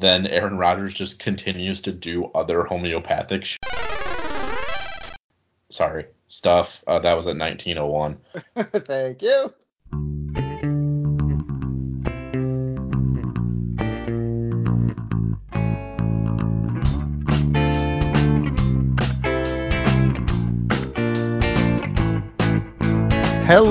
then 0.00 0.26
Aaron 0.26 0.58
Rodgers 0.58 0.94
just 0.94 1.18
continues 1.18 1.82
to 1.82 1.92
do 1.92 2.26
other 2.34 2.64
homeopathic 2.64 3.44
sh- 3.44 3.56
sorry 5.70 6.06
stuff. 6.28 6.82
Uh, 6.86 6.98
that 7.00 7.14
was 7.14 7.26
at 7.26 7.36
1901. 7.36 8.18
Thank 8.84 9.22
you. 9.22 9.54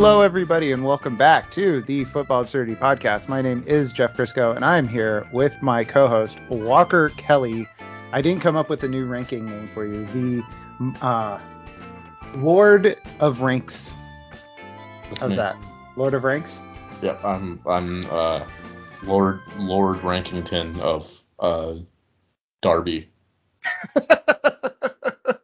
Hello, 0.02 0.22
everybody, 0.22 0.72
and 0.72 0.86
welcome 0.86 1.18
back 1.18 1.52
to 1.52 1.82
the 1.82 2.06
Football 2.06 2.40
Absurdity 2.40 2.74
Podcast. 2.74 3.28
My 3.28 3.42
name 3.42 3.66
is 3.68 3.92
Jeff 3.92 4.16
Crisco, 4.16 4.56
and 4.56 4.64
I'm 4.64 4.88
here 4.88 5.28
with 5.34 5.62
my 5.62 5.84
co-host 5.84 6.40
Walker 6.48 7.10
Kelly. 7.18 7.68
I 8.14 8.22
didn't 8.22 8.42
come 8.42 8.56
up 8.56 8.70
with 8.70 8.82
a 8.86 8.88
new 8.88 9.06
ranking 9.06 9.46
name 9.46 9.68
for 9.68 9.86
you. 9.86 10.06
The 10.06 10.42
uh, 11.02 11.38
Lord 12.36 12.96
of 13.20 13.42
Ranks. 13.42 13.92
That's 15.10 15.20
How's 15.20 15.30
me. 15.32 15.36
that? 15.36 15.58
Lord 15.98 16.14
of 16.14 16.24
Ranks. 16.24 16.62
Yep, 17.02 17.20
I'm 17.26 17.60
I'm 17.68 18.06
uh, 18.10 18.46
Lord 19.04 19.42
Lord 19.58 19.98
Rankington 19.98 20.80
of 20.80 21.22
uh, 21.40 21.74
Derby. 22.62 23.10
uh, 24.00 25.36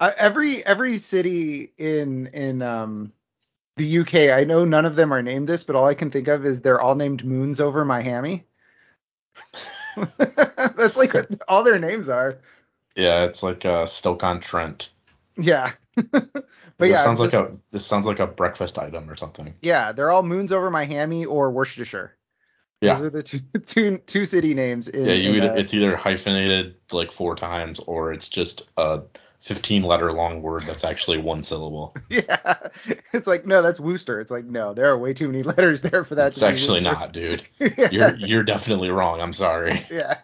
every 0.18 0.66
every 0.66 0.98
city 0.98 1.72
in 1.78 2.26
in 2.26 2.60
um 2.60 3.12
the 3.76 3.98
UK, 3.98 4.36
I 4.38 4.44
know 4.44 4.64
none 4.64 4.84
of 4.84 4.96
them 4.96 5.12
are 5.12 5.22
named 5.22 5.48
this, 5.48 5.62
but 5.62 5.76
all 5.76 5.86
I 5.86 5.94
can 5.94 6.10
think 6.10 6.28
of 6.28 6.44
is 6.46 6.60
they're 6.60 6.80
all 6.80 6.94
named 6.94 7.24
moons 7.24 7.60
over 7.60 7.84
Miami. 7.84 8.44
That's 10.16 10.96
like 10.96 11.14
what 11.14 11.30
all 11.48 11.62
their 11.62 11.78
names 11.78 12.08
are. 12.08 12.38
Yeah, 12.96 13.24
it's 13.24 13.42
like 13.42 13.64
uh, 13.64 13.86
Stoke 13.86 14.22
on 14.22 14.40
Trent. 14.40 14.90
Yeah. 15.36 15.72
but 15.94 16.22
this 16.78 16.90
yeah, 16.90 16.96
sounds 16.96 17.18
just- 17.20 17.34
like 17.34 17.50
a 17.50 17.56
this 17.72 17.84
sounds 17.86 18.06
like 18.06 18.20
a 18.20 18.26
breakfast 18.26 18.78
item 18.78 19.10
or 19.10 19.16
something. 19.16 19.54
yeah, 19.62 19.92
they're 19.92 20.10
all 20.10 20.22
moons 20.22 20.52
over 20.52 20.70
Miami 20.70 21.24
or 21.24 21.50
Worcestershire. 21.50 22.16
Yeah. 22.80 22.94
Those 22.94 23.02
are 23.04 23.10
the 23.10 23.22
two 23.22 23.38
two 23.66 23.98
two 23.98 24.24
city 24.26 24.54
names 24.54 24.88
in, 24.88 25.04
Yeah, 25.06 25.14
you 25.14 25.30
in, 25.30 25.36
either, 25.36 25.50
uh, 25.52 25.56
it's 25.56 25.74
either 25.74 25.96
hyphenated 25.96 26.76
like 26.92 27.10
four 27.10 27.34
times 27.34 27.80
or 27.80 28.12
it's 28.12 28.28
just 28.28 28.68
a 28.76 29.00
15 29.44 29.82
letter 29.82 30.10
long 30.10 30.40
word 30.40 30.62
that's 30.62 30.84
actually 30.84 31.18
one 31.18 31.44
syllable. 31.44 31.94
yeah. 32.08 32.54
It's 33.12 33.26
like 33.26 33.44
no, 33.44 33.60
that's 33.60 33.78
Wooster. 33.78 34.18
It's 34.18 34.30
like 34.30 34.46
no, 34.46 34.72
there 34.72 34.86
are 34.86 34.96
way 34.96 35.12
too 35.12 35.28
many 35.28 35.42
letters 35.42 35.82
there 35.82 36.02
for 36.02 36.14
that 36.14 36.28
It's 36.28 36.42
actually 36.42 36.80
not, 36.80 37.12
dude. 37.12 37.42
Yeah. 37.60 37.88
You're 37.90 38.16
you're 38.16 38.42
definitely 38.42 38.88
wrong. 38.88 39.20
I'm 39.20 39.34
sorry. 39.34 39.86
yeah. 39.90 40.18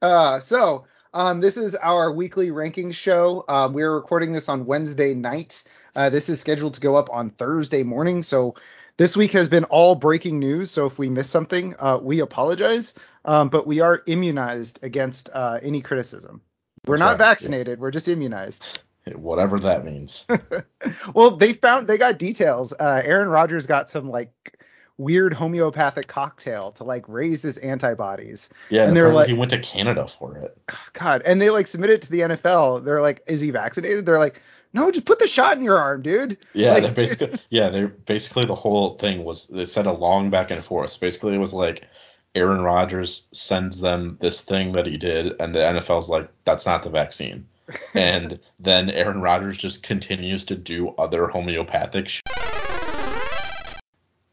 Uh, 0.00 0.38
so 0.38 0.84
um, 1.12 1.40
this 1.40 1.56
is 1.56 1.74
our 1.74 2.12
weekly 2.12 2.50
rankings 2.50 2.94
show. 2.94 3.44
Um, 3.48 3.72
we're 3.72 3.92
recording 3.92 4.32
this 4.32 4.48
on 4.48 4.64
Wednesday 4.64 5.12
night. 5.12 5.64
Uh, 5.96 6.08
this 6.08 6.28
is 6.28 6.40
scheduled 6.40 6.74
to 6.74 6.80
go 6.80 6.94
up 6.94 7.10
on 7.10 7.30
Thursday 7.30 7.82
morning. 7.82 8.22
So 8.22 8.54
this 8.96 9.16
week 9.16 9.32
has 9.32 9.48
been 9.48 9.64
all 9.64 9.96
breaking 9.96 10.38
news. 10.38 10.70
So 10.70 10.86
if 10.86 11.00
we 11.00 11.08
miss 11.08 11.28
something, 11.28 11.74
uh, 11.80 11.98
we 12.00 12.20
apologize. 12.20 12.94
Um, 13.24 13.48
but 13.48 13.66
we 13.66 13.80
are 13.80 14.02
immunized 14.06 14.78
against 14.82 15.30
uh, 15.32 15.58
any 15.62 15.80
criticism. 15.80 16.42
We're 16.86 16.94
That's 16.96 17.00
not 17.00 17.08
right. 17.10 17.18
vaccinated. 17.18 17.78
We're 17.80 17.90
just 17.90 18.08
immunized. 18.08 18.80
Whatever 19.14 19.58
that 19.60 19.84
means. 19.84 20.26
well, 21.14 21.32
they 21.32 21.54
found 21.54 21.88
they 21.88 21.98
got 21.98 22.18
details. 22.18 22.72
Uh, 22.72 23.00
Aaron 23.04 23.28
Rodgers 23.28 23.66
got 23.66 23.90
some 23.90 24.08
like 24.10 24.58
weird 24.98 25.32
homeopathic 25.32 26.06
cocktail 26.06 26.72
to 26.72 26.84
like 26.84 27.08
raise 27.08 27.42
his 27.42 27.58
antibodies. 27.58 28.50
Yeah, 28.68 28.86
And 28.86 28.96
they're 28.96 29.12
like- 29.12 29.28
he 29.28 29.32
went 29.34 29.50
to 29.52 29.58
Canada 29.58 30.06
for 30.18 30.36
it. 30.36 30.56
God, 30.92 31.22
and 31.24 31.40
they 31.40 31.50
like 31.50 31.66
submit 31.66 31.90
it 31.90 32.02
to 32.02 32.10
the 32.10 32.20
NFL. 32.20 32.84
They're 32.84 33.00
like, 33.00 33.22
"Is 33.26 33.40
he 33.40 33.50
vaccinated?" 33.50 34.04
They're 34.06 34.18
like, 34.18 34.40
"No, 34.74 34.90
just 34.90 35.06
put 35.06 35.18
the 35.18 35.26
shot 35.26 35.56
in 35.56 35.64
your 35.64 35.78
arm, 35.78 36.02
dude." 36.02 36.36
Yeah, 36.52 36.74
Like- 36.74 36.82
they're 36.82 36.92
basically 36.92 37.40
yeah, 37.48 37.70
they 37.70 37.84
basically 37.86 38.44
the 38.44 38.54
whole 38.54 38.96
thing 38.98 39.24
was 39.24 39.48
they 39.48 39.64
said 39.64 39.86
a 39.86 39.92
long 39.92 40.30
back 40.30 40.50
and 40.50 40.62
forth. 40.64 41.00
Basically, 41.00 41.34
it 41.34 41.38
was 41.38 41.54
like 41.54 41.88
Aaron 42.34 42.62
Rodgers 42.62 43.28
sends 43.32 43.80
them 43.80 44.16
this 44.20 44.42
thing 44.42 44.72
that 44.72 44.86
he 44.86 44.96
did, 44.96 45.40
and 45.40 45.54
the 45.54 45.60
NFL's 45.60 46.08
like, 46.08 46.30
that's 46.44 46.66
not 46.66 46.82
the 46.84 46.90
vaccine. 46.90 47.48
And 47.94 48.40
then 48.58 48.90
Aaron 48.90 49.20
Rodgers 49.22 49.56
just 49.58 49.84
continues 49.84 50.44
to 50.46 50.56
do 50.56 50.90
other 50.98 51.28
homeopathic 51.28 52.08
sh- 52.08 52.20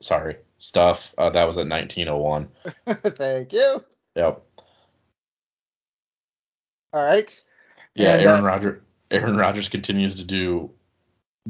sorry 0.02 0.38
stuff. 0.58 1.14
Uh, 1.18 1.30
that 1.32 1.46
was 1.46 1.58
at 1.58 1.68
1901. 1.68 2.50
Thank 2.88 3.54
you. 3.54 3.86
Yep. 4.16 4.44
All 6.94 7.04
right. 7.06 7.42
Yeah, 7.96 8.14
And, 8.14 8.22
Aaron 8.22 8.44
uh, 8.44 8.44
Rodgers 8.44 8.82
Aaron 9.12 9.38
Rodgers 9.38 9.70
continues 9.70 10.16
to 10.16 10.24
do 10.24 10.72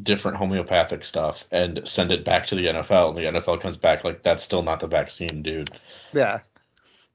different 0.04 0.38
homeopathic 0.38 1.04
stuff 1.06 1.46
and 1.52 1.82
send 1.86 2.12
it 2.12 2.24
back 2.26 2.48
to 2.48 2.56
the 2.56 2.68
NFL, 2.68 3.10
and 3.10 3.18
the 3.18 3.40
NFL 3.42 3.62
comes 3.62 3.78
back 3.78 4.04
like 4.04 4.24
that's 4.24 4.44
still 4.44 4.62
not 4.64 4.80
the 4.80 4.88
vaccine, 4.88 5.42
dude. 5.42 5.70
Yeah. 6.14 6.42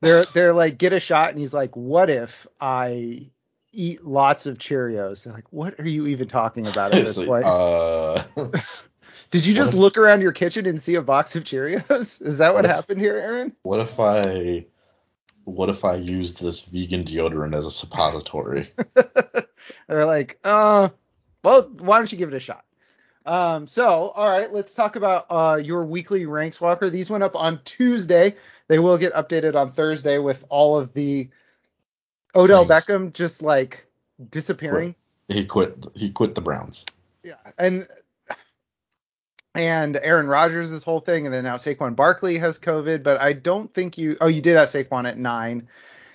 They're 0.00 0.25
they're 0.34 0.53
like, 0.53 0.78
get 0.78 0.93
a 0.93 0.98
shot, 1.00 1.31
and 1.31 1.38
he's 1.38 1.54
like, 1.54 1.76
"What 1.76 2.10
if 2.10 2.44
I 2.60 3.31
eat 3.72 4.04
lots 4.04 4.47
of 4.47 4.59
Cheerios?" 4.59 5.22
They're 5.22 5.32
like, 5.32 5.53
"What 5.53 5.78
are 5.78 5.87
you 5.88 6.09
even 6.09 6.26
talking 6.26 6.66
about 6.66 6.93
at 6.93 7.04
this 7.04 7.16
like, 7.19 7.28
point?" 7.28 7.44
uh, 7.44 8.25
Did 9.31 9.47
you 9.47 9.54
just 9.54 9.72
if- 9.72 9.78
look 9.78 9.97
around 9.97 10.20
your 10.20 10.32
kitchen 10.32 10.66
and 10.66 10.82
see 10.82 10.97
a 10.97 11.03
box 11.03 11.37
of 11.37 11.44
Cheerios? 11.44 12.20
Is 12.26 12.38
that 12.38 12.49
what 12.49 12.56
What 12.56 12.64
if- 12.64 12.70
happened 12.72 13.00
here, 13.00 13.16
Aaron? 13.16 13.54
what 13.62 13.78
if 13.78 14.00
I, 14.00 14.66
what 15.44 15.69
if 15.69 15.84
I 15.84 15.94
used 15.94 16.43
this 16.43 16.60
vegan 16.62 17.04
deodorant 17.04 17.56
as 17.56 17.64
a 17.64 17.70
suppository? 17.70 18.72
They're 19.88 20.04
like, 20.04 20.38
uh, 20.43 20.88
well, 21.44 21.62
why 21.78 21.99
don't 21.99 22.10
you 22.10 22.19
give 22.19 22.28
it 22.32 22.37
a 22.37 22.41
shot? 22.41 22.64
Um, 23.24 23.66
so, 23.66 24.10
all 24.10 24.28
right, 24.28 24.52
let's 24.52 24.74
talk 24.74 24.96
about 24.96 25.26
uh, 25.30 25.60
your 25.62 25.84
weekly 25.84 26.26
ranks, 26.26 26.60
Walker. 26.60 26.90
These 26.90 27.10
went 27.10 27.22
up 27.22 27.36
on 27.36 27.60
Tuesday. 27.64 28.36
They 28.68 28.78
will 28.78 28.98
get 28.98 29.12
updated 29.14 29.54
on 29.54 29.70
Thursday 29.70 30.18
with 30.18 30.44
all 30.48 30.76
of 30.76 30.92
the 30.92 31.28
Odell 32.34 32.66
Things. 32.66 32.84
Beckham 32.84 33.12
just 33.12 33.42
like 33.42 33.86
disappearing. 34.30 34.94
he 35.28 35.44
quit. 35.44 35.84
He 35.94 36.10
quit 36.10 36.34
the 36.34 36.40
Browns. 36.40 36.84
Yeah, 37.22 37.34
and 37.58 37.86
and 39.54 39.96
Aaron 40.02 40.26
Rodgers, 40.26 40.70
this 40.70 40.82
whole 40.82 41.00
thing, 41.00 41.26
and 41.26 41.34
then 41.34 41.44
now 41.44 41.56
Saquon 41.56 41.94
Barkley 41.94 42.38
has 42.38 42.58
COVID, 42.58 43.02
but 43.02 43.20
I 43.20 43.32
don't 43.34 43.72
think 43.72 43.98
you. 43.98 44.16
Oh, 44.20 44.28
you 44.28 44.40
did 44.40 44.56
have 44.56 44.68
Saquon 44.68 45.06
at 45.08 45.18
nine. 45.18 45.68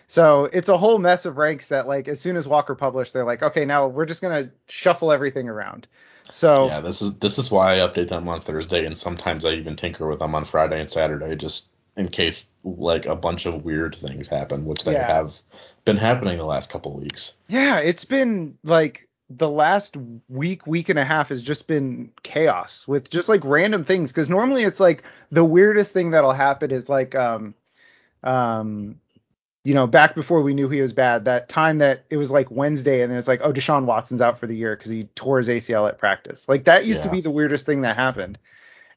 So 0.07 0.45
it's 0.53 0.69
a 0.69 0.77
whole 0.77 0.99
mess 0.99 1.25
of 1.25 1.37
ranks 1.37 1.67
that, 1.67 1.85
like, 1.85 2.07
as 2.07 2.19
soon 2.19 2.37
as 2.37 2.47
Walker 2.47 2.75
published, 2.75 3.11
they're 3.11 3.25
like, 3.25 3.43
okay, 3.43 3.65
now 3.65 3.87
we're 3.87 4.05
just 4.05 4.21
gonna 4.21 4.49
shuffle 4.67 5.11
everything 5.11 5.49
around. 5.49 5.87
So 6.31 6.67
Yeah, 6.67 6.81
this 6.81 7.01
is 7.01 7.15
this 7.19 7.37
is 7.37 7.49
why 7.49 7.75
I 7.75 7.87
update 7.87 8.09
them 8.09 8.27
on 8.27 8.41
Thursday, 8.41 8.85
and 8.85 8.97
sometimes 8.97 9.45
I 9.45 9.51
even 9.51 9.75
tinker 9.75 10.07
with 10.07 10.19
them 10.19 10.35
on 10.35 10.45
Friday 10.45 10.79
and 10.79 10.89
Saturday, 10.89 11.35
just 11.35 11.69
in 11.95 12.09
case 12.09 12.51
like 12.63 13.05
a 13.05 13.15
bunch 13.15 13.45
of 13.45 13.65
weird 13.65 13.95
things 13.99 14.27
happen, 14.27 14.65
which 14.65 14.83
they 14.83 14.93
Yeah. 14.93 15.11
have 15.11 15.33
been 15.85 15.97
happening 15.97 16.37
the 16.37 16.45
last 16.45 16.69
couple 16.69 16.93
weeks. 16.93 17.37
Yeah, 17.47 17.79
it's 17.79 18.05
been 18.05 18.57
like 18.63 19.07
the 19.29 19.49
last 19.49 19.97
week, 20.29 20.65
week 20.67 20.89
and 20.89 20.99
a 20.99 21.03
half 21.03 21.29
has 21.29 21.41
just 21.41 21.67
been 21.67 22.11
chaos 22.23 22.87
with 22.87 23.09
just 23.09 23.27
like 23.27 23.41
random 23.43 23.83
things. 23.83 24.11
Because 24.11 24.29
normally 24.29 24.63
it's 24.63 24.79
like 24.79 25.03
the 25.31 25.43
weirdest 25.43 25.91
thing 25.93 26.11
that'll 26.11 26.31
happen 26.31 26.71
is 26.71 26.87
like 26.87 27.15
um 27.15 27.53
um 28.23 28.99
you 29.67 29.73
know 29.73 29.85
back 29.85 30.15
before 30.15 30.41
we 30.41 30.53
knew 30.53 30.69
he 30.69 30.79
was 30.79 30.93
bad 30.93 31.25
that 31.25 31.49
time 31.49 31.79
that 31.79 32.05
it 32.09 32.15
was 32.15 32.31
like 32.31 32.49
Wednesday 32.49 33.01
and 33.01 33.11
then 33.11 33.19
it's 33.19 33.27
like 33.27 33.41
oh 33.43 33.51
Deshaun 33.51 33.83
Watson's 33.83 34.21
out 34.21 34.39
for 34.39 34.47
the 34.47 34.55
year 34.55 34.77
because 34.77 34.89
he 34.89 35.03
tore 35.15 35.39
his 35.39 35.49
ACL 35.49 35.89
at 35.89 35.97
practice. 35.97 36.47
Like 36.47 36.63
that 36.63 36.85
used 36.85 37.03
to 37.03 37.09
be 37.09 37.19
the 37.19 37.29
weirdest 37.29 37.65
thing 37.65 37.81
that 37.81 37.97
happened, 37.97 38.39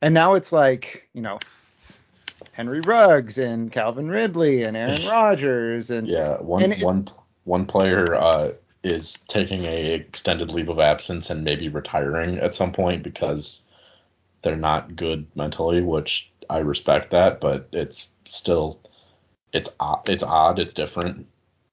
and 0.00 0.14
now 0.14 0.34
it's 0.34 0.52
like 0.52 1.08
you 1.12 1.22
know. 1.22 1.38
Henry 2.52 2.80
Ruggs 2.80 3.38
and 3.38 3.70
Calvin 3.70 4.08
Ridley 4.08 4.64
and 4.64 4.76
Aaron 4.76 5.06
Rodgers 5.06 5.90
and 5.90 6.06
Yeah, 6.06 6.36
one 6.38 6.62
And 6.62 6.82
one 6.82 7.08
one 7.44 7.66
player 7.66 8.14
uh, 8.14 8.52
is 8.82 9.18
taking 9.28 9.66
a 9.66 9.94
extended 9.94 10.50
leave 10.50 10.68
of 10.68 10.78
absence 10.78 11.30
and 11.30 11.44
maybe 11.44 11.68
retiring 11.68 12.38
at 12.38 12.54
some 12.54 12.72
point 12.72 13.02
because 13.02 13.62
they're 14.42 14.56
not 14.56 14.96
good 14.96 15.26
mentally, 15.34 15.80
which 15.80 16.30
I 16.48 16.58
respect 16.58 17.10
that, 17.12 17.40
but 17.40 17.68
it's 17.72 18.08
still 18.24 18.78
it's 19.52 19.68
odd. 19.78 20.08
It's 20.08 20.22
odd. 20.22 20.58
It's 20.58 20.74
different. 20.74 21.26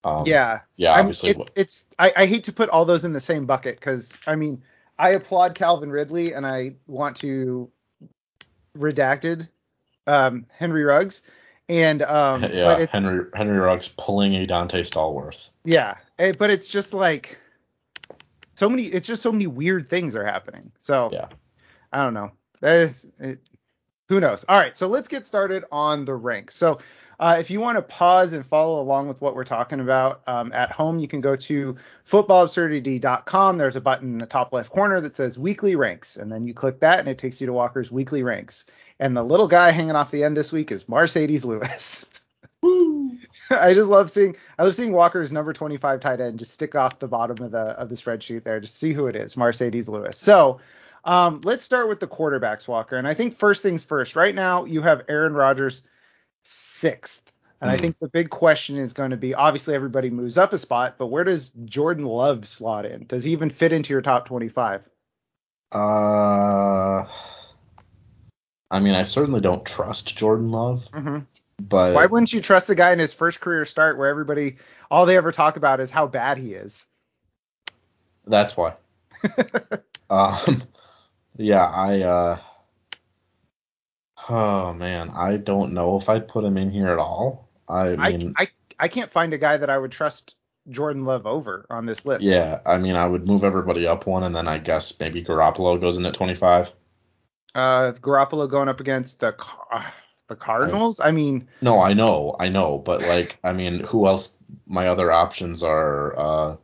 Um, 0.03 0.23
yeah, 0.25 0.61
yeah. 0.77 0.99
Obviously, 0.99 1.31
it's 1.31 1.51
it's 1.55 1.85
I, 1.99 2.13
I 2.15 2.25
hate 2.25 2.43
to 2.45 2.53
put 2.53 2.69
all 2.69 2.85
those 2.85 3.05
in 3.05 3.13
the 3.13 3.19
same 3.19 3.45
bucket 3.45 3.79
because 3.79 4.17
I 4.27 4.35
mean 4.35 4.63
I 4.99 5.11
applaud 5.11 5.55
Calvin 5.55 5.91
Ridley 5.91 6.33
and 6.33 6.45
I 6.45 6.75
want 6.87 7.17
to 7.17 7.69
redacted 8.77 9.49
um, 10.05 10.45
Henry 10.57 10.83
Ruggs 10.83 11.23
and 11.69 12.01
um, 12.03 12.43
yeah. 12.53 12.85
Henry 12.89 13.25
Henry 13.33 13.57
Ruggs 13.57 13.89
pulling 13.97 14.35
a 14.35 14.45
Dante 14.45 14.81
Stallworth. 14.83 15.49
yeah, 15.65 15.95
eh, 16.19 16.33
but 16.37 16.49
it's 16.49 16.67
just 16.67 16.93
like 16.93 17.39
so 18.55 18.69
many. 18.69 18.83
It's 18.83 19.07
just 19.07 19.21
so 19.21 19.31
many 19.31 19.47
weird 19.47 19.89
things 19.89 20.15
are 20.15 20.25
happening. 20.25 20.71
So 20.79 21.09
Yeah. 21.11 21.27
I 21.91 22.03
don't 22.03 22.13
know. 22.13 22.31
That 22.61 22.75
is 22.77 23.07
it, 23.19 23.39
who 24.09 24.19
knows. 24.19 24.45
All 24.47 24.57
right, 24.57 24.77
so 24.77 24.87
let's 24.87 25.07
get 25.07 25.27
started 25.27 25.63
on 25.71 26.05
the 26.05 26.15
ranks. 26.15 26.55
So 26.55 26.79
uh, 27.19 27.37
if 27.39 27.49
you 27.49 27.59
want 27.59 27.77
to 27.77 27.81
pause 27.81 28.33
and 28.33 28.45
follow 28.45 28.79
along 28.79 29.07
with 29.07 29.21
what 29.21 29.35
we're 29.35 29.43
talking 29.43 29.79
about 29.79 30.21
um, 30.27 30.51
at 30.53 30.71
home, 30.71 30.99
you 30.99 31.07
can 31.07 31.19
go 31.19 31.35
to 31.35 31.75
footballabsurdity.com. 32.07 33.57
There's 33.57 33.75
a 33.75 33.81
button 33.81 34.13
in 34.13 34.17
the 34.19 34.27
top 34.27 34.53
left 34.53 34.69
corner 34.69 35.01
that 35.01 35.15
says 35.15 35.37
weekly 35.37 35.75
ranks, 35.75 36.17
and 36.17 36.31
then 36.31 36.45
you 36.45 36.53
click 36.53 36.79
that, 36.81 36.99
and 36.99 37.07
it 37.07 37.17
takes 37.17 37.41
you 37.41 37.47
to 37.47 37.53
Walker's 37.53 37.91
weekly 37.91 38.21
ranks. 38.21 38.65
And 38.99 39.17
the 39.17 39.23
little 39.23 39.47
guy 39.47 39.71
hanging 39.71 39.95
off 39.95 40.11
the 40.11 40.23
end 40.23 40.37
this 40.37 40.51
week 40.51 40.71
is 40.71 40.87
Mercedes 40.87 41.43
Lewis. 41.43 42.11
I 43.49 43.73
just 43.73 43.89
love 43.89 44.11
seeing 44.11 44.35
I 44.59 44.63
love 44.63 44.75
seeing 44.75 44.91
Walker's 44.91 45.31
number 45.31 45.53
25 45.53 45.99
tight 45.99 46.19
end 46.19 46.39
just 46.39 46.51
stick 46.51 46.75
off 46.75 46.99
the 46.99 47.07
bottom 47.07 47.43
of 47.43 47.51
the 47.51 47.59
of 47.59 47.89
the 47.89 47.95
spreadsheet 47.95 48.43
there 48.43 48.59
to 48.59 48.67
see 48.67 48.93
who 48.93 49.07
it 49.07 49.15
is, 49.15 49.37
Mercedes 49.37 49.87
Lewis. 49.87 50.17
So 50.17 50.59
um, 51.05 51.41
let's 51.43 51.63
start 51.63 51.87
with 51.87 51.99
the 51.99 52.07
quarterbacks, 52.07 52.67
Walker. 52.67 52.97
And 52.97 53.07
I 53.07 53.13
think 53.13 53.37
first 53.37 53.63
things 53.63 53.83
first. 53.83 54.15
Right 54.15 54.35
now 54.35 54.65
you 54.65 54.81
have 54.81 55.03
Aaron 55.07 55.33
Rodgers 55.33 55.81
sixth, 56.47 57.31
and 57.61 57.69
mm. 57.69 57.73
I 57.73 57.75
hmm. 57.75 57.81
think 57.81 57.99
the 57.99 58.07
big 58.07 58.29
question 58.29 58.77
is 58.77 58.93
going 58.93 59.11
to 59.11 59.17
be 59.17 59.33
obviously 59.33 59.75
everybody 59.75 60.09
moves 60.09 60.37
up 60.37 60.53
a 60.53 60.57
spot, 60.57 60.95
but 60.97 61.07
where 61.07 61.23
does 61.23 61.51
Jordan 61.65 62.05
Love 62.05 62.47
slot 62.47 62.85
in? 62.85 63.05
Does 63.05 63.23
he 63.23 63.31
even 63.31 63.49
fit 63.49 63.73
into 63.73 63.93
your 63.93 64.01
top 64.01 64.25
25? 64.27 64.81
Uh. 65.71 67.05
I 68.69 68.79
mean, 68.79 68.95
I 68.95 69.03
certainly 69.03 69.39
don't 69.39 69.65
trust 69.65 70.17
Jordan 70.17 70.51
Love. 70.51 70.87
Mm-hmm. 70.91 71.19
But 71.59 71.93
why 71.93 72.05
wouldn't 72.05 72.33
you 72.33 72.41
trust 72.41 72.67
the 72.67 72.75
guy 72.75 72.91
in 72.93 72.99
his 72.99 73.13
first 73.13 73.41
career 73.41 73.65
start 73.65 73.97
where 73.97 74.09
everybody 74.09 74.57
all 74.91 75.05
they 75.05 75.17
ever 75.17 75.31
talk 75.31 75.57
about 75.57 75.79
is 75.79 75.89
how 75.89 76.05
bad 76.05 76.37
he 76.37 76.53
is? 76.53 76.85
That's 78.25 78.55
why. 78.55 78.75
um, 80.09 80.63
yeah, 81.37 81.65
I. 81.65 82.01
uh 82.01 82.39
Oh 84.29 84.73
man, 84.73 85.09
I 85.09 85.37
don't 85.37 85.73
know 85.73 85.97
if 85.97 86.09
I'd 86.09 86.27
put 86.27 86.43
him 86.43 86.57
in 86.57 86.71
here 86.71 86.87
at 86.87 86.99
all. 86.99 87.49
I 87.69 87.95
mean, 87.95 88.33
I, 88.37 88.43
I, 88.43 88.47
I 88.79 88.87
can't 88.87 89.11
find 89.11 89.33
a 89.33 89.37
guy 89.37 89.57
that 89.57 89.69
I 89.69 89.77
would 89.77 89.91
trust 89.91 90.35
Jordan 90.69 91.05
Love 91.05 91.25
over 91.25 91.65
on 91.69 91.85
this 91.85 92.05
list. 92.05 92.23
Yeah, 92.23 92.59
I 92.65 92.77
mean, 92.77 92.95
I 92.95 93.07
would 93.07 93.25
move 93.25 93.43
everybody 93.43 93.87
up 93.87 94.05
one, 94.05 94.23
and 94.23 94.35
then 94.35 94.47
I 94.47 94.57
guess 94.57 94.99
maybe 94.99 95.23
Garoppolo 95.23 95.79
goes 95.79 95.97
in 95.97 96.05
at 96.05 96.13
25. 96.13 96.69
Uh, 97.55 97.93
Garoppolo 97.93 98.49
going 98.49 98.69
up 98.69 98.79
against 98.79 99.19
the 99.19 99.35
uh, 99.71 99.83
the 100.27 100.35
Cardinals. 100.35 100.99
I, 100.99 101.07
I, 101.07 101.11
mean, 101.11 101.47
no, 101.61 101.81
I 101.81 101.93
know, 101.93 102.35
I 102.39 102.49
know, 102.49 102.77
but 102.77 103.01
like, 103.03 103.39
I 103.43 103.53
mean, 103.53 103.79
who 103.81 104.07
else? 104.07 104.35
My 104.65 104.87
other 104.87 105.11
options 105.11 105.63
are. 105.63 106.17
uh 106.19 106.55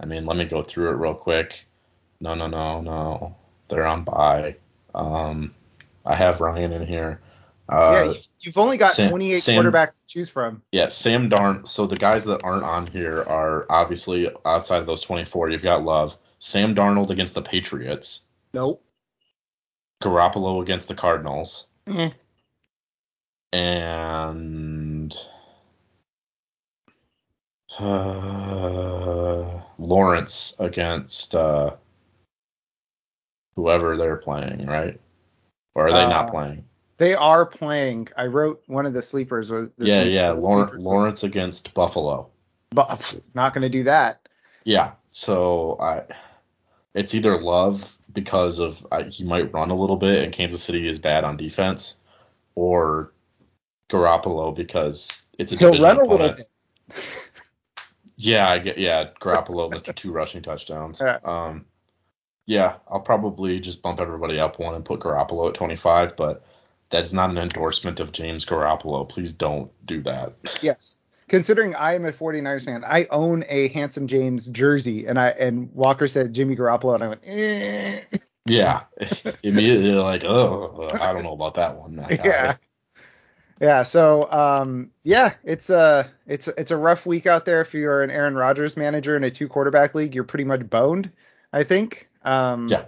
I 0.00 0.04
mean, 0.04 0.26
let 0.26 0.36
me 0.36 0.44
go 0.44 0.62
through 0.62 0.90
it 0.90 0.94
real 0.94 1.14
quick. 1.14 1.64
No, 2.20 2.34
no, 2.34 2.48
no, 2.48 2.80
no. 2.80 3.36
They're 3.68 3.86
on 3.86 4.02
bye. 4.02 4.56
Um, 4.94 5.54
I 6.04 6.16
have 6.16 6.40
Ryan 6.40 6.72
in 6.72 6.86
here. 6.86 7.20
Uh, 7.68 8.12
yeah, 8.12 8.20
you've 8.40 8.58
only 8.58 8.76
got 8.76 8.92
Sam, 8.92 9.10
28 9.10 9.40
Sam, 9.40 9.64
quarterbacks 9.64 10.00
to 10.00 10.06
choose 10.06 10.28
from. 10.28 10.62
Yeah, 10.72 10.88
Sam 10.88 11.28
Darn. 11.28 11.64
So 11.64 11.86
the 11.86 11.96
guys 11.96 12.24
that 12.24 12.42
aren't 12.44 12.64
on 12.64 12.86
here 12.86 13.22
are 13.22 13.66
obviously 13.70 14.30
outside 14.44 14.80
of 14.80 14.86
those 14.86 15.00
24. 15.02 15.50
You've 15.50 15.62
got 15.62 15.84
Love, 15.84 16.16
Sam 16.38 16.74
Darnold 16.74 17.10
against 17.10 17.34
the 17.34 17.42
Patriots. 17.42 18.22
Nope. 18.52 18.84
Garoppolo 20.02 20.60
against 20.60 20.88
the 20.88 20.94
Cardinals. 20.94 21.68
Mm-hmm. 21.86 22.16
And 23.56 25.14
uh, 27.78 29.60
Lawrence 29.78 30.54
against 30.58 31.34
uh, 31.34 31.76
whoever 33.56 33.96
they're 33.96 34.16
playing, 34.16 34.66
right? 34.66 35.00
Or 35.74 35.88
are 35.88 35.92
they 35.92 36.02
uh, 36.02 36.08
not 36.08 36.30
playing? 36.30 36.64
They 36.98 37.14
are 37.14 37.46
playing. 37.46 38.08
I 38.16 38.26
wrote 38.26 38.62
one 38.66 38.86
of 38.86 38.92
the 38.92 39.02
sleepers 39.02 39.50
was 39.50 39.70
yeah, 39.78 40.02
yeah. 40.02 40.30
Lawrence, 40.32 40.82
Lawrence 40.82 41.22
against 41.22 41.74
Buffalo. 41.74 42.28
But 42.70 43.18
not 43.34 43.54
going 43.54 43.62
to 43.62 43.68
do 43.68 43.84
that. 43.84 44.28
Yeah. 44.64 44.92
So 45.12 45.78
I, 45.80 46.02
it's 46.94 47.14
either 47.14 47.40
Love 47.40 47.96
because 48.12 48.58
of 48.58 48.86
I, 48.92 49.04
he 49.04 49.24
might 49.24 49.52
run 49.52 49.70
a 49.70 49.74
little 49.74 49.96
bit 49.96 50.24
and 50.24 50.32
Kansas 50.32 50.62
City 50.62 50.88
is 50.88 50.98
bad 50.98 51.24
on 51.24 51.36
defense, 51.36 51.96
or 52.54 53.12
Garoppolo 53.90 54.54
because 54.54 55.26
it's 55.38 55.52
a 55.52 55.56
he'll 55.56 55.72
run 55.72 55.98
a 55.98 56.04
little 56.04 56.28
bit. 56.28 56.42
yeah, 58.16 58.48
I 58.48 58.58
get 58.58 58.78
yeah 58.78 59.08
Garoppolo, 59.20 59.72
Mr. 59.72 59.94
Two 59.94 60.12
rushing 60.12 60.42
touchdowns. 60.42 61.00
Yeah. 61.04 61.18
Um, 61.24 61.66
yeah, 62.46 62.76
I'll 62.88 63.00
probably 63.00 63.60
just 63.60 63.82
bump 63.82 64.00
everybody 64.00 64.40
up 64.40 64.58
one 64.58 64.74
and 64.74 64.84
put 64.84 65.00
Garoppolo 65.00 65.48
at 65.48 65.54
25, 65.54 66.16
but 66.16 66.44
that's 66.90 67.12
not 67.12 67.30
an 67.30 67.38
endorsement 67.38 68.00
of 68.00 68.12
James 68.12 68.44
Garoppolo. 68.44 69.08
Please 69.08 69.32
don't 69.32 69.70
do 69.86 70.02
that. 70.02 70.34
Yes. 70.60 71.08
Considering 71.28 71.74
I 71.74 71.94
am 71.94 72.04
a 72.04 72.12
49ers 72.12 72.64
fan, 72.64 72.84
I 72.84 73.06
own 73.10 73.44
a 73.48 73.68
handsome 73.68 74.06
James 74.06 74.48
jersey, 74.48 75.06
and 75.06 75.18
I 75.18 75.28
and 75.28 75.72
Walker 75.72 76.06
said 76.06 76.34
Jimmy 76.34 76.56
Garoppolo, 76.56 76.94
and 76.94 77.04
I 77.04 77.08
went, 77.08 77.20
eh. 77.24 78.00
Yeah, 78.46 78.82
immediately 79.42 79.92
like, 79.92 80.24
oh, 80.24 80.88
I 80.92 81.12
don't 81.12 81.22
know 81.22 81.32
about 81.32 81.54
that 81.54 81.76
one. 81.76 82.04
yeah, 82.10 82.56
yeah. 83.60 83.82
So, 83.84 84.30
um, 84.30 84.90
yeah, 85.04 85.32
it's 85.44 85.70
a 85.70 86.10
it's 86.26 86.48
it's 86.48 86.72
a 86.72 86.76
rough 86.76 87.06
week 87.06 87.26
out 87.26 87.44
there. 87.46 87.62
If 87.62 87.72
you're 87.72 88.02
an 88.02 88.10
Aaron 88.10 88.34
Rodgers 88.34 88.76
manager 88.76 89.16
in 89.16 89.24
a 89.24 89.30
two 89.30 89.48
quarterback 89.48 89.94
league, 89.94 90.14
you're 90.14 90.24
pretty 90.24 90.44
much 90.44 90.68
boned. 90.68 91.10
I 91.52 91.64
think. 91.64 92.10
Um, 92.24 92.68
yeah. 92.68 92.84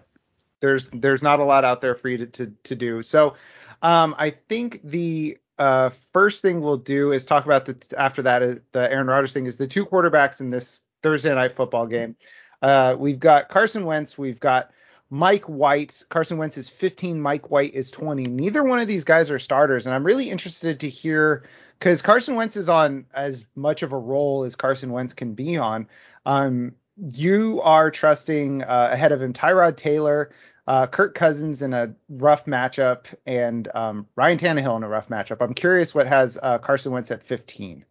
There's 0.60 0.88
there's 0.90 1.22
not 1.22 1.40
a 1.40 1.44
lot 1.44 1.64
out 1.64 1.80
there 1.80 1.94
for 1.94 2.08
you 2.08 2.18
to 2.18 2.26
to, 2.26 2.52
to 2.64 2.76
do. 2.76 3.02
So, 3.02 3.34
um, 3.82 4.14
I 4.18 4.30
think 4.30 4.80
the 4.82 5.36
uh, 5.58 5.90
first 6.12 6.42
thing 6.42 6.60
we'll 6.60 6.78
do 6.78 7.12
is 7.12 7.24
talk 7.24 7.44
about 7.44 7.66
the 7.66 7.76
after 7.98 8.22
that 8.22 8.42
is 8.42 8.60
the 8.72 8.90
Aaron 8.90 9.06
Rodgers 9.06 9.32
thing 9.32 9.46
is 9.46 9.56
the 9.56 9.66
two 9.66 9.84
quarterbacks 9.84 10.40
in 10.40 10.50
this 10.50 10.82
Thursday 11.02 11.34
night 11.34 11.54
football 11.54 11.86
game. 11.86 12.16
Uh, 12.62 12.96
we've 12.98 13.20
got 13.20 13.50
Carson 13.50 13.84
Wentz, 13.84 14.16
we've 14.16 14.40
got 14.40 14.70
Mike 15.10 15.44
White. 15.44 16.02
Carson 16.08 16.38
Wentz 16.38 16.56
is 16.56 16.68
15, 16.68 17.20
Mike 17.20 17.50
White 17.50 17.74
is 17.74 17.90
20. 17.90 18.24
Neither 18.24 18.64
one 18.64 18.78
of 18.78 18.88
these 18.88 19.04
guys 19.04 19.30
are 19.30 19.38
starters, 19.38 19.86
and 19.86 19.94
I'm 19.94 20.04
really 20.04 20.30
interested 20.30 20.80
to 20.80 20.88
hear 20.88 21.44
because 21.78 22.00
Carson 22.00 22.34
Wentz 22.36 22.56
is 22.56 22.68
on 22.68 23.06
as 23.12 23.44
much 23.54 23.82
of 23.82 23.92
a 23.92 23.98
roll 23.98 24.44
as 24.44 24.56
Carson 24.56 24.92
Wentz 24.92 25.12
can 25.12 25.34
be 25.34 25.58
on. 25.58 25.88
Um, 26.24 26.74
you 26.96 27.60
are 27.62 27.90
trusting 27.90 28.62
uh, 28.62 28.90
ahead 28.92 29.12
of 29.12 29.20
him 29.20 29.32
Tyrod 29.32 29.76
Taylor, 29.76 30.30
uh, 30.66 30.86
Kirk 30.86 31.14
Cousins 31.14 31.62
in 31.62 31.72
a 31.72 31.94
rough 32.08 32.46
matchup, 32.46 33.06
and 33.26 33.68
um, 33.74 34.06
Ryan 34.16 34.38
Tannehill 34.38 34.76
in 34.76 34.82
a 34.82 34.88
rough 34.88 35.08
matchup. 35.08 35.38
I'm 35.40 35.54
curious 35.54 35.94
what 35.94 36.06
has 36.06 36.38
uh, 36.42 36.58
Carson 36.58 36.92
Wentz 36.92 37.10
at 37.10 37.22
15. 37.22 37.84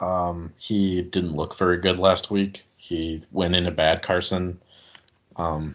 Um, 0.00 0.52
he 0.56 1.02
didn't 1.02 1.36
look 1.36 1.56
very 1.56 1.78
good 1.78 1.98
last 1.98 2.30
week. 2.30 2.64
He 2.76 3.22
went 3.32 3.54
in 3.54 3.66
a 3.66 3.70
bad 3.70 4.02
Carson, 4.02 4.60
um, 5.36 5.74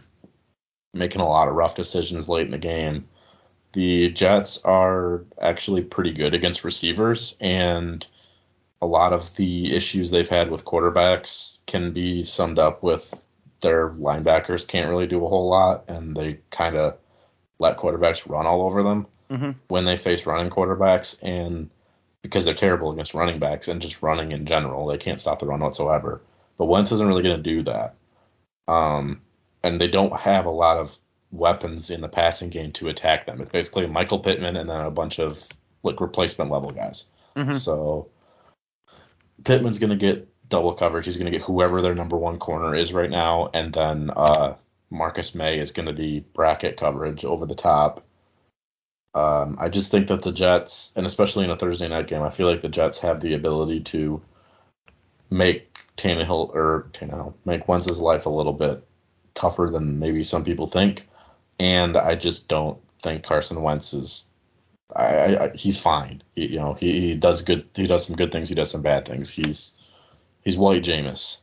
making 0.94 1.22
a 1.22 1.30
lot 1.30 1.48
of 1.48 1.56
rough 1.56 1.76
decisions 1.76 2.28
late 2.28 2.46
in 2.46 2.52
the 2.52 2.58
game. 2.58 3.08
The 3.74 4.10
Jets 4.10 4.60
are 4.64 5.24
actually 5.42 5.84
pretty 5.84 6.12
good 6.12 6.34
against 6.34 6.64
receivers, 6.64 7.38
and 7.42 8.06
a 8.82 8.86
lot 8.86 9.14
of 9.14 9.34
the 9.36 9.76
issues 9.76 10.12
they've 10.12 10.30
had 10.30 10.52
with 10.52 10.66
quarterbacks 10.66 11.66
can 11.66 11.94
be 11.94 12.24
summed 12.24 12.60
up 12.60 12.84
with 12.84 13.14
their 13.62 13.90
linebackers 13.92 14.68
can't 14.68 14.90
really 14.90 15.08
do 15.08 15.26
a 15.26 15.30
whole 15.30 15.50
lot, 15.50 15.86
and 15.88 16.16
they 16.16 16.40
kind 16.52 16.76
of 16.76 16.98
let 17.58 17.78
quarterbacks 17.78 18.30
run 18.30 18.46
all 18.46 18.62
over 18.64 18.84
them 18.84 19.08
mm-hmm. 19.30 19.52
when 19.70 19.86
they 19.86 19.98
face 19.98 20.26
running 20.26 20.52
quarterbacks, 20.52 21.18
and 21.24 21.70
because 22.22 22.46
they're 22.46 22.54
terrible 22.54 22.92
against 22.92 23.14
running 23.14 23.40
backs 23.40 23.68
and 23.68 23.82
just 23.82 24.02
running 24.02 24.32
in 24.32 24.46
general, 24.46 24.88
they 24.88 24.98
can't 24.98 25.20
stop 25.20 25.40
the 25.40 25.46
run 25.46 25.62
whatsoever. 25.62 26.22
But 26.58 26.66
Wentz 26.66 26.92
isn't 26.92 27.08
really 27.08 27.24
going 27.24 27.38
to 27.38 27.44
do 27.44 27.64
that, 27.64 27.96
um, 28.68 29.22
and 29.64 29.80
they 29.80 29.88
don't 29.88 30.16
have 30.20 30.46
a 30.46 30.52
lot 30.52 30.78
of 30.78 30.98
weapons 31.32 31.90
in 31.90 32.02
the 32.02 32.08
passing 32.08 32.50
game 32.50 32.72
to 32.74 32.90
attack 32.90 33.26
them. 33.26 33.42
It's 33.42 33.52
basically 33.52 33.88
Michael 33.88 34.20
Pittman 34.20 34.56
and 34.56 34.70
then 34.70 34.82
a 34.82 34.92
bunch 34.92 35.20
of 35.20 35.44
like 35.84 36.00
replacement 36.00 36.52
level 36.52 36.72
guys. 36.72 37.06
Mm-hmm. 37.36 37.54
So 37.56 38.10
Pittman's 39.44 39.80
going 39.80 39.90
to 39.92 39.96
get 39.96 40.28
double 40.50 40.74
coverage. 40.74 41.06
He's 41.06 41.18
going 41.18 41.32
to 41.32 41.38
get 41.38 41.46
whoever 41.46 41.82
their 41.82 41.96
number 41.96 42.18
one 42.18 42.40
corner 42.40 42.76
is 42.76 42.94
right 42.94 43.10
now, 43.10 43.50
and 43.54 43.74
then 43.74 44.12
uh, 44.16 44.56
Marcus 44.90 45.36
Maye 45.36 45.60
is 45.60 45.72
going 45.72 45.88
to 45.88 45.94
be 45.94 46.26
bracket 46.34 46.78
coverage 46.78 47.26
over 47.26 47.46
the 47.46 47.56
top. 47.56 48.04
Um, 49.14 49.58
I 49.60 49.70
just 49.70 49.92
think 49.92 50.08
that 50.10 50.24
the 50.24 50.32
Jets, 50.32 50.92
and 50.96 51.06
especially 51.06 51.46
in 51.46 51.50
a 51.50 51.58
Thursday 51.58 51.88
night 51.88 52.08
game, 52.08 52.22
I 52.22 52.30
feel 52.30 52.48
like 52.50 52.62
the 52.62 52.70
Jets 52.70 52.98
have 53.00 53.22
the 53.22 53.34
ability 53.34 53.80
to 53.82 54.22
make 55.30 55.78
Tannehill 55.98 56.54
or 56.54 56.90
Tannehill 56.92 57.34
make 57.46 57.68
Wentz's 57.68 58.00
life 58.00 58.26
a 58.26 58.30
little 58.30 58.54
bit 58.54 58.86
tougher 59.34 59.70
than 59.72 60.00
maybe 60.00 60.24
some 60.24 60.44
people 60.44 60.68
think, 60.68 61.08
and 61.60 61.96
I 61.96 62.16
just 62.16 62.50
don't 62.50 62.78
think 63.02 63.24
Carson 63.24 63.62
Wentz 63.62 63.94
is. 63.94 64.30
I, 64.94 65.38
I 65.38 65.52
he's 65.56 65.78
fine. 65.78 66.24
He, 66.36 66.48
you 66.48 66.60
know, 66.60 66.74
he, 66.74 67.00
he 67.00 67.16
does 67.16 67.42
good. 67.42 67.70
He 67.74 67.88
does 67.88 68.06
some 68.06 68.16
good 68.16 68.32
things. 68.32 68.50
He 68.50 68.56
does 68.56 68.70
some 68.70 68.82
bad 68.82 69.08
things. 69.08 69.30
He's 69.30 69.76
He's 70.46 70.58
White 70.58 70.84
Jameis. 70.84 71.40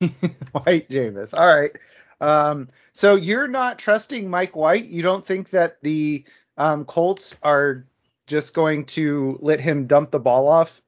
White 0.00 0.88
Jameis. 0.88 1.36
All 1.36 1.60
right. 1.60 1.72
Um, 2.20 2.68
so 2.92 3.16
you're 3.16 3.48
not 3.48 3.78
trusting 3.78 4.30
Mike 4.30 4.56
White. 4.56 4.86
You 4.86 5.02
don't 5.02 5.26
think 5.26 5.50
that 5.50 5.82
the 5.82 6.24
um, 6.56 6.84
Colts 6.84 7.34
are 7.42 7.84
just 8.26 8.54
going 8.54 8.86
to 8.86 9.38
let 9.42 9.58
him 9.58 9.88
dump 9.88 10.12
the 10.12 10.20
ball 10.20 10.48
off 10.48 10.80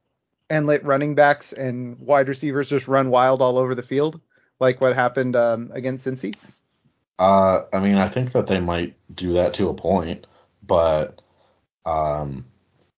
and 0.49 0.67
let 0.67 0.85
running 0.85 1.15
backs 1.15 1.51
and 1.53 1.99
wide 1.99 2.29
receivers 2.29 2.69
just 2.69 2.87
run 2.87 3.09
wild 3.09 3.41
all 3.41 3.57
over 3.57 3.75
the 3.75 3.83
field, 3.83 4.19
like 4.59 4.79
what 4.79 4.95
happened 4.95 5.35
um, 5.35 5.69
against 5.73 6.05
Cincy? 6.05 6.33
Uh, 7.19 7.63
I 7.73 7.79
mean, 7.79 7.97
I 7.97 8.07
think 8.07 8.31
that 8.33 8.47
they 8.47 8.59
might 8.59 8.95
do 9.13 9.33
that 9.33 9.53
to 9.55 9.69
a 9.69 9.73
point, 9.73 10.27
but 10.65 11.21
um, 11.85 12.45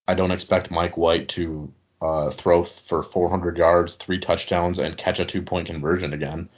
I 0.07 0.13
don't 0.13 0.31
expect 0.31 0.71
Mike 0.71 0.97
White 0.97 1.29
to 1.29 1.71
uh, 2.01 2.31
throw 2.31 2.63
for 2.63 3.03
400 3.03 3.57
yards, 3.57 3.95
three 3.95 4.19
touchdowns, 4.19 4.79
and 4.79 4.97
catch 4.97 5.19
a 5.19 5.25
two-point 5.25 5.67
conversion 5.67 6.13
again. 6.13 6.49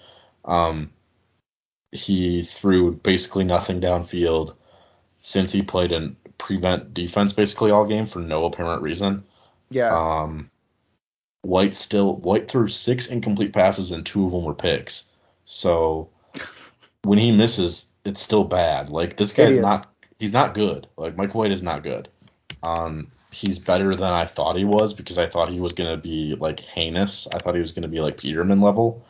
Um, 0.44 0.91
he 1.91 2.44
threw 2.44 2.94
basically 2.94 3.44
nothing 3.44 3.79
downfield 3.79 4.55
since 5.22 5.51
he 5.51 5.62
played 5.62 5.91
in 5.91 6.15
prevent 6.38 6.94
defense 6.94 7.34
basically 7.34 7.72
all 7.72 7.86
game 7.86 8.08
for 8.08 8.20
no 8.20 8.46
apparent 8.46 8.82
reason. 8.82 9.24
Yeah. 9.70 9.96
Um, 9.96 10.51
White 11.41 11.75
still 11.75 12.15
White 12.15 12.48
threw 12.48 12.70
six 12.70 13.08
incomplete 13.08 13.53
passes 13.53 13.91
and 13.91 14.05
two 14.05 14.25
of 14.25 14.32
them 14.32 14.44
were 14.44 14.53
picks. 14.53 15.05
So 15.46 16.10
when 17.03 17.20
he 17.20 17.32
misses, 17.32 17.88
it's 18.03 18.22
still 18.22 18.44
bad. 18.44 18.89
Like 18.89 19.15
this 19.15 19.32
guy's 19.32 19.58
not 19.58 19.91
he's 20.20 20.34
not 20.34 20.55
good. 20.55 20.88
Like 20.98 21.15
Mike 21.15 21.36
White 21.36 21.51
is 21.51 21.63
not 21.63 21.84
good. 21.84 22.10
Um, 22.63 23.07
he's 23.31 23.59
better 23.59 23.95
than 23.95 24.13
I 24.13 24.25
thought 24.25 24.55
he 24.55 24.65
was 24.65 24.93
because 24.93 25.17
I 25.17 25.27
thought 25.27 25.51
he 25.51 25.59
was 25.59 25.74
gonna 25.74 25.97
be 25.97 26.35
like 26.39 26.59
heinous. 26.59 27.27
I 27.33 27.39
thought 27.39 27.55
he 27.55 27.62
was 27.62 27.71
gonna 27.71 27.88
be 27.88 28.00
like 28.00 28.17
Peterman 28.17 28.62
level. 28.62 29.05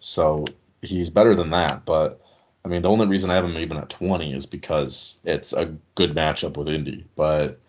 So 0.00 0.44
he's 0.82 1.10
better 1.10 1.34
than 1.34 1.50
that, 1.50 1.84
but 1.84 2.20
I 2.64 2.68
mean 2.68 2.82
the 2.82 2.90
only 2.90 3.06
reason 3.06 3.30
I 3.30 3.34
have 3.34 3.44
him 3.44 3.56
even 3.56 3.76
at 3.76 3.90
20 3.90 4.34
is 4.34 4.46
because 4.46 5.18
it's 5.24 5.52
a 5.52 5.74
good 5.94 6.14
matchup 6.14 6.56
with 6.56 6.68
Indy. 6.68 7.04
But 7.16 7.60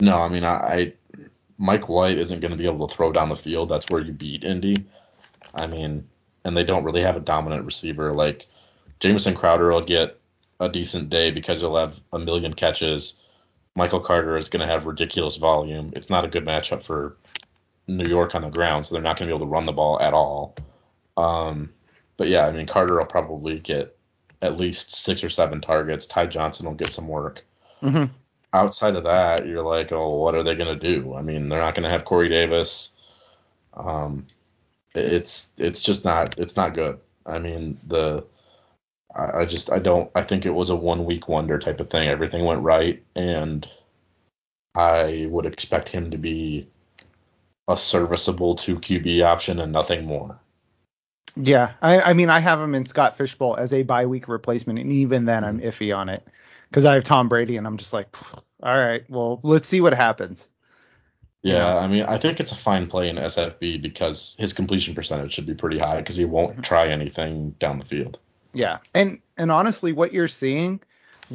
no, 0.00 0.20
I 0.20 0.28
mean 0.28 0.44
I, 0.44 0.54
I 0.54 0.92
Mike 1.58 1.88
White 1.88 2.18
isn't 2.18 2.40
going 2.40 2.52
to 2.52 2.56
be 2.56 2.66
able 2.66 2.86
to 2.86 2.94
throw 2.94 3.12
down 3.12 3.28
the 3.28 3.36
field. 3.36 3.68
That's 3.68 3.90
where 3.90 4.00
you 4.00 4.12
beat 4.12 4.44
Indy. 4.44 4.76
I 5.60 5.66
mean, 5.66 6.08
and 6.44 6.56
they 6.56 6.62
don't 6.62 6.84
really 6.84 7.02
have 7.02 7.16
a 7.16 7.20
dominant 7.20 7.66
receiver. 7.66 8.12
Like 8.12 8.46
Jamison 9.00 9.34
Crowder 9.34 9.70
will 9.70 9.84
get 9.84 10.18
a 10.60 10.68
decent 10.68 11.10
day 11.10 11.32
because 11.32 11.60
he'll 11.60 11.76
have 11.76 12.00
a 12.12 12.18
million 12.18 12.54
catches. 12.54 13.20
Michael 13.78 14.00
Carter 14.00 14.36
is 14.36 14.48
going 14.50 14.60
to 14.60 14.72
have 14.72 14.84
ridiculous 14.86 15.36
volume. 15.36 15.92
It's 15.96 16.10
not 16.10 16.24
a 16.24 16.28
good 16.28 16.44
matchup 16.44 16.82
for 16.82 17.16
New 17.86 18.08
York 18.08 18.34
on 18.34 18.42
the 18.42 18.50
ground, 18.50 18.84
so 18.84 18.94
they're 18.94 19.02
not 19.02 19.18
going 19.18 19.28
to 19.28 19.32
be 19.32 19.36
able 19.36 19.46
to 19.46 19.50
run 19.50 19.64
the 19.64 19.72
ball 19.72 19.98
at 20.00 20.12
all. 20.12 20.54
Um, 21.16 21.70
but 22.16 22.28
yeah, 22.28 22.46
I 22.46 22.52
mean 22.52 22.66
Carter 22.66 22.98
will 22.98 23.06
probably 23.06 23.58
get 23.58 23.96
at 24.42 24.56
least 24.56 24.92
six 24.92 25.24
or 25.24 25.30
seven 25.30 25.60
targets. 25.60 26.06
Ty 26.06 26.26
Johnson 26.26 26.66
will 26.66 26.74
get 26.74 26.90
some 26.90 27.08
work. 27.08 27.44
Mm-hmm 27.82 28.12
outside 28.52 28.96
of 28.96 29.04
that, 29.04 29.46
you're 29.46 29.64
like, 29.64 29.92
oh, 29.92 30.16
what 30.16 30.34
are 30.34 30.42
they 30.42 30.54
going 30.54 30.78
to 30.78 31.00
do? 31.00 31.14
I 31.14 31.22
mean, 31.22 31.48
they're 31.48 31.60
not 31.60 31.74
going 31.74 31.84
to 31.84 31.90
have 31.90 32.04
Corey 32.04 32.28
Davis. 32.28 32.90
Um, 33.74 34.26
it's 34.94 35.48
it's 35.58 35.82
just 35.82 36.04
not 36.04 36.38
it's 36.38 36.56
not 36.56 36.74
good. 36.74 36.98
I 37.24 37.38
mean, 37.38 37.78
the 37.86 38.24
I, 39.14 39.40
I 39.40 39.44
just 39.44 39.70
I 39.70 39.78
don't 39.78 40.10
I 40.14 40.22
think 40.22 40.46
it 40.46 40.50
was 40.50 40.70
a 40.70 40.76
one 40.76 41.04
week 41.04 41.28
wonder 41.28 41.58
type 41.58 41.80
of 41.80 41.88
thing. 41.88 42.08
Everything 42.08 42.44
went 42.44 42.62
right, 42.62 43.02
and 43.14 43.68
I 44.74 45.26
would 45.30 45.46
expect 45.46 45.88
him 45.88 46.10
to 46.10 46.18
be 46.18 46.68
a 47.68 47.76
serviceable 47.76 48.56
two 48.56 48.76
QB 48.76 49.24
option 49.24 49.60
and 49.60 49.72
nothing 49.72 50.06
more. 50.06 50.38
Yeah, 51.36 51.72
I, 51.80 52.00
I 52.00 52.12
mean, 52.14 52.30
I 52.30 52.40
have 52.40 52.60
him 52.60 52.74
in 52.74 52.84
Scott 52.84 53.16
Fish 53.16 53.34
Bowl 53.36 53.56
as 53.56 53.72
a 53.72 53.82
bye 53.82 54.06
week 54.06 54.26
replacement, 54.26 54.78
and 54.78 54.90
even 54.92 55.24
then, 55.24 55.44
I'm 55.44 55.60
iffy 55.60 55.96
on 55.96 56.08
it 56.08 56.26
because 56.68 56.84
I 56.84 56.94
have 56.94 57.04
Tom 57.04 57.28
Brady, 57.28 57.56
and 57.56 57.66
I'm 57.66 57.76
just 57.76 57.92
like, 57.92 58.08
all 58.62 58.76
right, 58.76 59.08
well, 59.08 59.38
let's 59.42 59.68
see 59.68 59.80
what 59.80 59.94
happens. 59.94 60.48
Yeah, 61.42 61.76
I 61.76 61.86
mean, 61.86 62.02
I 62.02 62.18
think 62.18 62.40
it's 62.40 62.50
a 62.50 62.56
fine 62.56 62.88
play 62.88 63.08
in 63.08 63.16
SFB 63.16 63.80
because 63.80 64.34
his 64.38 64.52
completion 64.52 64.94
percentage 64.94 65.32
should 65.32 65.46
be 65.46 65.54
pretty 65.54 65.78
high 65.78 66.00
because 66.00 66.16
he 66.16 66.24
won't 66.24 66.52
mm-hmm. 66.52 66.62
try 66.62 66.88
anything 66.88 67.50
down 67.60 67.78
the 67.78 67.84
field. 67.84 68.18
Yeah, 68.52 68.78
and 68.94 69.20
and 69.36 69.50
honestly, 69.50 69.92
what 69.92 70.12
you're 70.12 70.28
seeing 70.28 70.80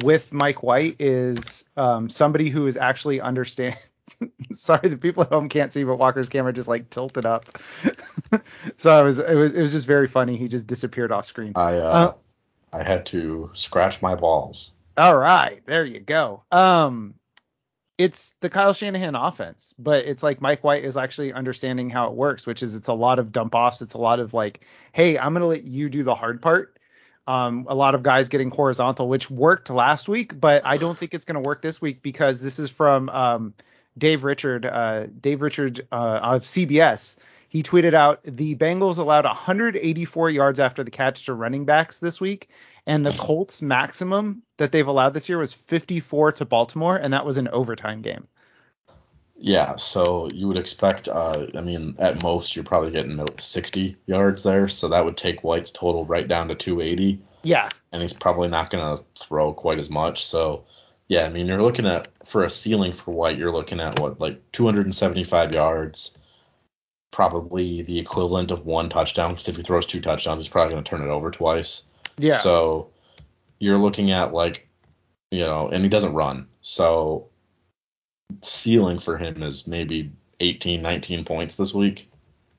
with 0.02 0.32
Mike 0.32 0.62
White 0.62 0.96
is 0.98 1.64
um, 1.76 2.08
somebody 2.08 2.48
who 2.48 2.66
is 2.66 2.76
actually 2.76 3.20
understand. 3.20 3.76
Sorry, 4.52 4.88
the 4.88 4.98
people 4.98 5.22
at 5.22 5.30
home 5.30 5.48
can't 5.48 5.72
see, 5.72 5.84
but 5.84 5.96
Walker's 5.96 6.28
camera 6.28 6.52
just 6.52 6.68
like 6.68 6.90
tilted 6.90 7.24
up. 7.24 7.46
so 8.76 8.90
I 8.90 9.02
was 9.02 9.18
it 9.18 9.34
was 9.34 9.54
it 9.54 9.62
was 9.62 9.72
just 9.72 9.86
very 9.86 10.08
funny. 10.08 10.36
He 10.36 10.48
just 10.48 10.66
disappeared 10.66 11.12
off 11.12 11.26
screen. 11.26 11.52
I 11.54 11.74
uh, 11.76 11.80
uh, 11.80 12.12
I 12.72 12.82
had 12.82 13.06
to 13.06 13.50
scratch 13.54 14.02
my 14.02 14.14
balls. 14.14 14.72
All 14.96 15.16
right, 15.16 15.60
there 15.66 15.84
you 15.84 16.00
go. 16.00 16.42
Um, 16.52 17.14
it's 17.96 18.34
the 18.40 18.50
Kyle 18.50 18.72
Shanahan 18.72 19.14
offense, 19.14 19.72
but 19.78 20.04
it's 20.06 20.22
like 20.22 20.40
Mike 20.40 20.64
White 20.64 20.84
is 20.84 20.96
actually 20.96 21.32
understanding 21.32 21.90
how 21.90 22.08
it 22.08 22.14
works, 22.14 22.46
which 22.46 22.62
is 22.62 22.74
it's 22.74 22.88
a 22.88 22.92
lot 22.92 23.18
of 23.18 23.32
dump 23.32 23.54
offs. 23.54 23.82
It's 23.82 23.94
a 23.94 23.98
lot 23.98 24.20
of 24.20 24.34
like, 24.34 24.60
hey, 24.92 25.16
I'm 25.16 25.32
gonna 25.32 25.46
let 25.46 25.64
you 25.64 25.88
do 25.88 26.02
the 26.02 26.14
hard 26.14 26.42
part. 26.42 26.73
Um, 27.26 27.64
a 27.68 27.74
lot 27.74 27.94
of 27.94 28.02
guys 28.02 28.28
getting 28.28 28.50
horizontal, 28.50 29.08
which 29.08 29.30
worked 29.30 29.70
last 29.70 30.08
week, 30.08 30.38
but 30.38 30.64
I 30.66 30.76
don't 30.76 30.98
think 30.98 31.14
it's 31.14 31.24
gonna 31.24 31.40
work 31.40 31.62
this 31.62 31.80
week 31.80 32.02
because 32.02 32.42
this 32.42 32.58
is 32.58 32.70
from 32.70 33.08
um, 33.08 33.54
Dave 33.96 34.24
Richard, 34.24 34.66
uh, 34.66 35.06
Dave 35.06 35.40
Richard 35.40 35.86
uh, 35.90 36.20
of 36.22 36.42
CBS. 36.42 37.16
He 37.48 37.62
tweeted 37.62 37.94
out 37.94 38.20
the 38.24 38.56
Bengals 38.56 38.98
allowed 38.98 39.24
184 39.24 40.30
yards 40.30 40.58
after 40.58 40.82
the 40.82 40.90
catch 40.90 41.26
to 41.26 41.34
running 41.34 41.64
backs 41.64 42.00
this 42.00 42.20
week, 42.20 42.48
and 42.84 43.06
the 43.06 43.12
Colts 43.12 43.62
maximum 43.62 44.42
that 44.56 44.72
they've 44.72 44.86
allowed 44.86 45.14
this 45.14 45.28
year 45.28 45.38
was 45.38 45.52
54 45.52 46.32
to 46.32 46.44
Baltimore, 46.44 46.96
and 46.96 47.12
that 47.12 47.24
was 47.24 47.36
an 47.36 47.46
overtime 47.48 48.02
game. 48.02 48.26
Yeah, 49.36 49.76
so 49.76 50.28
you 50.32 50.46
would 50.48 50.56
expect, 50.56 51.08
uh, 51.08 51.46
I 51.54 51.60
mean, 51.60 51.96
at 51.98 52.22
most 52.22 52.54
you're 52.54 52.64
probably 52.64 52.92
getting 52.92 53.22
60 53.36 53.96
yards 54.06 54.42
there, 54.42 54.68
so 54.68 54.88
that 54.88 55.04
would 55.04 55.16
take 55.16 55.42
White's 55.42 55.70
total 55.70 56.04
right 56.04 56.26
down 56.26 56.48
to 56.48 56.54
280. 56.54 57.20
Yeah. 57.42 57.68
And 57.92 58.00
he's 58.00 58.12
probably 58.12 58.48
not 58.48 58.70
going 58.70 58.96
to 58.96 59.04
throw 59.20 59.52
quite 59.52 59.78
as 59.78 59.90
much. 59.90 60.24
So, 60.24 60.64
yeah, 61.08 61.24
I 61.24 61.28
mean, 61.30 61.46
you're 61.46 61.62
looking 61.62 61.86
at, 61.86 62.08
for 62.24 62.44
a 62.44 62.50
ceiling 62.50 62.92
for 62.92 63.10
White, 63.10 63.36
you're 63.36 63.52
looking 63.52 63.80
at 63.80 63.98
what, 64.00 64.20
like 64.20 64.40
275 64.52 65.52
yards, 65.52 66.16
probably 67.10 67.82
the 67.82 67.98
equivalent 67.98 68.50
of 68.50 68.64
one 68.64 68.88
touchdown, 68.88 69.32
because 69.32 69.48
if 69.48 69.56
he 69.56 69.62
throws 69.62 69.86
two 69.86 70.00
touchdowns, 70.00 70.42
he's 70.42 70.48
probably 70.48 70.72
going 70.72 70.84
to 70.84 70.88
turn 70.88 71.02
it 71.02 71.10
over 71.10 71.30
twice. 71.30 71.82
Yeah. 72.18 72.38
So 72.38 72.90
you're 73.58 73.78
looking 73.78 74.12
at 74.12 74.32
like, 74.32 74.68
you 75.30 75.40
know, 75.40 75.68
and 75.68 75.82
he 75.82 75.90
doesn't 75.90 76.14
run. 76.14 76.46
So 76.62 77.28
ceiling 78.42 78.98
for 78.98 79.16
him 79.16 79.42
is 79.42 79.66
maybe 79.66 80.12
18, 80.40 80.82
19 80.82 81.24
points 81.24 81.56
this 81.56 81.74
week. 81.74 82.10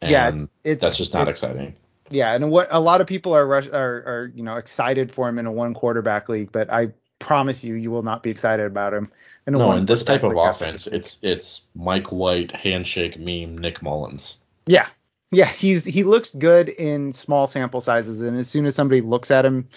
And 0.02 0.12
yeah, 0.12 0.30
it's, 0.30 0.48
it's 0.64 0.82
that's 0.82 0.98
just 0.98 1.14
not 1.14 1.28
exciting. 1.28 1.76
Yeah, 2.10 2.34
and 2.34 2.52
what 2.52 2.68
a 2.70 2.80
lot 2.80 3.02
of 3.02 3.08
people 3.08 3.36
are 3.36 3.48
are 3.52 3.64
are 3.74 4.32
you 4.36 4.44
know 4.44 4.58
excited 4.58 5.12
for 5.12 5.28
him 5.28 5.40
in 5.40 5.46
a 5.48 5.52
one 5.52 5.74
quarterback 5.74 6.30
league, 6.30 6.52
but 6.52 6.72
I 6.72 6.90
promise 7.18 7.64
you, 7.64 7.74
you 7.74 7.90
will 7.90 8.04
not 8.04 8.22
be 8.22 8.30
excited 8.30 8.66
about 8.66 8.94
him 8.94 9.12
in 9.48 9.56
a 9.56 9.58
no, 9.58 9.72
in 9.74 9.86
this 9.86 10.04
type 10.04 10.24
of 10.24 10.36
offense, 10.36 10.88
it's 10.88 11.20
it's 11.22 11.66
Mike 11.76 12.12
White 12.12 12.52
handshake 12.52 13.18
meme 13.20 13.58
Nick 13.58 13.82
Mullens. 13.82 14.38
Yeah, 14.66 14.88
yeah, 15.32 15.46
he's 15.46 15.86
he 15.86 16.04
looks 16.04 16.34
good 16.34 16.70
in 16.70 17.14
small 17.14 17.48
sample 17.48 17.82
sizes, 17.82 18.22
and 18.22 18.38
as 18.38 18.50
soon 18.50 18.66
as 18.66 18.76
somebody 18.76 19.02
looks 19.02 19.30
at 19.30 19.46
him 19.46 19.70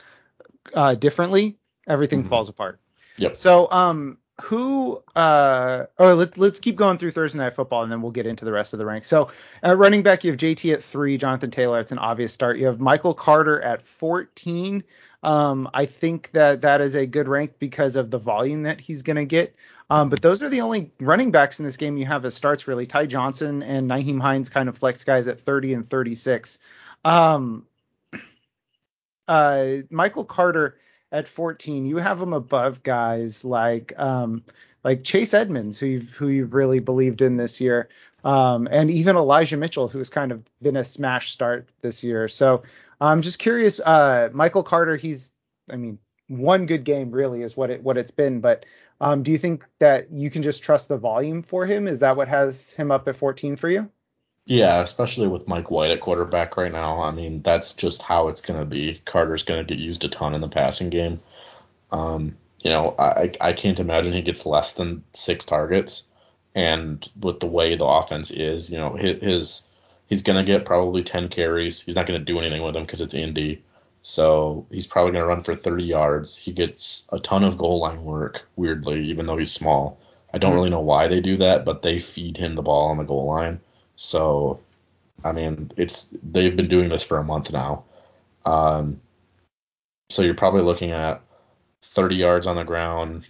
uh, 0.73 0.95
differently, 0.95 1.59
everything 1.87 2.21
mm-hmm. 2.21 2.31
falls 2.31 2.49
apart. 2.49 2.81
Yep. 3.19 3.37
So, 3.37 3.71
um, 3.71 4.19
who? 4.43 5.03
Uh, 5.17 5.87
oh, 5.99 6.15
let's 6.15 6.39
let's 6.39 6.61
keep 6.61 6.77
going 6.77 6.99
through 6.99 7.11
Thursday 7.11 7.39
night 7.39 7.55
football, 7.55 7.83
and 7.83 7.91
then 7.91 8.03
we'll 8.03 8.13
get 8.13 8.27
into 8.27 8.45
the 8.45 8.53
rest 8.53 8.73
of 8.73 8.79
the 8.79 8.87
ranks. 8.87 9.09
So, 9.09 9.31
at 9.63 9.77
running 9.77 10.03
back, 10.03 10.25
you 10.25 10.31
have 10.31 10.39
JT 10.39 10.73
at 10.75 10.83
three, 10.83 11.19
Jonathan 11.19 11.51
Taylor. 11.51 11.81
It's 11.81 11.93
an 11.93 11.99
obvious 11.99 12.33
start. 12.33 12.59
You 12.59 12.67
have 12.67 12.81
Michael 12.81 13.15
Carter 13.15 13.61
at 13.61 13.83
14. 13.87 14.85
Um, 15.23 15.69
I 15.75 15.87
think 15.87 16.31
that 16.33 16.61
that 16.61 16.81
is 16.81 16.95
a 16.95 17.07
good 17.07 17.29
rank 17.29 17.55
because 17.59 17.97
of 17.97 18.11
the 18.11 18.19
volume 18.19 18.63
that 18.63 18.81
he's 18.81 19.03
going 19.03 19.17
to 19.17 19.25
get. 19.25 19.55
Um, 19.91 20.11
but 20.11 20.23
those 20.23 20.43
are 20.43 20.49
the 20.49 20.61
only 20.61 20.93
running 21.01 21.31
backs 21.31 21.59
in 21.59 21.65
this 21.65 21.77
game 21.77 21.97
you 21.97 22.07
have 22.07 22.25
as 22.25 22.35
starts 22.35 22.69
really. 22.69 22.87
Ty 22.87 23.07
Johnson 23.07 23.63
and 23.63 23.91
Nyheim 23.91 24.21
Hines 24.21 24.51
kind 24.51 24.69
of 24.69 24.77
flex 24.79 25.03
guys 25.03 25.27
at 25.27 25.41
30 25.41 25.75
and 25.75 25.91
36. 25.91 26.59
Um, 27.05 27.67
uh, 29.29 29.77
Michael 29.91 30.25
Carter 30.25 30.77
at 31.11 31.29
14, 31.29 31.87
you 31.87 31.97
have 31.99 32.21
him 32.21 32.33
above 32.33 32.83
guys 32.83 33.45
like 33.45 33.93
um, 33.99 34.43
like 34.85 35.05
Chase 35.05 35.35
Edmonds, 35.35 35.79
who 35.79 35.87
you've 35.87 36.11
who 36.11 36.29
you've 36.29 36.55
really 36.55 36.81
believed 36.81 37.23
in 37.23 37.37
this 37.37 37.61
year, 37.61 37.89
um, 38.25 38.69
and 38.71 38.91
even 38.91 39.17
Elijah 39.17 39.57
Mitchell, 39.57 39.89
who's 39.89 40.11
kind 40.11 40.33
of 40.33 40.43
been 40.63 40.77
a 40.77 40.85
smash 40.85 41.31
start 41.31 41.69
this 41.81 42.03
year. 42.03 42.29
So 42.29 42.63
I'm 43.01 43.23
just 43.23 43.39
curious, 43.39 43.81
uh, 43.81 44.29
Michael 44.33 44.63
Carter, 44.63 44.97
he's 44.97 45.33
I 45.71 45.77
mean 45.77 45.99
one 46.29 46.67
good 46.67 46.85
game 46.85 47.11
really 47.11 47.43
is 47.43 47.57
what 47.57 47.71
it 47.71 47.83
what 47.83 47.97
it's 47.97 48.11
been, 48.11 48.41
but 48.41 48.67
um, 49.01 49.23
do 49.23 49.31
you 49.31 49.39
think 49.39 49.65
that 49.79 50.11
you 50.11 50.31
can 50.31 50.43
just 50.43 50.63
trust 50.63 50.89
the 50.89 50.99
volume 50.99 51.43
for 51.43 51.65
him? 51.65 51.89
Is 51.89 52.01
that 52.01 52.17
what 52.17 52.29
has 52.29 52.73
him 52.73 52.91
up 52.91 53.09
at 53.09 53.17
14 53.17 53.57
for 53.57 53.69
you? 53.71 53.91
Yeah, 54.49 54.81
especially 54.81 55.29
with 55.29 55.47
Mike 55.47 55.71
White 55.71 55.91
at 55.93 56.01
quarterback 56.01 56.57
right 56.57 56.73
now. 56.73 57.03
I 57.03 57.11
mean, 57.13 57.43
that's 57.43 57.75
just 57.75 58.03
how 58.03 58.29
it's 58.29 58.41
going 58.41 58.59
to 58.59 58.67
be. 58.67 59.01
Carter's 59.05 59.45
going 59.45 59.65
to 59.65 59.75
get 59.75 59.81
used 59.81 60.03
a 60.05 60.09
ton 60.09 60.35
in 60.35 60.41
the 60.41 60.49
passing 60.49 60.91
game. 60.91 61.21
Um, 61.93 62.39
you 62.61 62.71
know, 62.71 62.95
I 62.99 63.33
I 63.41 63.53
can't 63.55 63.81
imagine 63.81 64.13
he 64.15 64.23
gets 64.23 64.47
less 64.47 64.75
than 64.75 65.05
six 65.15 65.45
targets. 65.45 66.05
and 66.55 67.09
with 67.21 67.41
the 67.41 67.47
way 67.49 67.77
the 67.77 67.87
offense 67.87 68.31
is, 68.33 68.71
you 68.71 68.79
know, 68.79 68.95
his, 68.97 69.23
his 69.23 69.63
he's 70.09 70.23
gonna 70.23 70.45
get 70.45 70.67
probably 70.67 71.05
10 71.05 71.29
carries. 71.31 71.81
He's 71.83 71.97
not 71.97 72.07
gonna 72.09 72.21
do 72.21 72.41
anything 72.41 72.63
with 72.65 72.75
them 72.75 72.85
because 72.87 73.03
it's 73.03 73.15
Indy. 73.15 73.65
So 74.03 74.67
he's 74.73 74.87
probably 74.87 75.13
gonna 75.13 75.27
run 75.27 75.45
for 75.45 75.57
30 75.57 75.85
yards. 75.85 76.37
He 76.37 76.53
gets 76.53 77.07
a 77.13 77.21
ton 77.21 77.45
of 77.45 77.59
goal 77.59 77.81
line 77.81 78.05
work. 78.05 78.43
Weirdly, 78.57 79.05
even 79.07 79.27
though 79.27 79.39
he's 79.39 79.53
small, 79.53 80.01
I 80.35 80.39
don't 80.39 80.55
really 80.55 80.71
know 80.71 80.81
why 80.81 81.09
they 81.09 81.21
do 81.21 81.39
that, 81.39 81.65
but 81.65 81.83
they 81.83 82.01
feed 82.01 82.37
him 82.39 82.57
the 82.57 82.63
ball 82.63 82.91
on 82.91 82.99
the 82.99 83.05
goal 83.05 83.27
line. 83.27 83.61
So, 83.99 84.61
I 85.25 85.33
mean, 85.33 85.73
it's 85.77 86.09
they've 86.23 86.55
been 86.55 86.69
doing 86.69 86.89
this 86.89 87.03
for 87.03 87.19
a 87.19 87.25
month 87.25 87.53
now. 87.53 87.85
Um, 88.47 89.01
so 90.09 90.23
you're 90.23 90.35
probably 90.35 90.63
looking 90.63 90.93
at 90.93 91.21
30 91.83 92.15
yards 92.15 92.47
on 92.47 92.55
the 92.55 92.63
ground, 92.63 93.27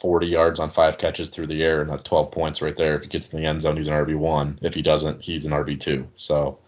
40 0.00 0.26
yards 0.26 0.58
on 0.58 0.70
five 0.70 0.98
catches 0.98 1.30
through 1.30 1.46
the 1.46 1.62
air, 1.62 1.80
and 1.80 1.88
that's 1.88 2.02
12 2.02 2.32
points 2.32 2.60
right 2.60 2.76
there. 2.76 2.96
If 2.96 3.02
he 3.02 3.08
gets 3.08 3.28
in 3.28 3.40
the 3.40 3.46
end 3.46 3.62
zone, 3.62 3.76
he's 3.76 3.86
an 3.86 3.94
RB1. 3.94 4.58
If 4.62 4.74
he 4.74 4.82
doesn't, 4.82 5.22
he's 5.22 5.44
an 5.44 5.52
RB2. 5.52 6.08
So 6.16 6.58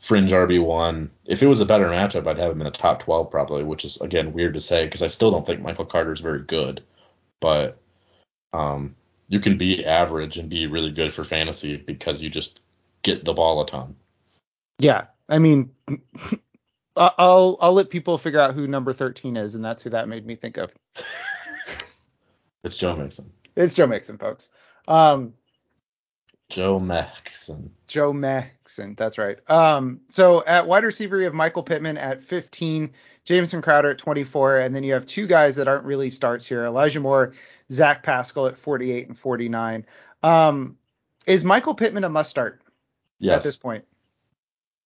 fringe 0.00 0.32
RB1. 0.32 1.10
If 1.26 1.44
it 1.44 1.46
was 1.46 1.60
a 1.60 1.66
better 1.66 1.86
matchup, 1.86 2.26
I'd 2.26 2.38
have 2.38 2.50
him 2.50 2.60
in 2.60 2.64
the 2.64 2.72
top 2.72 3.04
12 3.04 3.30
probably, 3.30 3.62
which 3.62 3.84
is 3.84 4.00
again 4.00 4.32
weird 4.32 4.54
to 4.54 4.60
say 4.60 4.84
because 4.84 5.02
I 5.02 5.06
still 5.06 5.30
don't 5.30 5.46
think 5.46 5.62
Michael 5.62 5.86
Carter 5.86 6.12
is 6.12 6.20
very 6.20 6.42
good. 6.42 6.82
But 7.40 7.78
um, 8.52 8.96
you 9.28 9.38
can 9.38 9.56
be 9.56 9.84
average 9.84 10.38
and 10.38 10.50
be 10.50 10.66
really 10.66 10.90
good 10.90 11.14
for 11.14 11.22
fantasy 11.22 11.76
because 11.76 12.20
you 12.20 12.28
just 12.28 12.60
get 13.04 13.24
the 13.24 13.32
ball 13.32 13.62
a 13.62 13.66
ton. 13.66 13.94
Yeah, 14.80 15.06
I 15.28 15.38
mean, 15.38 15.70
I'll 16.96 17.56
I'll 17.60 17.72
let 17.72 17.90
people 17.90 18.18
figure 18.18 18.40
out 18.40 18.54
who 18.54 18.66
number 18.66 18.92
13 18.92 19.36
is, 19.36 19.54
and 19.54 19.64
that's 19.64 19.84
who 19.84 19.90
that 19.90 20.08
made 20.08 20.26
me 20.26 20.34
think 20.34 20.56
of. 20.56 20.72
it's 22.64 22.76
Joe 22.76 22.96
Mixon. 22.96 23.30
It's 23.54 23.74
Joe 23.74 23.86
Mixon, 23.86 24.18
folks. 24.18 24.50
Um, 24.88 25.34
Joe 26.48 26.80
Mixon. 26.80 27.70
Joe 27.86 28.12
Mixon, 28.12 28.94
that's 28.96 29.18
right. 29.18 29.38
Um, 29.48 30.00
so 30.08 30.44
at 30.46 30.66
wide 30.66 30.84
receiver, 30.84 31.18
you 31.18 31.24
have 31.24 31.34
Michael 31.34 31.62
Pittman 31.62 31.96
at 31.96 32.22
15, 32.22 32.90
Jamison 33.24 33.62
Crowder 33.62 33.90
at 33.90 33.98
24, 33.98 34.58
and 34.58 34.74
then 34.74 34.82
you 34.82 34.92
have 34.92 35.06
two 35.06 35.26
guys 35.26 35.56
that 35.56 35.68
aren't 35.68 35.84
really 35.84 36.10
starts 36.10 36.46
here: 36.46 36.64
Elijah 36.64 37.00
Moore, 37.00 37.34
Zach 37.70 38.02
Pascal 38.02 38.46
at 38.46 38.58
48 38.58 39.08
and 39.08 39.18
49. 39.18 39.86
Um, 40.22 40.76
is 41.26 41.44
Michael 41.44 41.74
Pittman 41.74 42.04
a 42.04 42.08
must 42.08 42.30
start 42.30 42.63
yes. 43.24 43.36
at 43.38 43.42
this 43.42 43.56
point? 43.56 43.84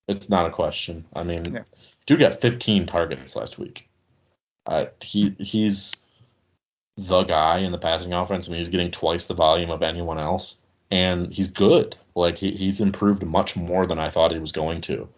It's 0.07 0.29
not 0.29 0.47
a 0.47 0.51
question. 0.51 1.05
I 1.15 1.23
mean, 1.23 1.41
yeah. 1.53 1.63
dude 2.07 2.21
got 2.21 2.41
15 2.41 2.87
targets 2.87 3.37
last 3.37 3.59
week. 3.59 3.89
Uh, 4.67 4.87
he 5.03 5.35
he's 5.39 5.93
the 6.97 7.23
guy 7.25 7.59
in 7.59 7.73
the 7.73 7.79
passing 7.79 8.13
offense. 8.13 8.49
I 8.49 8.51
mean, 8.51 8.59
he's 8.59 8.69
getting 8.69 8.91
twice 8.91 9.27
the 9.27 9.35
volume 9.35 9.71
of 9.71 9.83
anyone 9.83 10.19
else, 10.19 10.57
and 10.91 11.33
he's 11.33 11.49
good. 11.49 11.97
Like 12.15 12.39
he, 12.39 12.53
he's 12.53 12.81
improved 12.81 13.23
much 13.23 13.57
more 13.57 13.87
than 13.87 13.99
I 13.99 14.11
thought 14.11 14.33
he 14.33 14.39
was 14.39 14.53
going 14.53 14.81
to. 14.83 15.09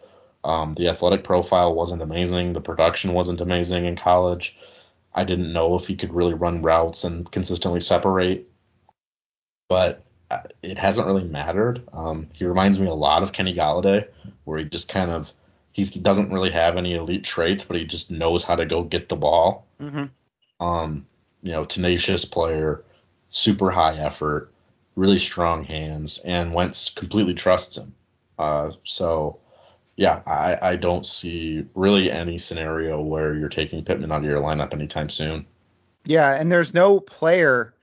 Um, 0.45 0.75
the 0.79 0.89
athletic 0.89 1.25
profile 1.25 1.75
wasn't 1.75 2.03
amazing. 2.03 2.53
The 2.53 2.61
production 2.61 3.13
wasn't 3.13 3.41
amazing 3.41 3.85
in 3.85 3.97
college. 3.97 4.57
I 5.15 5.25
didn't 5.25 5.53
know 5.53 5.77
if 5.77 5.87
he 5.87 5.97
could 5.97 6.15
really 6.15 6.35
run 6.35 6.63
routes 6.63 7.05
and 7.05 7.31
consistently 7.31 7.81
separate, 7.81 8.49
but 9.69 10.05
it 10.63 10.79
hasn't 10.79 11.07
really 11.07 11.25
mattered. 11.25 11.83
Um, 11.93 12.29
he 12.33 12.45
reminds 12.45 12.79
me 12.79 12.87
a 12.87 12.95
lot 12.95 13.23
of 13.23 13.33
Kenny 13.33 13.55
Golladay, 13.55 14.07
where 14.45 14.59
he 14.59 14.65
just 14.65 14.89
kind 14.89 15.11
of 15.11 15.33
he 15.73 15.85
doesn't 15.85 16.33
really 16.33 16.51
have 16.51 16.77
any 16.77 16.95
elite 16.95 17.25
traits, 17.25 17.65
but 17.65 17.77
he 17.77 17.85
just 17.85 18.11
knows 18.11 18.43
how 18.43 18.57
to 18.57 18.67
go 18.67 18.83
get 18.83 19.09
the 19.09 19.17
ball. 19.17 19.67
Mm-hmm. 19.81 20.65
Um, 20.65 21.07
you 21.43 21.53
know, 21.53 21.65
tenacious 21.65 22.25
player, 22.25 22.83
super 23.31 23.71
high 23.71 23.97
effort, 23.97 24.53
really 24.97 25.19
strong 25.19 25.65
hands, 25.65 26.19
and 26.19 26.53
Wentz 26.53 26.91
completely 26.91 27.35
trusts 27.35 27.77
him. 27.77 27.95
Uh, 28.39 28.73
so 28.85 29.39
yeah, 29.97 30.23
I, 30.27 30.59
I 30.63 30.77
don't 30.77 31.07
see 31.07 31.67
really 31.75 32.11
any 32.11 32.39
scenario 32.39 33.01
where 33.01 33.35
you're 33.35 33.49
taking 33.49 33.85
Pittman 33.85 34.11
out 34.11 34.19
of 34.19 34.25
your 34.25 34.41
lineup 34.41 34.73
anytime 34.73 35.11
soon. 35.11 35.47
Yeah, 36.05 36.35
and 36.35 36.51
there's 36.51 36.73
no 36.73 37.01
player 37.01 37.75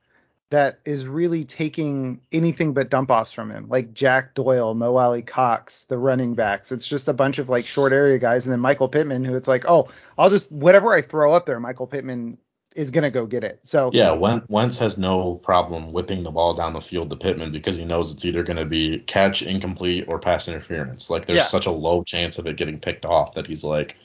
that 0.50 0.80
is 0.86 1.08
really 1.08 1.44
taking 1.44 2.22
anything 2.32 2.74
but 2.74 2.90
dump 2.90 3.12
offs 3.12 3.34
from 3.34 3.52
him, 3.52 3.68
like 3.68 3.94
Jack 3.94 4.34
Doyle, 4.34 4.74
Mo 4.74 4.96
Alie-Cox, 4.96 5.86
the 5.86 5.98
running 5.98 6.36
backs. 6.36 6.72
It's 6.72 6.88
just 6.88 7.10
a 7.10 7.14
bunch 7.14 7.38
of 7.38 7.50
like 7.50 7.66
short 7.66 7.92
area 7.92 8.18
guys, 8.18 8.46
and 8.46 8.54
then 8.54 8.62
Michael 8.62 8.88
Pittman, 8.88 9.26
who 9.26 9.36
it's 9.36 9.48
like, 9.48 9.66
oh, 9.68 9.90
I'll 10.18 10.30
just 10.30 10.52
whatever 10.52 10.94
I 10.94 11.02
throw 11.02 11.34
up 11.34 11.46
there, 11.46 11.60
Michael 11.60 11.88
Pittman 11.88 12.38
is 12.76 12.92
gonna 12.92 13.10
go 13.10 13.26
get 13.26 13.44
it. 13.44 13.60
So 13.64 13.90
yeah, 13.94 14.12
Wentz 14.12 14.78
has 14.78 14.98
no 14.98 15.36
problem 15.36 15.92
whipping 15.92 16.24
the 16.24 16.32
ball 16.32 16.54
down 16.54 16.74
the 16.74 16.82
field 16.82 17.10
to 17.10 17.16
Pittman 17.16 17.52
because 17.52 17.76
he 17.76 17.84
knows 17.84 18.14
it's 18.14 18.24
either 18.24 18.44
gonna 18.44 18.66
be 18.66 19.00
catch, 19.00 19.42
incomplete, 19.42 20.06
or 20.08 20.20
pass 20.20 20.48
interference. 20.48 21.10
Like 21.10 21.26
there's 21.26 21.38
yeah. 21.38 21.44
such 21.44 21.66
a 21.66 21.72
low 21.72 22.04
chance 22.04 22.38
of 22.38 22.48
it 22.48 22.56
getting 22.56 22.80
picked 22.80 23.04
off 23.04 23.34
that 23.34 23.48
he's 23.48 23.64
like, 23.64 23.98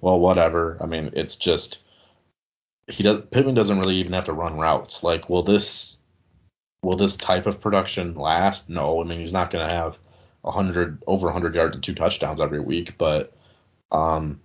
well, 0.00 0.18
whatever. 0.18 0.76
I 0.82 0.86
mean, 0.86 1.10
it's 1.14 1.36
just 1.36 1.78
he 2.88 3.02
does 3.02 3.24
Pittman 3.30 3.54
doesn't 3.54 3.80
really 3.80 3.96
even 3.96 4.12
have 4.12 4.24
to 4.24 4.32
run 4.32 4.58
routes. 4.58 5.02
Like, 5.02 5.28
will 5.28 5.42
this 5.42 5.96
will 6.82 6.96
this 6.96 7.16
type 7.16 7.46
of 7.46 7.60
production 7.60 8.14
last? 8.14 8.68
No, 8.68 9.00
I 9.00 9.04
mean 9.04 9.18
he's 9.18 9.32
not 9.32 9.50
gonna 9.50 9.74
have 9.74 9.98
a 10.44 10.50
hundred 10.50 11.02
over 11.06 11.30
hundred 11.30 11.54
yards 11.54 11.74
and 11.74 11.82
two 11.82 11.94
touchdowns 11.94 12.40
every 12.40 12.60
week, 12.60 12.94
but 12.98 13.32
um, 13.90 14.40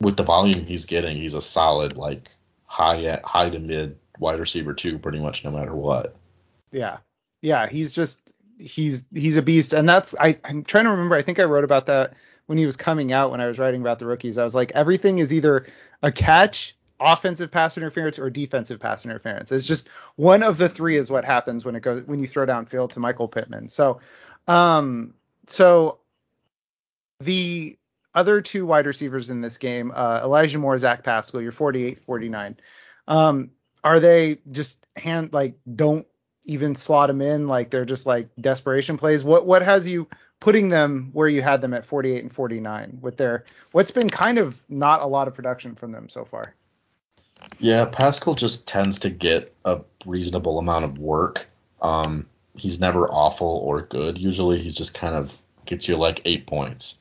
with 0.00 0.16
the 0.16 0.22
volume 0.22 0.66
he's 0.66 0.84
getting, 0.84 1.16
he's 1.16 1.34
a 1.34 1.40
solid 1.40 1.96
like 1.96 2.28
high 2.66 3.04
at 3.04 3.24
high 3.24 3.50
to 3.50 3.58
mid 3.58 3.98
wide 4.18 4.40
receiver 4.40 4.74
too, 4.74 4.98
pretty 4.98 5.18
much 5.18 5.44
no 5.44 5.50
matter 5.50 5.74
what. 5.74 6.16
Yeah, 6.72 6.98
yeah, 7.40 7.66
he's 7.66 7.94
just 7.94 8.32
he's 8.58 9.06
he's 9.14 9.36
a 9.36 9.42
beast, 9.42 9.72
and 9.72 9.88
that's 9.88 10.14
I 10.20 10.38
I'm 10.44 10.64
trying 10.64 10.84
to 10.84 10.90
remember. 10.90 11.16
I 11.16 11.22
think 11.22 11.38
I 11.38 11.44
wrote 11.44 11.64
about 11.64 11.86
that 11.86 12.14
when 12.46 12.58
he 12.58 12.66
was 12.66 12.76
coming 12.76 13.12
out 13.12 13.30
when 13.30 13.40
I 13.40 13.46
was 13.46 13.58
writing 13.58 13.80
about 13.80 13.98
the 13.98 14.06
rookies. 14.06 14.38
I 14.38 14.44
was 14.44 14.54
like, 14.54 14.72
everything 14.72 15.18
is 15.18 15.32
either 15.32 15.66
a 16.02 16.12
catch, 16.12 16.76
offensive 17.00 17.50
pass 17.50 17.76
interference, 17.76 18.18
or 18.18 18.30
defensive 18.30 18.80
pass 18.80 19.04
interference. 19.04 19.52
It's 19.52 19.66
just 19.66 19.88
one 20.16 20.42
of 20.42 20.58
the 20.58 20.68
three 20.68 20.96
is 20.96 21.10
what 21.10 21.24
happens 21.24 21.64
when 21.64 21.76
it 21.76 21.80
goes 21.80 22.02
when 22.02 22.20
you 22.20 22.26
throw 22.26 22.46
downfield 22.46 22.92
to 22.92 23.00
Michael 23.00 23.28
Pittman. 23.28 23.68
So, 23.68 24.00
um, 24.48 25.14
so 25.46 25.98
the 27.20 27.78
other 28.14 28.40
two 28.40 28.66
wide 28.66 28.86
receivers 28.86 29.30
in 29.30 29.40
this 29.40 29.58
game, 29.58 29.92
uh, 29.94 30.20
Elijah 30.24 30.58
Moore, 30.58 30.78
Zach 30.78 31.04
Pascal, 31.04 31.42
you're 31.42 31.52
48, 31.52 32.02
49. 32.02 32.56
Um, 33.08 33.50
are 33.84 34.00
they 34.00 34.38
just 34.50 34.84
hand 34.96 35.32
like 35.32 35.54
don't 35.72 36.06
even 36.44 36.74
slot 36.74 37.06
them 37.06 37.20
in 37.20 37.46
like 37.46 37.70
they're 37.70 37.84
just 37.84 38.04
like 38.04 38.28
desperation 38.40 38.96
plays? 38.96 39.22
What 39.22 39.46
what 39.46 39.62
has 39.62 39.88
you 39.88 40.08
putting 40.40 40.68
them 40.68 41.10
where 41.12 41.28
you 41.28 41.40
had 41.40 41.60
them 41.60 41.72
at 41.72 41.86
48 41.86 42.20
and 42.22 42.32
49 42.32 42.98
with 43.00 43.16
their 43.16 43.44
what's 43.70 43.92
been 43.92 44.10
kind 44.10 44.38
of 44.38 44.60
not 44.68 45.02
a 45.02 45.06
lot 45.06 45.28
of 45.28 45.34
production 45.34 45.76
from 45.76 45.92
them 45.92 46.08
so 46.08 46.24
far? 46.24 46.55
Yeah, 47.58 47.84
Pascal 47.86 48.34
just 48.34 48.68
tends 48.68 48.98
to 49.00 49.10
get 49.10 49.54
a 49.64 49.80
reasonable 50.04 50.58
amount 50.58 50.84
of 50.84 50.98
work. 50.98 51.48
Um, 51.80 52.26
he's 52.54 52.80
never 52.80 53.06
awful 53.10 53.48
or 53.48 53.82
good. 53.82 54.18
Usually 54.18 54.58
he's 54.60 54.74
just 54.74 54.94
kind 54.94 55.14
of 55.14 55.38
gets 55.64 55.88
you 55.88 55.96
like 55.96 56.22
eight 56.24 56.46
points. 56.46 56.98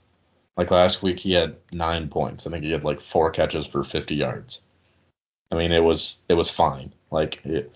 Like 0.58 0.72
last 0.72 1.04
week, 1.04 1.20
he 1.20 1.34
had 1.34 1.58
nine 1.72 2.08
points. 2.08 2.48
I 2.48 2.52
think 2.52 2.64
he 2.64 2.72
had 2.72 2.84
like 2.84 3.02
four 3.02 3.32
catches 3.32 3.66
for 3.66 3.84
50 3.84 4.16
yards. 4.16 4.62
I 5.52 5.56
mean, 5.56 5.72
it 5.72 5.84
was 5.84 6.24
it 6.30 6.34
was 6.34 6.50
fine. 6.50 6.94
Like 7.12 7.46
it, 7.46 7.74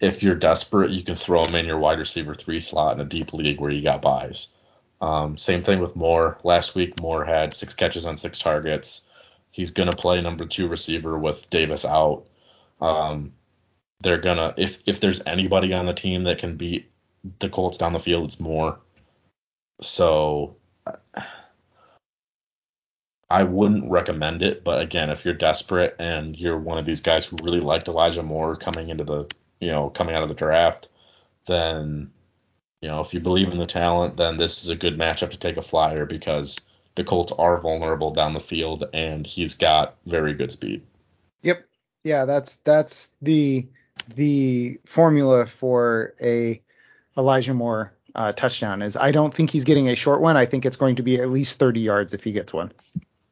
if 0.00 0.22
you're 0.22 0.34
desperate, 0.34 0.90
you 0.90 1.02
can 1.02 1.16
throw 1.16 1.42
him 1.42 1.54
in 1.54 1.66
your 1.66 1.78
wide 1.78 1.98
receiver 1.98 2.34
three 2.34 2.60
slot 2.60 2.94
in 2.94 3.00
a 3.00 3.08
deep 3.08 3.32
league 3.32 3.60
where 3.60 3.70
you 3.70 3.82
got 3.82 4.02
buys. 4.02 4.48
Um, 5.00 5.38
same 5.38 5.62
thing 5.62 5.80
with 5.80 5.96
Moore. 5.96 6.38
Last 6.44 6.74
week, 6.74 7.00
Moore 7.00 7.24
had 7.24 7.54
six 7.54 7.74
catches 7.74 8.04
on 8.04 8.16
six 8.16 8.38
targets. 8.38 9.02
He's 9.50 9.70
gonna 9.70 9.92
play 9.92 10.20
number 10.20 10.46
two 10.46 10.68
receiver 10.68 11.18
with 11.18 11.50
Davis 11.50 11.84
out. 11.84 12.24
Um, 12.80 13.32
they're 14.00 14.18
gonna 14.18 14.54
if 14.56 14.80
if 14.86 15.00
there's 15.00 15.22
anybody 15.26 15.72
on 15.72 15.86
the 15.86 15.94
team 15.94 16.24
that 16.24 16.38
can 16.38 16.56
beat 16.56 16.90
the 17.40 17.48
Colts 17.48 17.78
down 17.78 17.92
the 17.92 17.98
field, 17.98 18.24
it's 18.24 18.40
Moore. 18.40 18.78
So 19.80 20.56
I 23.30 23.42
wouldn't 23.42 23.90
recommend 23.90 24.42
it, 24.42 24.64
but 24.64 24.80
again, 24.80 25.10
if 25.10 25.24
you're 25.24 25.34
desperate 25.34 25.96
and 25.98 26.38
you're 26.38 26.58
one 26.58 26.78
of 26.78 26.86
these 26.86 27.02
guys 27.02 27.26
who 27.26 27.36
really 27.42 27.60
liked 27.60 27.88
Elijah 27.88 28.22
Moore 28.22 28.56
coming 28.56 28.88
into 28.88 29.04
the, 29.04 29.26
you 29.60 29.70
know, 29.70 29.90
coming 29.90 30.14
out 30.14 30.22
of 30.22 30.30
the 30.30 30.34
draft, 30.34 30.88
then, 31.46 32.10
you 32.80 32.88
know, 32.88 33.00
if 33.00 33.12
you 33.12 33.20
believe 33.20 33.48
in 33.48 33.58
the 33.58 33.66
talent, 33.66 34.16
then 34.16 34.38
this 34.38 34.64
is 34.64 34.70
a 34.70 34.76
good 34.76 34.98
matchup 34.98 35.30
to 35.30 35.38
take 35.38 35.58
a 35.58 35.62
flyer 35.62 36.06
because 36.06 36.58
the 36.98 37.04
Colts 37.04 37.32
are 37.38 37.56
vulnerable 37.58 38.10
down 38.10 38.34
the 38.34 38.40
field 38.40 38.84
and 38.92 39.24
he's 39.24 39.54
got 39.54 39.94
very 40.04 40.34
good 40.34 40.50
speed. 40.52 40.82
Yep. 41.42 41.64
Yeah, 42.02 42.24
that's 42.24 42.56
that's 42.56 43.12
the 43.22 43.68
the 44.16 44.80
formula 44.84 45.46
for 45.46 46.14
a 46.20 46.60
Elijah 47.16 47.54
Moore 47.54 47.92
uh, 48.16 48.32
touchdown 48.32 48.82
is 48.82 48.96
I 48.96 49.12
don't 49.12 49.32
think 49.32 49.50
he's 49.50 49.62
getting 49.62 49.88
a 49.88 49.94
short 49.94 50.20
one. 50.20 50.36
I 50.36 50.44
think 50.44 50.66
it's 50.66 50.76
going 50.76 50.96
to 50.96 51.04
be 51.04 51.20
at 51.20 51.30
least 51.30 51.60
30 51.60 51.80
yards 51.80 52.14
if 52.14 52.24
he 52.24 52.32
gets 52.32 52.52
one. 52.52 52.72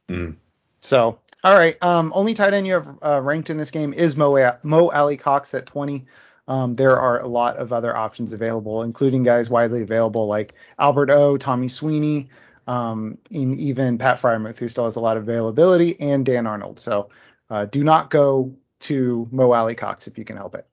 Mm. 0.07 0.37
So, 0.79 1.19
all 1.43 1.55
right. 1.57 1.75
Um, 1.83 2.13
only 2.15 2.33
tight 2.33 2.53
end 2.53 2.67
you 2.67 2.73
have 2.73 2.87
uh, 3.01 3.21
ranked 3.21 3.49
in 3.49 3.57
this 3.57 3.71
game 3.71 3.91
is 3.91 4.15
Mo 4.15 4.53
Mo 4.63 4.89
Alie-Cox 4.91 5.53
at 5.53 5.65
20. 5.65 6.05
um, 6.47 6.75
there 6.77 6.97
are 6.97 7.19
a 7.19 7.27
lot 7.27 7.57
of 7.57 7.73
other 7.73 7.95
options 7.95 8.31
available, 8.31 8.83
including 8.83 9.23
guys 9.23 9.49
widely 9.49 9.81
available 9.81 10.27
like 10.27 10.53
Albert 10.79 11.09
O, 11.09 11.35
Tommy 11.35 11.67
Sweeney, 11.67 12.29
um, 12.67 13.17
and 13.31 13.57
even 13.57 13.97
Pat 13.97 14.19
Freiermuth, 14.19 14.59
who 14.59 14.67
still 14.67 14.85
has 14.85 14.95
a 14.95 14.99
lot 14.99 15.17
of 15.17 15.23
availability, 15.23 15.99
and 15.99 16.25
Dan 16.25 16.45
Arnold. 16.45 16.79
So 16.79 17.09
uh, 17.49 17.65
do 17.65 17.83
not 17.83 18.09
go 18.09 18.53
to 18.81 19.27
Mo 19.31 19.51
Alie-Cox 19.51 20.07
if 20.07 20.17
you 20.17 20.25
can 20.25 20.37
help 20.37 20.55
it. 20.55 20.67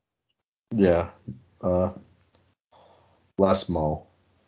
Yeah. 0.74 1.10
Uh, 1.60 1.90
less 3.38 3.68
Mo. 3.68 4.06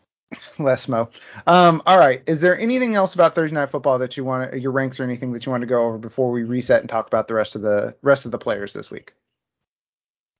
less 0.59 0.87
Mo. 0.89 1.09
Um, 1.47 1.81
all 1.85 1.97
right. 1.97 2.21
Is 2.27 2.41
there 2.41 2.59
anything 2.59 2.95
else 2.95 3.15
about 3.15 3.33
Thursday 3.33 3.55
Night 3.55 3.69
Football 3.69 3.99
that 3.99 4.17
you 4.17 4.25
want 4.25 4.51
to, 4.51 4.59
your 4.59 4.71
ranks 4.71 4.99
or 4.99 5.03
anything 5.03 5.31
that 5.33 5.45
you 5.45 5.51
want 5.51 5.61
to 5.61 5.67
go 5.67 5.85
over 5.85 5.97
before 5.97 6.31
we 6.31 6.43
reset 6.43 6.81
and 6.81 6.89
talk 6.89 7.07
about 7.07 7.27
the 7.27 7.33
rest 7.33 7.55
of 7.55 7.61
the 7.61 7.95
rest 8.01 8.25
of 8.25 8.31
the 8.31 8.37
players 8.37 8.73
this 8.73 8.91
week? 8.91 9.13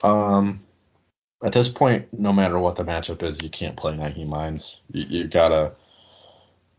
Um, 0.04 0.62
at 1.44 1.54
this 1.54 1.70
point, 1.70 2.08
no 2.12 2.34
matter 2.34 2.60
what 2.60 2.76
the 2.76 2.84
matchup 2.84 3.24
is, 3.24 3.42
you 3.42 3.50
can't 3.50 3.78
play 3.78 3.94
Nyheim 3.94 4.34
Hines. 4.34 4.82
You, 4.92 5.06
you 5.06 5.28
gotta 5.28 5.72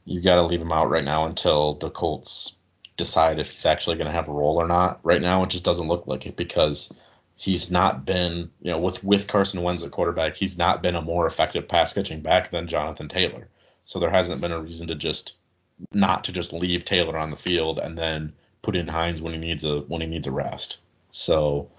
you 0.09 0.21
gotta 0.21 0.43
leave 0.43 0.61
him 0.61 0.73
out 0.73 0.91
right 0.91 1.05
now 1.05 1.27
until 1.27 1.75
the 1.75 1.91
Colts 1.91 2.57
decide 2.99 3.39
if 3.39 3.51
he's 3.51 3.65
actually 3.65 3.97
going 3.97 4.09
to 4.09 4.13
have 4.13 4.29
a 4.29 4.33
role 4.33 4.61
or 4.61 4.67
not. 4.67 5.01
Right 5.03 5.23
now, 5.23 5.45
it 5.45 5.51
just 5.51 5.65
doesn't 5.65 5.89
look 5.89 6.07
like 6.07 6.27
it 6.27 6.37
because 6.37 6.93
he's 7.37 7.71
not 7.71 8.05
been, 8.05 8.51
you 8.61 8.71
know, 8.71 8.79
with 8.79 9.03
with 9.03 9.29
Carson 9.29 9.63
Wentz 9.63 9.83
at 9.83 9.93
quarterback, 9.93 10.37
he's 10.37 10.59
not 10.59 10.83
been 10.83 10.97
a 10.97 11.01
more 11.01 11.27
effective 11.27 11.69
pass 11.69 11.95
catching 11.95 12.21
back 12.21 12.51
than 12.51 12.67
Jonathan 12.67 13.09
Taylor. 13.09 13.49
So 13.87 13.99
there 13.99 14.11
hasn't 14.11 14.43
been 14.43 14.53
a 14.53 14.61
reason 14.61 14.89
to 14.89 14.95
just 14.95 15.35
not 15.93 16.25
to 16.25 16.33
just 16.33 16.53
leave 16.53 16.85
Taylor 16.85 17.17
on 17.17 17.31
the 17.31 17.37
field 17.37 17.79
and 17.79 17.97
then 17.97 18.35
put 18.61 18.77
in 18.77 18.89
Hines 18.89 19.23
when 19.23 19.33
he 19.33 19.39
needs 19.39 19.65
a 19.65 19.81
when 19.81 20.03
he 20.03 20.07
needs 20.07 20.27
a 20.27 20.33
rest. 20.33 20.79
So 21.13 21.71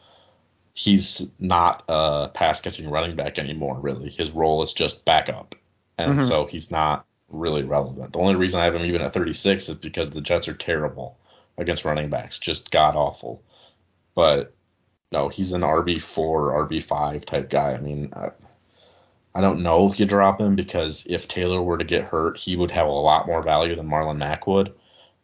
he's 0.73 1.29
not 1.39 1.83
a 1.89 2.29
pass 2.33 2.61
catching 2.61 2.89
running 2.89 3.15
back 3.15 3.37
anymore, 3.37 3.77
really. 3.79 4.09
His 4.09 4.31
role 4.31 4.63
is 4.63 4.73
just 4.73 5.05
backup. 5.05 5.55
And 5.97 6.17
mm-hmm. 6.17 6.27
so 6.27 6.45
he's 6.45 6.71
not 6.71 7.05
really 7.29 7.63
relevant. 7.63 8.13
The 8.13 8.19
only 8.19 8.35
reason 8.35 8.59
I 8.59 8.65
have 8.65 8.75
him 8.75 8.85
even 8.85 9.01
at 9.01 9.13
36 9.13 9.69
is 9.69 9.75
because 9.75 10.09
the 10.09 10.21
Jets 10.21 10.47
are 10.47 10.53
terrible 10.53 11.17
against 11.57 11.85
running 11.85 12.09
backs, 12.09 12.39
just 12.39 12.71
god 12.71 12.95
awful. 12.95 13.43
But 14.15 14.53
no, 15.11 15.29
he's 15.29 15.53
an 15.53 15.61
RB4, 15.61 16.69
RB5 16.69 17.25
type 17.25 17.49
guy. 17.49 17.73
I 17.73 17.79
mean, 17.79 18.11
I, 18.15 18.29
I 19.35 19.41
don't 19.41 19.63
know 19.63 19.87
if 19.87 19.99
you 19.99 20.05
drop 20.05 20.39
him 20.39 20.55
because 20.55 21.05
if 21.07 21.27
Taylor 21.27 21.61
were 21.61 21.77
to 21.77 21.85
get 21.85 22.03
hurt, 22.03 22.37
he 22.37 22.55
would 22.55 22.71
have 22.71 22.87
a 22.87 22.91
lot 22.91 23.27
more 23.27 23.41
value 23.41 23.75
than 23.75 23.89
Marlon 23.89 24.17
Mack 24.17 24.47
would. 24.47 24.73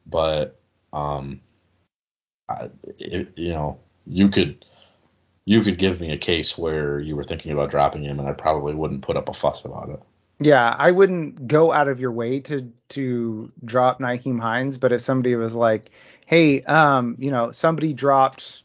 But, 0.06 0.60
um, 0.94 1.42
I, 2.48 2.70
it, 3.00 3.34
you 3.36 3.54
know, 3.54 3.80
you 4.06 4.30
could 4.30 4.64
you 5.46 5.62
could 5.62 5.78
give 5.78 6.02
me 6.02 6.12
a 6.12 6.18
case 6.18 6.58
where 6.58 7.00
you 7.00 7.16
were 7.16 7.24
thinking 7.24 7.52
about 7.52 7.70
dropping 7.70 8.04
him, 8.04 8.20
and 8.20 8.28
I 8.28 8.34
probably 8.34 8.74
wouldn't 8.74 9.04
put 9.04 9.18
up 9.18 9.30
a 9.30 9.34
fuss 9.34 9.64
about 9.64 9.90
it. 9.90 10.02
Yeah, 10.40 10.76
I 10.78 10.92
wouldn't 10.92 11.48
go 11.48 11.72
out 11.72 11.88
of 11.88 12.00
your 12.00 12.12
way 12.12 12.40
to 12.42 12.70
to 12.90 13.50
drop 13.64 14.00
Nyheim 14.00 14.40
Hines, 14.40 14.78
but 14.78 14.92
if 14.92 15.02
somebody 15.02 15.36
was 15.36 15.56
like, 15.56 15.92
"Hey, 16.26 16.62
um, 16.64 17.16
you 17.20 17.32
know, 17.32 17.52
somebody 17.52 17.94
dropped, 17.94 18.64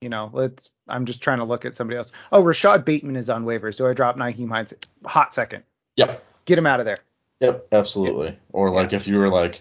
you 0.00 0.08
know, 0.08 0.30
let's," 0.32 0.70
I'm 0.88 1.04
just 1.04 1.22
trying 1.22 1.38
to 1.38 1.44
look 1.44 1.64
at 1.64 1.74
somebody 1.74 1.98
else. 1.98 2.12
Oh, 2.32 2.42
Rashod 2.42 2.84
Bateman 2.84 3.16
is 3.16 3.28
on 3.28 3.44
waivers. 3.44 3.76
Do 3.76 3.86
I 3.86 3.92
drop 3.92 4.16
Nyheim 4.16 4.48
Hines? 4.48 4.72
Hot 5.04 5.34
second. 5.34 5.64
Yep. 5.96 6.24
Get 6.46 6.58
him 6.58 6.66
out 6.66 6.80
of 6.80 6.86
there. 6.86 6.98
Yep, 7.40 7.68
absolutely. 7.72 8.28
Yep. 8.28 8.40
Or 8.52 8.70
like 8.70 8.92
yeah. 8.92 8.96
if 8.96 9.06
you 9.06 9.18
were 9.18 9.28
like, 9.28 9.60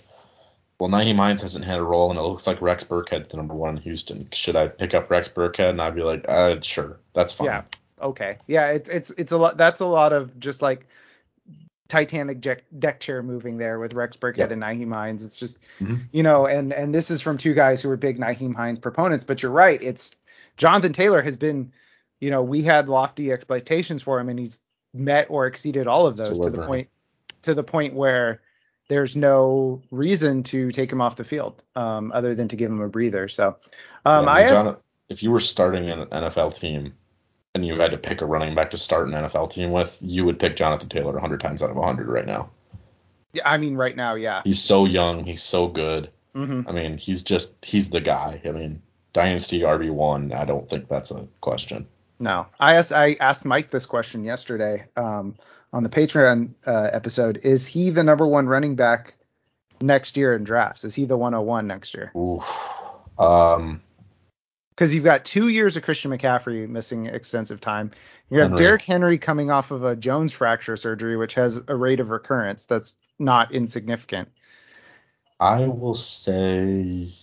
well, 0.80 0.90
Nyheim 0.90 1.18
Hines 1.18 1.42
hasn't 1.42 1.66
had 1.66 1.80
a 1.80 1.84
role, 1.84 2.10
and 2.10 2.18
it 2.18 2.24
looks 2.24 2.48
like 2.48 2.62
Rex 2.62 2.86
Burkhead's 2.86 3.30
the 3.30 3.38
number 3.38 3.54
one 3.54 3.76
in 3.76 3.84
Houston. 3.84 4.28
Should 4.32 4.56
I 4.56 4.68
pick 4.70 4.94
up 4.94 5.12
Rex 5.12 5.28
Burkhead? 5.28 5.72
And 5.72 5.82
I'd 5.82 5.96
be 5.96 6.04
like, 6.04 6.26
uh, 6.30 6.62
sure, 6.62 6.98
that's 7.14 7.34
fine. 7.34 7.48
Yeah. 7.48 7.64
Okay. 8.02 8.38
Yeah. 8.48 8.68
It's 8.68 8.90
it's 8.90 9.10
it's 9.12 9.32
a 9.34 9.38
lot. 9.38 9.58
That's 9.58 9.82
a 9.82 9.86
lot 9.86 10.14
of 10.14 10.40
just 10.40 10.62
like 10.62 10.88
Titanic 11.92 12.40
deck, 12.40 12.64
deck 12.80 13.02
chair 13.02 13.22
moving 13.22 13.58
there 13.58 13.78
with 13.78 13.94
Rex 13.94 14.16
Burkhead 14.16 14.50
and 14.50 14.62
Nyheim 14.62 14.94
Hines. 14.94 15.26
It's 15.26 15.38
just 15.38 15.58
mm-hmm. 15.82 15.98
you 16.14 16.24
know, 16.24 16.46
and 16.46 16.72
and 16.72 16.96
this 16.96 17.12
is 17.12 17.22
from 17.22 17.38
two 17.38 17.54
guys 17.54 17.82
who 17.82 17.90
are 17.90 17.98
big 17.98 18.18
Nyheim 18.18 18.56
Hines 18.56 18.80
proponents. 18.80 19.26
But 19.26 19.44
you're 19.44 19.52
right. 19.52 19.84
It's 19.84 20.16
Jonathan 20.56 20.94
Taylor 20.94 21.22
has 21.22 21.36
been, 21.36 21.74
you 22.22 22.32
know, 22.32 22.44
we 22.44 22.62
had 22.62 22.88
lofty 22.88 23.34
expectations 23.34 24.02
for 24.02 24.22
him, 24.22 24.30
and 24.30 24.40
he's 24.40 24.58
met 24.94 25.28
or 25.30 25.48
exceeded 25.48 25.86
all 25.86 26.08
of 26.08 26.16
those 26.16 26.40
to 26.40 26.50
the 26.50 26.66
point 26.66 26.88
to 27.42 27.54
the 27.54 27.64
point 27.64 27.94
where 27.94 28.40
there's 28.88 29.18
no 29.18 29.82
reason 29.92 30.44
to 30.44 30.72
take 30.72 30.90
him 30.90 31.02
off 31.02 31.18
the 31.18 31.26
field 31.26 31.62
um, 31.76 32.14
other 32.14 32.36
than 32.36 32.48
to 32.48 32.56
give 32.56 32.72
him 32.72 32.80
a 32.80 32.88
breather. 32.88 33.28
So 33.28 33.58
um, 34.06 34.24
yeah, 34.26 34.32
I, 34.32 34.42
asked, 34.44 34.66
John, 34.66 34.78
if 35.10 35.24
you 35.24 35.32
were 35.32 35.42
starting 35.42 35.90
an 35.90 36.06
NFL 36.06 36.58
team 36.58 36.94
and 37.54 37.66
you 37.66 37.80
had 37.80 37.92
to 37.92 37.98
pick 37.98 38.22
a 38.22 38.26
running 38.26 38.56
back 38.56 38.72
to 38.72 38.78
start 38.78 39.08
an 39.08 39.14
NFL 39.14 39.52
team 39.52 39.72
with, 39.72 39.98
you 40.02 40.26
would 40.26 40.40
pick 40.40 40.56
Jonathan 40.56 40.90
Taylor 40.90 41.14
100 41.14 41.40
times 41.40 41.62
out 41.62 41.70
of 41.70 41.76
100 41.76 42.08
right 42.08 42.26
now. 42.26 42.50
Yeah, 43.34 43.44
I 43.48 43.58
mean 43.58 43.76
right 43.76 43.96
now, 43.96 44.16
yeah. 44.16 44.42
He's 44.44 44.62
so 44.62 44.86
young, 44.86 45.26
he's 45.26 45.44
so 45.44 45.68
good. 45.68 46.10
Mm-hmm. 46.36 46.68
I 46.68 46.72
mean, 46.72 46.98
he's 46.98 47.24
just 47.24 47.54
he's 47.64 47.90
the 47.90 48.02
guy. 48.02 48.42
I 48.46 48.52
mean, 48.52 48.82
dynasty 49.14 49.62
RB 49.62 49.92
one. 49.92 50.32
I 50.32 50.46
don't 50.46 50.70
think 50.70 50.88
that's 50.88 51.12
a 51.12 51.28
question. 51.42 51.88
No, 52.20 52.48
I 52.60 52.76
asked 52.76 52.94
I 52.94 53.18
asked 53.20 53.46
Mike 53.46 53.72
this 53.72 53.86
question 53.86 54.24
yesterday. 54.24 54.86
Um, 54.96 55.36
on 55.74 55.84
the 55.84 55.90
Patreon 55.90 56.52
uh, 56.66 56.90
episode, 56.92 57.40
is 57.44 57.66
he 57.66 57.90
the 57.90 58.04
number 58.04 58.28
one 58.28 58.48
running 58.48 58.76
back 58.76 59.16
next 59.82 60.18
year 60.18 60.36
in 60.36 60.44
drafts? 60.44 60.84
Is 60.84 60.94
he 60.94 61.06
the 61.06 61.18
101 61.18 61.66
next 61.66 61.94
year? 61.94 62.12
Oof. 62.16 62.44
Um, 63.18 63.82
because 64.82 64.96
you've 64.96 65.04
got 65.04 65.24
two 65.26 65.50
years 65.50 65.78
of 65.78 65.84
Christian 65.84 66.10
McCaffrey 66.10 66.68
missing 66.68 67.06
extensive 67.06 67.62
time. 67.62 67.92
You 68.32 68.40
have 68.40 68.50
Henry. 68.50 68.66
Derrick 68.66 68.82
Henry 68.82 69.20
coming 69.20 69.52
off 69.52 69.70
of 69.70 69.84
a 69.84 69.96
Jones 69.96 70.34
fracture 70.34 70.76
surgery, 70.76 71.16
which 71.18 71.36
has 71.36 71.62
a 71.68 71.76
rate 71.76 72.00
of 72.00 72.10
recurrence 72.10 72.66
that's 72.66 72.96
not 73.20 73.52
insignificant. 73.52 74.30
I 75.40 75.68
will 75.68 75.94
say, 75.94 77.14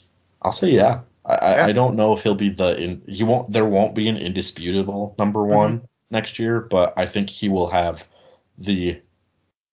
I'll 0.40 0.52
say 0.52 0.70
yeah. 0.70 1.00
I, 1.24 1.32
yeah. 1.56 1.66
I 1.66 1.72
don't 1.72 1.96
know 1.96 2.12
if 2.12 2.22
he'll 2.22 2.36
be 2.36 2.50
the 2.50 2.80
in, 2.80 3.02
he 3.08 3.24
won't 3.24 3.52
there 3.52 3.66
won't 3.66 3.96
be 3.96 4.08
an 4.08 4.16
indisputable 4.16 5.16
number 5.18 5.44
one 5.44 5.78
mm-hmm. 5.78 5.86
next 6.12 6.38
year, 6.38 6.60
but 6.60 6.94
I 6.96 7.06
think 7.06 7.28
he 7.28 7.48
will 7.48 7.70
have 7.70 8.06
the 8.56 9.02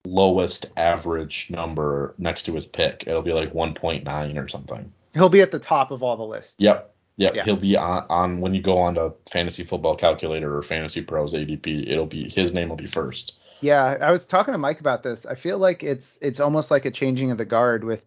lowest 0.04 0.72
average 0.76 1.50
number 1.50 2.16
next 2.18 2.46
to 2.46 2.54
his 2.54 2.66
pick. 2.66 3.04
It'll 3.06 3.22
be 3.22 3.32
like 3.32 3.52
1.9 3.52 4.44
or 4.44 4.48
something. 4.48 4.92
He'll 5.14 5.28
be 5.28 5.40
at 5.40 5.52
the 5.52 5.60
top 5.60 5.92
of 5.92 6.02
all 6.02 6.16
the 6.16 6.26
lists. 6.26 6.56
Yep. 6.58 6.94
Yep. 7.16 7.30
Yeah. 7.34 7.44
He'll 7.44 7.56
be 7.56 7.76
on, 7.76 8.04
on 8.10 8.40
when 8.40 8.54
you 8.54 8.60
go 8.60 8.78
on 8.78 8.94
to 8.96 9.14
Fantasy 9.30 9.64
Football 9.64 9.96
Calculator 9.96 10.56
or 10.56 10.62
Fantasy 10.62 11.02
Pros 11.02 11.32
ADP. 11.32 11.90
It'll 11.90 12.06
be 12.06 12.28
his 12.28 12.52
name 12.52 12.68
will 12.68 12.76
be 12.76 12.86
first. 12.86 13.34
Yeah, 13.60 13.96
I 14.00 14.10
was 14.10 14.26
talking 14.26 14.52
to 14.52 14.58
Mike 14.58 14.80
about 14.80 15.02
this. 15.02 15.24
I 15.24 15.34
feel 15.34 15.58
like 15.58 15.82
it's 15.82 16.18
it's 16.20 16.40
almost 16.40 16.70
like 16.70 16.84
a 16.84 16.90
changing 16.90 17.30
of 17.30 17.38
the 17.38 17.46
guard 17.46 17.84
with, 17.84 18.04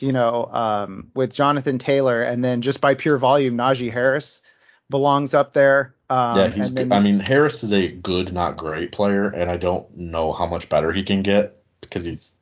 you 0.00 0.12
know, 0.12 0.48
um, 0.52 1.10
with 1.14 1.32
Jonathan 1.32 1.78
Taylor, 1.78 2.22
and 2.22 2.44
then 2.44 2.62
just 2.62 2.80
by 2.80 2.94
pure 2.94 3.16
volume, 3.16 3.56
Najee 3.56 3.92
Harris 3.92 4.42
belongs 4.90 5.34
up 5.34 5.52
there. 5.52 5.94
Um, 6.10 6.38
yeah, 6.38 6.48
he's. 6.48 6.74
Then, 6.74 6.92
I 6.92 6.98
mean, 6.98 7.20
Harris 7.20 7.62
is 7.62 7.72
a 7.72 7.88
good, 7.88 8.32
not 8.32 8.56
great 8.56 8.90
player, 8.90 9.28
and 9.28 9.50
I 9.50 9.56
don't 9.56 9.96
know 9.96 10.32
how 10.32 10.46
much 10.46 10.68
better 10.68 10.92
he 10.92 11.04
can 11.04 11.22
get 11.22 11.62
because 11.80 12.04
he's 12.04 12.32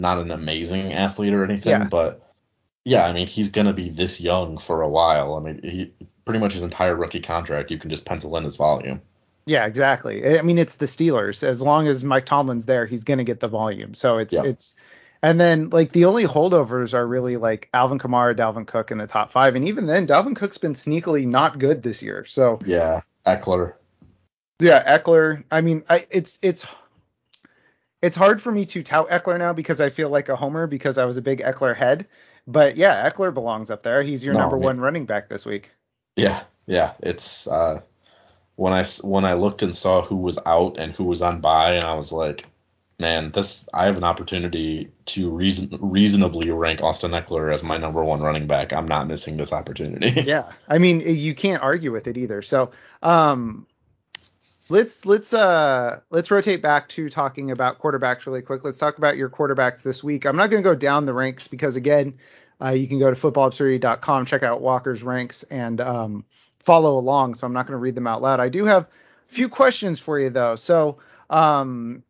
not 0.00 0.18
an 0.18 0.32
amazing 0.32 0.92
athlete 0.92 1.32
or 1.32 1.44
anything. 1.44 1.70
Yeah. 1.70 1.86
But 1.88 2.31
yeah, 2.84 3.04
I 3.04 3.12
mean, 3.12 3.26
he's 3.26 3.50
gonna 3.50 3.72
be 3.72 3.90
this 3.90 4.20
young 4.20 4.58
for 4.58 4.82
a 4.82 4.88
while. 4.88 5.34
I 5.34 5.40
mean, 5.40 5.60
he 5.62 5.92
pretty 6.24 6.40
much 6.40 6.52
his 6.52 6.62
entire 6.62 6.96
rookie 6.96 7.20
contract, 7.20 7.70
you 7.70 7.78
can 7.78 7.90
just 7.90 8.04
pencil 8.04 8.36
in 8.36 8.44
his 8.44 8.56
volume. 8.56 9.00
Yeah, 9.46 9.66
exactly. 9.66 10.38
I 10.38 10.42
mean, 10.42 10.58
it's 10.58 10.76
the 10.76 10.86
Steelers. 10.86 11.42
As 11.42 11.60
long 11.60 11.88
as 11.88 12.04
Mike 12.04 12.26
Tomlin's 12.26 12.66
there, 12.66 12.86
he's 12.86 13.04
gonna 13.04 13.24
get 13.24 13.40
the 13.40 13.48
volume. 13.48 13.94
So 13.94 14.18
it's 14.18 14.34
yeah. 14.34 14.44
it's 14.44 14.74
and 15.22 15.40
then 15.40 15.70
like 15.70 15.92
the 15.92 16.04
only 16.04 16.24
holdovers 16.24 16.94
are 16.94 17.06
really 17.06 17.36
like 17.36 17.68
Alvin 17.72 17.98
Kamara, 17.98 18.36
Dalvin 18.36 18.66
Cook 18.66 18.90
in 18.90 18.98
the 18.98 19.06
top 19.06 19.32
five, 19.32 19.54
and 19.54 19.66
even 19.66 19.86
then 19.86 20.06
Dalvin 20.06 20.36
Cook's 20.36 20.58
been 20.58 20.74
sneakily 20.74 21.26
not 21.26 21.58
good 21.58 21.82
this 21.82 22.02
year. 22.02 22.24
So 22.24 22.58
yeah, 22.66 23.02
Ekeler. 23.26 23.74
Yeah, 24.58 24.98
Ekeler. 24.98 25.44
I 25.50 25.60
mean, 25.60 25.84
I, 25.88 26.06
it's 26.10 26.38
it's 26.42 26.66
it's 28.00 28.16
hard 28.16 28.42
for 28.42 28.50
me 28.50 28.64
to 28.66 28.82
tout 28.82 29.08
Ekeler 29.08 29.38
now 29.38 29.52
because 29.52 29.80
I 29.80 29.90
feel 29.90 30.08
like 30.08 30.28
a 30.28 30.36
homer 30.36 30.66
because 30.66 30.98
I 30.98 31.04
was 31.04 31.16
a 31.16 31.22
big 31.22 31.40
Ekeler 31.40 31.76
head. 31.76 32.06
But 32.46 32.76
yeah, 32.76 33.08
Ekeler 33.08 33.32
belongs 33.32 33.70
up 33.70 33.82
there. 33.82 34.02
He's 34.02 34.24
your 34.24 34.34
no, 34.34 34.40
number 34.40 34.58
one 34.58 34.80
running 34.80 35.06
back 35.06 35.28
this 35.28 35.46
week. 35.46 35.70
Yeah, 36.16 36.42
yeah. 36.66 36.94
It's 37.00 37.46
uh, 37.46 37.82
when 38.56 38.72
I 38.72 38.84
when 39.02 39.24
I 39.24 39.34
looked 39.34 39.62
and 39.62 39.76
saw 39.76 40.02
who 40.02 40.16
was 40.16 40.38
out 40.44 40.78
and 40.78 40.92
who 40.92 41.04
was 41.04 41.22
on 41.22 41.40
bye, 41.40 41.74
and 41.74 41.84
I 41.84 41.94
was 41.94 42.12
like, 42.12 42.46
man, 42.98 43.30
this 43.32 43.68
I 43.72 43.86
have 43.86 43.96
an 43.96 44.04
opportunity 44.04 44.90
to 45.06 45.30
reason 45.30 45.78
reasonably 45.80 46.50
rank 46.50 46.82
Austin 46.82 47.12
Ekeler 47.12 47.52
as 47.52 47.62
my 47.62 47.76
number 47.76 48.02
one 48.02 48.20
running 48.20 48.46
back. 48.46 48.72
I'm 48.72 48.88
not 48.88 49.06
missing 49.06 49.36
this 49.36 49.52
opportunity. 49.52 50.22
yeah, 50.26 50.52
I 50.68 50.78
mean 50.78 51.00
you 51.00 51.34
can't 51.34 51.62
argue 51.62 51.92
with 51.92 52.06
it 52.06 52.16
either. 52.16 52.42
So 52.42 52.72
um, 53.02 53.66
let's 54.68 55.04
let's 55.06 55.34
uh 55.34 56.00
let's 56.10 56.30
rotate 56.30 56.62
back 56.62 56.88
to 56.90 57.08
talking 57.08 57.50
about 57.50 57.80
quarterbacks 57.80 58.26
really 58.26 58.42
quick. 58.42 58.64
Let's 58.64 58.78
talk 58.78 58.98
about 58.98 59.16
your 59.16 59.28
quarterbacks 59.28 59.82
this 59.82 60.02
week. 60.02 60.24
I'm 60.24 60.36
not 60.36 60.50
going 60.50 60.62
to 60.62 60.68
go 60.68 60.74
down 60.74 61.06
the 61.06 61.14
ranks 61.14 61.48
because 61.48 61.76
again, 61.76 62.18
uh, 62.62 62.70
you 62.70 62.86
can 62.86 62.98
go 62.98 63.12
to 63.12 63.16
footballabsurdity.com, 63.16 64.26
check 64.26 64.42
out 64.42 64.60
Walker's 64.60 65.02
ranks, 65.02 65.42
and 65.44 65.80
um, 65.80 66.24
follow 66.60 66.98
along. 66.98 67.34
So 67.34 67.46
I'm 67.46 67.52
not 67.52 67.66
going 67.66 67.76
to 67.76 67.82
read 67.82 67.94
them 67.94 68.06
out 68.06 68.22
loud. 68.22 68.40
I 68.40 68.48
do 68.48 68.64
have 68.64 68.84
a 68.84 69.32
few 69.32 69.48
questions 69.48 69.98
for 69.98 70.18
you 70.18 70.30
though. 70.30 70.56
So, 70.56 70.98
um, 71.30 72.02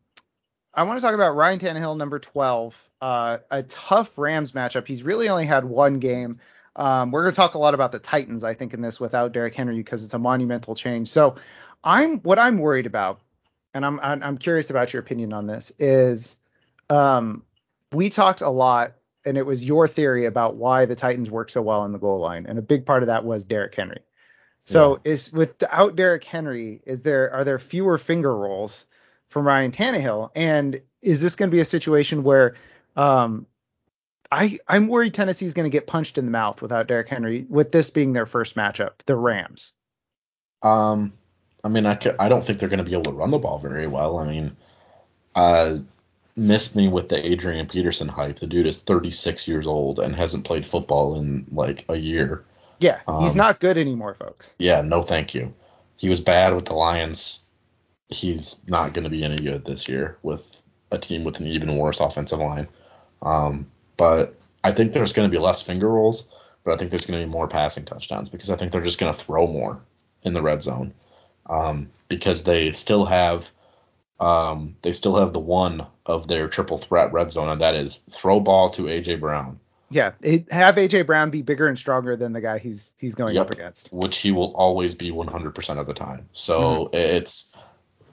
I 0.74 0.84
want 0.84 0.98
to 0.98 1.04
talk 1.04 1.14
about 1.14 1.36
Ryan 1.36 1.58
Tannehill, 1.58 1.98
number 1.98 2.18
12. 2.18 2.90
Uh, 3.02 3.38
a 3.50 3.62
tough 3.64 4.16
Rams 4.16 4.52
matchup. 4.52 4.86
He's 4.86 5.02
really 5.02 5.28
only 5.28 5.44
had 5.44 5.64
one 5.64 5.98
game. 5.98 6.40
Um, 6.76 7.10
we're 7.10 7.22
going 7.22 7.32
to 7.32 7.36
talk 7.36 7.54
a 7.54 7.58
lot 7.58 7.74
about 7.74 7.92
the 7.92 7.98
Titans, 7.98 8.42
I 8.42 8.54
think, 8.54 8.72
in 8.72 8.80
this 8.80 8.98
without 8.98 9.32
Derrick 9.32 9.54
Henry 9.54 9.76
because 9.76 10.02
it's 10.02 10.14
a 10.14 10.18
monumental 10.18 10.74
change. 10.74 11.08
So, 11.08 11.36
I'm 11.84 12.18
what 12.20 12.38
I'm 12.38 12.58
worried 12.58 12.86
about, 12.86 13.20
and 13.74 13.84
I'm 13.84 13.98
I'm 14.00 14.38
curious 14.38 14.70
about 14.70 14.92
your 14.92 15.00
opinion 15.00 15.32
on 15.32 15.46
this. 15.46 15.72
Is 15.78 16.36
um, 16.90 17.44
we 17.92 18.10
talked 18.10 18.40
a 18.40 18.50
lot, 18.50 18.94
and 19.24 19.36
it 19.36 19.46
was 19.46 19.64
your 19.64 19.88
theory 19.88 20.26
about 20.26 20.56
why 20.56 20.86
the 20.86 20.96
Titans 20.96 21.30
work 21.30 21.50
so 21.50 21.62
well 21.62 21.84
in 21.84 21.92
the 21.92 21.98
goal 21.98 22.20
line, 22.20 22.46
and 22.46 22.58
a 22.58 22.62
big 22.62 22.86
part 22.86 23.02
of 23.02 23.08
that 23.08 23.24
was 23.24 23.44
Derrick 23.44 23.74
Henry. 23.74 24.00
So, 24.64 25.00
yeah. 25.04 25.12
is 25.12 25.32
without 25.32 25.96
Derrick 25.96 26.24
Henry, 26.24 26.80
is 26.86 27.02
there 27.02 27.32
are 27.32 27.44
there 27.44 27.58
fewer 27.58 27.98
finger 27.98 28.34
rolls 28.36 28.86
from 29.28 29.46
Ryan 29.46 29.72
Tannehill, 29.72 30.30
and 30.36 30.80
is 31.00 31.20
this 31.20 31.34
going 31.34 31.50
to 31.50 31.54
be 31.54 31.60
a 31.60 31.64
situation 31.64 32.22
where 32.22 32.54
um, 32.94 33.46
I 34.30 34.58
I'm 34.68 34.86
worried 34.86 35.14
Tennessee's 35.14 35.54
going 35.54 35.70
to 35.70 35.74
get 35.74 35.88
punched 35.88 36.16
in 36.16 36.26
the 36.26 36.30
mouth 36.30 36.62
without 36.62 36.86
Derrick 36.86 37.08
Henry, 37.08 37.44
with 37.48 37.72
this 37.72 37.90
being 37.90 38.12
their 38.12 38.26
first 38.26 38.54
matchup, 38.54 38.92
the 39.06 39.16
Rams. 39.16 39.72
Um, 40.62 41.12
I 41.64 41.68
mean, 41.68 41.86
I, 41.86 41.98
I 42.18 42.28
don't 42.28 42.44
think 42.44 42.58
they're 42.58 42.68
going 42.68 42.78
to 42.78 42.84
be 42.84 42.92
able 42.92 43.04
to 43.04 43.12
run 43.12 43.30
the 43.30 43.38
ball 43.38 43.58
very 43.58 43.86
well. 43.86 44.18
I 44.18 44.26
mean, 44.26 44.56
uh, 45.34 45.78
missed 46.36 46.74
me 46.74 46.88
with 46.88 47.08
the 47.08 47.24
Adrian 47.24 47.68
Peterson 47.68 48.08
hype. 48.08 48.38
The 48.38 48.46
dude 48.46 48.66
is 48.66 48.82
36 48.82 49.46
years 49.46 49.66
old 49.66 49.98
and 49.98 50.14
hasn't 50.14 50.44
played 50.44 50.66
football 50.66 51.18
in 51.18 51.46
like 51.52 51.84
a 51.88 51.96
year. 51.96 52.44
Yeah, 52.80 52.98
he's 53.20 53.32
um, 53.32 53.36
not 53.36 53.60
good 53.60 53.78
anymore, 53.78 54.14
folks. 54.14 54.54
Yeah, 54.58 54.82
no, 54.82 55.02
thank 55.02 55.34
you. 55.34 55.54
He 55.96 56.08
was 56.08 56.18
bad 56.18 56.52
with 56.52 56.64
the 56.64 56.74
Lions. 56.74 57.40
He's 58.08 58.60
not 58.66 58.92
going 58.92 59.04
to 59.04 59.10
be 59.10 59.22
any 59.22 59.36
good 59.36 59.64
this 59.64 59.88
year 59.88 60.18
with 60.22 60.42
a 60.90 60.98
team 60.98 61.22
with 61.22 61.38
an 61.38 61.46
even 61.46 61.76
worse 61.76 62.00
offensive 62.00 62.40
line. 62.40 62.66
Um, 63.22 63.70
but 63.96 64.36
I 64.64 64.72
think 64.72 64.92
there's 64.92 65.12
going 65.12 65.30
to 65.30 65.34
be 65.34 65.40
less 65.40 65.62
finger 65.62 65.88
rolls, 65.88 66.26
but 66.64 66.74
I 66.74 66.76
think 66.76 66.90
there's 66.90 67.06
going 67.06 67.20
to 67.20 67.24
be 67.24 67.30
more 67.30 67.46
passing 67.46 67.84
touchdowns 67.84 68.28
because 68.28 68.50
I 68.50 68.56
think 68.56 68.72
they're 68.72 68.82
just 68.82 68.98
going 68.98 69.14
to 69.14 69.18
throw 69.18 69.46
more 69.46 69.80
in 70.24 70.34
the 70.34 70.42
red 70.42 70.62
zone 70.64 70.92
um, 71.46 71.90
because 72.08 72.44
they 72.44 72.72
still 72.72 73.04
have 73.04 73.50
um, 74.20 74.76
they 74.82 74.92
still 74.92 75.16
have 75.16 75.32
the 75.32 75.40
one 75.40 75.86
of 76.06 76.28
their 76.28 76.48
triple 76.48 76.78
threat 76.78 77.12
red 77.12 77.30
zone, 77.32 77.48
and 77.48 77.60
that 77.60 77.74
is 77.74 78.00
throw 78.10 78.40
ball 78.40 78.70
to 78.70 78.82
AJ 78.82 79.20
Brown. 79.20 79.58
Yeah, 79.90 80.12
it, 80.22 80.50
have 80.50 80.76
AJ 80.76 81.06
Brown 81.06 81.30
be 81.30 81.42
bigger 81.42 81.68
and 81.68 81.76
stronger 81.76 82.16
than 82.16 82.32
the 82.32 82.40
guy 82.40 82.58
he's 82.58 82.94
he's 82.98 83.14
going 83.14 83.34
yep, 83.34 83.46
up 83.46 83.50
against, 83.50 83.88
which 83.92 84.18
he 84.18 84.30
will 84.30 84.54
always 84.54 84.94
be 84.94 85.10
100% 85.10 85.78
of 85.78 85.86
the 85.86 85.92
time. 85.92 86.28
So 86.32 86.60
mm-hmm. 86.60 86.96
it's 86.96 87.50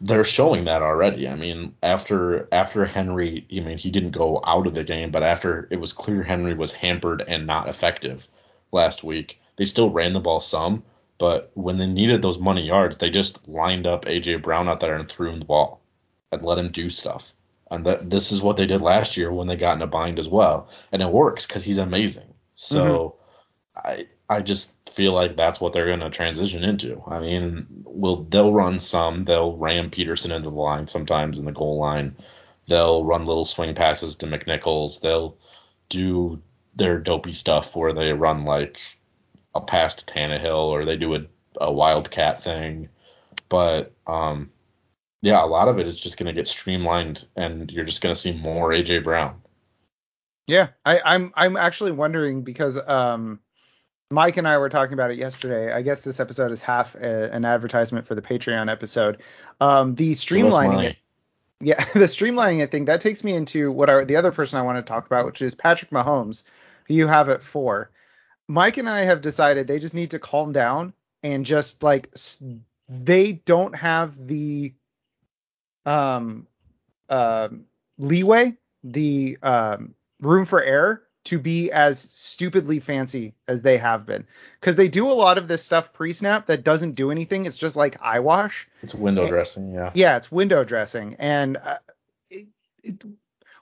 they're 0.02 0.24
showing 0.24 0.66
that 0.66 0.82
already. 0.82 1.28
I 1.28 1.36
mean, 1.36 1.76
after 1.84 2.48
after 2.52 2.86
Henry, 2.86 3.46
I 3.52 3.60
mean, 3.60 3.78
he 3.78 3.92
didn't 3.92 4.12
go 4.12 4.42
out 4.46 4.68
of 4.68 4.74
the 4.74 4.84
game, 4.84 5.12
but 5.12 5.24
after 5.24 5.68
it 5.72 5.80
was 5.80 5.94
clear 5.94 6.24
Henry 6.24 6.54
was 6.54 6.72
hampered 6.72 7.24
and 7.28 7.46
not 7.46 7.70
effective 7.70 8.28
last 8.72 9.04
week, 9.04 9.40
they 9.58 9.66
still 9.66 9.90
ran 9.90 10.14
the 10.14 10.20
ball 10.20 10.40
some, 10.40 10.84
but 11.20 11.52
when 11.54 11.78
they 11.78 11.86
needed 11.86 12.22
those 12.22 12.40
money 12.40 12.66
yards, 12.66 12.98
they 12.98 13.12
just 13.12 13.48
lined 13.48 13.86
up 13.86 14.06
AJ 14.06 14.42
Brown 14.42 14.68
out 14.68 14.80
there 14.80 14.96
and 14.96 15.08
threw 15.08 15.30
him 15.30 15.40
the 15.40 15.46
ball 15.46 15.82
and 16.32 16.42
let 16.42 16.58
him 16.58 16.72
do 16.72 16.90
stuff. 16.90 17.34
And 17.70 17.86
that 17.86 18.10
this 18.10 18.32
is 18.32 18.42
what 18.42 18.58
they 18.58 18.66
did 18.66 18.82
last 18.82 19.16
year 19.16 19.32
when 19.32 19.48
they 19.48 19.56
got 19.56 19.76
in 19.76 19.84
a 19.84 19.88
bind 19.88 20.18
as 20.18 20.30
well, 20.30 20.70
and 20.92 21.04
it 21.04 21.12
works 21.12 21.46
because 21.46 21.64
he's 21.64 21.78
amazing. 21.78 22.34
So 22.56 23.16
mm-hmm. 23.78 23.88
I 23.88 24.08
I 24.30 24.42
just 24.42 24.76
feel 24.90 25.14
like 25.14 25.36
that's 25.36 25.60
what 25.60 25.74
they're 25.74 25.88
going 25.88 26.00
to 26.00 26.10
transition 26.10 26.64
into. 26.64 27.04
I 27.08 27.20
mean, 27.20 27.66
will 27.86 28.24
they'll 28.24 28.54
run 28.54 28.80
some, 28.80 29.26
they'll 29.26 29.58
ram 29.58 29.90
Peterson 29.90 30.32
into 30.32 30.50
the 30.50 30.56
line 30.56 30.88
sometimes 30.88 31.40
in 31.40 31.46
the 31.46 31.52
goal 31.52 31.78
line. 31.78 32.16
They'll 32.68 33.04
run 33.04 33.26
little 33.26 33.46
swing 33.46 33.74
passes 33.74 34.16
to 34.18 34.28
McNichols. 34.28 35.02
They'll 35.02 35.36
do 35.90 36.42
their 36.76 37.00
dopey 37.00 37.34
stuff 37.34 37.76
where 37.76 37.94
they 37.94 38.14
run 38.14 38.46
like 38.46 38.80
a 39.56 39.62
pass 39.62 39.96
to 39.96 40.06
Tannehill 40.06 40.66
or 40.66 40.86
they 40.86 40.98
do 40.98 41.16
a, 41.16 41.22
a 41.60 41.72
wildcat 41.72 42.44
thing. 42.44 42.90
But 43.50 43.94
um, 44.08 44.52
yeah, 45.22 45.44
a 45.44 45.48
lot 45.48 45.68
of 45.68 45.80
it 45.80 45.88
is 45.88 46.00
just 46.00 46.18
going 46.18 46.28
to 46.28 46.34
get 46.34 46.48
streamlined, 46.48 47.28
and 47.36 47.70
you're 47.72 47.86
just 47.86 48.02
going 48.02 48.14
to 48.14 48.20
see 48.20 48.32
more 48.32 48.70
AJ 48.70 49.04
Brown. 49.04 49.42
Yeah, 50.48 50.70
I, 50.86 51.00
I'm 51.04 51.34
I'm 51.36 51.58
actually 51.58 51.92
wondering 51.92 52.44
because 52.44 52.78
um, 52.88 53.40
Mike 54.12 54.38
and 54.38 54.48
I 54.48 54.58
were 54.58 54.70
talking 54.70 54.94
about 54.94 55.12
it 55.12 55.18
yesterday. 55.18 55.72
I 55.72 55.82
guess 55.82 56.02
this 56.02 56.20
episode 56.20 56.52
is 56.52 56.62
half 56.62 56.96
a, 56.96 57.32
an 57.32 57.46
advertisement 57.46 58.08
for 58.08 58.16
the 58.16 58.22
Patreon 58.22 58.72
episode. 58.72 59.22
Um, 59.62 59.96
the 59.96 60.14
streamlining. 60.14 60.96
Yeah, 61.62 61.84
the 61.94 62.06
streamlining 62.06 62.72
thing 62.72 62.86
that 62.86 63.02
takes 63.02 63.22
me 63.22 63.34
into 63.34 63.70
what 63.70 63.90
our 63.90 64.06
the 64.06 64.16
other 64.16 64.32
person 64.32 64.58
I 64.58 64.62
want 64.62 64.78
to 64.78 64.82
talk 64.82 65.06
about, 65.06 65.26
which 65.26 65.42
is 65.42 65.56
Patrick 65.56 65.92
Mahomes, 65.92 66.44
who 66.86 66.94
you 66.94 67.06
have 67.06 67.28
at 67.28 67.44
four. 67.44 67.92
Mike 68.50 68.78
and 68.78 68.90
I 68.90 69.04
have 69.04 69.22
decided 69.22 69.68
they 69.68 69.80
just 69.80 69.94
need 69.94 70.12
to 70.12 70.20
calm 70.20 70.52
down 70.52 70.94
and 71.24 71.46
just 71.46 71.84
like 71.84 72.14
they 72.90 73.34
don't 73.34 73.76
have 73.76 74.28
the 74.28 74.74
um 75.86 76.48
uh, 77.10 77.50
leeway, 77.98 78.56
the 78.84 79.38
um, 79.42 79.94
room 80.22 80.46
for 80.46 80.64
error 80.64 81.04
to 81.26 81.38
be 81.38 81.72
as 81.72 82.00
stupidly 82.00 82.80
fancy 82.80 83.34
as 83.48 83.62
they 83.62 83.78
have 83.78 84.06
been. 84.06 84.26
Because 84.60 84.76
they 84.76 84.88
do 84.88 85.08
a 85.08 85.14
lot 85.14 85.38
of 85.38 85.48
this 85.48 85.64
stuff 85.64 85.92
pre-snap 85.94 86.48
that 86.48 86.64
doesn't 86.64 86.94
do 86.94 87.12
anything. 87.12 87.46
It's 87.46 87.58
just 87.58 87.76
like 87.76 88.02
eyewash 88.02 88.68
it's 88.82 88.96
window 88.96 89.22
and, 89.22 89.30
dressing 89.30 89.74
yeah. 89.74 89.92
Yeah 89.94 90.18
it's 90.18 90.32
window 90.32 90.64
dressing. 90.64 91.16
And 91.20 91.58
uh, 91.58 91.78
it, 92.30 92.48
it, 92.84 93.04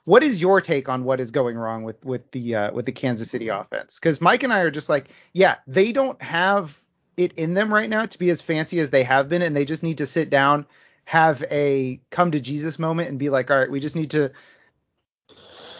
what 0.08 0.22
is 0.22 0.40
your 0.40 0.62
take 0.62 0.88
on 0.88 1.04
what 1.04 1.20
is 1.20 1.30
going 1.30 1.58
wrong 1.58 1.82
with 1.82 2.02
with 2.02 2.30
the 2.30 2.54
uh, 2.54 2.72
with 2.72 2.86
the 2.86 2.92
Kansas 2.92 3.30
City 3.30 3.48
offense? 3.48 3.96
Because 3.96 4.22
Mike 4.22 4.42
and 4.42 4.54
I 4.54 4.60
are 4.60 4.70
just 4.70 4.88
like, 4.88 5.10
yeah, 5.34 5.56
they 5.66 5.92
don't 5.92 6.20
have 6.22 6.80
it 7.18 7.34
in 7.34 7.52
them 7.52 7.72
right 7.72 7.90
now 7.90 8.06
to 8.06 8.18
be 8.18 8.30
as 8.30 8.40
fancy 8.40 8.80
as 8.80 8.88
they 8.88 9.02
have 9.02 9.28
been, 9.28 9.42
and 9.42 9.54
they 9.54 9.66
just 9.66 9.82
need 9.82 9.98
to 9.98 10.06
sit 10.06 10.30
down, 10.30 10.66
have 11.04 11.44
a 11.50 12.00
come 12.08 12.30
to 12.30 12.40
Jesus 12.40 12.78
moment, 12.78 13.10
and 13.10 13.18
be 13.18 13.28
like, 13.28 13.50
all 13.50 13.58
right, 13.58 13.70
we 13.70 13.80
just 13.80 13.96
need 13.96 14.10
to. 14.12 14.32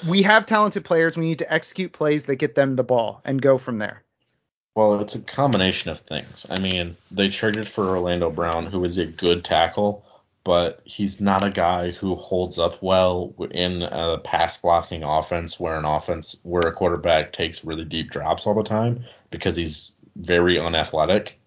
We 0.07 0.21
have 0.23 0.45
talented 0.45 0.85
players. 0.85 1.17
We 1.17 1.25
need 1.25 1.39
to 1.39 1.51
execute 1.51 1.93
plays 1.93 2.27
that 2.27 2.37
get 2.37 2.55
them 2.55 2.77
the 2.77 2.85
ball 2.85 3.23
and 3.25 3.41
go 3.41 3.57
from 3.57 3.79
there. 3.79 4.03
Well, 4.75 5.01
it's 5.01 5.15
a 5.15 5.21
combination 5.21 5.91
of 5.91 6.01
things. 6.01 6.45
I 6.51 6.61
mean, 6.61 6.99
they 7.11 7.31
traded 7.31 7.67
for 7.67 7.87
Orlando 7.87 8.31
Brown, 8.31 8.67
who 8.67 8.85
is 8.85 8.99
a 8.99 9.07
good 9.07 9.43
tackle, 9.43 10.05
but 10.49 10.81
he's 10.85 11.21
not 11.21 11.45
a 11.45 11.51
guy 11.51 11.91
who 11.91 12.15
holds 12.15 12.59
up 12.59 12.83
well 12.83 13.35
in 13.51 13.83
a 13.83 14.17
pass 14.17 14.57
blocking 14.57 15.03
offense 15.03 15.61
where 15.61 15.79
an 15.79 15.85
offense 15.85 16.37
where 16.43 16.63
a 16.67 16.73
quarterback 16.73 17.35
takes 17.35 17.67
really 17.67 17.85
deep 17.85 18.11
drops 18.11 18.47
all 18.47 18.55
the 18.55 18.63
time 18.63 19.05
because 19.31 19.57
he's 19.57 19.91
very 20.17 20.59
unathletic. 20.59 21.39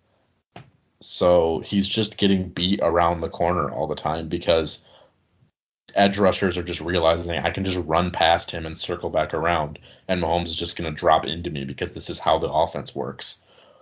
So 1.00 1.64
he's 1.66 1.90
just 1.90 2.18
getting 2.18 2.50
beat 2.50 2.80
around 2.84 3.22
the 3.22 3.30
corner 3.30 3.72
all 3.72 3.88
the 3.88 3.96
time 3.96 4.28
because 4.28 4.84
edge 5.96 6.20
rushers 6.20 6.56
are 6.60 6.64
just 6.64 6.80
realizing 6.80 7.40
I 7.40 7.50
can 7.50 7.64
just 7.64 7.84
run 7.88 8.12
past 8.12 8.52
him 8.52 8.68
and 8.68 8.78
circle 8.78 9.10
back 9.10 9.34
around, 9.34 9.80
and 10.10 10.22
Mahomes 10.22 10.50
is 10.50 10.56
just 10.56 10.76
going 10.76 10.94
to 10.94 10.96
drop 10.96 11.26
into 11.26 11.50
me 11.50 11.66
because 11.66 11.94
this 11.94 12.12
is 12.12 12.20
how 12.20 12.38
the 12.38 12.52
offense 12.52 12.94
works. 12.94 13.38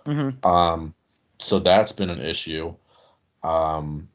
Mm-hmm. 0.06 0.46
Um, 0.48 0.94
so 1.38 1.58
that's 1.58 1.92
been 1.92 2.08
an 2.08 2.22
issue. 2.22 2.74
Um, 3.42 4.08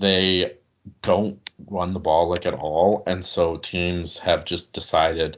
they 0.00 0.54
don't 1.02 1.38
run 1.68 1.92
the 1.92 2.00
ball 2.00 2.28
like 2.28 2.46
at 2.46 2.54
all, 2.54 3.04
and 3.06 3.24
so 3.24 3.56
teams 3.58 4.18
have 4.18 4.44
just 4.44 4.72
decided 4.72 5.36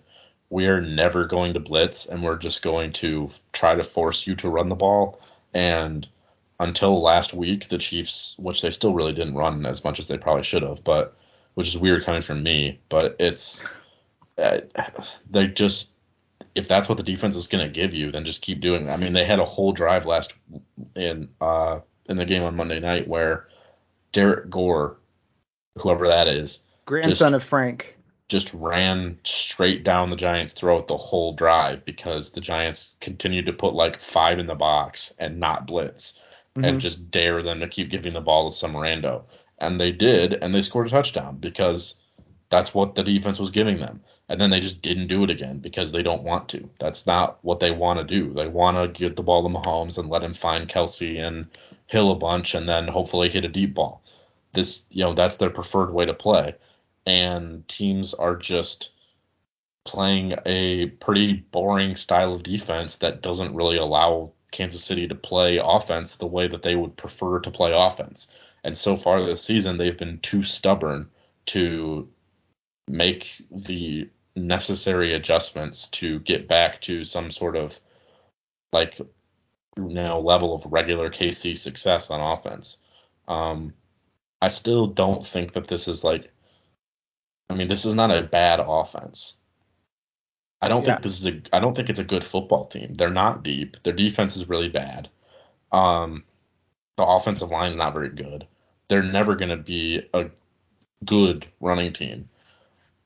we're 0.48 0.80
never 0.80 1.26
going 1.26 1.54
to 1.54 1.60
blitz 1.60 2.06
and 2.06 2.22
we're 2.22 2.36
just 2.36 2.62
going 2.62 2.92
to 2.92 3.30
try 3.52 3.74
to 3.74 3.82
force 3.82 4.26
you 4.26 4.36
to 4.36 4.48
run 4.48 4.68
the 4.68 4.74
ball. 4.74 5.18
And 5.54 6.06
until 6.60 7.00
last 7.02 7.32
week, 7.32 7.68
the 7.68 7.78
Chiefs, 7.78 8.36
which 8.38 8.60
they 8.60 8.70
still 8.70 8.94
really 8.94 9.14
didn't 9.14 9.34
run 9.34 9.66
as 9.66 9.82
much 9.82 9.98
as 9.98 10.06
they 10.06 10.18
probably 10.18 10.44
should 10.44 10.62
have, 10.62 10.84
but 10.84 11.16
which 11.54 11.68
is 11.68 11.78
weird 11.78 12.04
coming 12.04 12.22
from 12.22 12.42
me, 12.42 12.78
but 12.88 13.16
it's 13.18 13.64
uh, 14.38 14.60
they 15.30 15.46
just 15.48 15.92
if 16.54 16.68
that's 16.68 16.88
what 16.88 16.98
the 16.98 17.04
defense 17.04 17.34
is 17.34 17.46
going 17.46 17.64
to 17.64 17.72
give 17.72 17.94
you, 17.94 18.12
then 18.12 18.24
just 18.24 18.42
keep 18.42 18.60
doing. 18.60 18.90
I 18.90 18.96
mean, 18.96 19.14
they 19.14 19.24
had 19.24 19.38
a 19.38 19.44
whole 19.44 19.72
drive 19.72 20.06
last 20.06 20.34
in 20.94 21.28
uh 21.40 21.80
in 22.06 22.16
the 22.16 22.26
game 22.26 22.42
on 22.42 22.56
Monday 22.56 22.80
night 22.80 23.08
where 23.08 23.48
Derrick 24.12 24.50
Gore, 24.50 24.98
whoever 25.78 26.06
that 26.06 26.28
is, 26.28 26.60
grandson 26.86 27.32
just, 27.32 27.34
of 27.34 27.42
Frank, 27.42 27.96
just 28.28 28.52
ran 28.54 29.18
straight 29.24 29.84
down 29.84 30.10
the 30.10 30.16
Giants' 30.16 30.52
throat 30.52 30.88
the 30.88 30.96
whole 30.96 31.34
drive 31.34 31.84
because 31.84 32.30
the 32.30 32.40
Giants 32.40 32.96
continued 33.00 33.46
to 33.46 33.52
put 33.52 33.74
like 33.74 34.00
five 34.00 34.38
in 34.38 34.46
the 34.46 34.54
box 34.54 35.12
and 35.18 35.38
not 35.38 35.66
blitz 35.66 36.18
mm-hmm. 36.56 36.64
and 36.64 36.80
just 36.80 37.10
dare 37.10 37.42
them 37.42 37.60
to 37.60 37.68
keep 37.68 37.90
giving 37.90 38.14
the 38.14 38.20
ball 38.20 38.50
to 38.50 38.56
some 38.56 38.72
rando. 38.72 39.24
And 39.58 39.80
they 39.80 39.92
did, 39.92 40.32
and 40.34 40.52
they 40.52 40.62
scored 40.62 40.88
a 40.88 40.90
touchdown 40.90 41.36
because 41.38 41.96
that's 42.50 42.74
what 42.74 42.94
the 42.94 43.02
defense 43.02 43.38
was 43.38 43.50
giving 43.50 43.78
them. 43.78 44.00
And 44.28 44.40
then 44.40 44.50
they 44.50 44.60
just 44.60 44.82
didn't 44.82 45.08
do 45.08 45.24
it 45.24 45.30
again 45.30 45.58
because 45.58 45.92
they 45.92 46.02
don't 46.02 46.22
want 46.22 46.48
to. 46.50 46.68
That's 46.78 47.06
not 47.06 47.38
what 47.42 47.60
they 47.60 47.70
want 47.70 47.98
to 47.98 48.04
do. 48.04 48.32
They 48.32 48.46
want 48.46 48.76
to 48.76 48.88
get 48.88 49.16
the 49.16 49.22
ball 49.22 49.42
to 49.42 49.54
Mahomes 49.54 49.98
and 49.98 50.08
let 50.08 50.22
him 50.22 50.34
find 50.34 50.68
Kelce 50.68 51.20
and 51.20 51.46
Hill 51.86 52.10
a 52.10 52.14
bunch 52.14 52.54
and 52.54 52.68
then 52.68 52.88
hopefully 52.88 53.28
hit 53.28 53.44
a 53.44 53.48
deep 53.48 53.74
ball. 53.74 54.01
This, 54.52 54.86
you 54.90 55.04
know, 55.04 55.14
that's 55.14 55.36
their 55.36 55.50
preferred 55.50 55.92
way 55.92 56.06
to 56.06 56.14
play. 56.14 56.54
And 57.06 57.66
teams 57.68 58.14
are 58.14 58.36
just 58.36 58.92
playing 59.84 60.34
a 60.46 60.86
pretty 60.86 61.34
boring 61.50 61.96
style 61.96 62.32
of 62.32 62.42
defense 62.42 62.96
that 62.96 63.22
doesn't 63.22 63.54
really 63.54 63.76
allow 63.76 64.32
Kansas 64.52 64.84
City 64.84 65.08
to 65.08 65.14
play 65.14 65.60
offense 65.62 66.16
the 66.16 66.26
way 66.26 66.46
that 66.46 66.62
they 66.62 66.76
would 66.76 66.96
prefer 66.96 67.40
to 67.40 67.50
play 67.50 67.72
offense. 67.74 68.28
And 68.64 68.78
so 68.78 68.96
far 68.96 69.24
this 69.24 69.42
season, 69.42 69.76
they've 69.76 69.98
been 69.98 70.20
too 70.20 70.42
stubborn 70.42 71.10
to 71.46 72.08
make 72.86 73.42
the 73.50 74.08
necessary 74.36 75.14
adjustments 75.14 75.88
to 75.88 76.20
get 76.20 76.48
back 76.48 76.80
to 76.82 77.04
some 77.04 77.30
sort 77.30 77.56
of 77.56 77.78
like 78.72 78.98
you 79.76 79.88
know 79.88 80.20
level 80.20 80.54
of 80.54 80.70
regular 80.70 81.10
KC 81.10 81.56
success 81.56 82.10
on 82.10 82.20
offense. 82.20 82.78
Um, 83.28 83.74
I 84.42 84.48
still 84.48 84.88
don't 84.88 85.24
think 85.24 85.52
that 85.52 85.68
this 85.68 85.86
is 85.86 86.02
like. 86.02 86.30
I 87.48 87.54
mean, 87.54 87.68
this 87.68 87.84
is 87.84 87.94
not 87.94 88.10
a 88.10 88.22
bad 88.22 88.60
offense. 88.60 89.34
I 90.60 90.68
don't 90.68 90.84
yeah. 90.84 90.94
think 90.94 91.02
this 91.02 91.20
is 91.20 91.26
a. 91.26 91.40
I 91.52 91.60
don't 91.60 91.74
think 91.74 91.88
it's 91.88 92.00
a 92.00 92.04
good 92.04 92.24
football 92.24 92.66
team. 92.66 92.94
They're 92.94 93.08
not 93.10 93.44
deep. 93.44 93.76
Their 93.84 93.92
defense 93.92 94.36
is 94.36 94.48
really 94.48 94.68
bad. 94.68 95.08
Um, 95.70 96.24
the 96.96 97.04
offensive 97.04 97.50
line 97.50 97.70
is 97.70 97.76
not 97.76 97.94
very 97.94 98.10
good. 98.10 98.46
They're 98.88 99.02
never 99.02 99.36
going 99.36 99.50
to 99.50 99.56
be 99.56 100.08
a 100.12 100.28
good 101.04 101.46
running 101.60 101.92
team. 101.92 102.28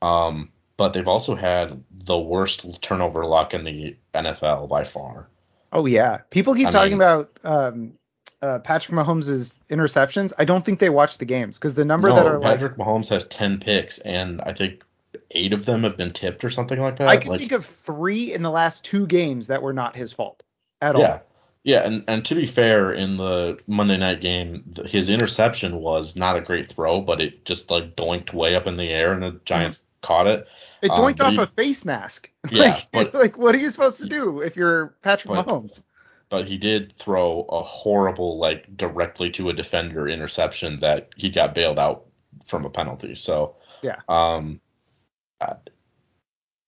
Um, 0.01 0.49
but 0.75 0.93
they've 0.93 1.07
also 1.07 1.35
had 1.35 1.83
the 1.91 2.17
worst 2.17 2.81
turnover 2.81 3.25
luck 3.25 3.53
in 3.53 3.63
the 3.63 3.95
NFL 4.13 4.69
by 4.69 4.83
far. 4.83 5.27
Oh 5.71 5.85
yeah, 5.85 6.19
people 6.31 6.55
keep 6.55 6.67
I 6.67 6.71
talking 6.71 6.97
mean, 6.97 7.01
about 7.01 7.39
um, 7.43 7.93
uh, 8.41 8.59
Patrick 8.59 8.95
Mahomes' 8.95 9.59
interceptions. 9.69 10.33
I 10.37 10.45
don't 10.45 10.63
think 10.63 10.79
they 10.79 10.89
watch 10.89 11.17
the 11.17 11.25
games 11.25 11.57
because 11.57 11.73
the 11.73 11.85
number 11.85 12.09
no, 12.09 12.15
that 12.15 12.25
are 12.25 12.39
Patrick 12.39 12.77
like, 12.77 12.87
Mahomes 12.87 13.09
has 13.09 13.27
ten 13.27 13.59
picks, 13.59 13.99
and 13.99 14.41
I 14.41 14.53
think 14.53 14.83
eight 15.31 15.53
of 15.53 15.65
them 15.65 15.83
have 15.83 15.97
been 15.97 16.13
tipped 16.13 16.43
or 16.43 16.49
something 16.49 16.79
like 16.79 16.97
that. 16.97 17.07
I 17.07 17.17
can 17.17 17.31
like, 17.31 17.39
think 17.39 17.51
of 17.51 17.65
three 17.65 18.33
in 18.33 18.43
the 18.43 18.51
last 18.51 18.85
two 18.85 19.07
games 19.07 19.47
that 19.47 19.61
were 19.61 19.73
not 19.73 19.95
his 19.95 20.13
fault 20.13 20.43
at 20.81 20.97
yeah. 20.97 21.07
all. 21.07 21.23
Yeah, 21.63 21.81
and, 21.81 22.05
and 22.07 22.23
to 22.25 22.35
be 22.35 22.45
fair, 22.45 22.93
in 22.93 23.17
the 23.17 23.59
Monday 23.67 23.97
night 23.97 24.21
game, 24.21 24.63
his 24.85 25.09
interception 25.09 25.81
was 25.81 26.15
not 26.15 26.37
a 26.37 26.41
great 26.41 26.67
throw, 26.67 27.01
but 27.01 27.19
it 27.19 27.43
just 27.43 27.69
like 27.69 27.93
doinked 27.97 28.33
way 28.33 28.55
up 28.55 28.67
in 28.67 28.77
the 28.77 28.89
air, 28.89 29.11
and 29.11 29.21
the 29.21 29.41
Giants 29.43 29.79
mm-hmm. 29.79 30.07
caught 30.07 30.27
it. 30.27 30.47
It 30.81 30.91
um, 30.91 30.97
doinked 30.97 31.19
um, 31.19 31.27
off 31.27 31.33
he, 31.33 31.39
a 31.39 31.47
face 31.47 31.83
mask. 31.83 32.31
Yeah, 32.49 32.63
like, 32.63 32.87
but, 32.93 33.13
like 33.21 33.37
what 33.37 33.53
are 33.53 33.57
you 33.57 33.69
supposed 33.69 33.97
to 33.97 34.07
do 34.07 34.39
if 34.39 34.55
you're 34.55 34.95
Patrick 35.01 35.33
but, 35.33 35.45
Mahomes? 35.45 35.81
But 36.29 36.47
he 36.47 36.57
did 36.57 36.93
throw 36.93 37.43
a 37.43 37.63
horrible, 37.63 38.37
like 38.37 38.75
directly 38.75 39.29
to 39.31 39.49
a 39.49 39.53
defender 39.53 40.09
interception 40.09 40.81
that 40.81 41.09
he 41.15 41.29
got 41.29 41.55
bailed 41.55 41.79
out 41.79 42.05
from 42.45 42.65
a 42.65 42.69
penalty. 42.69 43.15
So 43.15 43.55
yeah, 43.81 44.01
um, 44.09 44.59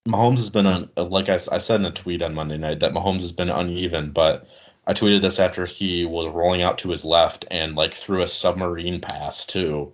Mahomes 0.08 0.38
has 0.38 0.50
been 0.50 0.66
on, 0.66 0.90
like 0.96 1.28
I, 1.28 1.38
I 1.52 1.58
said 1.58 1.80
in 1.80 1.86
a 1.86 1.90
tweet 1.90 2.22
on 2.22 2.34
Monday 2.34 2.56
night 2.56 2.80
that 2.80 2.92
Mahomes 2.92 3.20
has 3.20 3.32
been 3.32 3.50
uneven, 3.50 4.12
but 4.12 4.46
I 4.86 4.94
tweeted 4.94 5.22
this 5.22 5.38
after 5.38 5.66
he 5.66 6.04
was 6.04 6.26
rolling 6.26 6.62
out 6.62 6.78
to 6.78 6.90
his 6.90 7.04
left 7.04 7.44
and 7.50 7.76
like 7.76 7.94
threw 7.94 8.22
a 8.22 8.28
submarine 8.28 9.00
pass 9.00 9.44
to 9.46 9.92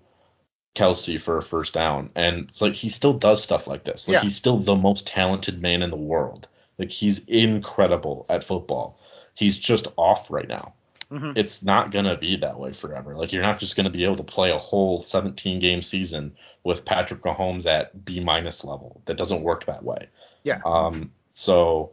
Kelce 0.77 1.21
for 1.21 1.39
a 1.39 1.43
first 1.43 1.75
down. 1.75 2.11
And 2.15 2.49
it's 2.49 2.63
like 2.63 2.75
he 2.75 2.89
still 2.89 3.15
does 3.15 3.43
stuff 3.43 3.67
like 3.67 3.85
this. 3.85 4.07
Like 4.07 4.15
yeah. 4.17 4.21
he's 4.23 4.37
still 4.37 4.59
the 4.59 4.77
most 4.77 5.07
talented 5.07 5.61
man 5.61 5.83
in 5.83 5.91
the 5.91 5.97
world. 5.97 6.47
Like 6.79 6.91
he's 6.91 7.25
incredible 7.25 8.27
at 8.29 8.45
football. 8.45 9.01
He's 9.37 9.59
just 9.59 9.87
off 9.97 10.31
right 10.31 10.49
now. 10.49 10.75
Mm-hmm. 11.11 11.33
It's 11.37 11.63
not 11.63 11.93
gonna 11.93 12.17
be 12.17 12.37
that 12.39 12.59
way 12.59 12.73
forever. 12.73 13.15
Like 13.17 13.33
you're 13.33 13.43
not 13.43 13.61
just 13.61 13.77
gonna 13.77 13.91
be 13.91 14.05
able 14.05 14.17
to 14.17 14.25
play 14.25 14.51
a 14.51 14.59
whole 14.59 15.01
17 15.01 15.61
game 15.61 15.83
season 15.83 16.37
with 16.65 16.85
Patrick 16.85 17.23
Mahomes 17.23 17.67
at 17.67 18.05
B 18.05 18.19
minus 18.19 18.65
level. 18.65 19.03
That 19.07 19.17
doesn't 19.17 19.43
work 19.43 19.67
that 19.67 19.85
way. 19.85 20.09
Yeah. 20.43 20.61
Um. 20.65 21.13
So 21.29 21.93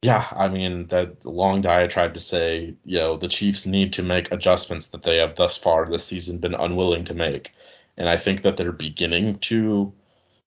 yeah, 0.00 0.26
I 0.32 0.48
mean 0.48 0.86
that 0.88 1.24
long 1.26 1.60
diatribe 1.60 2.14
to 2.14 2.20
say, 2.20 2.74
you 2.84 2.98
know, 2.98 3.16
the 3.16 3.28
Chiefs 3.28 3.66
need 3.66 3.94
to 3.94 4.02
make 4.02 4.32
adjustments 4.32 4.88
that 4.88 5.02
they 5.02 5.18
have 5.18 5.34
thus 5.34 5.56
far 5.56 5.88
this 5.88 6.04
season 6.04 6.38
been 6.38 6.54
unwilling 6.54 7.04
to 7.06 7.14
make. 7.14 7.52
And 7.96 8.08
I 8.08 8.16
think 8.16 8.42
that 8.42 8.56
they're 8.56 8.72
beginning 8.72 9.38
to 9.40 9.92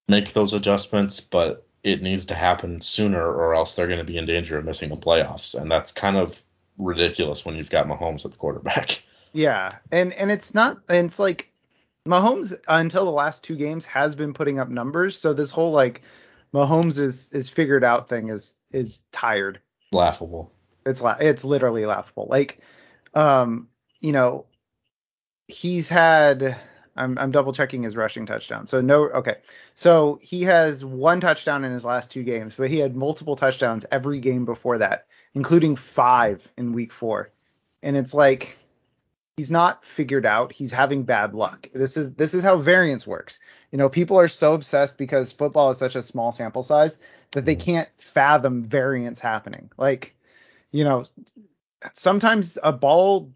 make 0.07 0.33
those 0.33 0.53
adjustments, 0.53 1.19
but 1.19 1.66
it 1.83 2.01
needs 2.01 2.25
to 2.25 2.35
happen 2.35 2.81
sooner 2.81 3.23
or 3.23 3.53
else 3.55 3.75
they're 3.75 3.87
going 3.87 3.99
to 3.99 4.03
be 4.05 4.17
in 4.17 4.25
danger 4.25 4.57
of 4.57 4.65
missing 4.65 4.89
the 4.89 4.97
playoffs. 4.97 5.59
And 5.59 5.71
that's 5.71 5.91
kind 5.91 6.17
of 6.17 6.41
ridiculous 6.77 7.45
when 7.45 7.55
you've 7.55 7.69
got 7.69 7.87
Mahomes 7.87 8.25
at 8.25 8.31
the 8.31 8.37
quarterback. 8.37 9.01
Yeah. 9.33 9.73
And 9.91 10.13
and 10.13 10.31
it's 10.31 10.55
not 10.55 10.79
and 10.89 11.05
it's 11.05 11.19
like 11.19 11.51
Mahomes 12.07 12.57
until 12.67 13.05
the 13.05 13.11
last 13.11 13.43
two 13.43 13.55
games 13.55 13.85
has 13.85 14.15
been 14.15 14.33
putting 14.33 14.59
up 14.59 14.69
numbers, 14.69 15.19
so 15.19 15.33
this 15.33 15.51
whole 15.51 15.71
like 15.71 16.01
Mahomes 16.53 16.97
is 16.97 17.29
is 17.31 17.49
figured 17.49 17.83
out 17.83 18.09
thing 18.09 18.29
is 18.29 18.55
is 18.71 18.99
tired. 19.11 19.59
Laughable. 19.91 20.51
It's 20.85 21.01
la- 21.01 21.17
it's 21.19 21.43
literally 21.43 21.85
laughable. 21.85 22.27
Like, 22.29 22.61
um, 23.13 23.67
you 23.99 24.11
know, 24.11 24.45
he's 25.47 25.89
had. 25.89 26.57
I'm 26.97 27.17
I'm 27.17 27.31
double 27.31 27.53
checking 27.53 27.83
his 27.83 27.95
rushing 27.95 28.25
touchdown. 28.25 28.67
So 28.67 28.81
no, 28.81 29.09
okay. 29.09 29.35
So 29.75 30.19
he 30.21 30.43
has 30.43 30.83
one 30.83 31.21
touchdown 31.21 31.63
in 31.63 31.71
his 31.71 31.85
last 31.85 32.11
two 32.11 32.23
games, 32.23 32.55
but 32.57 32.69
he 32.69 32.77
had 32.77 32.95
multiple 32.95 33.35
touchdowns 33.35 33.85
every 33.91 34.19
game 34.19 34.45
before 34.45 34.77
that, 34.79 35.07
including 35.33 35.75
five 35.75 36.47
in 36.57 36.73
week 36.73 36.93
four. 36.93 37.31
And 37.83 37.95
it's 37.95 38.13
like 38.13 38.57
he's 39.37 39.51
not 39.51 39.85
figured 39.85 40.25
out. 40.25 40.51
He's 40.51 40.71
having 40.71 41.03
bad 41.03 41.33
luck. 41.33 41.69
This 41.73 41.95
is 41.95 42.13
this 42.15 42.33
is 42.33 42.43
how 42.43 42.57
variance 42.57 43.05
works. 43.07 43.39
You 43.71 43.77
know, 43.77 43.87
people 43.87 44.19
are 44.19 44.27
so 44.27 44.53
obsessed 44.53 44.97
because 44.97 45.31
football 45.31 45.69
is 45.69 45.77
such 45.77 45.95
a 45.95 46.01
small 46.01 46.31
sample 46.31 46.63
size 46.63 46.99
that 47.31 47.45
they 47.45 47.55
can't 47.55 47.89
fathom 47.99 48.63
variance 48.63 49.19
happening. 49.19 49.69
Like, 49.77 50.15
you 50.71 50.83
know, 50.83 51.05
sometimes 51.93 52.57
a 52.63 52.73
ball 52.73 53.31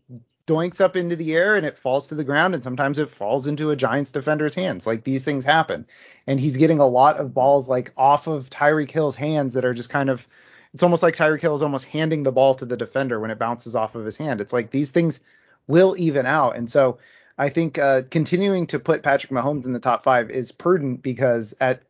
doinks 0.45 0.81
up 0.81 0.95
into 0.95 1.15
the 1.15 1.35
air 1.35 1.55
and 1.55 1.65
it 1.65 1.77
falls 1.77 2.07
to 2.07 2.15
the 2.15 2.23
ground 2.23 2.53
and 2.53 2.63
sometimes 2.63 2.99
it 2.99 3.09
falls 3.09 3.47
into 3.47 3.69
a 3.69 3.75
Giants 3.75 4.11
defender's 4.11 4.55
hands. 4.55 4.85
Like 4.87 5.03
these 5.03 5.23
things 5.23 5.45
happen. 5.45 5.85
And 6.27 6.39
he's 6.39 6.57
getting 6.57 6.79
a 6.79 6.87
lot 6.87 7.17
of 7.17 7.33
balls 7.33 7.69
like 7.69 7.91
off 7.97 8.27
of 8.27 8.49
Tyreek 8.49 8.91
Hill's 8.91 9.15
hands 9.15 9.53
that 9.53 9.65
are 9.65 9.73
just 9.73 9.89
kind 9.89 10.09
of 10.09 10.27
it's 10.73 10.83
almost 10.83 11.03
like 11.03 11.15
Tyreek 11.15 11.41
Hill 11.41 11.55
is 11.55 11.63
almost 11.63 11.87
handing 11.87 12.23
the 12.23 12.31
ball 12.31 12.55
to 12.55 12.65
the 12.65 12.77
defender 12.77 13.19
when 13.19 13.31
it 13.31 13.39
bounces 13.39 13.75
off 13.75 13.95
of 13.95 14.05
his 14.05 14.15
hand. 14.15 14.39
It's 14.39 14.53
like 14.53 14.71
these 14.71 14.91
things 14.91 15.19
will 15.67 15.95
even 15.97 16.25
out. 16.25 16.55
And 16.55 16.69
so 16.69 16.97
I 17.37 17.49
think 17.49 17.77
uh, 17.77 18.03
continuing 18.09 18.67
to 18.67 18.79
put 18.79 19.03
Patrick 19.03 19.31
Mahomes 19.31 19.65
in 19.65 19.73
the 19.73 19.79
top 19.79 20.03
five 20.03 20.29
is 20.29 20.51
prudent 20.51 21.01
because 21.01 21.53
at 21.59 21.81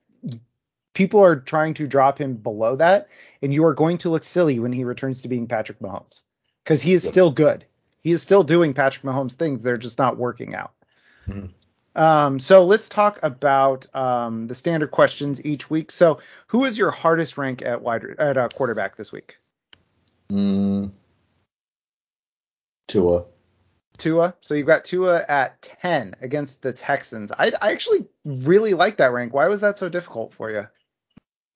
people 0.93 1.23
are 1.23 1.35
trying 1.35 1.73
to 1.75 1.87
drop 1.87 2.19
him 2.19 2.35
below 2.35 2.75
that, 2.77 3.09
and 3.41 3.53
you 3.53 3.65
are 3.65 3.73
going 3.73 3.97
to 3.99 4.09
look 4.09 4.23
silly 4.23 4.59
when 4.59 4.73
he 4.73 4.83
returns 4.83 5.21
to 5.21 5.27
being 5.27 5.47
Patrick 5.47 5.79
Mahomes 5.79 6.21
because 6.63 6.81
he 6.81 6.93
is 6.93 7.07
still 7.07 7.31
good. 7.31 7.65
He 8.01 8.11
is 8.11 8.21
still 8.21 8.43
doing 8.43 8.73
Patrick 8.73 9.03
Mahomes 9.03 9.33
things. 9.33 9.61
They're 9.61 9.77
just 9.77 9.99
not 9.99 10.17
working 10.17 10.55
out. 10.55 10.73
Mm-hmm. 11.27 11.47
Um, 11.93 12.39
so 12.39 12.65
let's 12.65 12.87
talk 12.89 13.19
about 13.21 13.93
um, 13.95 14.47
the 14.47 14.55
standard 14.55 14.91
questions 14.91 15.43
each 15.45 15.69
week. 15.69 15.91
So, 15.91 16.19
who 16.47 16.63
is 16.63 16.77
your 16.77 16.89
hardest 16.91 17.37
rank 17.37 17.61
at 17.61 17.81
wide 17.81 18.05
at 18.17 18.37
uh, 18.37 18.47
quarterback 18.55 18.95
this 18.95 19.11
week? 19.11 19.39
Mm, 20.31 20.91
Tua. 22.91 23.23
Tua. 23.97 24.35
So 24.41 24.53
you've 24.53 24.67
got 24.67 24.83
Tua 24.83 25.23
at 25.27 25.61
10 25.61 26.15
against 26.21 26.61
the 26.61 26.73
Texans. 26.73 27.31
I, 27.31 27.51
I 27.61 27.71
actually 27.71 28.05
really 28.25 28.73
like 28.73 28.97
that 28.97 29.13
rank. 29.13 29.33
Why 29.33 29.47
was 29.47 29.61
that 29.61 29.77
so 29.77 29.87
difficult 29.87 30.33
for 30.33 30.51
you? 30.51 30.67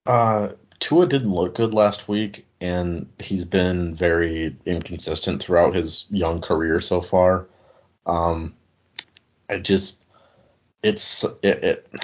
Uh, 0.06 0.50
Tua 0.80 1.08
didn't 1.08 1.34
look 1.34 1.56
good 1.56 1.74
last 1.74 2.08
week, 2.08 2.46
and 2.62 3.08
he's 3.20 3.46
been 3.46 3.96
very 3.96 4.56
inconsistent 4.66 5.42
throughout 5.42 5.76
his 5.76 6.06
young 6.10 6.42
career 6.42 6.82
so 6.82 7.02
far. 7.02 7.48
Um, 8.06 8.56
I 9.50 9.60
just, 9.60 10.04
it's 10.84 11.24
it, 11.42 11.64
it 11.64 11.96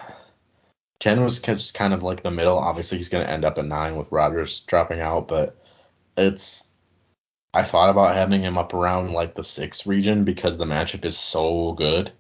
10 1.00 1.24
was 1.24 1.40
just 1.40 1.74
kind 1.74 1.94
of 1.94 2.04
like 2.04 2.24
the 2.24 2.32
middle. 2.32 2.58
Obviously, 2.58 2.98
he's 2.98 3.10
going 3.10 3.26
to 3.26 3.32
end 3.32 3.44
up 3.44 3.58
at 3.58 3.66
nine 3.66 3.98
with 3.98 4.12
Rodgers 4.12 4.62
dropping 4.62 5.02
out, 5.02 5.28
but 5.28 5.58
it's 6.16 6.70
I 7.54 7.64
thought 7.64 7.90
about 7.90 8.16
having 8.16 8.42
him 8.42 8.58
up 8.58 8.74
around 8.74 9.12
like 9.12 9.36
the 9.36 9.44
six 9.44 9.86
region 9.86 10.24
because 10.24 10.58
the 10.58 10.66
matchup 10.66 11.04
is 11.04 11.18
so 11.18 11.74
good. 11.74 12.12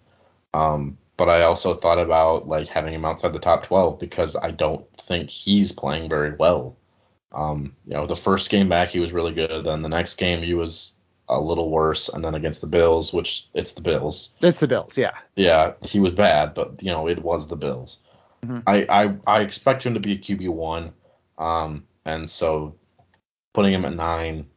Um, 0.54 0.97
but 1.18 1.30
I 1.30 1.43
also 1.43 1.76
thought 1.76 1.99
about 1.99 2.47
like 2.47 2.68
having 2.68 2.93
him 2.93 3.05
outside 3.05 3.34
the 3.34 3.39
top 3.39 3.66
12 3.66 3.99
because 3.99 4.36
I 4.36 4.51
don't 4.51 4.86
think 4.97 5.30
he's 5.30 5.72
playing 5.72 6.09
very 6.09 6.36
well. 6.36 6.78
Um, 7.34 7.76
you 7.86 7.93
know, 7.93 8.07
the 8.07 8.16
first 8.16 8.49
game 8.49 8.70
back 8.70 8.89
he 8.89 8.99
was 8.99 9.14
really 9.14 9.34
good. 9.34 9.66
Then 9.66 9.82
the 9.82 9.89
next 9.89 10.16
game 10.16 10.41
he 10.41 10.53
was 10.53 10.95
a 11.30 11.39
little 11.39 11.70
worse, 11.70 12.09
and 12.09 12.26
then 12.26 12.36
against 12.36 12.59
the 12.59 12.68
Bills, 12.68 13.14
which 13.14 13.47
it's 13.53 13.72
the 13.72 13.82
Bills. 13.82 14.34
It's 14.41 14.59
the 14.59 14.68
Bills, 14.68 14.97
yeah. 14.97 15.18
Yeah, 15.38 15.74
he 15.82 16.01
was 16.01 16.12
bad, 16.12 16.53
but 16.53 16.84
you 16.84 16.91
know 16.91 17.07
it 17.07 17.22
was 17.22 17.47
the 17.47 17.55
Bills. 17.55 17.99
Mm-hmm. 18.45 18.59
I, 18.68 18.86
I 18.89 19.16
I 19.28 19.41
expect 19.41 19.84
him 19.84 19.93
to 19.93 19.99
be 20.01 20.14
a 20.14 20.18
QB 20.18 20.49
one, 20.49 20.91
um, 21.38 21.86
and 22.03 22.30
so 22.30 22.76
putting 23.53 23.74
him 23.74 23.86
at 23.86 23.93
nine 23.93 24.47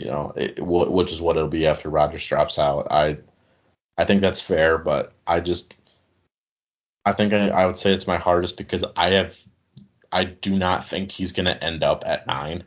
you 0.00 0.06
know, 0.06 0.32
it, 0.34 0.58
which 0.58 1.12
is 1.12 1.20
what 1.20 1.36
it'll 1.36 1.48
be 1.48 1.66
after 1.66 1.90
Rodgers 1.90 2.24
drops 2.24 2.58
out. 2.58 2.90
I 2.90 3.18
I 3.98 4.06
think 4.06 4.22
that's 4.22 4.40
fair, 4.40 4.78
but 4.78 5.12
I 5.26 5.40
just 5.40 5.74
I 7.10 7.12
think 7.12 7.32
I, 7.32 7.48
I 7.48 7.66
would 7.66 7.78
say 7.78 7.92
it's 7.92 8.06
my 8.06 8.18
hardest 8.18 8.56
because 8.56 8.84
I 8.96 9.10
have 9.10 9.36
I 10.12 10.24
do 10.24 10.56
not 10.56 10.86
think 10.86 11.10
he's 11.10 11.32
gonna 11.32 11.58
end 11.60 11.82
up 11.82 12.04
at 12.06 12.26
nine. 12.26 12.64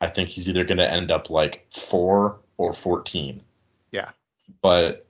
I 0.00 0.06
think 0.06 0.28
he's 0.28 0.48
either 0.48 0.64
gonna 0.64 0.84
end 0.84 1.10
up 1.10 1.28
like 1.28 1.66
four 1.74 2.38
or 2.56 2.72
fourteen. 2.72 3.42
Yeah. 3.90 4.10
But 4.62 5.06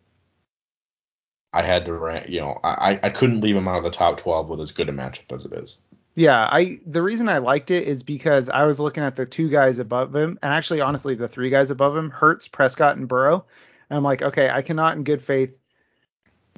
I 1.53 1.63
had 1.63 1.85
to 1.85 1.93
rank, 1.93 2.29
you 2.29 2.41
know, 2.41 2.59
I, 2.63 2.99
I 3.03 3.11
couldn't 3.11 3.41
leave 3.41 3.57
him 3.57 3.67
out 3.67 3.79
of 3.79 3.85
the 3.85 3.91
top 3.91 4.19
12 4.19 4.49
with 4.49 4.61
as 4.61 4.71
good 4.71 4.89
a 4.89 4.93
matchup 4.93 5.33
as 5.33 5.45
it 5.45 5.53
is. 5.53 5.81
Yeah, 6.15 6.49
I 6.51 6.81
the 6.87 7.03
reason 7.03 7.29
I 7.29 7.39
liked 7.39 7.71
it 7.71 7.87
is 7.87 8.03
because 8.03 8.49
I 8.49 8.65
was 8.65 8.81
looking 8.81 9.03
at 9.03 9.17
the 9.17 9.27
two 9.27 9.49
guys 9.49 9.79
above 9.79 10.15
him, 10.15 10.39
and 10.43 10.53
actually, 10.53 10.81
honestly, 10.81 11.15
the 11.15 11.29
three 11.29 11.51
guys 11.51 11.71
above 11.71 11.97
him, 11.97 12.11
Hurts, 12.11 12.49
Prescott, 12.49 12.97
and 12.97 13.07
Burrow. 13.07 13.45
And 13.89 13.97
I'm 13.97 14.03
like, 14.03 14.23
okay, 14.23 14.51
I 14.51 14.63
cannot 14.63 14.97
in 14.97 15.05
good 15.05 15.23
faith 15.23 15.51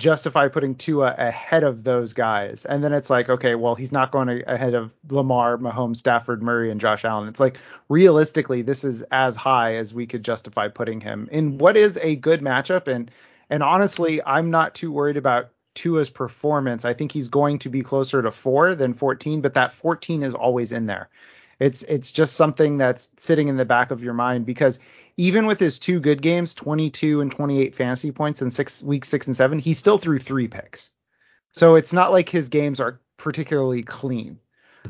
justify 0.02 0.48
putting 0.48 0.74
Tua 0.74 1.14
ahead 1.16 1.62
of 1.62 1.84
those 1.84 2.12
guys. 2.12 2.64
And 2.64 2.82
then 2.82 2.92
it's 2.92 3.08
like, 3.08 3.30
okay, 3.30 3.54
well, 3.54 3.76
he's 3.76 3.92
not 3.92 4.10
going 4.10 4.42
ahead 4.48 4.74
of 4.74 4.92
Lamar, 5.08 5.56
Mahomes, 5.58 5.98
Stafford, 5.98 6.42
Murray, 6.42 6.72
and 6.72 6.80
Josh 6.80 7.04
Allen. 7.04 7.28
It's 7.28 7.38
like 7.38 7.56
realistically, 7.88 8.62
this 8.62 8.82
is 8.82 9.02
as 9.12 9.36
high 9.36 9.76
as 9.76 9.94
we 9.94 10.06
could 10.06 10.24
justify 10.24 10.66
putting 10.68 11.00
him 11.00 11.28
in 11.30 11.56
what 11.56 11.76
is 11.76 11.96
a 12.02 12.16
good 12.16 12.40
matchup. 12.40 12.88
And 12.88 13.10
and 13.48 13.62
honestly, 13.62 14.20
I'm 14.26 14.50
not 14.50 14.74
too 14.74 14.90
worried 14.90 15.16
about 15.16 15.50
Tua's 15.74 16.10
performance. 16.10 16.84
I 16.84 16.94
think 16.94 17.12
he's 17.12 17.28
going 17.28 17.60
to 17.60 17.70
be 17.70 17.82
closer 17.82 18.20
to 18.22 18.30
four 18.30 18.74
than 18.74 18.94
14, 18.94 19.40
but 19.40 19.54
that 19.54 19.72
14 19.72 20.22
is 20.22 20.34
always 20.34 20.72
in 20.72 20.86
there. 20.86 21.08
It's 21.60 21.84
it's 21.84 22.10
just 22.10 22.34
something 22.34 22.78
that's 22.78 23.08
sitting 23.18 23.46
in 23.46 23.56
the 23.56 23.64
back 23.64 23.92
of 23.92 24.02
your 24.02 24.14
mind 24.14 24.46
because 24.46 24.80
even 25.16 25.46
with 25.46 25.60
his 25.60 25.78
two 25.78 26.00
good 26.00 26.22
games, 26.22 26.54
22 26.54 27.20
and 27.20 27.30
28 27.30 27.74
fantasy 27.74 28.12
points 28.12 28.42
in 28.42 28.50
six 28.50 28.82
week 28.82 29.04
six 29.04 29.26
and 29.26 29.36
seven, 29.36 29.58
he 29.58 29.72
still 29.72 29.98
threw 29.98 30.18
three 30.18 30.48
picks. 30.48 30.90
So 31.52 31.74
it's 31.74 31.92
not 31.92 32.12
like 32.12 32.28
his 32.28 32.48
games 32.48 32.80
are 32.80 33.00
particularly 33.16 33.82
clean. 33.82 34.38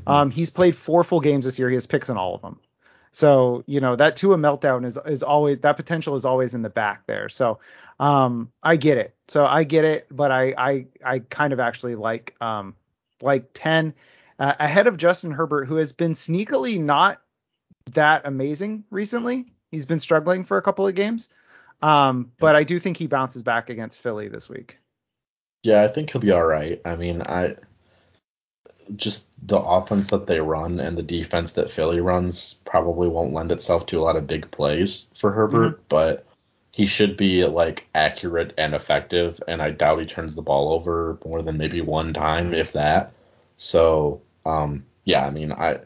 Um, 0.07 0.31
he's 0.31 0.51
played 0.51 0.77
four 0.77 1.05
full 1.05 1.21
games 1.21 1.45
this 1.45 1.59
year. 1.59 1.69
He 1.69 1.75
has 1.75 1.87
picks 1.87 2.09
in 2.09 2.17
all 2.17 2.35
of 2.35 2.43
them. 2.43 2.61
So 3.11 3.63
you 3.67 3.81
know 3.81 3.95
that 3.97 4.17
Tua 4.17 4.39
meltdown 4.39 4.87
is 4.87 4.99
is 5.05 5.23
always 5.23 5.59
that 5.61 5.77
potential 5.77 6.17
is 6.17 6.25
always 6.25 6.55
in 6.55 6.63
the 6.63 6.71
back 6.71 7.07
there. 7.07 7.29
So 7.29 7.59
um, 8.01 8.51
I 8.63 8.77
get 8.77 8.97
it. 8.97 9.15
So 9.29 9.45
I 9.45 9.65
get 9.65 9.85
it, 9.85 10.07
but 10.11 10.31
I 10.31 10.55
I 10.57 10.87
I 11.05 11.19
kind 11.19 11.53
of 11.53 11.61
actually 11.61 11.95
like 11.95 12.35
um 12.41 12.75
like 13.21 13.51
10 13.55 13.95
uh, 14.39 14.55
ahead 14.59 14.87
of 14.87 14.97
Justin 14.97 15.31
Herbert, 15.31 15.67
who 15.67 15.77
has 15.77 15.93
been 15.93 16.13
sneakily 16.13 16.81
not 16.81 17.21
that 17.93 18.23
amazing 18.25 18.85
recently. 18.91 19.52
He's 19.73 19.85
been 19.85 19.99
struggling 19.99 20.45
for 20.45 20.59
a 20.59 20.63
couple 20.63 20.87
of 20.87 20.95
games, 20.95 21.31
um, 21.83 22.31
but 22.39 22.55
I 22.55 22.63
do 22.63 22.79
think 22.79 22.97
he 22.97 23.09
bounces 23.09 23.43
back 23.43 23.71
against 23.71 24.01
Philly 24.01 24.29
this 24.29 24.49
week. 24.49 24.79
Yeah, 25.65 25.83
I 25.83 25.89
think 25.89 26.13
he'll 26.13 26.21
be 26.21 26.31
all 26.31 26.45
right. 26.45 26.81
I 26.85 26.95
mean, 26.95 27.23
I 27.23 27.57
just 28.97 29.25
the 29.47 29.59
offense 29.59 30.11
that 30.11 30.27
they 30.27 30.41
run 30.41 30.79
and 30.79 30.97
the 30.97 31.03
defense 31.03 31.53
that 31.53 31.71
Philly 31.71 32.01
runs 32.01 32.55
probably 32.65 33.09
won't 33.09 33.33
lend 33.33 33.51
itself 33.51 33.87
to 33.87 33.99
a 33.99 34.03
lot 34.03 34.17
of 34.17 34.27
big 34.27 34.51
plays 34.51 35.07
for 35.15 35.33
Herbert, 35.33 35.75
mm-hmm. 35.75 35.83
but 35.89 36.27
he 36.73 36.87
should 36.87 37.17
be 37.17 37.45
like 37.45 37.87
accurate 37.95 38.55
and 38.57 38.75
effective, 38.75 39.41
and 39.47 39.63
I 39.63 39.71
doubt 39.71 40.01
he 40.01 40.07
turns 40.07 40.35
the 40.35 40.43
ball 40.43 40.73
over 40.73 41.19
more 41.25 41.43
than 41.43 41.59
maybe 41.59 41.81
one 41.81 42.15
time, 42.15 42.55
if 42.55 42.73
that. 42.73 43.13
So, 43.57 44.23
um, 44.47 44.85
yeah, 45.05 45.27
I 45.27 45.31
mean, 45.31 45.53
I, 45.53 45.81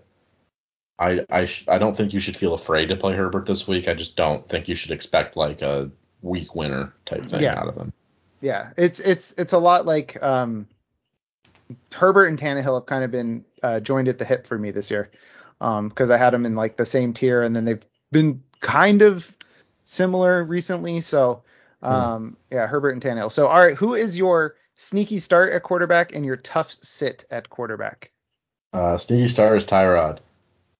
I, 0.99 1.25
I, 1.31 1.45
sh- 1.45 1.65
I 1.69 1.79
don't 1.79 1.97
think 1.97 2.13
you 2.13 2.21
should 2.21 2.37
feel 2.37 2.55
afraid 2.55 2.89
to 2.89 2.97
play 2.97 3.15
Herbert 3.15 3.47
this 3.47 3.69
week. 3.69 3.87
I 3.89 3.95
just 3.95 4.17
don't 4.17 4.49
think 4.49 4.67
you 4.67 4.75
should 4.75 4.93
expect 4.93 5.37
like 5.37 5.63
a 5.63 5.91
week 6.23 6.55
winner 6.55 6.95
type 7.05 7.25
thing 7.27 7.43
yeah. 7.43 7.59
out 7.59 7.69
of 7.69 7.77
him. 7.77 7.93
Yeah, 8.41 8.71
it's 8.77 9.01
it's 9.01 9.33
it's 9.39 9.53
a 9.53 9.59
lot 9.59 9.87
like 9.87 10.23
um, 10.23 10.67
Herbert 11.93 12.27
and 12.27 12.39
Tannehill 12.39 12.75
have 12.75 12.87
kind 12.87 13.05
of 13.05 13.11
been 13.11 13.45
uh, 13.63 13.81
joined 13.81 14.09
at 14.09 14.19
the 14.19 14.25
hip 14.25 14.47
for 14.47 14.59
me 14.59 14.71
this 14.71 14.91
year 14.91 15.11
because 15.59 16.11
um, 16.11 16.13
I 16.13 16.17
had 16.17 16.31
them 16.31 16.47
in 16.47 16.55
like 16.55 16.77
the 16.77 16.85
same 16.85 17.13
tier, 17.13 17.43
and 17.43 17.57
then 17.57 17.65
they've 17.65 17.85
been 18.13 18.43
kind 18.61 19.03
of 19.03 19.35
similar 19.85 20.45
recently. 20.45 21.01
So 21.01 21.43
hmm. 21.83 21.89
um, 21.89 22.37
yeah, 22.51 22.67
Herbert 22.67 22.91
and 22.91 23.03
Tannehill. 23.03 23.33
So 23.33 23.47
all 23.47 23.65
right, 23.65 23.75
who 23.75 23.95
is 23.95 24.17
your 24.17 24.57
sneaky 24.75 25.19
start 25.19 25.53
at 25.53 25.63
quarterback 25.63 26.15
and 26.15 26.25
your 26.25 26.37
tough 26.37 26.73
sit 26.83 27.25
at 27.31 27.49
quarterback? 27.49 28.13
Uh, 28.73 28.99
sneaky 28.99 29.29
start 29.29 29.57
is 29.57 29.65
Tyrod. 29.65 30.19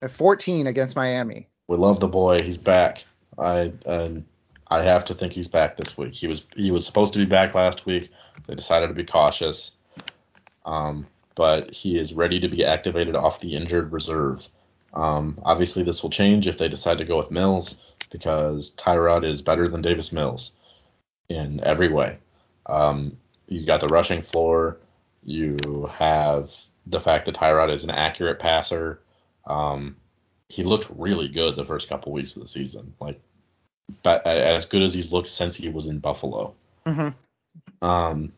At 0.03 0.11
14 0.11 0.67
against 0.67 0.97
Miami. 0.97 1.49
We 1.69 1.77
love 1.77 2.01
the 2.01 2.09
boy. 2.09 2.39
He's 2.43 2.59
back. 2.59 3.05
I 3.39 3.73
and 3.85 4.25
I 4.69 4.83
have 4.83 5.05
to 5.07 5.15
think 5.15 5.33
he's 5.33 5.49
back 5.49 5.77
this 5.77 5.97
week. 5.97 6.15
He 6.15 6.27
was 6.27 6.43
he 6.55 6.71
was 6.71 6.85
supposed 6.85 7.13
to 7.15 7.19
be 7.19 7.25
back 7.25 7.55
last 7.55 7.87
week. 7.87 8.11
They 8.47 8.55
decided 8.55 8.89
to 8.89 8.95
be 8.95 9.05
cautious. 9.05 9.73
Um, 10.65 11.07
but 11.35 11.71
he 11.71 11.99
is 11.99 12.15
ready 12.15 12.41
to 12.41 12.49
be 12.49 12.65
activated 12.65 13.15
off 13.15 13.41
the 13.41 13.55
injured 13.55 13.93
reserve. 13.93 14.49
Um, 14.95 15.39
obviously, 15.45 15.83
this 15.83 16.03
will 16.03 16.11
change 16.11 16.47
if 16.47 16.59
they 16.59 16.69
decide 16.69 16.99
to 16.99 17.05
go 17.05 17.19
with 17.19 17.31
Mills 17.31 17.81
because 18.11 18.75
Tyrod 18.77 19.25
is 19.25 19.43
better 19.43 19.69
than 19.69 19.83
Davis 19.83 20.13
Mills 20.13 20.53
in 21.29 21.63
every 21.63 21.89
way. 21.89 22.19
Um, 22.67 23.17
you 23.49 23.65
got 23.65 23.81
the 23.81 23.89
rushing 23.89 24.23
floor. 24.23 24.79
You 25.25 25.89
have 25.93 26.53
the 26.87 27.01
fact 27.01 27.27
that 27.27 27.35
Tyrod 27.35 27.73
is 27.73 27.85
an 27.85 27.91
accurate 27.91 28.39
passer. 28.39 29.01
Um, 29.47 29.97
he 30.49 30.65
looked 30.65 30.91
really 30.97 31.29
good 31.29 31.57
the 31.57 31.65
first 31.65 31.89
couple 31.89 32.13
weeks 32.13 32.37
of 32.37 32.43
the 32.43 32.49
season, 32.49 32.95
like 33.01 33.21
but 34.03 34.27
as 34.27 34.67
good 34.67 34.83
as 34.83 34.93
he's 34.93 35.13
looked 35.13 35.29
since 35.29 35.57
he 35.57 35.69
was 35.69 35.87
in 35.87 35.99
Buffalo. 35.99 36.55
Mm-hmm. 36.85 37.87
Um, 37.87 38.33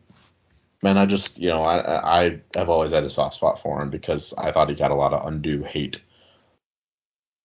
man, 0.83 0.97
I 0.97 1.05
just 1.05 1.39
you 1.39 1.49
know 1.49 1.61
I 1.63 2.19
I 2.19 2.39
have 2.55 2.69
always 2.69 2.91
had 2.91 3.03
a 3.03 3.09
soft 3.09 3.35
spot 3.35 3.61
for 3.61 3.81
him 3.81 3.89
because 3.89 4.33
I 4.37 4.51
thought 4.51 4.69
he 4.69 4.75
got 4.75 4.91
a 4.91 4.95
lot 4.95 5.13
of 5.13 5.25
undue 5.27 5.63
hate 5.63 6.01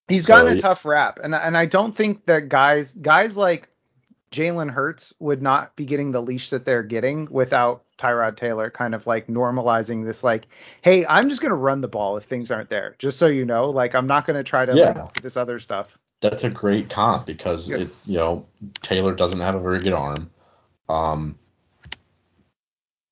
He's 0.09 0.27
gotten 0.27 0.53
so, 0.53 0.59
a 0.59 0.61
tough 0.61 0.85
rap, 0.85 1.19
and 1.23 1.35
and 1.35 1.57
I 1.57 1.65
don't 1.65 1.97
think 1.97 2.27
that 2.27 2.49
guys 2.51 2.93
guys 2.93 3.37
like 3.37 3.69
Jalen 4.35 4.71
Hurts 4.71 5.15
would 5.21 5.41
not 5.41 5.77
be 5.77 5.87
getting 5.87 6.11
the 6.11 6.21
leash 6.21 6.51
that 6.51 6.65
they're 6.65 6.83
getting 6.83 7.29
without 7.31 7.85
Tyrod 7.99 8.37
Taylor 8.37 8.69
kind 8.69 8.95
of 8.95 9.07
like 9.07 9.29
normalizing 9.29 10.05
this 10.05 10.25
like, 10.25 10.47
hey, 10.83 11.07
I'm 11.07 11.29
just 11.29 11.41
gonna 11.41 11.55
run 11.55 11.81
the 11.81 11.89
ball 11.89 12.17
if 12.17 12.25
things 12.25 12.51
aren't 12.51 12.69
there, 12.69 12.97
just 12.99 13.17
so 13.17 13.29
you 13.29 13.45
know. 13.45 13.71
Like 13.71 13.95
I'm 13.95 14.09
not 14.09 14.27
gonna 14.27 14.43
try 14.43 14.67
to 14.67 14.75
yeah. 14.75 15.03
like 15.05 15.23
this 15.23 15.37
other 15.37 15.61
stuff. 15.61 15.97
That's 16.21 16.43
a 16.43 16.51
great 16.51 16.91
comp 16.91 17.27
because 17.27 17.71
yeah. 17.71 17.77
it 17.79 17.91
you 18.07 18.19
know 18.19 18.47
Taylor 18.83 19.15
doesn't 19.15 19.41
have 19.41 19.55
a 19.55 19.61
very 19.61 19.79
good 19.79 19.93
arm, 19.93 20.31
um, 20.89 21.39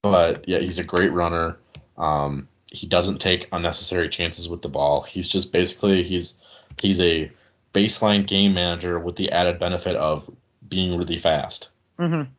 but 0.02 0.48
yeah, 0.48 0.58
he's 0.58 0.80
a 0.80 0.84
great 0.84 1.12
runner. 1.12 1.56
Um, 1.96 2.48
he 2.66 2.88
doesn't 2.88 3.18
take 3.18 3.48
unnecessary 3.52 4.08
chances 4.08 4.48
with 4.48 4.62
the 4.62 4.68
ball. 4.68 5.02
He's 5.02 5.28
just 5.28 5.52
basically 5.52 6.02
he's 6.02 6.36
he's 6.82 7.00
a 7.00 7.30
baseline 7.72 8.26
game 8.26 8.54
manager 8.54 8.98
with 8.98 9.14
the 9.14 9.30
added 9.30 9.60
benefit 9.60 9.94
of 9.94 10.28
being 10.72 10.96
really 10.96 11.18
fast. 11.18 11.68
Mm-hmm. 11.98 12.30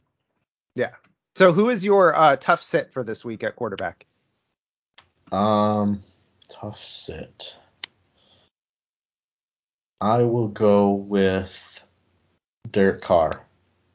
Yeah. 0.74 0.90
So 1.36 1.54
who 1.54 1.70
is 1.70 1.86
your 1.86 2.16
uh, 2.16 2.36
tough 2.36 2.64
sit 2.64 2.92
for 2.92 3.04
this 3.04 3.24
week 3.24 3.44
at 3.44 3.56
quarterback? 3.56 4.08
Um, 5.32 6.04
tough 6.50 6.84
sit. 6.84 7.56
I 10.02 10.24
will 10.24 10.48
go 10.48 10.94
with 10.94 11.84
Derek 12.72 13.04
Carr. 13.04 13.46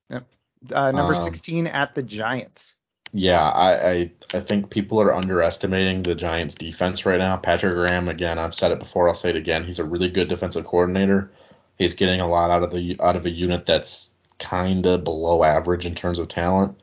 Yep. 0.08 0.24
Uh, 0.72 0.92
number 0.92 1.16
um, 1.16 1.22
16 1.22 1.66
at 1.66 1.96
the 1.96 2.02
Giants. 2.04 2.76
Yeah, 3.12 3.42
I, 3.42 3.90
I 3.90 4.10
I 4.34 4.40
think 4.40 4.70
people 4.70 5.00
are 5.00 5.14
underestimating 5.14 6.02
the 6.02 6.14
Giants 6.14 6.54
defense 6.54 7.06
right 7.06 7.18
now. 7.18 7.38
Patrick 7.38 7.74
Graham, 7.74 8.08
again, 8.08 8.38
I've 8.38 8.54
said 8.54 8.70
it 8.70 8.78
before, 8.78 9.08
I'll 9.08 9.14
say 9.14 9.30
it 9.30 9.36
again. 9.36 9.64
He's 9.64 9.78
a 9.78 9.84
really 9.84 10.10
good 10.10 10.28
defensive 10.28 10.66
coordinator. 10.66 11.32
He's 11.78 11.94
getting 11.94 12.20
a 12.20 12.28
lot 12.28 12.50
out 12.50 12.62
of 12.62 12.70
the 12.70 12.96
out 13.00 13.16
of 13.16 13.24
a 13.24 13.30
unit 13.30 13.64
that's 13.64 14.10
kind 14.38 14.86
of 14.86 15.04
below 15.04 15.44
average 15.44 15.86
in 15.86 15.94
terms 15.94 16.18
of 16.18 16.28
talent. 16.28 16.78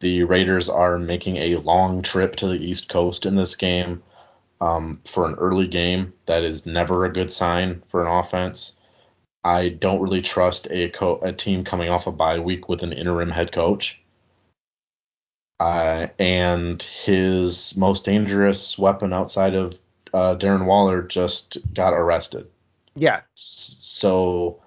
The 0.00 0.24
Raiders 0.24 0.68
are 0.68 0.98
making 0.98 1.36
a 1.36 1.56
long 1.56 2.02
trip 2.02 2.36
to 2.36 2.48
the 2.48 2.64
East 2.64 2.88
Coast 2.88 3.24
in 3.24 3.36
this 3.36 3.54
game 3.56 4.02
um, 4.60 5.00
for 5.04 5.26
an 5.26 5.34
early 5.34 5.66
game. 5.66 6.12
That 6.26 6.44
is 6.44 6.66
never 6.66 7.04
a 7.04 7.12
good 7.12 7.32
sign 7.32 7.82
for 7.88 8.02
an 8.02 8.08
offense. 8.08 8.72
I 9.44 9.70
don't 9.70 10.00
really 10.00 10.22
trust 10.22 10.68
a 10.70 10.88
co- 10.90 11.20
a 11.22 11.32
team 11.32 11.64
coming 11.64 11.88
off 11.88 12.06
a 12.06 12.12
bye 12.12 12.38
week 12.38 12.68
with 12.68 12.82
an 12.82 12.92
interim 12.92 13.30
head 13.30 13.52
coach. 13.52 14.00
Uh, 15.58 16.08
and 16.18 16.82
his 16.82 17.76
most 17.76 18.04
dangerous 18.04 18.78
weapon 18.78 19.12
outside 19.12 19.54
of 19.54 19.78
uh, 20.12 20.36
Darren 20.36 20.66
Waller 20.66 21.02
just 21.02 21.58
got 21.74 21.92
arrested. 21.92 22.48
Yeah. 22.94 23.22
So 23.34 24.61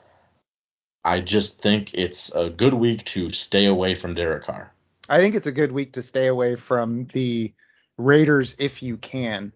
I 1.06 1.22
just 1.22 1.62
think 1.62 1.94
it's 1.94 2.34
a 2.34 2.50
good 2.50 2.74
week 2.74 3.06
to 3.06 3.30
stay 3.30 3.66
away 3.66 3.94
from 3.94 4.16
Derek 4.16 4.44
Carr. 4.44 4.74
I 5.08 5.20
think 5.20 5.36
it's 5.36 5.46
a 5.46 5.52
good 5.52 5.72
week 5.72 5.94
to 5.94 6.02
stay 6.02 6.26
away 6.26 6.56
from 6.56 7.06
the 7.14 7.54
Raiders 7.98 8.56
if 8.58 8.82
you 8.82 8.98
can. 8.98 9.54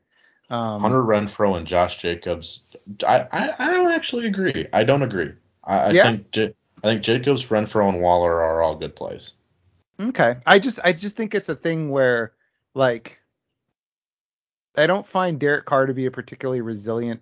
Um, 0.51 0.81
Hunter 0.81 1.01
Renfrow 1.01 1.57
and 1.57 1.65
Josh 1.65 1.97
Jacobs. 1.97 2.65
I, 3.05 3.27
I, 3.31 3.53
I 3.57 3.71
don't 3.71 3.91
actually 3.91 4.27
agree. 4.27 4.67
I 4.71 4.83
don't 4.83 5.01
agree. 5.01 5.33
I, 5.63 5.77
I 5.77 5.89
yeah. 5.89 6.03
think 6.03 6.55
I 6.83 6.87
think 6.87 7.01
Jacobs, 7.01 7.47
Renfrow, 7.47 7.89
and 7.89 7.99
Waller 8.01 8.41
are 8.41 8.61
all 8.61 8.75
good 8.75 8.95
plays. 8.95 9.33
Okay. 9.99 10.37
I 10.45 10.59
just 10.59 10.79
I 10.83 10.93
just 10.93 11.17
think 11.17 11.33
it's 11.33 11.49
a 11.49 11.55
thing 11.55 11.89
where 11.89 12.33
like 12.75 13.19
I 14.77 14.87
don't 14.87 15.05
find 15.05 15.39
Derek 15.39 15.65
Carr 15.65 15.87
to 15.87 15.93
be 15.93 16.05
a 16.05 16.11
particularly 16.11 16.61
resilient 16.61 17.21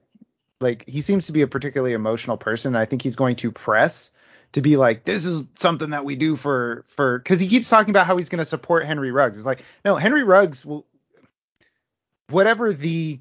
like 0.59 0.87
he 0.87 1.01
seems 1.01 1.27
to 1.27 1.31
be 1.31 1.41
a 1.41 1.47
particularly 1.47 1.93
emotional 1.93 2.37
person. 2.37 2.75
I 2.75 2.85
think 2.85 3.01
he's 3.01 3.15
going 3.15 3.35
to 3.37 3.51
press 3.51 4.11
to 4.53 4.61
be 4.61 4.77
like 4.77 5.05
this 5.05 5.25
is 5.25 5.45
something 5.59 5.91
that 5.91 6.05
we 6.05 6.15
do 6.15 6.35
for 6.35 6.85
for 6.87 7.19
cuz 7.19 7.39
he 7.39 7.47
keeps 7.47 7.69
talking 7.69 7.91
about 7.91 8.05
how 8.05 8.17
he's 8.17 8.29
going 8.29 8.39
to 8.39 8.45
support 8.45 8.85
Henry 8.85 9.11
Ruggs. 9.11 9.37
It's 9.37 9.45
like 9.45 9.63
no, 9.85 9.95
Henry 9.95 10.23
Ruggs 10.23 10.65
will 10.65 10.85
whatever 12.29 12.73
the 12.73 13.19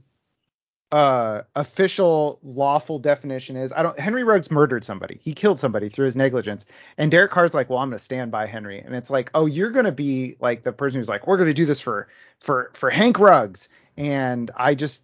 uh 0.93 1.43
official 1.57 2.39
lawful 2.43 2.99
definition 3.01 3.57
is. 3.57 3.73
I 3.73 3.83
don't 3.83 3.99
Henry 3.99 4.23
Ruggs 4.23 4.51
murdered 4.51 4.85
somebody. 4.85 5.19
He 5.21 5.35
killed 5.35 5.59
somebody 5.59 5.89
through 5.89 6.07
his 6.07 6.17
negligence. 6.17 6.65
And 6.97 7.11
Derek 7.11 7.33
Carr's 7.33 7.55
like, 7.55 7.69
"Well, 7.69 7.81
I'm 7.81 7.91
going 7.91 7.99
to 7.99 8.05
stand 8.05 8.31
by 8.31 8.47
Henry." 8.47 8.79
And 8.79 8.95
it's 8.95 9.11
like, 9.11 9.31
"Oh, 9.35 9.47
you're 9.47 9.71
going 9.71 9.85
to 9.87 9.93
be 9.93 10.37
like 10.39 10.63
the 10.63 10.73
person 10.73 11.01
who's 11.01 11.09
like, 11.09 11.27
"We're 11.27 11.39
going 11.39 11.49
to 11.49 11.55
do 11.55 11.67
this 11.67 11.81
for 11.81 12.07
for 12.39 12.71
for 12.75 12.89
Hank 12.89 13.19
Ruggs." 13.19 13.69
And 13.97 14.51
I 14.57 14.77
just 14.77 15.03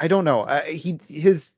I 0.00 0.08
don't 0.08 0.24
know. 0.24 0.42
Uh, 0.42 0.62
he 0.62 1.00
his 1.08 1.53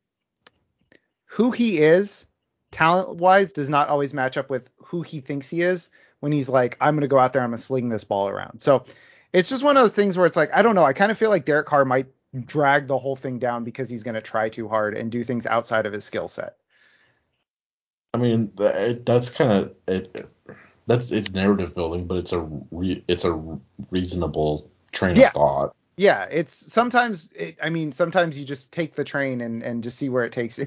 who 1.37 1.51
he 1.51 1.79
is 1.79 2.27
talent-wise 2.71 3.53
does 3.53 3.69
not 3.69 3.89
always 3.89 4.15
match 4.15 4.39
up 4.39 4.49
with 4.49 4.71
who 4.79 5.03
he 5.03 5.21
thinks 5.21 5.51
he 5.51 5.61
is 5.61 5.91
when 6.21 6.33
he's 6.33 6.49
like, 6.49 6.79
"I'm 6.81 6.95
going 6.95 7.03
to 7.03 7.09
go 7.09 7.19
out 7.19 7.35
there, 7.35 7.43
I'm 7.43 7.51
going 7.51 7.59
to 7.59 7.63
sling 7.63 7.91
this 7.91 8.05
ball 8.05 8.29
around." 8.29 8.63
So, 8.63 8.85
it's 9.35 9.51
just 9.51 9.63
one 9.63 9.77
of 9.77 9.83
those 9.83 9.93
things 9.93 10.17
where 10.17 10.25
it's 10.25 10.37
like, 10.37 10.49
I 10.55 10.63
don't 10.63 10.75
know. 10.75 10.85
I 10.85 10.95
kind 10.95 11.13
of 11.13 11.19
feel 11.19 11.29
like 11.29 11.45
Derek 11.45 11.67
Carr 11.67 11.85
might 11.85 12.07
drag 12.47 12.87
the 12.87 12.97
whole 12.97 13.17
thing 13.17 13.39
down 13.39 13.65
because 13.65 13.91
he's 13.91 14.03
going 14.03 14.15
to 14.15 14.23
try 14.23 14.49
too 14.49 14.67
hard 14.67 14.97
and 14.97 15.13
do 15.13 15.23
things 15.23 15.47
outside 15.47 15.85
of 15.85 15.93
his 15.93 16.07
skill 16.07 16.27
set. 16.27 16.57
I 18.15 18.19
mean, 18.19 18.51
that's 18.57 19.29
kind 19.29 19.53
of 19.53 19.75
it, 19.87 20.27
that's 20.87 21.13
it's 21.13 21.35
narrative 21.35 21.75
building, 21.75 22.07
but 22.07 22.17
it's 22.17 22.33
a 22.33 22.49
re, 22.71 23.05
it's 23.09 23.27
a 23.27 23.59
reasonable 23.91 24.71
train 24.93 25.17
yeah. 25.17 25.27
of 25.27 25.33
thought. 25.35 25.77
Yeah, 25.97 26.27
it's 26.31 26.53
sometimes. 26.73 27.33
It, 27.33 27.57
I 27.63 27.71
mean, 27.71 27.93
sometimes 27.93 28.39
you 28.39 28.45
just 28.45 28.73
take 28.73 28.95
the 28.95 29.05
train 29.05 29.41
and 29.41 29.63
and 29.63 29.83
just 29.83 29.99
see 29.99 30.09
where 30.09 30.25
it 30.25 30.33
takes 30.33 30.59
you. 30.59 30.67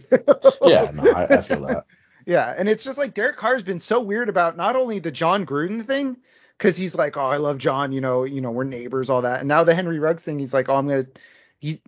yeah, 0.63 0.89
no, 0.93 1.11
I, 1.11 1.37
I 1.37 1.41
feel 1.41 1.61
that. 1.67 1.85
Yeah, 2.25 2.53
and 2.57 2.67
it's 2.67 2.83
just 2.83 2.97
like 2.97 3.13
Derek 3.13 3.37
Carr's 3.37 3.63
been 3.63 3.79
so 3.79 4.01
weird 4.01 4.29
about 4.29 4.57
not 4.57 4.75
only 4.75 4.99
the 4.99 5.11
Jon 5.11 5.45
Gruden 5.45 5.85
thing, 5.85 6.17
because 6.57 6.77
he's 6.77 6.95
like, 6.95 7.15
oh, 7.15 7.27
I 7.27 7.37
love 7.37 7.59
Jon 7.59 7.91
you 7.91 8.01
know, 8.01 8.23
you 8.23 8.41
know, 8.41 8.51
we're 8.51 8.63
neighbors, 8.63 9.09
all 9.09 9.21
that, 9.21 9.39
and 9.39 9.47
now 9.47 9.63
the 9.63 9.75
Henry 9.75 9.99
Ruggs 9.99 10.25
thing, 10.25 10.39
he's 10.39 10.53
like, 10.53 10.67
oh, 10.67 10.75
I'm 10.75 10.87
gonna 10.87 11.05
he 11.59 11.79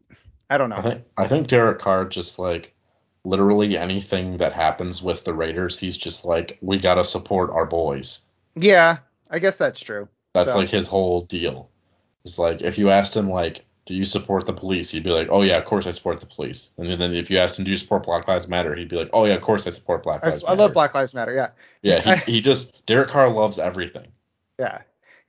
I 0.50 0.58
don't 0.58 0.70
know. 0.70 0.76
I 0.76 0.82
think 0.82 1.04
I 1.18 1.28
think 1.28 1.48
Derek 1.48 1.80
Carr 1.80 2.06
just 2.06 2.38
like 2.38 2.76
literally 3.24 3.78
anything 3.78 4.38
that 4.38 4.54
happens 4.54 5.02
with 5.02 5.24
the 5.24 5.34
Raiders, 5.34 5.80
he's 5.80 5.98
just 5.98 6.26
like, 6.26 6.58
we 6.62 6.78
gotta 6.78 7.04
support 7.04 7.50
our 7.50 7.66
boys. 7.66 8.22
Yeah, 8.56 8.98
I 9.32 9.40
guess 9.40 9.58
that's 9.58 9.80
true. 9.80 10.08
That's 10.34 10.52
so. 10.52 10.60
like 10.60 10.70
his 10.70 10.88
whole 10.88 11.22
deal. 11.22 11.71
It's 12.24 12.38
like 12.38 12.62
if 12.62 12.78
you 12.78 12.90
asked 12.90 13.16
him 13.16 13.30
like, 13.30 13.66
do 13.86 13.94
you 13.94 14.06
support 14.06 14.46
the 14.46 14.54
police? 14.54 14.92
He'd 14.92 15.04
be 15.04 15.10
like, 15.10 15.28
oh 15.32 15.42
yeah, 15.42 15.58
of 15.58 15.66
course 15.66 15.88
I 15.88 15.92
support 15.92 16.20
the 16.20 16.26
police. 16.26 16.72
And 16.78 17.02
then 17.02 17.14
if 17.14 17.30
you 17.32 17.38
asked 17.40 17.58
him, 17.58 17.66
do 17.66 17.72
you 17.72 17.78
support 17.78 18.04
Black 18.04 18.28
Lives 18.28 18.48
Matter? 18.48 18.76
He'd 18.76 18.90
be 18.90 18.96
like, 18.96 19.10
oh 19.14 19.26
yeah, 19.26 19.34
of 19.34 19.42
course 19.42 19.66
I 19.66 19.72
support 19.72 20.04
Black 20.04 20.24
Lives 20.24 20.44
I, 20.44 20.50
Matter. 20.50 20.62
I 20.62 20.64
love 20.64 20.74
Black 20.74 20.94
Lives 20.94 21.14
Matter. 21.14 21.34
Yeah. 21.34 21.50
Yeah. 21.82 22.16
He, 22.18 22.32
he 22.34 22.42
just 22.42 22.86
Derek 22.86 23.10
Carr 23.10 23.30
loves 23.30 23.60
everything. 23.60 24.08
Yeah 24.60 24.82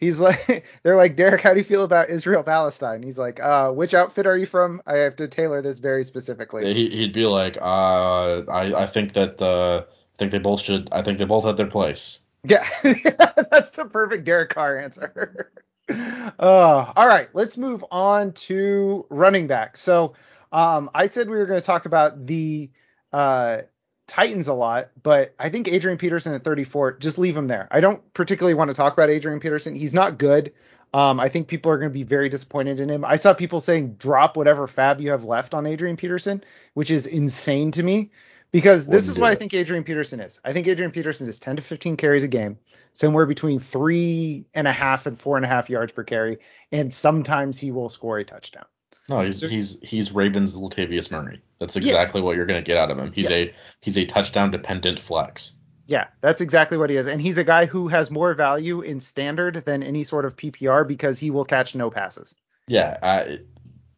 he's 0.02 0.20
like 0.20 0.66
they're 0.82 0.96
like 0.96 1.16
Derek, 1.16 1.40
how 1.40 1.52
do 1.54 1.58
you 1.58 1.64
feel 1.64 1.84
about 1.84 2.10
Israel 2.10 2.42
Palestine? 2.42 3.02
He's 3.02 3.18
like, 3.18 3.40
uh, 3.40 3.70
which 3.70 3.94
outfit 3.94 4.26
are 4.26 4.36
you 4.36 4.46
from? 4.46 4.82
I 4.86 4.96
have 4.96 5.16
to 5.16 5.28
tailor 5.28 5.62
this 5.62 5.78
very 5.78 6.04
specifically. 6.04 6.74
He, 6.74 6.90
he'd 6.90 7.14
be 7.14 7.24
like, 7.24 7.56
uh, 7.56 8.40
I 8.50 8.82
I 8.82 8.86
think 8.86 9.14
that 9.14 9.40
uh, 9.40 9.84
I 9.86 10.16
think 10.18 10.32
they 10.32 10.38
both 10.38 10.60
should. 10.60 10.88
I 10.92 11.02
think 11.02 11.18
they 11.18 11.24
both 11.24 11.44
have 11.44 11.56
their 11.56 11.70
place. 11.70 12.18
Yeah, 12.44 12.66
that's 12.82 13.70
the 13.70 13.88
perfect 13.90 14.24
Derek 14.24 14.50
Carr 14.50 14.76
answer. 14.76 15.52
Uh, 15.88 16.92
all 16.96 17.06
right, 17.06 17.28
let's 17.34 17.56
move 17.56 17.84
on 17.90 18.32
to 18.32 19.06
running 19.10 19.46
back. 19.46 19.76
So, 19.76 20.14
um, 20.52 20.90
I 20.94 21.06
said 21.06 21.28
we 21.28 21.36
were 21.36 21.46
going 21.46 21.60
to 21.60 21.66
talk 21.66 21.86
about 21.86 22.26
the 22.26 22.70
uh, 23.12 23.62
Titans 24.06 24.48
a 24.48 24.54
lot, 24.54 24.90
but 25.02 25.34
I 25.38 25.48
think 25.48 25.68
Adrian 25.68 25.98
Peterson 25.98 26.34
at 26.34 26.44
34, 26.44 26.98
just 26.98 27.18
leave 27.18 27.36
him 27.36 27.48
there. 27.48 27.68
I 27.70 27.80
don't 27.80 28.12
particularly 28.12 28.54
want 28.54 28.68
to 28.68 28.74
talk 28.74 28.92
about 28.92 29.10
Adrian 29.10 29.40
Peterson. 29.40 29.74
He's 29.74 29.94
not 29.94 30.18
good. 30.18 30.52
Um, 30.94 31.18
I 31.18 31.30
think 31.30 31.48
people 31.48 31.72
are 31.72 31.78
going 31.78 31.90
to 31.90 31.94
be 31.94 32.02
very 32.02 32.28
disappointed 32.28 32.78
in 32.78 32.90
him. 32.90 33.04
I 33.04 33.16
saw 33.16 33.32
people 33.32 33.60
saying 33.60 33.94
drop 33.94 34.36
whatever 34.36 34.66
fab 34.66 35.00
you 35.00 35.10
have 35.10 35.24
left 35.24 35.54
on 35.54 35.66
Adrian 35.66 35.96
Peterson, 35.96 36.44
which 36.74 36.90
is 36.90 37.06
insane 37.06 37.70
to 37.72 37.82
me 37.82 38.10
because 38.52 38.86
this 38.86 39.08
is 39.08 39.18
what 39.18 39.32
I 39.32 39.34
think 39.34 39.54
Adrian 39.54 39.82
Peterson 39.82 40.20
is. 40.20 40.38
I 40.44 40.52
think 40.52 40.68
Adrian 40.68 40.92
Peterson 40.92 41.28
is 41.28 41.40
10 41.40 41.56
to 41.56 41.62
15 41.62 41.96
carries 41.96 42.22
a 42.22 42.28
game, 42.28 42.58
somewhere 42.92 43.26
between 43.26 43.58
three 43.58 44.44
and 44.54 44.68
a 44.68 44.72
half 44.72 45.06
and 45.06 45.18
four 45.18 45.36
and 45.36 45.44
a 45.44 45.48
half 45.48 45.70
yards 45.70 45.92
per 45.92 46.04
carry, 46.04 46.38
and 46.70 46.92
sometimes 46.92 47.58
he 47.58 47.72
will 47.72 47.88
score 47.88 48.18
a 48.18 48.24
touchdown. 48.24 48.66
No, 49.08 49.20
he's 49.20 49.40
he's 49.40 49.80
he's 49.82 50.12
Ravens 50.12 50.54
Latavius 50.54 51.10
Murray. 51.10 51.40
That's 51.58 51.76
exactly 51.76 52.20
yeah. 52.20 52.24
what 52.24 52.36
you're 52.36 52.46
going 52.46 52.62
to 52.62 52.66
get 52.66 52.76
out 52.76 52.90
of 52.90 52.98
him. 52.98 53.12
He's 53.12 53.30
yeah. 53.30 53.36
a 53.36 53.54
he's 53.80 53.98
a 53.98 54.06
touchdown 54.06 54.50
dependent 54.50 55.00
flex. 55.00 55.54
Yeah, 55.86 56.06
that's 56.20 56.40
exactly 56.40 56.78
what 56.78 56.90
he 56.90 56.96
is, 56.96 57.08
and 57.08 57.20
he's 57.20 57.38
a 57.38 57.44
guy 57.44 57.66
who 57.66 57.88
has 57.88 58.10
more 58.10 58.32
value 58.34 58.80
in 58.82 59.00
standard 59.00 59.56
than 59.64 59.82
any 59.82 60.04
sort 60.04 60.24
of 60.24 60.36
PPR 60.36 60.86
because 60.86 61.18
he 61.18 61.30
will 61.30 61.44
catch 61.44 61.74
no 61.74 61.90
passes. 61.90 62.34
Yeah, 62.68 62.96
uh, 63.02 63.36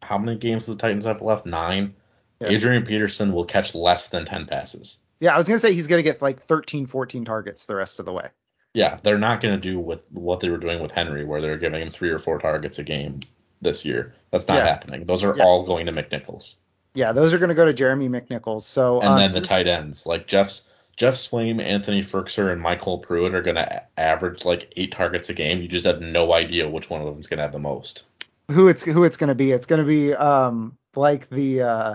how 0.02 0.16
many 0.16 0.38
games 0.38 0.66
do 0.66 0.72
the 0.72 0.78
Titans 0.78 1.04
have 1.04 1.20
left? 1.20 1.44
Nine. 1.44 1.94
Yeah. 2.40 2.48
Adrian 2.48 2.84
Peterson 2.84 3.32
will 3.32 3.44
catch 3.44 3.74
less 3.74 4.08
than 4.08 4.24
10 4.24 4.46
passes. 4.46 4.98
Yeah, 5.20 5.34
I 5.34 5.38
was 5.38 5.46
going 5.46 5.56
to 5.56 5.60
say 5.60 5.72
he's 5.72 5.86
going 5.86 6.02
to 6.02 6.10
get 6.10 6.20
like 6.20 6.42
13, 6.42 6.86
14 6.86 7.24
targets 7.24 7.66
the 7.66 7.76
rest 7.76 7.98
of 7.98 8.06
the 8.06 8.12
way. 8.12 8.28
Yeah, 8.74 8.98
they're 9.02 9.18
not 9.18 9.40
going 9.40 9.54
to 9.54 9.60
do 9.60 9.78
with 9.78 10.00
what 10.10 10.40
they 10.40 10.50
were 10.50 10.58
doing 10.58 10.82
with 10.82 10.90
Henry, 10.90 11.24
where 11.24 11.40
they're 11.40 11.56
giving 11.56 11.80
him 11.80 11.90
three 11.90 12.10
or 12.10 12.18
four 12.18 12.38
targets 12.38 12.78
a 12.80 12.82
game 12.82 13.20
this 13.62 13.84
year. 13.84 14.14
That's 14.32 14.48
not 14.48 14.56
yeah. 14.56 14.66
happening. 14.66 15.04
Those 15.04 15.22
are 15.22 15.36
yeah. 15.36 15.44
all 15.44 15.64
going 15.64 15.86
to 15.86 15.92
McNichols. 15.92 16.56
Yeah, 16.94 17.12
those 17.12 17.32
are 17.32 17.38
going 17.38 17.48
to 17.48 17.54
go 17.54 17.64
to 17.64 17.72
Jeremy 17.72 18.08
McNichols. 18.08 18.62
So 18.62 19.00
and 19.00 19.10
um, 19.10 19.18
then 19.18 19.32
the 19.32 19.40
tight 19.40 19.68
ends 19.68 20.06
like 20.06 20.26
Jeff's 20.26 20.68
Geoff 20.96 21.14
Swaim, 21.14 21.60
Anthony 21.60 22.02
Firkser, 22.02 22.52
and 22.52 22.62
MyCole 22.62 23.02
Pruitt 23.02 23.34
are 23.34 23.42
going 23.42 23.56
to 23.56 23.82
average 23.98 24.44
like 24.44 24.72
eight 24.76 24.92
targets 24.92 25.28
a 25.28 25.34
game. 25.34 25.60
You 25.60 25.68
just 25.68 25.86
have 25.86 26.00
no 26.00 26.32
idea 26.32 26.68
which 26.68 26.88
one 26.88 27.00
of 27.00 27.06
them 27.06 27.20
is 27.20 27.26
going 27.26 27.38
to 27.38 27.42
have 27.42 27.52
the 27.52 27.58
most. 27.58 28.04
Who 28.50 28.68
it's 28.68 28.82
who 28.84 29.04
it's 29.04 29.16
going 29.16 29.28
to 29.28 29.34
be? 29.34 29.50
It's 29.50 29.66
going 29.66 29.80
to 29.80 29.86
be 29.86 30.14
um 30.14 30.76
like 30.94 31.28
the 31.30 31.62
uh 31.62 31.94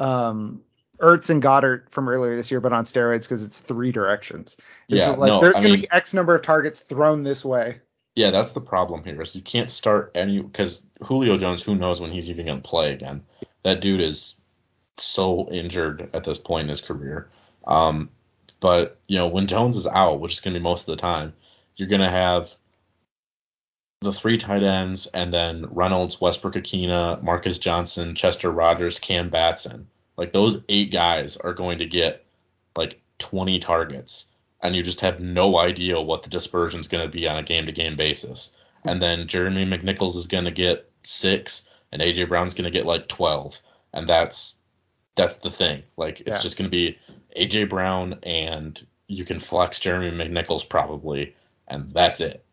um 0.00 0.62
Ertz 1.00 1.30
and 1.30 1.40
Goddard 1.40 1.88
from 1.90 2.08
earlier 2.08 2.36
this 2.36 2.50
year, 2.50 2.60
but 2.60 2.72
on 2.72 2.84
steroids 2.84 3.22
because 3.22 3.42
it's 3.42 3.60
three 3.60 3.90
directions. 3.90 4.56
It's 4.88 5.00
yeah, 5.00 5.10
like 5.10 5.28
no, 5.28 5.40
there's 5.40 5.56
going 5.56 5.74
to 5.74 5.80
be 5.80 5.88
X 5.90 6.12
number 6.12 6.34
of 6.34 6.42
targets 6.42 6.80
thrown 6.80 7.22
this 7.22 7.44
way. 7.44 7.80
Yeah, 8.14 8.30
that's 8.30 8.52
the 8.52 8.60
problem 8.60 9.02
here. 9.04 9.20
Is 9.22 9.34
you 9.34 9.42
can't 9.42 9.70
start 9.70 10.12
any 10.14 10.42
because 10.42 10.86
Julio 11.02 11.38
Jones. 11.38 11.62
Who 11.62 11.74
knows 11.74 12.00
when 12.00 12.10
he's 12.10 12.28
even 12.28 12.46
going 12.46 12.60
to 12.60 12.68
play 12.68 12.92
again? 12.92 13.22
That 13.62 13.80
dude 13.80 14.00
is 14.00 14.36
so 14.98 15.48
injured 15.50 16.10
at 16.12 16.24
this 16.24 16.38
point 16.38 16.64
in 16.64 16.68
his 16.68 16.80
career. 16.80 17.30
Um, 17.66 18.10
but 18.60 18.98
you 19.06 19.16
know 19.16 19.28
when 19.28 19.46
Jones 19.46 19.76
is 19.76 19.86
out, 19.86 20.20
which 20.20 20.34
is 20.34 20.40
going 20.40 20.54
to 20.54 20.60
be 20.60 20.64
most 20.64 20.82
of 20.82 20.96
the 20.96 21.00
time, 21.00 21.32
you're 21.76 21.88
going 21.88 22.02
to 22.02 22.10
have 22.10 22.54
the 24.00 24.12
three 24.12 24.38
tight 24.38 24.62
ends 24.62 25.06
and 25.08 25.32
then 25.32 25.66
Reynolds, 25.70 26.20
Westbrook-Ikhine, 26.20 27.22
Marcus 27.22 27.58
Johnson, 27.58 28.14
Chester 28.14 28.50
Rogers, 28.50 28.98
Cam 28.98 29.28
Batson. 29.28 29.88
Like 30.16 30.32
those 30.32 30.62
eight 30.68 30.90
guys 30.90 31.36
are 31.36 31.52
going 31.52 31.78
to 31.78 31.86
get 31.86 32.24
like 32.76 33.00
20 33.18 33.58
targets 33.58 34.26
and 34.62 34.74
you 34.74 34.82
just 34.82 35.00
have 35.00 35.20
no 35.20 35.58
idea 35.58 36.00
what 36.00 36.22
the 36.22 36.30
dispersion 36.30 36.80
is 36.80 36.88
going 36.88 37.04
to 37.04 37.12
be 37.12 37.26
on 37.26 37.36
a 37.36 37.42
game 37.42 37.66
to 37.66 37.72
game 37.72 37.96
basis. 37.96 38.52
And 38.84 39.02
then 39.02 39.28
Jeremy 39.28 39.64
McNichols 39.64 40.16
is 40.16 40.26
going 40.26 40.44
to 40.44 40.50
get 40.50 40.90
six, 41.02 41.68
and 41.92 42.00
AJ 42.00 42.28
Brown's 42.28 42.54
going 42.54 42.64
to 42.64 42.70
get 42.70 42.86
like 42.86 43.08
12, 43.08 43.60
and 43.92 44.08
that's 44.08 44.56
that's 45.16 45.36
the 45.38 45.50
thing. 45.50 45.82
Like 45.96 46.20
it's 46.20 46.28
yeah. 46.28 46.40
just 46.40 46.56
going 46.56 46.70
to 46.70 46.76
be 46.76 46.98
AJ 47.36 47.68
Brown, 47.68 48.18
and 48.22 48.80
you 49.06 49.24
can 49.24 49.38
flex 49.38 49.78
Jeremy 49.80 50.10
McNichols 50.10 50.66
probably, 50.66 51.34
and 51.68 51.92
that's 51.92 52.20
it. 52.20 52.44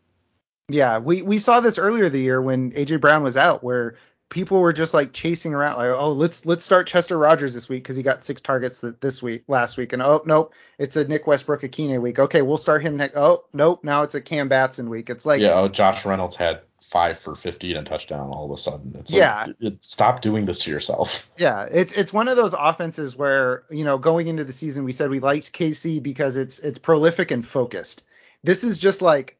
Yeah, 0.68 0.98
we 0.98 1.22
we 1.22 1.38
saw 1.38 1.60
this 1.60 1.78
earlier 1.78 2.08
the 2.08 2.20
year 2.20 2.40
when 2.42 2.72
AJ 2.72 3.00
Brown 3.00 3.22
was 3.22 3.36
out, 3.36 3.64
where 3.64 3.96
people 4.28 4.60
were 4.60 4.72
just 4.72 4.92
like 4.92 5.12
chasing 5.12 5.54
around 5.54 5.78
like 5.78 5.90
oh 5.90 6.12
let's 6.12 6.44
let's 6.44 6.64
start 6.64 6.86
Chester 6.86 7.16
Rogers 7.16 7.54
this 7.54 7.68
week 7.68 7.82
because 7.82 7.96
he 7.96 8.02
got 8.02 8.22
six 8.22 8.40
targets 8.42 8.84
this 9.00 9.22
week 9.22 9.44
last 9.48 9.76
week. 9.76 9.92
And 9.92 10.02
oh 10.02 10.22
nope 10.26 10.52
it's 10.78 10.96
a 10.96 11.06
Nick 11.06 11.26
Westbrook-Ikhine 11.26 12.00
week. 12.00 12.18
Okay 12.18 12.42
we'll 12.42 12.58
start 12.58 12.82
him 12.82 12.96
next 12.96 13.16
oh 13.16 13.44
nope 13.52 13.82
now 13.84 14.02
it's 14.02 14.14
a 14.14 14.20
Cam 14.20 14.48
Batson 14.48 14.90
week. 14.90 15.10
It's 15.10 15.24
like 15.24 15.40
yeah 15.40 15.54
oh 15.54 15.68
Josh 15.68 16.04
Reynolds 16.04 16.36
had 16.36 16.60
five 16.82 17.18
for 17.18 17.34
50 17.34 17.74
and 17.74 17.86
a 17.86 17.90
touchdown 17.90 18.30
all 18.30 18.46
of 18.46 18.50
a 18.50 18.56
sudden. 18.56 18.96
It's 18.98 19.12
like, 19.12 19.18
yeah. 19.18 19.46
it, 19.60 19.82
stop 19.82 20.22
doing 20.22 20.46
this 20.46 20.60
to 20.60 20.70
yourself. 20.70 21.28
Yeah 21.38 21.64
it's 21.70 21.92
it's 21.94 22.12
one 22.12 22.28
of 22.28 22.36
those 22.36 22.54
offenses 22.58 23.16
where 23.16 23.64
you 23.70 23.84
know 23.84 23.96
going 23.96 24.28
into 24.28 24.44
the 24.44 24.52
season 24.52 24.84
we 24.84 24.92
said 24.92 25.08
we 25.08 25.20
liked 25.20 25.54
KC 25.54 26.02
because 26.02 26.36
it's 26.36 26.58
it's 26.58 26.78
prolific 26.78 27.30
and 27.30 27.46
focused. 27.46 28.04
This 28.44 28.62
is 28.62 28.78
just 28.78 29.00
like 29.00 29.37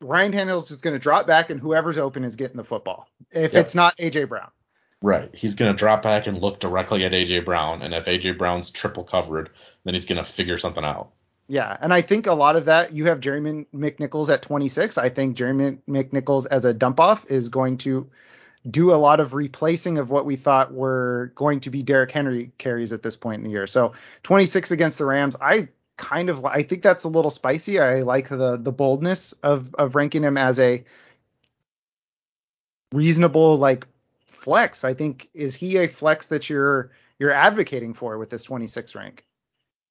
Ryan 0.00 0.32
Tannehill's 0.32 0.68
just 0.68 0.82
going 0.82 0.94
to 0.94 1.00
drop 1.00 1.26
back, 1.26 1.50
and 1.50 1.60
whoever's 1.60 1.98
open 1.98 2.24
is 2.24 2.36
getting 2.36 2.56
the 2.56 2.64
football. 2.64 3.08
If 3.30 3.52
yep. 3.52 3.64
it's 3.64 3.74
not 3.74 3.96
AJ 3.98 4.28
Brown. 4.28 4.50
Right. 5.02 5.30
He's 5.34 5.54
going 5.54 5.72
to 5.72 5.78
drop 5.78 6.02
back 6.02 6.26
and 6.26 6.40
look 6.40 6.60
directly 6.60 7.04
at 7.04 7.12
AJ 7.12 7.44
Brown, 7.44 7.82
and 7.82 7.94
if 7.94 8.04
AJ 8.06 8.38
Brown's 8.38 8.70
triple 8.70 9.04
covered, 9.04 9.50
then 9.84 9.94
he's 9.94 10.04
going 10.04 10.22
to 10.22 10.30
figure 10.30 10.58
something 10.58 10.84
out. 10.84 11.10
Yeah, 11.48 11.76
and 11.80 11.92
I 11.92 12.00
think 12.00 12.28
a 12.28 12.32
lot 12.32 12.54
of 12.54 12.66
that 12.66 12.92
you 12.92 13.06
have 13.06 13.18
Jeremy 13.18 13.66
McNichols 13.74 14.32
at 14.32 14.40
26. 14.42 14.98
I 14.98 15.08
think 15.08 15.36
Jeremy 15.36 15.78
McNichols 15.88 16.46
as 16.48 16.64
a 16.64 16.72
dump 16.72 17.00
off 17.00 17.26
is 17.28 17.48
going 17.48 17.78
to 17.78 18.08
do 18.70 18.92
a 18.92 18.96
lot 18.96 19.20
of 19.20 19.34
replacing 19.34 19.98
of 19.98 20.10
what 20.10 20.26
we 20.26 20.36
thought 20.36 20.72
were 20.72 21.32
going 21.34 21.60
to 21.60 21.70
be 21.70 21.82
Derrick 21.82 22.12
Henry 22.12 22.52
carries 22.58 22.92
at 22.92 23.02
this 23.02 23.16
point 23.16 23.38
in 23.38 23.44
the 23.44 23.50
year. 23.50 23.66
So 23.66 23.94
26 24.22 24.70
against 24.70 24.98
the 24.98 25.06
Rams, 25.06 25.34
I 25.40 25.68
kind 26.00 26.30
of 26.30 26.46
I 26.46 26.62
think 26.62 26.82
that's 26.82 27.04
a 27.04 27.08
little 27.08 27.30
spicy. 27.30 27.78
I 27.78 28.00
like 28.00 28.30
the 28.30 28.56
the 28.56 28.72
boldness 28.72 29.32
of 29.42 29.74
of 29.74 29.94
ranking 29.94 30.24
him 30.24 30.38
as 30.38 30.58
a 30.58 30.82
reasonable 32.92 33.58
like 33.58 33.86
flex. 34.26 34.82
I 34.82 34.94
think 34.94 35.28
is 35.34 35.54
he 35.54 35.76
a 35.76 35.88
flex 35.88 36.28
that 36.28 36.48
you're 36.48 36.90
you're 37.18 37.30
advocating 37.30 37.92
for 37.92 38.16
with 38.16 38.30
this 38.30 38.44
26 38.44 38.94
rank? 38.94 39.26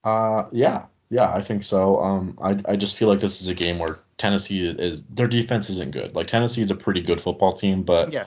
Uh, 0.03 0.45
yeah, 0.51 0.86
yeah, 1.12 1.32
I 1.32 1.43
think 1.43 1.64
so. 1.64 2.01
Um, 2.01 2.38
I 2.41 2.60
I 2.68 2.76
just 2.76 2.97
feel 2.97 3.07
like 3.07 3.20
this 3.20 3.39
is 3.39 3.47
a 3.47 3.53
game 3.53 3.78
where 3.78 3.99
Tennessee 4.18 4.68
is 4.68 5.03
their 5.03 5.28
defense 5.28 5.70
isn't 5.70 5.91
good. 5.91 6.16
Like 6.16 6.26
Tennessee 6.26 6.62
is 6.62 6.72
a 6.72 6.76
pretty 6.76 7.01
good 7.01 7.22
football 7.22 7.53
team, 7.53 7.84
but 7.84 8.12
yeah. 8.12 8.26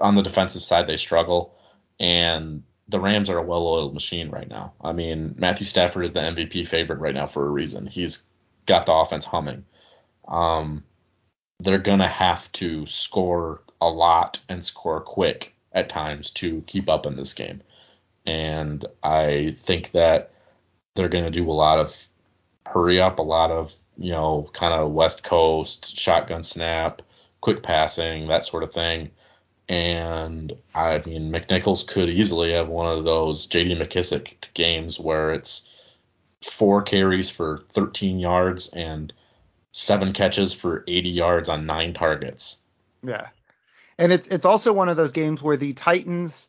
on 0.00 0.14
the 0.14 0.22
defensive 0.22 0.62
side 0.62 0.86
they 0.86 0.96
struggle, 0.96 1.56
and 1.98 2.62
the 2.88 3.00
Rams 3.00 3.28
are 3.28 3.38
a 3.38 3.42
well-oiled 3.42 3.94
machine 3.94 4.30
right 4.30 4.48
now. 4.48 4.72
I 4.80 4.92
mean, 4.92 5.34
Matthew 5.36 5.66
Stafford 5.66 6.04
is 6.04 6.12
the 6.12 6.20
MVP 6.20 6.68
favorite 6.68 7.00
right 7.00 7.14
now 7.14 7.26
for 7.26 7.46
a 7.46 7.50
reason. 7.50 7.86
He's 7.86 8.24
got 8.66 8.86
the 8.86 8.92
offense 8.92 9.24
humming. 9.24 9.64
Um, 10.28 10.84
they're 11.60 11.78
gonna 11.78 12.08
have 12.08 12.50
to 12.52 12.86
score 12.86 13.62
a 13.80 13.88
lot 13.88 14.40
and 14.48 14.64
score 14.64 15.00
quick 15.00 15.52
at 15.72 15.88
times 15.88 16.30
to 16.30 16.62
keep 16.66 16.88
up 16.88 17.06
in 17.06 17.16
this 17.16 17.34
game. 17.34 17.62
And 18.24 18.84
I 19.02 19.56
think 19.60 19.92
that 19.92 20.32
they're 20.94 21.08
to 21.24 21.30
do 21.30 21.48
a 21.48 21.52
lot 21.52 21.78
of 21.78 21.96
hurry 22.66 23.00
up, 23.00 23.18
a 23.18 23.22
lot 23.22 23.50
of, 23.50 23.76
you 23.96 24.10
know, 24.10 24.50
kind 24.52 24.74
of 24.74 24.92
West 24.92 25.22
Coast, 25.22 25.96
shotgun 25.96 26.42
snap, 26.42 27.02
quick 27.40 27.62
passing, 27.62 28.26
that 28.28 28.44
sort 28.44 28.62
of 28.62 28.72
thing. 28.72 29.10
And 29.68 30.56
I 30.74 31.02
mean, 31.04 31.32
McNichols 31.32 31.86
could 31.86 32.08
easily 32.08 32.52
have 32.52 32.68
one 32.68 32.96
of 32.96 33.04
those 33.04 33.48
JD 33.48 33.76
McKissic 33.80 34.34
games 34.54 35.00
where 35.00 35.32
it's 35.32 35.68
four 36.42 36.82
carries 36.82 37.28
for 37.30 37.64
13 37.72 38.18
yards 38.18 38.68
and 38.68 39.12
seven 39.72 40.12
catches 40.12 40.52
for 40.52 40.84
80 40.86 41.08
yards 41.10 41.48
on 41.48 41.66
nine 41.66 41.94
targets. 41.94 42.58
Yeah. 43.02 43.28
And 43.98 44.12
it's 44.12 44.28
it's 44.28 44.44
also 44.44 44.72
one 44.72 44.88
of 44.88 44.96
those 44.96 45.12
games 45.12 45.42
where 45.42 45.56
the 45.56 45.72
Titans, 45.72 46.48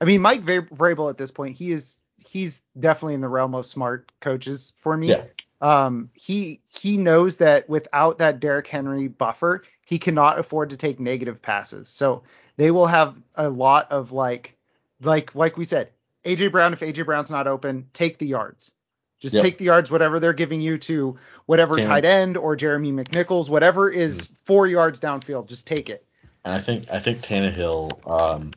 I 0.00 0.04
mean, 0.04 0.20
Mike 0.20 0.42
Vrabel 0.42 1.10
at 1.10 1.16
this 1.16 1.30
point, 1.30 1.56
he 1.56 1.72
is 1.72 2.02
he's 2.24 2.62
definitely 2.78 3.14
in 3.14 3.20
the 3.20 3.28
realm 3.28 3.54
of 3.54 3.66
smart 3.66 4.12
coaches 4.20 4.72
for 4.78 4.96
me. 4.96 5.08
Yeah. 5.08 5.24
Um, 5.60 6.10
he 6.12 6.60
he 6.68 6.96
knows 6.96 7.38
that 7.38 7.68
without 7.68 8.18
that 8.18 8.40
Derrick 8.40 8.66
Henry 8.66 9.08
buffer, 9.08 9.62
he 9.84 9.98
cannot 9.98 10.38
afford 10.38 10.70
to 10.70 10.76
take 10.76 11.00
negative 11.00 11.40
passes. 11.40 11.88
So 11.88 12.24
they 12.56 12.70
will 12.70 12.86
have 12.86 13.16
a 13.34 13.48
lot 13.48 13.90
of 13.90 14.12
like 14.12 14.56
like 15.00 15.34
like 15.34 15.56
we 15.56 15.64
said, 15.64 15.90
AJ 16.24 16.52
Brown 16.52 16.72
if 16.72 16.80
AJ 16.80 17.04
Brown's 17.06 17.30
not 17.30 17.46
open, 17.46 17.88
take 17.92 18.18
the 18.18 18.26
yards. 18.26 18.74
Just 19.20 19.36
yep. 19.36 19.44
take 19.44 19.58
the 19.58 19.64
yards, 19.64 19.88
whatever 19.88 20.18
they're 20.18 20.32
giving 20.32 20.60
you 20.60 20.76
to 20.78 21.16
whatever 21.46 21.78
tight 21.80 22.04
end 22.04 22.36
or 22.36 22.56
Jeremy 22.56 22.90
McNichols, 22.90 23.48
whatever 23.48 23.88
is 23.88 24.26
mm. 24.26 24.36
four 24.44 24.66
yards 24.66 24.98
downfield, 24.98 25.46
just 25.48 25.64
take 25.64 25.88
it. 25.88 26.04
And 26.44 26.52
I 26.52 26.60
think 26.60 26.90
I 26.90 26.98
think 26.98 27.22
Tannehill 27.22 28.04
um, 28.10 28.50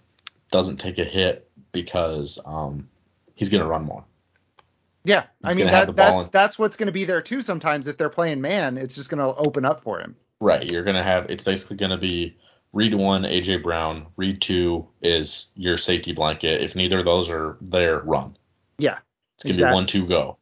doesn't 0.49 0.77
take 0.77 0.97
a 0.97 1.03
hit 1.03 1.47
because 1.71 2.39
um, 2.45 2.89
he's 3.35 3.49
going 3.49 3.61
to 3.61 3.69
run 3.69 3.83
more. 3.83 4.03
Yeah, 5.03 5.21
he's 5.21 5.29
I 5.43 5.53
mean 5.53 5.67
that, 5.67 5.95
that's 5.95 6.23
in. 6.23 6.29
that's 6.31 6.57
what's 6.57 6.77
going 6.77 6.87
to 6.87 6.91
be 6.91 7.05
there 7.05 7.21
too. 7.21 7.43
Sometimes 7.43 7.87
if 7.87 7.95
they're 7.95 8.09
playing 8.09 8.41
man, 8.41 8.77
it's 8.77 8.95
just 8.95 9.11
going 9.11 9.19
to 9.19 9.39
open 9.47 9.65
up 9.65 9.83
for 9.83 9.99
him. 9.99 10.15
Right, 10.39 10.69
you're 10.71 10.83
going 10.83 10.97
to 10.97 11.03
have 11.03 11.29
it's 11.29 11.43
basically 11.43 11.77
going 11.77 11.91
to 11.91 11.97
be 11.97 12.35
read 12.75 12.93
one 12.93 13.23
AJ 13.23 13.63
Brown, 13.63 14.05
read 14.17 14.41
two 14.41 14.85
is 15.01 15.47
your 15.55 15.77
safety 15.77 16.11
blanket. 16.11 16.61
If 16.61 16.75
neither 16.75 16.99
of 16.99 17.05
those 17.05 17.29
are 17.29 17.57
there, 17.61 18.01
run. 18.01 18.37
Yeah, 18.77 18.99
it's 19.35 19.43
to 19.43 19.49
exactly. 19.49 19.71
be 19.71 19.73
one 19.73 19.87
two 19.87 20.05
go. 20.05 20.37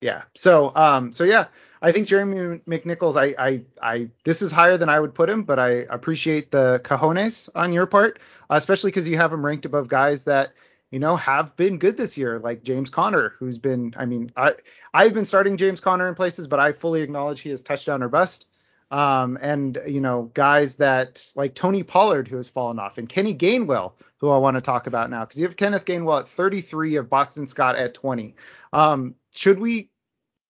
Yeah. 0.00 0.22
So 0.34 0.74
um 0.74 1.12
so 1.12 1.24
yeah, 1.24 1.46
I 1.82 1.92
think 1.92 2.08
Jeremy 2.08 2.60
McNichols 2.66 3.16
I 3.16 3.34
I 3.38 3.62
I 3.82 4.08
this 4.24 4.40
is 4.40 4.50
higher 4.50 4.78
than 4.78 4.88
I 4.88 4.98
would 4.98 5.14
put 5.14 5.28
him, 5.28 5.42
but 5.42 5.58
I 5.58 5.70
appreciate 5.90 6.50
the 6.50 6.80
cojones 6.84 7.50
on 7.54 7.72
your 7.72 7.86
part, 7.86 8.20
especially 8.48 8.92
cuz 8.92 9.08
you 9.08 9.16
have 9.18 9.32
him 9.32 9.44
ranked 9.44 9.66
above 9.66 9.88
guys 9.88 10.24
that 10.24 10.52
you 10.90 11.00
know 11.00 11.16
have 11.16 11.56
been 11.56 11.78
good 11.78 11.96
this 11.96 12.16
year 12.16 12.38
like 12.38 12.62
James 12.62 12.90
Conner 12.90 13.34
who's 13.38 13.58
been 13.58 13.92
I 13.96 14.06
mean 14.06 14.30
I 14.36 14.54
I've 14.94 15.14
been 15.14 15.24
starting 15.24 15.56
James 15.56 15.80
Conner 15.80 16.08
in 16.08 16.14
places, 16.14 16.46
but 16.46 16.60
I 16.60 16.72
fully 16.72 17.02
acknowledge 17.02 17.40
he 17.40 17.50
is 17.50 17.62
touchdown 17.62 18.02
or 18.02 18.08
bust. 18.08 18.46
Um, 18.92 19.38
and 19.40 19.80
you 19.86 20.00
know 20.00 20.30
guys 20.34 20.76
that 20.76 21.26
like 21.34 21.54
Tony 21.54 21.82
Pollard 21.82 22.28
who 22.28 22.36
has 22.36 22.48
fallen 22.48 22.78
off 22.78 22.98
and 22.98 23.08
Kenny 23.08 23.34
Gainwell 23.34 23.94
who 24.22 24.28
I 24.28 24.38
want 24.38 24.56
to 24.56 24.60
talk 24.60 24.86
about 24.86 25.10
now 25.10 25.24
because 25.24 25.40
you 25.40 25.46
have 25.46 25.56
Kenneth 25.56 25.84
Gainwell 25.84 26.20
at 26.20 26.28
33 26.28 26.96
of 26.96 27.10
Boston 27.10 27.48
Scott 27.48 27.74
at 27.74 27.92
20. 27.92 28.36
Um, 28.72 29.16
should 29.34 29.58
we 29.58 29.90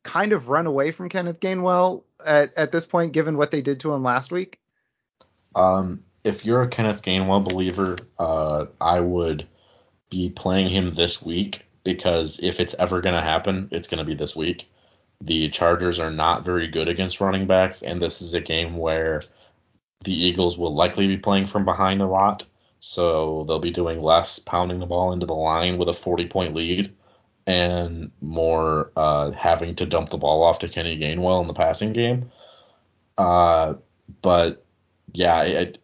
kind 0.05 0.33
of 0.33 0.49
run 0.49 0.67
away 0.67 0.91
from 0.91 1.09
Kenneth 1.09 1.41
Gainwell 1.41 2.03
at, 2.25 2.53
at 2.57 2.71
this 2.71 2.85
point, 2.85 3.13
given 3.13 3.39
what 3.39 3.51
they 3.51 3.63
did 3.63 3.81
to 3.81 3.93
him 3.93 4.03
last 4.03 4.31
week? 4.31 4.61
Um, 5.55 6.03
if 6.23 6.45
you're 6.45 6.63
a 6.63 6.69
Kenneth 6.69 7.03
Gainwell 7.03 7.49
believer, 7.49 7.97
uh, 8.19 8.67
I 8.79 9.01
would 9.01 9.47
be 10.11 10.29
playing 10.29 10.69
him 10.69 10.93
this 10.93 11.23
week 11.23 11.65
because 11.83 12.41
if 12.43 12.61
it's 12.61 12.75
ever 12.75 13.01
going 13.01 13.15
to 13.15 13.23
happen, 13.23 13.69
it's 13.71 13.89
going 13.89 13.99
to 13.99 14.05
be 14.05 14.15
this 14.15 14.37
week. 14.37 14.69
The 15.25 15.49
Chargers 15.51 16.01
are 16.01 16.11
not 16.11 16.45
very 16.45 16.67
good 16.67 16.89
against 16.89 17.21
running 17.21 17.47
backs, 17.47 17.83
and 17.83 18.03
this 18.03 18.21
is 18.21 18.35
a 18.35 18.41
game 18.41 18.77
where 18.77 19.23
the 20.05 20.13
Eagles 20.13 20.59
will 20.59 20.75
likely 20.75 21.07
be 21.07 21.17
playing 21.17 21.47
from 21.47 21.65
behind 21.65 22.03
a 22.03 22.07
lot. 22.07 22.45
So 22.81 23.45
they'll 23.47 23.61
be 23.61 23.71
doing 23.71 24.03
less 24.03 24.41
pounding 24.41 24.81
the 24.81 24.87
ball 24.87 25.13
into 25.13 25.27
the 25.27 25.35
line 25.35 25.79
with 25.79 25.89
a 25.89 25.95
40 25.95 26.27
point 26.27 26.55
lead 26.55 26.93
and 27.47 28.11
more 28.21 28.91
uh, 28.97 29.31
having 29.31 29.77
to 29.77 29.87
dump 29.87 30.11
the 30.11 30.17
ball 30.17 30.43
off 30.43 30.59
to 30.61 30.69
Kenny 30.69 30.99
Gainwell 30.99 31.41
in 31.41 31.47
the 31.47 31.55
passing 31.55 31.93
game. 31.93 32.31
Uh, 33.17 33.75
but 34.21 34.65
yeah, 35.13 35.43
it 35.43 35.79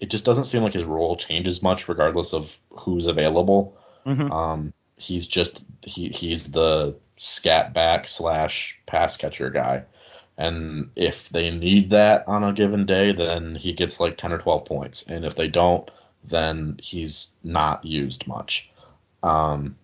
it 0.00 0.10
just 0.10 0.24
doesn't 0.24 0.44
seem 0.44 0.62
like 0.62 0.72
his 0.72 0.84
role 0.84 1.16
changes 1.16 1.62
much 1.62 1.88
regardless 1.88 2.32
of 2.32 2.58
who's 2.70 3.06
available. 3.06 3.76
Mm-hmm. 4.06 4.30
Um, 4.30 4.72
he's 4.96 5.26
just 5.26 5.64
he 5.82 6.08
he's 6.08 6.52
the 6.52 6.94
scat 7.24 7.72
back 7.72 8.06
slash 8.06 8.78
pass 8.86 9.16
catcher 9.16 9.50
guy. 9.50 9.84
And 10.36 10.90
if 10.96 11.28
they 11.30 11.50
need 11.50 11.90
that 11.90 12.24
on 12.26 12.44
a 12.44 12.52
given 12.52 12.86
day, 12.86 13.12
then 13.12 13.54
he 13.54 13.72
gets 13.72 14.00
like 14.00 14.16
10 14.16 14.32
or 14.32 14.38
12 14.38 14.64
points. 14.64 15.04
And 15.06 15.24
if 15.24 15.34
they 15.36 15.48
don't, 15.48 15.88
then 16.24 16.78
he's 16.82 17.30
not 17.42 17.84
used 17.84 18.26
much. 18.26 18.70
Um, 19.22 19.76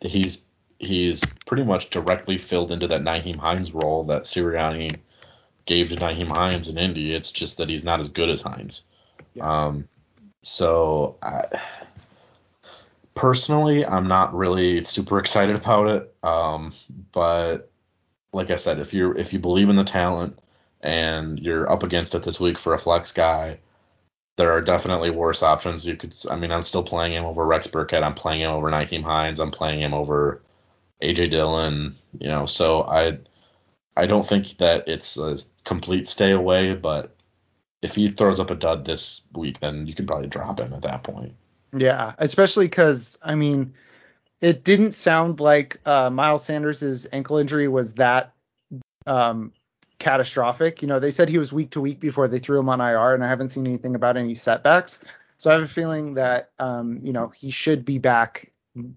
he's 0.00 0.42
he's 0.78 1.22
pretty 1.44 1.64
much 1.64 1.90
directly 1.90 2.38
filled 2.38 2.72
into 2.72 2.86
that 2.86 3.02
Nyheim 3.02 3.36
Hines 3.36 3.72
role 3.72 4.04
that 4.04 4.22
Sirianni 4.22 4.88
gave 5.66 5.90
to 5.90 5.96
Nyheim 5.96 6.28
Hines 6.28 6.68
in 6.68 6.78
Indy. 6.78 7.14
It's 7.14 7.30
just 7.30 7.58
that 7.58 7.68
he's 7.68 7.84
not 7.84 8.00
as 8.00 8.08
good 8.08 8.30
as 8.30 8.40
Hines. 8.40 8.84
Yeah. 9.34 9.66
Um, 9.66 9.88
so 10.42 11.16
I, 11.22 11.44
personally, 13.20 13.84
I'm 13.84 14.08
not 14.08 14.34
really 14.34 14.82
super 14.84 15.18
excited 15.18 15.54
about 15.54 15.88
it. 15.88 16.14
Um, 16.22 16.72
but 17.12 17.70
like 18.32 18.50
I 18.50 18.56
said, 18.56 18.78
if 18.78 18.94
you 18.94 19.12
if 19.12 19.32
you 19.34 19.38
believe 19.38 19.68
in 19.68 19.76
the 19.76 19.84
talent 19.84 20.38
and 20.80 21.38
you're 21.38 21.70
up 21.70 21.82
against 21.82 22.14
it 22.14 22.22
this 22.22 22.40
week 22.40 22.58
for 22.58 22.72
a 22.72 22.78
flex 22.78 23.12
guy, 23.12 23.58
there 24.38 24.52
are 24.52 24.62
definitely 24.62 25.10
worse 25.10 25.42
options. 25.42 25.86
You 25.86 25.96
could, 25.96 26.14
I 26.30 26.36
mean, 26.36 26.50
I'm 26.50 26.62
still 26.62 26.82
playing 26.82 27.12
him 27.12 27.26
over 27.26 27.46
Rex 27.46 27.66
Burkhead. 27.66 28.02
I'm 28.02 28.14
playing 28.14 28.40
him 28.40 28.50
over 28.52 28.70
Nyheim 28.70 29.02
Hines. 29.02 29.38
I'm 29.38 29.50
playing 29.50 29.82
him 29.82 29.92
over 29.92 30.40
AJ 31.02 31.30
Dillon, 31.30 31.96
you 32.18 32.28
know, 32.28 32.46
so 32.46 32.84
I 32.84 33.18
I 33.96 34.06
don't 34.06 34.26
think 34.26 34.56
that 34.58 34.88
it's 34.88 35.18
a 35.18 35.36
complete 35.64 36.08
stay 36.08 36.30
away, 36.32 36.74
but 36.74 37.14
if 37.82 37.96
he 37.96 38.08
throws 38.08 38.40
up 38.40 38.50
a 38.50 38.54
dud 38.54 38.86
this 38.86 39.22
week, 39.34 39.60
then 39.60 39.86
you 39.86 39.94
can 39.94 40.06
probably 40.06 40.28
drop 40.28 40.58
him 40.58 40.72
at 40.72 40.82
that 40.82 41.02
point. 41.02 41.34
Yeah, 41.76 42.14
especially 42.18 42.66
because 42.66 43.18
I 43.22 43.34
mean, 43.34 43.74
it 44.40 44.64
didn't 44.64 44.92
sound 44.92 45.40
like 45.40 45.78
uh, 45.86 46.10
Miles 46.10 46.44
Sanders' 46.44 47.06
ankle 47.12 47.36
injury 47.36 47.68
was 47.68 47.94
that 47.94 48.32
um, 49.06 49.52
catastrophic. 49.98 50.82
You 50.82 50.88
know, 50.88 50.98
they 50.98 51.10
said 51.10 51.28
he 51.28 51.38
was 51.38 51.52
week 51.52 51.70
to 51.70 51.80
week 51.80 52.00
before 52.00 52.26
they 52.26 52.38
threw 52.38 52.58
him 52.58 52.68
on 52.68 52.80
IR, 52.80 53.14
and 53.14 53.24
I 53.24 53.28
haven't 53.28 53.50
seen 53.50 53.66
anything 53.66 53.94
about 53.94 54.16
any 54.16 54.34
setbacks. 54.34 55.00
So 55.38 55.50
I 55.50 55.54
have 55.54 55.62
a 55.62 55.68
feeling 55.68 56.14
that 56.14 56.50
um, 56.58 57.00
you 57.02 57.12
know 57.12 57.28
he 57.28 57.50
should 57.50 57.84
be 57.84 57.98
back 57.98 58.50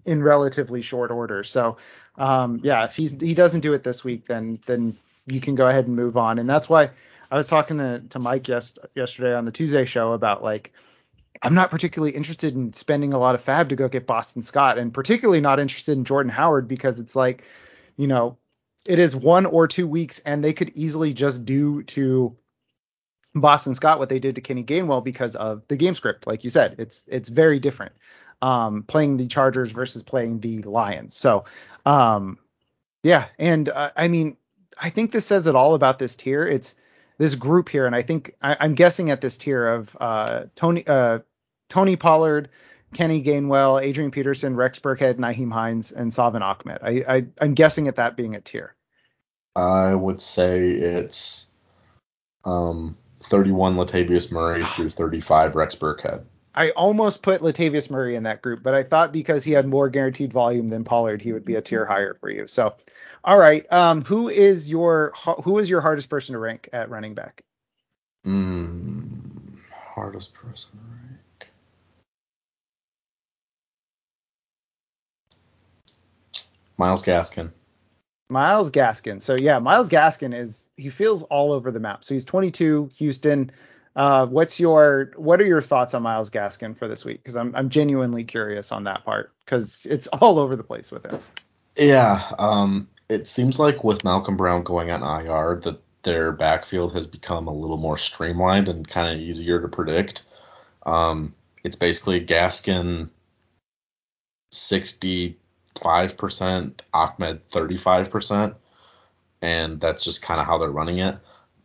in 0.04 0.22
relatively 0.22 0.82
short 0.82 1.10
order. 1.10 1.44
So 1.44 1.76
um, 2.16 2.60
yeah, 2.62 2.84
if 2.84 2.96
he's 2.96 3.12
he 3.20 3.34
doesn't 3.34 3.60
do 3.60 3.72
it 3.72 3.84
this 3.84 4.02
week, 4.04 4.26
then 4.26 4.58
then 4.66 4.96
you 5.26 5.40
can 5.40 5.54
go 5.54 5.66
ahead 5.66 5.86
and 5.86 5.96
move 5.96 6.16
on. 6.16 6.38
And 6.38 6.48
that's 6.48 6.68
why 6.68 6.90
I 7.30 7.36
was 7.36 7.46
talking 7.46 7.78
to, 7.78 8.02
to 8.10 8.18
Mike 8.18 8.48
yes, 8.48 8.74
yesterday 8.94 9.34
on 9.34 9.44
the 9.44 9.52
Tuesday 9.52 9.84
show 9.84 10.12
about 10.12 10.42
like 10.42 10.72
I'm 11.44 11.54
not 11.54 11.70
particularly 11.70 12.12
interested 12.12 12.54
in 12.54 12.72
spending 12.72 13.12
a 13.12 13.18
lot 13.18 13.34
of 13.34 13.42
fab 13.42 13.68
to 13.68 13.76
go 13.76 13.86
get 13.88 14.06
Boston 14.06 14.40
Scott, 14.40 14.78
and 14.78 14.94
particularly 14.94 15.42
not 15.42 15.60
interested 15.60 15.92
in 15.92 16.06
Jordan 16.06 16.32
Howard 16.32 16.66
because 16.66 17.00
it's 17.00 17.14
like, 17.14 17.44
you 17.96 18.06
know, 18.06 18.38
it 18.86 18.98
is 18.98 19.14
one 19.14 19.44
or 19.44 19.68
two 19.68 19.86
weeks, 19.86 20.20
and 20.20 20.42
they 20.42 20.54
could 20.54 20.72
easily 20.74 21.12
just 21.12 21.44
do 21.44 21.82
to 21.84 22.34
Boston 23.34 23.74
Scott 23.74 23.98
what 23.98 24.08
they 24.08 24.18
did 24.18 24.36
to 24.36 24.40
Kenny 24.40 24.64
Gainwell 24.64 25.04
because 25.04 25.36
of 25.36 25.62
the 25.68 25.76
game 25.76 25.94
script. 25.94 26.26
Like 26.26 26.44
you 26.44 26.50
said, 26.50 26.76
it's 26.78 27.04
it's 27.08 27.28
very 27.28 27.58
different. 27.58 27.92
Um, 28.40 28.82
playing 28.82 29.18
the 29.18 29.26
Chargers 29.26 29.70
versus 29.70 30.02
playing 30.02 30.40
the 30.40 30.62
Lions. 30.62 31.14
So, 31.16 31.44
um, 31.86 32.38
yeah, 33.02 33.26
and 33.38 33.68
uh, 33.68 33.90
I 33.96 34.08
mean, 34.08 34.36
I 34.80 34.90
think 34.90 35.12
this 35.12 35.26
says 35.26 35.46
it 35.46 35.54
all 35.54 35.74
about 35.74 35.98
this 35.98 36.16
tier. 36.16 36.46
It's 36.46 36.74
this 37.18 37.34
group 37.34 37.68
here, 37.68 37.86
and 37.86 37.94
I 37.94 38.02
think 38.02 38.34
I, 38.42 38.64
am 38.64 38.74
guessing 38.74 39.10
at 39.10 39.20
this 39.20 39.36
tier 39.36 39.66
of 39.66 39.96
uh, 40.00 40.44
Tony 40.56 40.86
uh, 40.86 41.20
Tony 41.74 41.96
Pollard, 41.96 42.50
Kenny 42.94 43.20
Gainwell, 43.20 43.82
Adrian 43.82 44.12
Peterson, 44.12 44.54
Rex 44.54 44.78
Burkhead, 44.78 45.14
Nyheim 45.14 45.52
Hines, 45.52 45.90
and 45.90 46.14
Salvon 46.14 46.40
Ahmed. 46.40 46.78
I, 46.80 47.04
I 47.08 47.26
I'm 47.40 47.54
guessing 47.54 47.88
at 47.88 47.96
that 47.96 48.16
being 48.16 48.36
a 48.36 48.40
tier. 48.40 48.76
I 49.56 49.92
would 49.92 50.22
say 50.22 50.70
it's 50.70 51.48
um 52.44 52.96
31 53.24 53.74
Latavius 53.74 54.30
Murray 54.30 54.62
through 54.76 54.90
35 54.90 55.56
Rex 55.56 55.74
Burkhead. 55.74 56.22
I 56.54 56.70
almost 56.70 57.22
put 57.22 57.40
Latavius 57.40 57.90
Murray 57.90 58.14
in 58.14 58.22
that 58.22 58.40
group, 58.40 58.62
but 58.62 58.74
I 58.74 58.84
thought 58.84 59.10
because 59.10 59.42
he 59.42 59.50
had 59.50 59.66
more 59.66 59.88
guaranteed 59.88 60.32
volume 60.32 60.68
than 60.68 60.84
Pollard, 60.84 61.20
he 61.20 61.32
would 61.32 61.44
be 61.44 61.56
a 61.56 61.60
tier 61.60 61.84
higher 61.84 62.14
for 62.20 62.30
you. 62.30 62.46
So, 62.46 62.76
all 63.24 63.36
right, 63.36 63.66
um, 63.72 64.04
who 64.04 64.28
is 64.28 64.70
your 64.70 65.12
who 65.42 65.58
is 65.58 65.68
your 65.68 65.80
hardest 65.80 66.08
person 66.08 66.34
to 66.34 66.38
rank 66.38 66.68
at 66.72 66.88
running 66.88 67.14
back? 67.14 67.42
Mm, 68.24 69.58
hardest 69.72 70.34
person 70.34 70.70
to 70.70 70.78
rank. 70.78 71.03
Myles 76.76 77.02
Gaskin. 77.02 77.50
Myles 78.28 78.70
Gaskin. 78.70 79.20
So 79.20 79.36
yeah, 79.38 79.58
Myles 79.58 79.88
Gaskin 79.88 80.34
is 80.34 80.70
he 80.76 80.90
feels 80.90 81.22
all 81.24 81.52
over 81.52 81.70
the 81.70 81.80
map. 81.80 82.04
So 82.04 82.14
he's 82.14 82.24
22, 82.24 82.90
Houston. 82.96 83.50
Uh, 83.96 84.26
what's 84.26 84.58
your 84.58 85.12
what 85.16 85.40
are 85.40 85.46
your 85.46 85.62
thoughts 85.62 85.94
on 85.94 86.02
Myles 86.02 86.30
Gaskin 86.30 86.76
for 86.76 86.88
this 86.88 87.04
week? 87.04 87.22
Because 87.22 87.36
I'm 87.36 87.54
I'm 87.54 87.68
genuinely 87.68 88.24
curious 88.24 88.72
on 88.72 88.84
that 88.84 89.04
part 89.04 89.32
because 89.44 89.86
it's 89.88 90.06
all 90.20 90.38
over 90.38 90.56
the 90.56 90.64
place 90.64 90.90
with 90.90 91.06
him. 91.06 91.20
Yeah, 91.76 92.32
um, 92.38 92.88
it 93.08 93.26
seems 93.28 93.58
like 93.58 93.84
with 93.84 94.04
Malcolm 94.04 94.36
Brown 94.36 94.62
going 94.62 94.90
on 94.90 95.02
IR 95.02 95.60
that 95.64 95.80
their 96.02 96.32
backfield 96.32 96.94
has 96.94 97.06
become 97.06 97.48
a 97.48 97.52
little 97.52 97.76
more 97.76 97.98
streamlined 97.98 98.68
and 98.68 98.86
kind 98.86 99.14
of 99.14 99.20
easier 99.20 99.60
to 99.60 99.68
predict. 99.68 100.22
Um, 100.86 101.34
it's 101.62 101.76
basically 101.76 102.24
Gaskin 102.24 103.08
65%, 105.76 106.80
Ahmed 106.92 107.50
35%, 107.50 108.54
and 109.42 109.80
that's 109.80 110.04
just 110.04 110.22
kind 110.22 110.40
of 110.40 110.46
how 110.46 110.58
they're 110.58 110.70
running 110.70 110.98
it. 110.98 111.16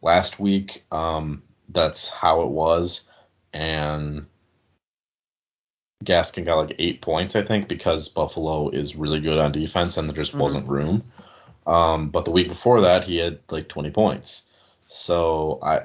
Last 0.01 0.39
week, 0.39 0.83
um, 0.91 1.43
that's 1.69 2.09
how 2.09 2.41
it 2.41 2.49
was. 2.49 3.07
And 3.53 4.25
Gaskin 6.03 6.45
got 6.45 6.57
like 6.57 6.75
eight 6.79 7.01
points, 7.01 7.35
I 7.35 7.43
think, 7.43 7.67
because 7.67 8.07
Buffalo 8.09 8.69
is 8.69 8.95
really 8.95 9.19
good 9.19 9.37
on 9.37 9.51
defense 9.51 9.97
and 9.97 10.07
there 10.07 10.15
just 10.15 10.31
mm-hmm. 10.31 10.41
wasn't 10.41 10.67
room. 10.67 11.03
Um, 11.67 12.09
but 12.09 12.25
the 12.25 12.31
week 12.31 12.47
before 12.47 12.81
that, 12.81 13.03
he 13.03 13.17
had 13.17 13.39
like 13.49 13.67
20 13.67 13.91
points. 13.91 14.43
So 14.87 15.59
I, 15.61 15.81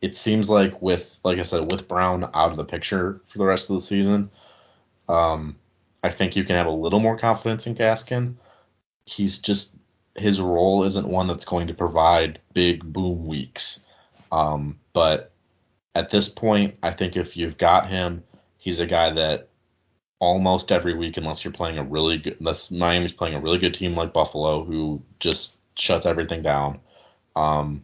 it 0.00 0.16
seems 0.16 0.50
like 0.50 0.80
with, 0.82 1.18
like 1.22 1.38
I 1.38 1.42
said, 1.42 1.70
with 1.70 1.86
Brown 1.86 2.24
out 2.34 2.50
of 2.50 2.56
the 2.56 2.64
picture 2.64 3.20
for 3.26 3.38
the 3.38 3.44
rest 3.44 3.70
of 3.70 3.76
the 3.76 3.82
season, 3.82 4.30
um, 5.08 5.56
I 6.02 6.10
think 6.10 6.36
you 6.36 6.44
can 6.44 6.56
have 6.56 6.66
a 6.66 6.70
little 6.70 7.00
more 7.00 7.16
confidence 7.16 7.66
in 7.66 7.74
Gaskin. 7.74 8.34
He's 9.04 9.38
just 9.38 9.74
his 10.16 10.40
role 10.40 10.84
isn't 10.84 11.08
one 11.08 11.26
that's 11.26 11.44
going 11.44 11.66
to 11.68 11.74
provide 11.74 12.40
big 12.52 12.84
boom 12.92 13.26
weeks. 13.26 13.80
Um, 14.32 14.78
but 14.92 15.32
at 15.94 16.10
this 16.10 16.28
point, 16.28 16.76
I 16.82 16.92
think 16.92 17.16
if 17.16 17.36
you've 17.36 17.58
got 17.58 17.88
him, 17.88 18.22
he's 18.58 18.80
a 18.80 18.86
guy 18.86 19.10
that 19.10 19.48
almost 20.18 20.70
every 20.70 20.94
week, 20.94 21.16
unless 21.16 21.44
you're 21.44 21.52
playing 21.52 21.78
a 21.78 21.84
really 21.84 22.18
good, 22.18 22.36
unless 22.40 22.70
Miami's 22.70 23.12
playing 23.12 23.34
a 23.34 23.40
really 23.40 23.58
good 23.58 23.74
team 23.74 23.94
like 23.94 24.12
Buffalo, 24.12 24.64
who 24.64 25.02
just 25.18 25.56
shuts 25.76 26.06
everything 26.06 26.42
down, 26.42 26.78
um, 27.36 27.82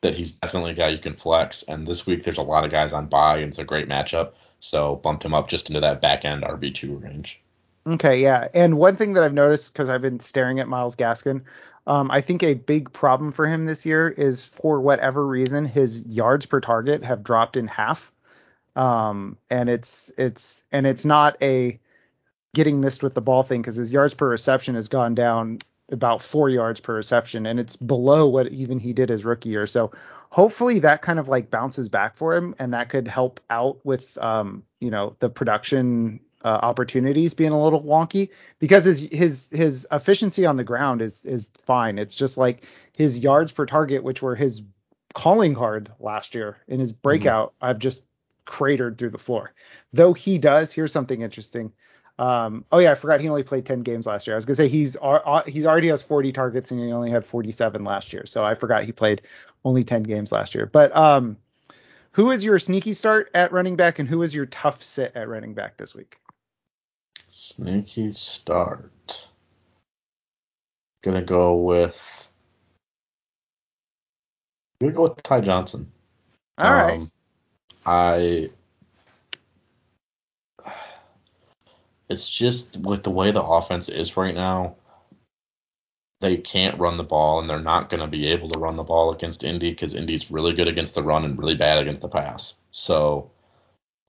that 0.00 0.14
he's 0.14 0.32
definitely 0.32 0.72
a 0.72 0.74
guy 0.74 0.88
you 0.88 0.98
can 0.98 1.14
flex. 1.14 1.62
And 1.62 1.86
this 1.86 2.06
week, 2.06 2.24
there's 2.24 2.38
a 2.38 2.42
lot 2.42 2.64
of 2.64 2.70
guys 2.70 2.92
on 2.92 3.06
bye, 3.06 3.38
and 3.38 3.48
it's 3.48 3.58
a 3.58 3.64
great 3.64 3.88
matchup. 3.88 4.32
So 4.60 4.96
bumped 4.96 5.24
him 5.24 5.34
up 5.34 5.48
just 5.48 5.68
into 5.68 5.80
that 5.80 6.00
back 6.00 6.24
end 6.24 6.42
RB2 6.42 7.02
range. 7.02 7.40
Okay, 7.86 8.20
yeah. 8.20 8.48
And 8.52 8.78
one 8.78 8.96
thing 8.96 9.12
that 9.12 9.22
I've 9.22 9.34
noticed 9.34 9.72
because 9.72 9.88
I've 9.88 10.02
been 10.02 10.18
staring 10.18 10.58
at 10.58 10.68
Myles 10.68 10.96
Gaskin, 10.96 11.42
um, 11.86 12.10
I 12.10 12.20
think 12.20 12.42
a 12.42 12.54
big 12.54 12.92
problem 12.92 13.30
for 13.30 13.46
him 13.46 13.66
this 13.66 13.86
year 13.86 14.08
is 14.08 14.44
for 14.44 14.80
whatever 14.80 15.24
reason 15.24 15.64
his 15.64 16.04
yards 16.06 16.46
per 16.46 16.60
target 16.60 17.04
have 17.04 17.22
dropped 17.22 17.56
in 17.56 17.68
half. 17.68 18.12
Um, 18.74 19.38
and 19.50 19.70
it's 19.70 20.12
it's 20.18 20.64
and 20.72 20.86
it's 20.86 21.04
not 21.04 21.36
a 21.40 21.78
getting 22.54 22.80
missed 22.80 23.02
with 23.02 23.14
the 23.14 23.22
ball 23.22 23.42
thing 23.42 23.62
because 23.62 23.76
his 23.76 23.92
yards 23.92 24.14
per 24.14 24.28
reception 24.28 24.74
has 24.74 24.88
gone 24.88 25.14
down 25.14 25.58
about 25.90 26.22
four 26.22 26.48
yards 26.48 26.80
per 26.80 26.94
reception, 26.94 27.46
and 27.46 27.60
it's 27.60 27.76
below 27.76 28.26
what 28.26 28.48
even 28.48 28.78
he 28.78 28.92
did 28.92 29.08
his 29.08 29.24
rookie 29.24 29.50
year. 29.50 29.66
So 29.66 29.92
hopefully 30.30 30.80
that 30.80 31.02
kind 31.02 31.18
of 31.18 31.28
like 31.28 31.50
bounces 31.50 31.88
back 31.88 32.16
for 32.16 32.34
him, 32.34 32.54
and 32.58 32.74
that 32.74 32.88
could 32.88 33.08
help 33.08 33.40
out 33.50 33.84
with 33.84 34.16
um, 34.18 34.64
you 34.80 34.90
know 34.90 35.16
the 35.20 35.30
production 35.30 36.20
uh, 36.44 36.58
opportunities 36.62 37.34
being 37.34 37.52
a 37.52 37.62
little 37.62 37.82
wonky 37.82 38.30
because 38.58 38.84
his 38.84 39.00
his 39.12 39.48
his 39.52 39.86
efficiency 39.92 40.46
on 40.46 40.56
the 40.56 40.64
ground 40.64 41.02
is 41.02 41.24
is 41.24 41.50
fine. 41.62 41.98
It's 41.98 42.16
just 42.16 42.36
like 42.36 42.64
his 42.96 43.18
yards 43.18 43.52
per 43.52 43.66
target, 43.66 44.02
which 44.02 44.22
were 44.22 44.34
his 44.34 44.62
calling 45.16 45.54
card 45.54 45.90
last 45.98 46.34
year 46.34 46.58
in 46.68 46.78
his 46.78 46.92
breakout, 46.92 47.48
mm-hmm. 47.54 47.64
I've 47.64 47.78
just 47.78 48.04
cratered 48.44 48.98
through 48.98 49.10
the 49.10 49.18
floor. 49.18 49.54
Though 49.94 50.12
he 50.12 50.36
does, 50.36 50.72
here's 50.72 50.92
something 50.92 51.22
interesting. 51.22 51.72
Um, 52.18 52.64
oh 52.72 52.78
yeah, 52.78 52.92
I 52.92 52.94
forgot 52.94 53.20
he 53.20 53.28
only 53.28 53.42
played 53.42 53.66
10 53.66 53.82
games 53.82 54.06
last 54.06 54.26
year. 54.26 54.34
I 54.34 54.38
was 54.38 54.46
gonna 54.46 54.56
say 54.56 54.68
he's 54.68 54.96
he's 55.46 55.66
already 55.66 55.88
has 55.88 56.02
40 56.02 56.32
targets 56.32 56.70
and 56.70 56.80
he 56.80 56.92
only 56.92 57.10
had 57.10 57.24
47 57.24 57.84
last 57.84 58.12
year. 58.12 58.24
So 58.26 58.44
I 58.44 58.54
forgot 58.54 58.84
he 58.84 58.92
played 58.92 59.22
only 59.64 59.84
10 59.84 60.02
games 60.04 60.32
last 60.32 60.54
year. 60.54 60.66
But 60.66 60.96
um, 60.96 61.36
who 62.12 62.30
is 62.30 62.42
your 62.42 62.58
sneaky 62.58 62.94
start 62.94 63.30
at 63.34 63.52
running 63.52 63.76
back 63.76 63.98
and 63.98 64.08
who 64.08 64.22
is 64.22 64.34
your 64.34 64.46
tough 64.46 64.82
sit 64.82 65.12
at 65.14 65.28
running 65.28 65.52
back 65.52 65.76
this 65.76 65.94
week? 65.94 66.18
Sneaky 67.28 68.12
start. 68.12 69.26
Gonna 71.02 71.22
go 71.22 71.56
with. 71.56 71.96
Gonna 74.80 74.92
go 74.92 75.02
with 75.02 75.22
Ty 75.22 75.42
Johnson. 75.42 75.92
All 76.56 76.72
um, 76.72 76.76
right. 76.76 77.10
I. 77.84 78.50
It's 82.08 82.28
just 82.28 82.76
with 82.76 83.02
the 83.02 83.10
way 83.10 83.30
the 83.30 83.42
offense 83.42 83.88
is 83.88 84.16
right 84.16 84.34
now, 84.34 84.76
they 86.20 86.36
can't 86.36 86.78
run 86.78 86.96
the 86.96 87.04
ball, 87.04 87.40
and 87.40 87.50
they're 87.50 87.60
not 87.60 87.90
going 87.90 88.00
to 88.00 88.06
be 88.06 88.26
able 88.28 88.48
to 88.50 88.58
run 88.58 88.76
the 88.76 88.82
ball 88.82 89.12
against 89.12 89.44
Indy 89.44 89.70
because 89.70 89.94
Indy's 89.94 90.30
really 90.30 90.52
good 90.52 90.68
against 90.68 90.94
the 90.94 91.02
run 91.02 91.24
and 91.24 91.38
really 91.38 91.56
bad 91.56 91.78
against 91.78 92.00
the 92.00 92.08
pass. 92.08 92.54
So 92.70 93.30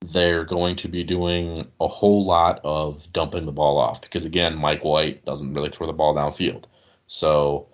they're 0.06 0.44
going 0.44 0.76
to 0.76 0.88
be 0.88 1.02
doing 1.04 1.66
a 1.80 1.88
whole 1.88 2.24
lot 2.24 2.60
of 2.64 3.12
dumping 3.12 3.46
the 3.46 3.52
ball 3.52 3.78
off 3.78 4.00
because 4.00 4.24
again, 4.24 4.56
Mike 4.56 4.84
White 4.84 5.24
doesn't 5.24 5.52
really 5.52 5.70
throw 5.70 5.86
the 5.86 5.92
ball 5.92 6.14
downfield. 6.14 6.64
So, 7.08 7.66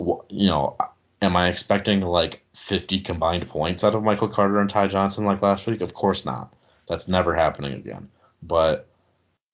you 0.00 0.48
know, 0.48 0.76
am 1.22 1.36
I 1.36 1.48
expecting 1.48 2.00
like 2.00 2.42
50 2.54 3.00
combined 3.00 3.48
points 3.48 3.84
out 3.84 3.94
of 3.94 4.02
Michael 4.02 4.28
Carter 4.28 4.60
and 4.60 4.68
Ty 4.68 4.88
Johnson 4.88 5.24
like 5.24 5.42
last 5.42 5.66
week? 5.66 5.80
Of 5.80 5.94
course 5.94 6.24
not. 6.24 6.52
That's 6.88 7.08
never 7.08 7.34
happening 7.34 7.74
again. 7.74 8.08
But 8.42 8.88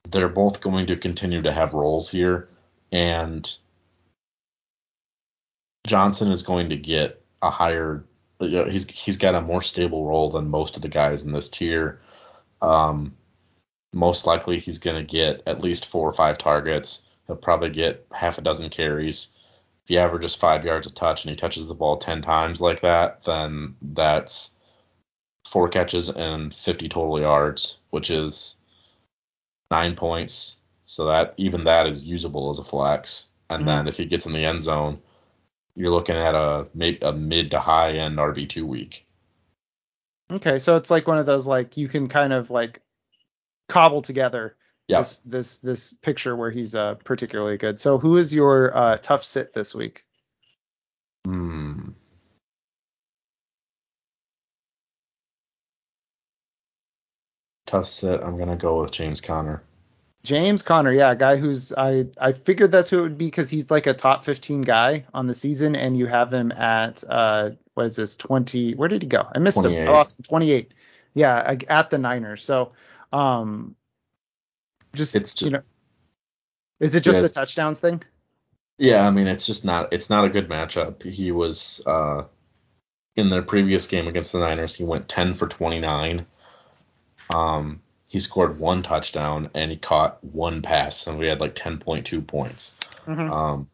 they're 0.09 0.29
both 0.29 0.61
going 0.61 0.87
to 0.87 0.95
continue 0.95 1.41
to 1.41 1.51
have 1.51 1.73
roles 1.73 2.09
here, 2.09 2.49
and 2.91 3.49
Johnson 5.87 6.31
is 6.31 6.43
going 6.43 6.69
to 6.69 6.77
get 6.77 7.21
a 7.41 7.49
higher 7.49 8.05
he's 8.39 8.85
he's 8.89 9.17
got 9.17 9.35
a 9.35 9.41
more 9.41 9.61
stable 9.61 10.05
role 10.05 10.29
than 10.29 10.49
most 10.49 10.75
of 10.75 10.81
the 10.81 10.87
guys 10.87 11.23
in 11.23 11.31
this 11.31 11.49
tier. 11.49 12.01
Um, 12.61 13.15
most 13.93 14.25
likely 14.25 14.59
he's 14.59 14.79
going 14.79 14.95
to 14.95 15.09
get 15.09 15.43
at 15.45 15.61
least 15.61 15.85
four 15.85 16.09
or 16.09 16.13
five 16.13 16.37
targets. 16.37 17.03
He'll 17.27 17.35
probably 17.35 17.69
get 17.69 18.05
half 18.11 18.37
a 18.37 18.41
dozen 18.41 18.69
carries. 18.69 19.29
If 19.83 19.89
he 19.89 19.97
averages 19.97 20.35
five 20.35 20.63
yards 20.63 20.87
a 20.87 20.91
touch 20.91 21.23
and 21.23 21.29
he 21.29 21.35
touches 21.35 21.67
the 21.67 21.75
ball 21.75 21.97
ten 21.97 22.21
times 22.21 22.61
like 22.61 22.81
that, 22.81 23.23
then 23.23 23.75
that's 23.81 24.51
four 25.45 25.67
catches 25.67 26.09
and 26.09 26.55
50 26.55 26.89
total 26.89 27.19
yards, 27.19 27.77
which 27.89 28.09
is 28.09 28.57
nine 29.71 29.95
points. 29.95 30.57
So 30.85 31.05
that 31.05 31.33
even 31.37 31.63
that 31.63 31.87
is 31.87 32.03
usable 32.03 32.49
as 32.49 32.59
a 32.59 32.63
flex. 32.63 33.27
And 33.49 33.59
mm-hmm. 33.59 33.67
then 33.67 33.87
if 33.87 33.97
he 33.97 34.05
gets 34.05 34.25
in 34.25 34.33
the 34.33 34.45
end 34.45 34.61
zone, 34.61 34.99
you're 35.75 35.91
looking 35.91 36.15
at 36.15 36.35
a 36.35 36.67
a 37.01 37.13
mid 37.13 37.51
to 37.51 37.59
high 37.59 37.93
end 37.93 38.17
RB 38.17 38.47
two 38.47 38.65
week. 38.65 39.05
Okay, 40.31 40.59
so 40.59 40.75
it's 40.75 40.91
like 40.91 41.07
one 41.07 41.17
of 41.17 41.25
those 41.25 41.47
like 41.47 41.77
you 41.77 41.87
can 41.87 42.07
kind 42.07 42.33
of 42.33 42.49
like 42.49 42.81
cobble 43.69 44.01
together 44.01 44.55
Yep. 44.89 44.99
this 44.99 45.17
this 45.19 45.57
this 45.59 45.93
picture 45.93 46.35
where 46.35 46.51
he's 46.51 46.75
uh 46.75 46.95
particularly 46.95 47.57
good. 47.57 47.79
So 47.79 47.97
who 47.97 48.17
is 48.17 48.33
your 48.33 48.75
uh 48.75 48.97
tough 48.97 49.23
sit 49.23 49.53
this 49.53 49.73
week? 49.73 50.03
Hmm. 51.25 51.89
Tough 57.65 57.87
sit. 57.87 58.21
I'm 58.21 58.37
gonna 58.37 58.55
go 58.55 58.81
with 58.81 58.91
James 58.91 59.21
Conner. 59.21 59.63
James 60.23 60.61
Conner, 60.61 60.91
yeah, 60.91 61.11
a 61.11 61.15
guy 61.15 61.35
who's 61.35 61.73
I 61.73 62.07
I 62.17 62.31
figured 62.31 62.71
that's 62.71 62.89
who 62.89 62.99
it 62.99 63.01
would 63.01 63.17
be 63.17 63.27
because 63.27 63.49
he's 63.49 63.69
like 63.69 63.87
a 63.87 63.93
top 63.93 64.23
15 64.23 64.61
guy 64.61 65.05
on 65.13 65.27
the 65.27 65.33
season, 65.33 65.75
and 65.75 65.97
you 65.97 66.05
have 66.07 66.33
him 66.33 66.51
at 66.53 67.03
uh 67.07 67.51
what 67.73 67.85
is 67.85 67.95
this 67.95 68.15
20? 68.15 68.75
Where 68.75 68.87
did 68.87 69.01
he 69.01 69.07
go? 69.07 69.27
I 69.33 69.39
missed 69.39 69.57
him. 69.57 69.63
28. 69.63 69.87
I 69.87 69.91
lost 69.91 70.19
him. 70.19 70.23
28. 70.23 70.73
Yeah, 71.13 71.57
at 71.67 71.89
the 71.89 71.97
Niners. 71.97 72.43
So 72.43 72.71
um, 73.11 73.75
just 74.93 75.15
It's 75.15 75.33
just, 75.33 75.41
you 75.41 75.51
know, 75.51 75.61
is 76.79 76.95
it 76.95 77.01
just 77.01 77.17
Yeah, 77.17 77.21
the 77.21 77.29
touchdowns 77.29 77.79
thing? 77.79 78.03
Yeah, 78.77 79.07
I 79.07 79.11
mean 79.11 79.27
it's 79.27 79.45
just 79.45 79.65
not 79.65 79.93
it's 79.93 80.09
not 80.09 80.25
a 80.25 80.29
good 80.29 80.49
matchup. 80.49 81.03
He 81.03 81.31
was 81.31 81.81
uh 81.85 82.23
in 83.15 83.29
their 83.29 83.43
previous 83.43 83.87
game 83.87 84.07
against 84.07 84.31
the 84.31 84.39
Niners, 84.39 84.73
he 84.73 84.83
went 84.83 85.07
10 85.07 85.35
for 85.35 85.47
29. 85.47 86.25
Um 87.33 87.81
he 88.07 88.19
scored 88.19 88.59
one 88.59 88.83
touchdown 88.83 89.49
and 89.53 89.71
he 89.71 89.77
caught 89.77 90.23
one 90.23 90.61
pass 90.61 91.07
and 91.07 91.17
we 91.17 91.27
had 91.27 91.41
like 91.41 91.55
10.2 91.55 92.25
points. 92.25 92.75
Mhm. 93.05 93.31
Um 93.31 93.69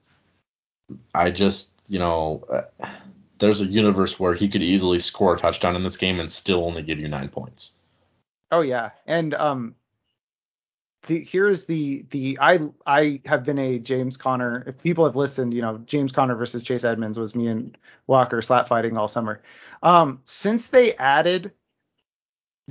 I 1.13 1.29
just, 1.31 1.73
you 1.87 1.99
know, 1.99 2.43
uh, 2.51 2.87
there's 3.39 3.61
a 3.61 3.65
universe 3.65 4.19
where 4.19 4.33
he 4.33 4.49
could 4.49 4.63
easily 4.63 4.99
score 4.99 5.35
a 5.35 5.39
touchdown 5.39 5.75
in 5.75 5.83
this 5.83 5.97
game 5.97 6.19
and 6.19 6.31
still 6.31 6.65
only 6.65 6.81
give 6.81 6.99
you 6.99 7.07
9 7.07 7.29
points. 7.29 7.75
Oh 8.51 8.61
yeah, 8.61 8.91
and 9.05 9.33
um, 9.35 9.75
the 11.07 11.23
here's 11.23 11.65
the 11.65 12.05
the 12.09 12.37
I 12.41 12.59
I 12.85 13.21
have 13.25 13.43
been 13.43 13.59
a 13.59 13.79
James 13.79 14.17
Conner. 14.17 14.63
If 14.65 14.81
people 14.81 15.05
have 15.05 15.15
listened, 15.15 15.53
you 15.53 15.61
know 15.61 15.77
James 15.85 16.11
Conner 16.11 16.35
versus 16.35 16.63
Chase 16.63 16.83
Edmonds 16.83 17.19
was 17.19 17.35
me 17.35 17.47
and 17.47 17.77
Walker 18.07 18.41
slap 18.41 18.67
fighting 18.67 18.97
all 18.97 19.07
summer. 19.07 19.41
Um, 19.83 20.21
since 20.23 20.69
they 20.69 20.95
added 20.95 21.51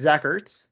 Zach 0.00 0.24
Ertz, 0.24 0.67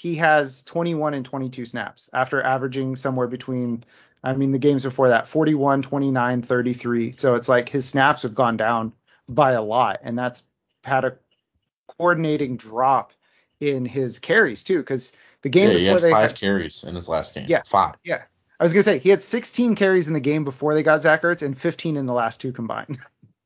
he 0.00 0.14
has 0.14 0.62
21 0.62 1.12
and 1.12 1.26
22 1.26 1.66
snaps 1.66 2.08
after 2.14 2.40
averaging 2.40 2.96
somewhere 2.96 3.26
between. 3.26 3.84
I 4.24 4.32
mean, 4.34 4.52
the 4.52 4.58
games 4.58 4.82
before 4.82 5.08
that, 5.08 5.26
41, 5.26 5.82
29, 5.82 6.42
33. 6.42 7.12
So 7.12 7.34
it's 7.34 7.48
like 7.48 7.68
his 7.68 7.86
snaps 7.86 8.22
have 8.22 8.34
gone 8.34 8.56
down 8.56 8.94
by 9.28 9.52
a 9.52 9.62
lot, 9.62 10.00
and 10.02 10.18
that's 10.18 10.42
had 10.84 11.04
a 11.04 11.16
coordinating 11.86 12.56
drop 12.56 13.12
in 13.60 13.84
his 13.84 14.18
carries 14.18 14.64
too, 14.64 14.78
because 14.78 15.12
the 15.42 15.50
game 15.50 15.70
yeah, 15.70 15.76
he 15.76 15.84
before 15.84 15.96
had 15.96 16.02
they 16.02 16.10
five 16.10 16.30
had, 16.30 16.38
carries 16.38 16.84
in 16.84 16.94
his 16.94 17.08
last 17.08 17.34
game. 17.34 17.46
Yeah. 17.46 17.62
Five. 17.66 17.96
yeah, 18.02 18.22
I 18.58 18.64
was 18.64 18.72
gonna 18.72 18.82
say 18.82 18.98
he 18.98 19.10
had 19.10 19.22
16 19.22 19.74
carries 19.74 20.08
in 20.08 20.14
the 20.14 20.20
game 20.20 20.44
before 20.44 20.72
they 20.72 20.82
got 20.82 21.02
Zach 21.02 21.22
Ertz 21.22 21.42
and 21.42 21.58
15 21.58 21.98
in 21.98 22.06
the 22.06 22.14
last 22.14 22.40
two 22.40 22.52
combined. 22.52 22.98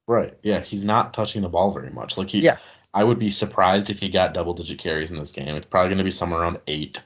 Right. 0.07 0.37
Yeah, 0.43 0.61
he's 0.61 0.85
not 0.85 1.15
touching 1.15 1.43
the 1.43 1.49
ball 1.49 1.73
very 1.73 1.91
much. 1.91 2.19
Like 2.19 2.29
he 2.29 2.41
Yeah. 2.41 2.59
I 2.95 3.03
would 3.03 3.19
be 3.19 3.31
surprised 3.31 3.91
if 3.91 3.99
he 3.99 4.09
got 4.09 4.35
double 4.35 4.55
digit 4.55 4.79
carries 4.79 5.11
in 5.11 5.19
this 5.19 5.33
game. 5.33 5.57
It's 5.57 5.67
probably 5.67 5.91
gonna 5.91 6.05
be 6.05 6.13
somewhere 6.13 6.41
around 6.41 6.61
eight. 6.69 7.03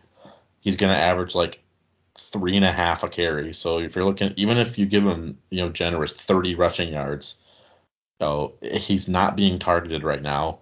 He's 0.61 0.77
gonna 0.77 0.93
average 0.93 1.35
like 1.35 1.61
three 2.19 2.57
and 2.57 2.65
a 2.65 2.73
half 2.73 3.03
a 3.03 3.09
carry. 3.09 3.55
So 3.55 3.79
if 3.79 3.97
you're 3.97 4.05
looking 4.05 4.35
even 4.37 4.59
if 4.59 4.79
you 4.79 4.85
give 4.85 5.05
him, 5.05 5.39
you 5.49 5.63
know, 5.63 5.71
generous 5.71 6.13
thirty 6.13 6.55
rushing 6.55 6.93
yards, 6.93 7.39
so 8.21 8.55
he's 8.63 9.09
not 9.09 9.35
being 9.35 9.59
targeted 9.59 10.05
right 10.05 10.23
now. 10.23 10.59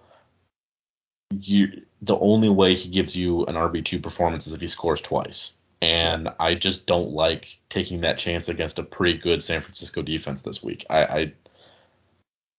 You 1.37 1.81
the 2.01 2.17
only 2.17 2.49
way 2.49 2.75
he 2.75 2.89
gives 2.89 3.15
you 3.15 3.45
an 3.47 3.55
RB 3.55 3.83
two 3.83 3.99
performance 3.99 4.47
is 4.47 4.53
if 4.53 4.61
he 4.61 4.67
scores 4.67 5.01
twice. 5.01 5.55
And 5.81 6.29
I 6.39 6.55
just 6.55 6.87
don't 6.87 7.11
like 7.11 7.59
taking 7.69 8.01
that 8.01 8.17
chance 8.17 8.49
against 8.49 8.79
a 8.79 8.83
pretty 8.83 9.19
good 9.19 9.43
San 9.43 9.61
Francisco 9.61 10.01
defense 10.01 10.41
this 10.41 10.63
week. 10.63 10.85
I, 10.89 11.03
I 11.03 11.33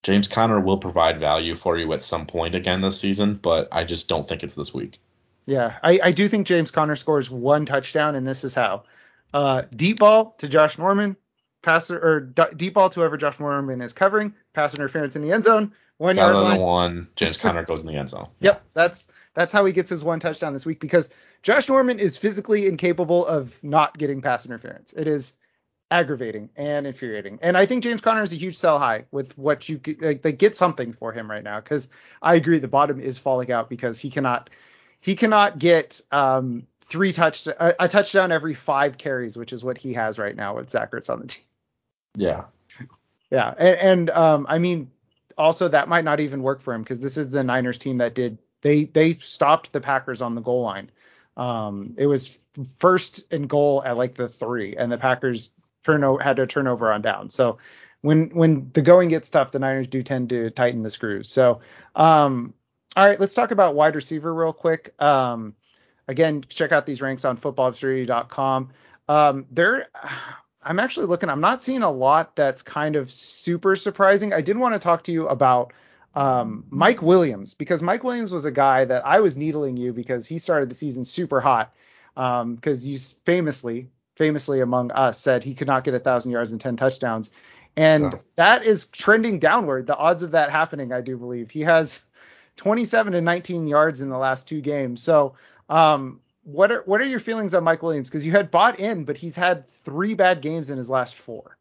James 0.03 0.29
Conner 0.29 0.61
will 0.61 0.79
provide 0.79 1.19
value 1.19 1.55
for 1.55 1.77
you 1.77 1.93
at 1.93 2.03
some 2.03 2.27
point 2.27 2.55
again 2.55 2.81
this 2.81 3.01
season, 3.01 3.35
but 3.35 3.69
I 3.73 3.85
just 3.85 4.09
don't 4.09 4.29
think 4.29 4.43
it's 4.43 4.55
this 4.55 4.73
week. 4.73 5.01
Yeah, 5.47 5.79
I, 5.83 5.99
I 6.03 6.13
do 6.13 6.29
think 6.29 6.47
James 6.47 6.71
Conner 6.71 6.97
scores 6.97 7.31
one 7.31 7.67
touchdown, 7.67 8.15
and 8.15 8.27
this 8.27 8.45
is 8.45 8.55
how: 8.55 8.85
uh, 9.33 9.63
deep 9.75 9.99
ball 9.99 10.35
to 10.39 10.49
Josh 10.49 10.79
Norman, 10.79 11.17
pass 11.63 11.91
or 11.91 12.21
d- 12.21 12.43
deep 12.57 12.75
ball 12.75 12.91
to 12.91 13.01
whoever 13.01 13.17
Josh 13.17 13.41
Norman 13.41 13.81
is 13.81 13.93
covering, 13.93 14.35
pass 14.53 14.75
interference 14.75 15.17
in 15.17 15.23
the 15.23 15.33
end 15.33 15.45
zone, 15.45 15.73
one 15.97 16.17
yard 16.17 16.35
line. 16.35 16.61
one, 16.61 17.09
James 17.17 17.39
Conner 17.39 17.65
goes 17.65 17.81
in 17.81 17.87
the 17.87 17.95
end 17.97 18.11
zone. 18.11 18.29
Yep, 18.41 18.63
that's 18.75 19.09
that's 19.35 19.53
how 19.53 19.65
he 19.65 19.73
gets 19.73 19.91
his 19.91 20.05
one 20.05 20.21
touchdown 20.21 20.53
this 20.53 20.67
week 20.67 20.81
because 20.81 21.09
Josh 21.43 21.69
Norman 21.69 21.99
is 21.99 22.17
physically 22.17 22.67
incapable 22.67 23.27
of 23.27 23.57
not 23.63 23.97
getting 23.97 24.21
pass 24.21 24.45
interference. 24.45 24.93
It 24.93 25.09
is 25.09 25.35
aggravating 25.91 26.51
and 26.57 26.87
infuriating. 26.87 27.39
And 27.43 27.57
I 27.57 27.67
think 27.67 27.83
James 27.83 28.01
Conner 28.01 28.23
is 28.23 28.33
a 28.33 28.37
huge 28.37 28.57
sell 28.57 28.79
high 28.79 29.05
with 29.11 29.37
what 29.39 29.69
you 29.69 29.81
like 30.01 30.23
they 30.23 30.33
get 30.33 30.57
something 30.57 30.93
for 30.93 31.13
him 31.13 31.31
right 31.31 31.45
now 31.45 31.61
because 31.61 31.89
I 32.23 32.35
agree 32.35 32.59
the 32.59 32.69
bottom 32.69 33.01
is 33.01 33.19
falling 33.19 33.51
out 33.51 33.69
because 33.69 33.99
he 33.99 34.11
cannot 34.11 34.51
he 35.01 35.17
cannot 35.17 35.59
get 35.59 36.01
um 36.11 36.67
three 36.87 37.13
touch 37.13 37.47
a, 37.47 37.85
a 37.85 37.89
touchdown 37.89 38.33
every 38.33 38.55
five 38.55 38.99
carries, 38.99 39.37
which 39.37 39.53
is 39.53 39.65
what 39.65 39.79
he 39.79 39.93
has 39.95 40.19
right 40.19 40.37
now 40.37 40.57
with 40.57 40.71
Zach 40.71 40.91
Ertz 40.93 41.11
on 41.11 41.21
the 41.21 41.27
team. 41.27 41.45
Yeah. 42.17 42.45
Yeah, 43.31 43.55
and, 43.59 43.77
and 43.79 44.11
um, 44.11 44.47
I 44.49 44.59
mean, 44.59 44.91
also 45.37 45.69
that 45.69 45.89
might 45.89 46.05
not 46.05 46.21
even 46.21 46.43
work 46.43 46.63
for 46.63 46.73
him 46.75 46.83
because 46.83 47.01
this 47.01 47.17
is 47.17 47.31
the 47.31 47.45
Niners 47.45 47.79
team 47.79 47.99
that 47.99 48.15
did 48.15 48.39
they 48.63 48.85
they 48.85 49.13
stopped 49.15 49.73
the 49.73 49.81
Packers 49.81 50.23
on 50.23 50.35
the 50.35 50.41
goal 50.41 50.63
line. 50.63 50.91
Um, 51.37 51.95
it 51.97 52.07
was 52.07 52.39
first 52.79 53.33
and 53.33 53.49
goal 53.49 53.83
at 53.85 53.97
like 53.97 54.15
the 54.15 54.29
three, 54.29 54.77
and 54.77 54.91
the 54.91 54.99
Packers 54.99 55.51
turn 55.85 56.05
o- 56.05 56.19
had 56.19 56.37
to 56.37 56.47
turn 56.47 56.67
over 56.67 56.93
on 56.93 57.03
down. 57.03 57.29
So 57.29 57.59
when 58.01 58.31
when 58.31 58.71
the 58.73 58.83
going 58.83 59.09
gets 59.09 59.31
tough, 59.31 59.53
the 59.53 59.59
Niners 59.59 59.87
do 59.87 60.03
tend 60.03 60.31
to 60.31 60.51
tighten 60.51 60.83
the 60.83 60.91
screws. 60.91 61.29
So 61.29 61.61
um, 61.95 62.55
all 62.97 63.07
right, 63.07 63.21
let's 63.21 63.35
talk 63.35 63.51
about 63.51 63.75
wide 63.75 63.95
receiver 63.95 64.33
real 64.33 64.53
quick. 64.53 64.95
Um, 65.01 65.55
again, 66.07 66.45
check 66.49 66.73
out 66.73 66.87
these 66.87 67.03
ranks 67.03 67.25
on 67.25 67.37
footballobscurity.com. 67.37 68.71
Um, 69.09 69.47
they're 69.51 69.87
I'm 70.63 70.79
actually 70.79 71.07
looking. 71.07 71.31
I'm 71.31 71.41
not 71.41 71.63
seeing 71.63 71.83
a 71.83 71.91
lot 71.91 72.37
that's 72.37 72.63
kind 72.63 72.97
of 72.97 73.11
super 73.11 73.77
surprising. 73.77 74.35
I 74.35 74.41
did 74.41 74.57
want 74.57 74.75
to 74.75 74.79
talk 74.79 75.05
to 75.05 75.13
you 75.13 75.29
about 75.29 75.73
um, 76.15 76.65
Mike 76.69 77.01
Williams 77.01 77.55
because 77.55 77.83
Mike 77.83 78.05
Williams 78.05 78.33
was 78.33 78.45
a 78.45 78.51
guy 78.51 78.85
that 78.85 79.07
I 79.07 79.21
was 79.21 79.37
needling 79.37 79.77
you 79.77 79.93
because 79.93 80.27
he 80.27 80.39
started 80.39 80.69
the 80.69 80.75
season 80.75 81.05
super 81.05 81.41
hot. 81.41 81.73
Because 82.15 82.87
you 82.87 82.99
famously, 83.25 83.91
famously 84.19 84.61
among 84.61 84.91
us, 84.91 85.21
said 85.21 85.45
he 85.45 85.55
could 85.55 85.69
not 85.69 85.85
get 85.85 85.95
a 85.95 85.99
thousand 85.99 86.33
yards 86.33 86.51
and 86.51 86.61
ten 86.61 86.77
touchdowns, 86.77 87.31
and 87.77 88.19
that 88.35 88.65
is 88.65 88.87
trending 88.87 89.39
downward. 89.39 89.87
The 89.87 89.97
odds 89.97 90.25
of 90.25 90.33
that 90.33 90.51
happening, 90.51 90.93
I 90.93 91.01
do 91.01 91.17
believe, 91.17 91.51
he 91.51 91.61
has 91.61 92.05
27 92.57 93.15
and 93.15 93.25
19 93.25 93.69
yards 93.69 94.01
in 94.01 94.11
the 94.11 94.19
last 94.19 94.49
two 94.49 94.61
games. 94.61 95.01
So, 95.01 95.35
um, 95.69 96.21
what 96.43 96.73
are 96.73 96.83
what 96.83 97.01
are 97.01 97.07
your 97.07 97.21
feelings 97.21 97.55
on 97.55 97.63
Mike 97.63 97.83
Williams? 97.83 98.09
Because 98.09 98.27
you 98.27 98.33
had 98.33 98.51
bought 98.51 98.81
in, 98.81 99.05
but 99.05 99.17
he's 99.17 99.37
had 99.37 99.69
three 99.71 100.15
bad 100.15 100.41
games 100.41 100.71
in 100.71 100.79
his 100.79 100.91
last 100.91 101.15
four. 101.15 101.57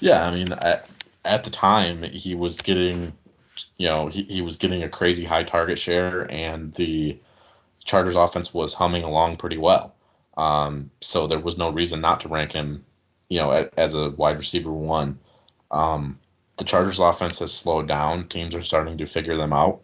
Yeah, 0.00 0.26
I 0.26 0.34
mean, 0.34 0.50
at, 0.50 0.88
at 1.24 1.44
the 1.44 1.50
time 1.50 2.02
he 2.02 2.34
was 2.34 2.60
getting, 2.60 3.12
you 3.76 3.86
know, 3.86 4.08
he, 4.08 4.22
he 4.24 4.40
was 4.40 4.56
getting 4.56 4.82
a 4.82 4.88
crazy 4.88 5.24
high 5.24 5.44
target 5.44 5.78
share, 5.78 6.30
and 6.32 6.74
the 6.74 7.18
Chargers 7.84 8.16
offense 8.16 8.52
was 8.52 8.74
humming 8.74 9.04
along 9.04 9.36
pretty 9.36 9.58
well. 9.58 9.94
Um, 10.36 10.90
so 11.00 11.26
there 11.26 11.38
was 11.40 11.58
no 11.58 11.70
reason 11.70 12.00
not 12.00 12.20
to 12.22 12.28
rank 12.28 12.52
him, 12.52 12.84
you 13.28 13.38
know, 13.38 13.52
a, 13.52 13.68
as 13.76 13.94
a 13.94 14.10
wide 14.10 14.38
receiver 14.38 14.72
one. 14.72 15.18
Um, 15.70 16.18
the 16.56 16.64
Chargers 16.64 17.00
offense 17.00 17.38
has 17.40 17.52
slowed 17.52 17.88
down. 17.88 18.28
Teams 18.28 18.54
are 18.54 18.62
starting 18.62 18.98
to 18.98 19.06
figure 19.06 19.36
them 19.36 19.52
out. 19.52 19.80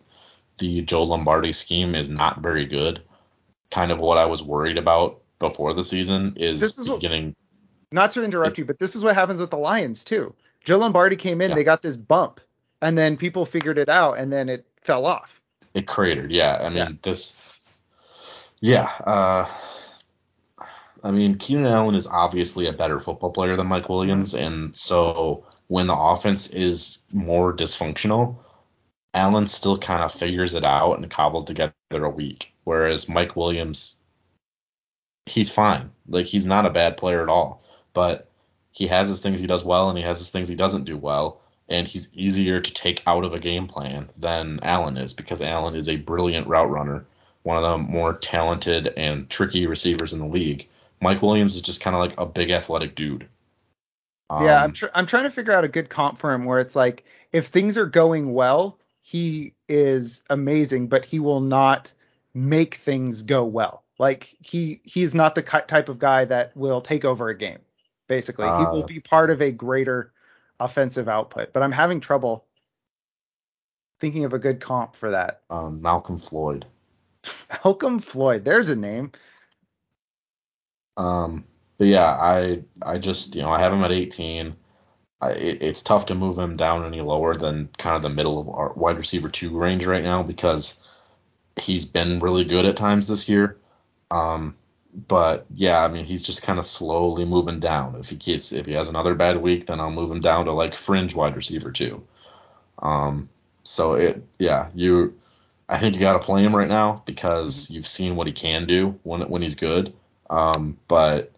The 0.59 0.81
Joe 0.83 1.05
Lombardi 1.05 1.53
scheme 1.53 1.95
is 1.95 2.09
not 2.09 2.41
very 2.41 2.67
good. 2.67 3.03
Kind 3.71 3.91
of 3.93 3.99
what 4.01 4.19
I 4.19 4.25
was 4.27 4.43
worried 4.43 4.79
about 4.79 5.21
before 5.39 5.73
the 5.75 5.85
season 5.85 6.35
is, 6.37 6.61
This 6.61 6.79
is 6.79 6.89
what- 6.89 7.01
getting 7.01 7.35
Not 7.93 8.13
to 8.13 8.25
interrupt 8.25 8.59
you, 8.59 8.65
but 8.65 8.79
this 8.79 8.95
is 8.97 9.03
what 9.05 9.15
happens 9.15 9.41
with 9.41 9.51
the 9.51 9.59
Lions 9.59 10.05
too. 10.05 10.35
Joe 10.65 10.79
Lombardi 10.79 11.17
came 11.17 11.41
in, 11.41 11.51
Yeah. 11.51 11.55
they 11.55 11.65
got 11.65 11.81
this 11.83 11.97
bump, 11.97 12.41
and 12.83 12.99
then 12.99 13.17
people 13.17 13.47
figured 13.47 13.79
it 13.79 13.89
out, 13.89 14.19
and 14.19 14.33
then 14.33 14.49
it 14.49 14.67
fell 14.83 15.07
off. 15.07 15.41
It 15.75 15.87
cratered, 15.87 16.31
yeah. 16.33 16.59
I 16.61 16.69
mean 16.69 16.77
Yeah. 16.79 16.89
this 17.03 17.37
Yeah, 18.61 18.91
uh 19.07 19.47
I 21.05 21.11
mean 21.11 21.39
Keenan 21.39 21.67
Allen 21.67 21.95
is 21.95 22.07
obviously 22.07 22.67
a 22.67 22.73
better 22.73 23.01
football 23.01 23.31
player 23.31 23.57
than 23.57 23.67
Mike 23.67 23.89
Williams, 23.89 24.35
and 24.35 24.77
so 24.77 25.47
when 25.69 25.87
the 25.87 25.97
offense 25.97 26.49
is 26.49 26.99
more 27.13 27.55
dysfunctional, 27.55 28.37
Allen 29.15 29.47
still 29.47 29.79
kind 29.79 30.03
of 30.03 30.13
figures 30.13 30.55
it 30.55 30.67
out 30.67 30.95
and 30.95 31.11
cobbles 31.11 31.45
together 31.45 31.73
a 31.93 32.11
week. 32.11 32.53
Whereas 32.65 33.09
Mike 33.09 33.37
Williams 33.37 33.99
he's 35.29 35.51
fine. 35.51 35.91
Like 36.09 36.27
he's 36.27 36.47
not 36.47 36.67
a 36.67 36.71
bad 36.71 36.97
player 36.97 37.23
at 37.23 37.29
all. 37.29 37.63
But 37.93 38.29
he 38.73 38.87
has 38.89 39.09
his 39.09 39.21
things 39.21 39.41
he 39.41 39.47
does 39.47 39.65
well 39.65 39.89
and 39.89 39.99
he 39.99 40.05
has 40.05 40.19
his 40.19 40.31
things 40.31 40.49
he 40.49 40.55
doesn't 40.55 40.85
do 40.85 40.97
well. 40.97 41.41
And 41.69 41.87
he's 41.87 42.13
easier 42.15 42.61
to 42.61 42.75
take 42.75 43.03
out 43.07 43.25
of 43.25 43.35
a 43.35 43.39
game 43.39 43.69
plan 43.69 44.09
than 44.17 44.61
Allen 44.63 44.97
is 44.97 45.13
because 45.13 45.43
Allen 45.43 45.75
is 45.75 45.89
a 45.89 45.97
brilliant 45.97 46.47
route 46.47 46.71
runner, 46.71 47.05
one 47.43 47.63
of 47.63 47.63
the 47.63 47.79
more 47.79 48.15
talented 48.15 48.87
and 48.97 49.29
tricky 49.29 49.67
receivers 49.67 50.15
in 50.15 50.19
the 50.19 50.27
league. 50.27 50.67
Mike 51.01 51.23
Williams 51.23 51.57
is 51.57 51.63
just 51.63 51.81
kind 51.81 51.95
of 51.95 52.01
like 52.01 52.19
a 52.19 52.27
big 52.27 52.51
athletic 52.51 52.95
dude. 52.95 53.29
Um, 54.31 54.45
yeah, 54.45 54.63
I'm 54.63 54.73
tr- 54.73 54.87
I'm 54.95 55.07
trying 55.07 55.25
to 55.25 55.31
figure 55.31 55.53
out 55.53 55.65
a 55.65 55.69
good 55.69 55.89
comp 55.89 56.19
for 56.19 56.33
him 56.33 56.45
where 56.45 56.59
it's 56.59 56.77
like 56.77 57.05
if 57.33 57.47
things 57.47 57.79
are 57.79 57.87
going 57.87 58.33
well, 58.33 58.79
he 59.01 59.55
is 59.69 60.23
amazing, 60.29 60.89
but 60.89 61.05
he 61.05 61.19
will 61.19 61.41
not 61.41 61.93
make 62.35 62.75
things 62.77 63.23
go 63.23 63.45
well. 63.45 63.85
Like 63.99 64.37
he 64.41 64.81
he's 64.85 65.15
not 65.15 65.35
the 65.35 65.43
type 65.43 65.89
of 65.89 65.99
guy 65.99 66.25
that 66.27 66.57
will 66.57 66.81
take 66.81 67.05
over 67.05 67.29
a 67.29 67.37
game. 67.37 67.59
Basically, 68.07 68.47
uh, 68.47 68.59
he 68.59 68.65
will 68.67 68.85
uh. 68.85 68.87
be 68.87 69.01
part 69.01 69.31
of 69.31 69.41
a 69.41 69.51
greater 69.51 70.13
offensive 70.61 71.09
output. 71.09 71.53
But 71.53 71.63
I'm 71.63 71.73
having 71.73 72.01
trouble 72.01 72.45
thinking 74.01 74.25
of 74.25 74.33
a 74.33 74.39
good 74.39 74.61
comp 74.61 74.95
for 74.95 75.11
that. 75.11 75.43
Um, 75.51 75.81
Malcolm 75.83 76.19
Floyd. 76.19 76.67
Malcolm 77.65 77.99
Floyd. 77.99 78.45
There's 78.45 78.71
a 78.71 78.77
name. 78.77 79.13
Um, 80.99 81.45
but 81.79 81.87
yeah, 81.87 82.05
I 82.05 82.63
I 82.83 82.99
just 82.99 83.35
you 83.35 83.43
know 83.43 83.51
I 83.51 83.61
have 83.61 83.73
him 83.73 83.85
at 83.85 83.93
18. 83.93 84.55
I, 85.21 85.31
it, 85.31 85.63
it's 85.63 85.83
tough 85.83 86.07
to 86.07 86.15
move 86.15 86.39
him 86.39 86.57
down 86.57 86.85
any 86.85 87.01
lower 87.01 87.35
than 87.35 87.71
kind 87.79 87.97
of 87.97 88.03
the 88.03 88.09
middle 88.09 88.41
of 88.41 88.49
our 88.49 88.73
wide 88.75 88.99
receiver 88.99 89.29
two 89.29 89.57
range 89.57 89.87
right 89.87 90.03
now 90.03 90.23
because 90.23 90.81
he's 91.61 91.85
been 91.85 92.21
really 92.21 92.45
good 92.45 92.67
at 92.67 92.77
times 92.77 93.07
this 93.07 93.29
year. 93.29 93.59
Um, 94.11 94.57
but 95.09 95.47
yeah, 95.55 95.83
I 95.85 95.89
mean 95.89 96.05
he's 96.05 96.23
just 96.23 96.43
kind 96.43 96.59
of 96.59 96.67
slowly 96.67 97.25
moving 97.25 97.61
down. 97.61 97.97
If 97.97 98.11
he 98.11 98.17
gets 98.17 98.53
if 98.53 98.67
he 98.67 98.73
has 98.73 98.89
another 98.89 99.15
bad 99.15 99.41
week, 99.41 99.67
then 99.67 99.81
I'll 99.81 99.91
move 99.91 100.11
him 100.11 100.21
down 100.21 100.47
to 100.47 100.53
like 100.53 100.75
fringe 100.75 101.15
wide 101.15 101.37
receiver 101.37 101.71
two. 101.71 102.03
Um, 102.81 103.29
so 103.63 103.95
it 103.95 104.23
yeah 104.39 104.71
you 104.75 105.15
I 105.69 105.79
think 105.79 105.95
you 105.95 106.01
got 106.01 106.15
to 106.15 106.19
play 106.21 106.43
him 106.43 106.57
right 106.57 106.69
now 106.69 107.03
because 107.07 107.65
mm-hmm. 107.65 107.75
you've 107.75 107.87
seen 107.87 108.17
what 108.17 108.27
he 108.27 108.33
can 108.33 108.67
do 108.67 108.99
when 109.05 109.29
when 109.29 109.43
he's 109.43 109.55
good. 109.55 109.93
Um, 110.31 110.79
but 110.89 111.33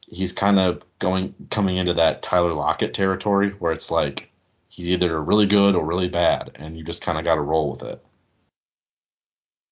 he's 0.00 0.32
kind 0.32 0.58
of 0.58 0.82
going 0.98 1.34
coming 1.50 1.76
into 1.76 1.94
that 1.94 2.22
Tyler 2.22 2.54
Lockett 2.54 2.94
territory 2.94 3.50
where 3.58 3.72
it's 3.72 3.90
like 3.90 4.30
he's 4.68 4.90
either 4.90 5.22
really 5.22 5.46
good 5.46 5.74
or 5.74 5.84
really 5.84 6.08
bad, 6.08 6.52
and 6.54 6.76
you 6.76 6.84
just 6.84 7.02
kind 7.02 7.18
of 7.18 7.24
got 7.24 7.36
to 7.36 7.40
roll 7.40 7.70
with 7.70 7.82
it. 7.82 8.04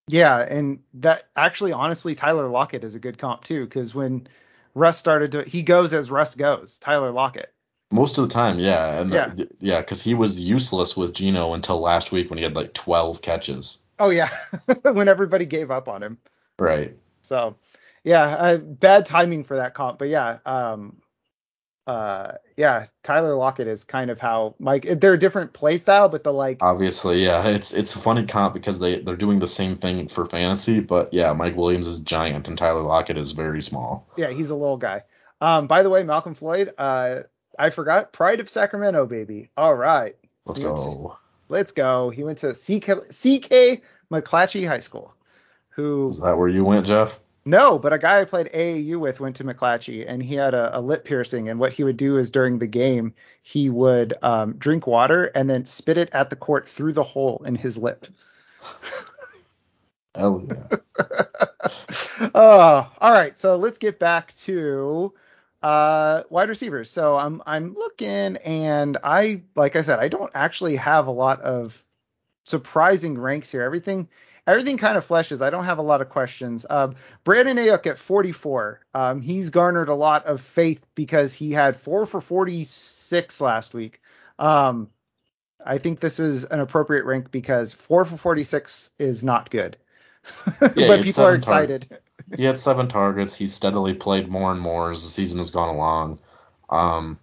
Yeah, 0.09 0.41
and 0.41 0.81
that 0.95 1.25
actually, 1.37 1.73
honestly, 1.73 2.15
Tyler 2.15 2.47
Lockett 2.47 2.85
is 2.85 2.95
a 2.95 2.99
good 2.99 3.19
comp 3.19 3.45
too, 3.45 3.65
because 3.65 3.95
when 3.95 4.29
Russ 4.75 4.99
started 4.99 5.33
to, 5.33 5.43
he 5.45 5.63
goes 5.63 5.95
as 5.95 6.11
Russ 6.11 6.35
goes, 6.35 6.79
Tyler 6.79 7.11
Lockett. 7.11 7.53
Most 7.91 8.19
of 8.19 8.29
the 8.29 8.35
time, 8.35 8.59
yeah, 8.59 9.01
and 9.01 9.13
yeah, 9.13 9.29
the, 9.35 9.49
yeah, 9.61 9.81
because 9.81 10.03
he 10.03 10.15
was 10.15 10.37
useless 10.37 10.97
with 10.97 11.15
Gino 11.15 11.55
until 11.55 11.81
last 11.81 12.13
week 12.13 12.29
when 12.29 12.39
he 12.39 12.43
had 12.43 12.57
like 12.57 12.75
12 12.75 13.23
catches. 13.23 13.79
Oh 13.99 14.11
yeah, 14.11 14.31
when 14.83 15.09
everybody 15.09 15.47
gave 15.47 15.71
up 15.71 15.89
on 15.89 16.03
him. 16.03 16.19
Right. 16.59 16.97
So, 17.23 17.57
yeah, 18.05 18.23
uh, 18.23 18.57
bad 18.59 19.07
timing 19.07 19.45
for 19.45 19.57
that 19.57 19.75
comp, 19.75 19.99
but 19.99 20.09
yeah, 20.09 20.39
um, 20.45 21.01
uh, 21.87 22.33
yeah, 22.57 22.87
Tyler 23.03 23.35
Lockett 23.35 23.67
is 23.67 23.85
kind 23.85 24.11
of 24.11 24.19
how 24.19 24.55
Mike. 24.59 24.87
They're 25.01 25.15
a 25.15 25.19
different 25.19 25.53
play 25.53 25.79
style, 25.79 26.09
but 26.09 26.23
the 26.23 26.33
like. 26.33 26.63
Obviously, 26.63 27.25
yeah, 27.25 27.47
it's 27.49 27.73
it's 27.73 27.95
a 27.95 27.99
funny 27.99 28.27
comp 28.27 28.55
because 28.55 28.79
they 28.79 29.01
they're 29.01 29.17
doing 29.17 29.39
the 29.39 29.47
same 29.47 29.77
thing 29.77 30.09
for 30.09 30.25
fantasy, 30.27 30.81
but 30.81 31.13
yeah, 31.13 31.33
Mike 31.33 31.57
Williams 31.57 31.87
is 31.87 32.01
giant 32.01 32.49
and 32.49 32.57
Tyler 32.57 32.83
Lockett 32.83 33.19
is 33.19 33.33
very 33.33 33.63
small. 33.63 34.09
Yeah, 34.17 34.31
he's 34.31 34.51
a 34.51 34.55
little 34.55 34.79
guy. 34.79 35.03
Um, 35.41 35.67
by 35.67 35.83
the 35.83 35.91
way, 35.91 36.03
Malcom 36.05 36.37
Floyd, 36.37 36.73
uh, 36.79 37.21
I 37.59 37.71
forgot, 37.71 38.13
Pride 38.13 38.41
of 38.41 38.49
Sacramento, 38.49 39.05
baby. 39.05 39.51
All 39.57 39.75
right, 39.75 40.17
let's 40.47 40.61
go. 40.61 41.19
let's 41.49 41.73
go. 41.73 42.09
He 42.09 42.25
went 42.25 42.39
to 42.39 42.53
CK, 42.53 43.09
CK 43.09 43.83
McClatchy 44.11 44.67
High 44.67 44.81
School. 44.81 45.15
Who 45.71 46.09
is 46.09 46.21
that? 46.21 46.39
Where 46.39 46.49
you 46.49 46.65
went, 46.65 46.87
Jeff? 46.87 47.13
No, 47.47 47.79
but 47.79 47.93
a 47.93 47.99
guy 47.99 48.21
I 48.21 48.25
played 48.25 48.51
AAU 48.55 48.97
with 48.99 49.21
went 49.21 49.37
to 49.37 49.45
McClatchy, 49.45 50.05
and 50.07 50.23
he 50.23 50.35
had 50.35 50.55
a, 50.55 50.79
a 50.79 50.81
lip 50.81 51.05
piercing. 51.05 51.49
And 51.49 51.61
what 51.61 51.75
he 51.75 51.85
would 51.85 51.99
do 51.99 52.17
is 52.17 52.31
during 52.31 52.59
the 52.59 52.67
game, 52.67 53.13
he 53.43 53.69
would 53.69 54.15
um, 54.23 54.55
drink 54.55 54.87
water 54.87 55.27
and 55.35 55.49
then 55.51 55.67
spit 55.67 55.99
it 55.99 56.09
at 56.15 56.31
the 56.31 56.37
court 56.37 56.67
through 56.67 56.95
the 56.95 57.03
hole 57.03 57.43
in 57.45 57.55
his 57.55 57.77
lip. 57.77 58.07
oh, 60.15 60.47
yeah. 60.49 60.79
uh, 62.35 62.89
all 62.99 63.13
right, 63.13 63.39
so 63.39 63.57
let's 63.57 63.77
get 63.77 63.99
back 63.99 64.35
to 64.37 65.13
uh, 65.63 66.23
wide 66.31 66.49
receivers. 66.49 66.91
So 66.91 67.17
I'm 67.17 67.43
I'm 67.47 67.75
looking, 67.75 68.39
and 68.39 68.97
I 69.05 69.43
like 69.55 69.77
I 69.77 69.83
said, 69.83 69.99
I 69.99 70.09
don't 70.09 70.31
actually 70.35 70.77
have 70.77 71.09
a 71.09 71.11
lot 71.11 71.43
of 71.43 71.83
surprising 72.45 73.19
ranks 73.19 73.51
here. 73.51 73.63
Everything 73.63 74.09
everything 74.47 74.77
kind 74.77 74.97
of 74.97 75.07
fleshes. 75.07 75.43
I 75.43 75.51
don't 75.51 75.65
have 75.65 75.79
a 75.79 75.83
lot 75.83 76.01
of 76.01 76.09
questions. 76.09 76.67
Um, 76.69 76.97
Brandon 77.25 77.57
Aiyuk 77.57 77.87
at 77.87 77.99
44. 77.99 78.81
Um, 78.95 79.21
he's 79.21 79.51
garnered 79.51 79.89
a 79.89 79.95
lot 79.95 80.27
of 80.27 80.41
faith 80.41 80.85
because 80.95 81.35
he 81.35 81.53
had 81.53 81.77
four 81.77 82.07
for 82.07 82.21
46 82.21 83.41
last 83.41 83.75
week. 83.75 84.01
Um, 84.39 84.91
I 85.65 85.79
think 85.79 86.01
this 86.01 86.21
is 86.21 86.45
an 86.45 86.61
appropriate 86.61 87.05
rank 87.05 87.31
because 87.31 87.73
four 87.73 88.05
for 88.05 88.17
46 88.17 88.91
is 88.99 89.25
not 89.25 89.51
good. 89.51 89.77
Yeah, 90.75 90.89
but 90.89 91.03
people 91.03 91.25
are 91.25 91.35
excited. 91.35 91.87
Tar- 91.91 92.01
he 92.37 92.45
had 92.45 92.59
seven 92.59 92.89
targets. 92.89 93.37
He's 93.37 93.53
steadily 93.53 93.93
played 93.93 94.29
more 94.29 94.51
and 94.51 94.61
more 94.61 94.91
as 94.91 95.03
the 95.03 95.09
season 95.09 95.39
has 95.39 95.51
gone 95.51 95.75
along. 95.75 96.19
Um, 96.71 97.19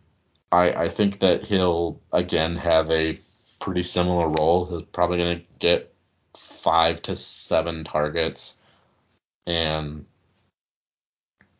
I, 0.52 0.72
I 0.74 0.90
think 0.90 1.20
that 1.20 1.44
he'll 1.44 2.00
again 2.14 2.58
have 2.58 2.92
a 2.92 3.20
pretty 3.60 3.82
similar 3.82 4.28
role. 4.28 4.66
He's 4.66 4.88
probably 4.92 5.18
going 5.18 5.40
to 5.40 5.46
get 5.60 5.91
five 6.62 7.02
to 7.04 7.16
seven 7.16 7.84
targets, 7.84 8.58
and 9.46 10.06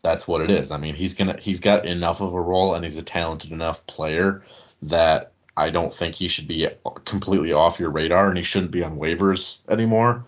that's 0.04 0.28
what 0.28 0.42
it 0.42 0.52
is. 0.52 0.72
I 0.72 0.78
mean, 0.78 0.96
he's 0.96 1.14
gonna 1.14 1.38
he's 1.40 1.60
got 1.60 1.86
enough 1.86 2.22
of 2.22 2.34
a 2.34 2.42
role, 2.42 2.76
and 2.76 2.84
he's 2.84 2.98
a 2.98 3.04
talented 3.04 3.52
enough 3.52 3.86
player 3.88 4.44
that 4.84 5.32
I 5.56 5.70
don't 5.70 5.94
think 5.94 6.16
he 6.16 6.28
should 6.28 6.48
be 6.48 6.68
completely 7.06 7.54
off 7.54 7.80
your 7.80 7.90
radar, 7.90 8.30
and 8.30 8.38
he 8.38 8.44
shouldn't 8.44 8.72
be 8.72 8.84
on 8.84 8.98
waivers 8.98 9.60
anymore. 9.70 10.26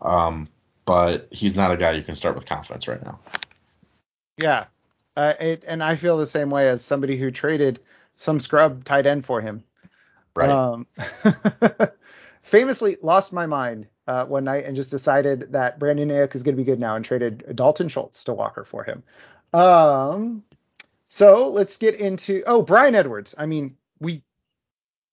Um, 0.00 0.48
but 0.84 1.28
he's 1.30 1.54
not 1.54 1.70
a 1.70 1.76
guy 1.76 1.92
you 1.92 2.02
can 2.02 2.14
start 2.14 2.34
with 2.34 2.46
confidence 2.46 2.88
right 2.88 3.02
now. 3.02 3.18
Yeah, 4.36 4.66
uh, 5.16 5.34
it, 5.40 5.64
and 5.66 5.82
I 5.82 5.96
feel 5.96 6.18
the 6.18 6.26
same 6.26 6.50
way 6.50 6.68
as 6.68 6.84
somebody 6.84 7.16
who 7.16 7.30
traded 7.30 7.80
some 8.16 8.40
scrub 8.40 8.84
tight 8.84 9.06
end 9.06 9.24
for 9.24 9.40
him. 9.40 9.64
Right. 10.36 10.50
Um, 10.50 10.86
famously 12.44 12.96
lost 13.02 13.32
my 13.32 13.46
mind 13.46 13.86
uh, 14.06 14.24
one 14.26 14.44
night 14.44 14.66
and 14.66 14.76
just 14.76 14.90
decided 14.90 15.52
that 15.52 15.78
Brandon 15.78 16.10
Aiyuk 16.10 16.34
is 16.34 16.42
going 16.42 16.54
to 16.54 16.62
be 16.62 16.64
good 16.64 16.78
now 16.78 16.94
and 16.94 17.04
traded 17.04 17.56
Dalton 17.56 17.88
Schultz 17.88 18.24
to 18.24 18.34
Walker 18.34 18.64
for 18.64 18.84
him. 18.84 19.02
Um, 19.52 20.44
so 21.08 21.48
let's 21.48 21.78
get 21.78 21.96
into 21.96 22.42
oh 22.46 22.62
Bryan 22.62 22.94
Edwards. 22.94 23.34
I 23.36 23.46
mean 23.46 23.76
we 23.98 24.22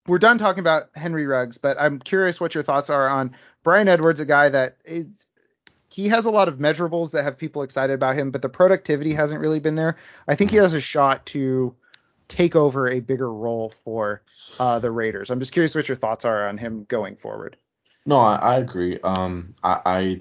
we're 0.07 0.19
done 0.19 0.38
talking 0.38 0.59
about 0.59 0.89
Henry 0.93 1.25
Ruggs, 1.25 1.57
but 1.57 1.77
I'm 1.79 1.99
curious 1.99 2.41
what 2.41 2.53
your 2.53 2.63
thoughts 2.63 2.89
are 2.89 3.07
on 3.07 3.36
Bryan 3.63 3.88
Edwards, 3.88 4.19
a 4.19 4.25
guy 4.25 4.49
that 4.49 4.77
is 4.84 5.25
he 5.89 6.07
has 6.07 6.25
a 6.25 6.32
lot 6.32 6.47
of 6.47 6.57
measurables 6.57 7.11
that 7.11 7.23
have 7.23 7.38
people 7.38 7.63
excited 7.63 7.93
about 7.93 8.15
him, 8.15 8.32
but 8.32 8.41
the 8.41 8.49
productivity 8.49 9.13
hasn't 9.13 9.41
really 9.41 9.59
been 9.59 9.75
there. 9.75 9.97
I 10.27 10.36
think 10.36 10.51
he 10.51 10.57
has 10.57 10.73
a 10.73 10.82
shot 10.82 11.25
to 11.27 11.75
take 12.32 12.55
over 12.55 12.88
a 12.88 13.01
bigger 13.01 13.32
role 13.32 13.73
for 13.84 14.21
uh, 14.57 14.79
the 14.79 14.89
Raiders. 14.89 15.29
I'm 15.29 15.39
just 15.39 15.51
curious 15.51 15.75
what 15.75 15.89
your 15.89 15.97
thoughts 15.97 16.23
are 16.23 16.47
on 16.47 16.57
him 16.57 16.86
going 16.88 17.17
forward. 17.17 17.57
No, 18.05 18.19
I, 18.19 18.36
I 18.36 18.57
agree. 18.57 18.99
Um, 19.01 19.53
I, 19.61 19.82
I, 19.86 20.19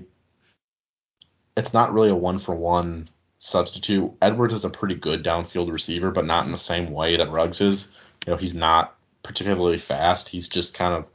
it's 1.57 1.73
not 1.73 1.93
really 1.93 2.11
a 2.11 2.15
one 2.15 2.41
for 2.41 2.55
one 2.55 3.09
substitute. 3.39 4.13
Edwards 4.21 4.55
is 4.55 4.65
a 4.65 4.71
pretty 4.71 4.97
good 4.97 5.25
downfield 5.25 5.73
receiver, 5.73 6.11
but 6.11 6.27
not 6.27 6.47
in 6.47 6.53
the 6.53 6.59
same 6.59 6.91
way 6.91 7.17
that 7.17 7.31
Ruggs 7.31 7.61
is. 7.61 7.93
You 8.27 8.33
know, 8.33 8.37
he's 8.37 8.55
not 8.55 8.97
particularly 9.23 9.79
fast. 9.79 10.29
He's 10.29 10.49
just 10.49 10.75
kind 10.75 10.95
of 10.95 11.07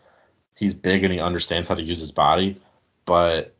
he's 0.55 0.73
big 0.73 1.03
and 1.03 1.13
he 1.13 1.19
understands 1.19 1.67
how 1.67 1.75
to 1.75 1.83
use 1.83 1.99
his 1.99 2.13
body, 2.13 2.61
but 3.05 3.53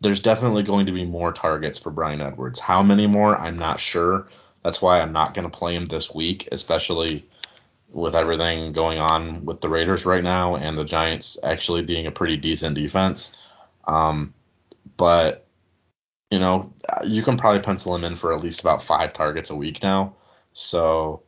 there's 0.00 0.20
definitely 0.20 0.62
going 0.62 0.86
to 0.86 0.92
be 0.92 1.04
more 1.04 1.32
targets 1.32 1.78
for 1.78 1.90
Bryan 1.90 2.22
Edwards. 2.22 2.58
How 2.58 2.82
many 2.82 3.06
more? 3.06 3.36
I'm 3.36 3.58
not 3.58 3.78
sure. 3.78 4.28
That's 4.62 4.82
why 4.82 5.00
I'm 5.00 5.12
not 5.12 5.34
going 5.34 5.48
to 5.48 5.56
play 5.56 5.74
him 5.74 5.86
this 5.86 6.14
week, 6.14 6.48
especially 6.52 7.26
with 7.90 8.14
everything 8.14 8.72
going 8.72 8.98
on 8.98 9.44
with 9.44 9.60
the 9.60 9.68
Raiders 9.68 10.04
right 10.04 10.22
now 10.22 10.56
and 10.56 10.76
the 10.76 10.84
Giants 10.84 11.38
actually 11.42 11.82
being 11.82 12.06
a 12.06 12.10
pretty 12.10 12.36
decent 12.36 12.74
defense. 12.74 13.36
Um, 13.86 14.34
but 14.96 15.46
you 16.30 16.38
know, 16.38 16.72
you 17.04 17.22
can 17.22 17.38
probably 17.38 17.62
pencil 17.62 17.94
him 17.94 18.04
in 18.04 18.14
for 18.14 18.34
at 18.34 18.42
least 18.42 18.60
about 18.60 18.82
five 18.82 19.14
targets 19.14 19.48
a 19.48 19.56
week 19.56 19.82
now. 19.82 20.14
So 20.52 21.22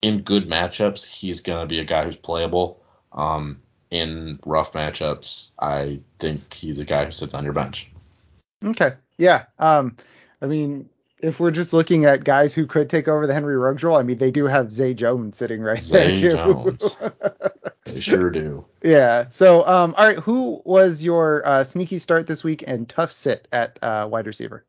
in 0.00 0.22
good 0.22 0.48
matchups, 0.48 1.04
he's 1.04 1.40
gonna 1.40 1.66
be 1.66 1.80
a 1.80 1.84
guy 1.84 2.04
who's 2.04 2.16
playable. 2.16 2.82
Um, 3.12 3.60
in 3.90 4.38
rough 4.44 4.72
matchups, 4.72 5.50
I 5.58 6.00
think 6.18 6.52
he's 6.52 6.78
a 6.78 6.84
guy 6.84 7.04
who 7.04 7.10
sits 7.10 7.34
on 7.34 7.44
your 7.44 7.52
bench. 7.52 7.90
Okay. 8.64 8.94
Yeah. 9.16 9.46
Um, 9.58 9.96
I 10.40 10.46
mean, 10.46 10.88
if 11.20 11.40
we're 11.40 11.50
just 11.50 11.72
looking 11.72 12.04
at 12.04 12.24
guys 12.24 12.54
who 12.54 12.66
could 12.66 12.88
take 12.88 13.08
over 13.08 13.26
the 13.26 13.34
Henry 13.34 13.56
Ruggs 13.56 13.82
role, 13.82 13.96
I 13.96 14.02
mean, 14.02 14.18
they 14.18 14.30
do 14.30 14.46
have 14.46 14.72
Zay 14.72 14.94
Jones 14.94 15.36
sitting 15.36 15.60
right 15.60 15.78
Zay 15.78 16.14
there 16.14 16.16
too. 16.16 16.36
Jones. 16.36 16.96
they 17.84 18.00
sure 18.00 18.30
do. 18.30 18.64
Yeah. 18.82 19.28
So, 19.30 19.66
um, 19.66 19.94
all 19.96 20.06
right, 20.06 20.18
who 20.18 20.62
was 20.64 21.02
your 21.02 21.46
uh, 21.46 21.64
sneaky 21.64 21.98
start 21.98 22.26
this 22.26 22.44
week 22.44 22.62
and 22.66 22.88
tough 22.88 23.12
sit 23.12 23.48
at 23.50 23.78
uh, 23.82 24.08
wide 24.10 24.26
receiver? 24.26 24.64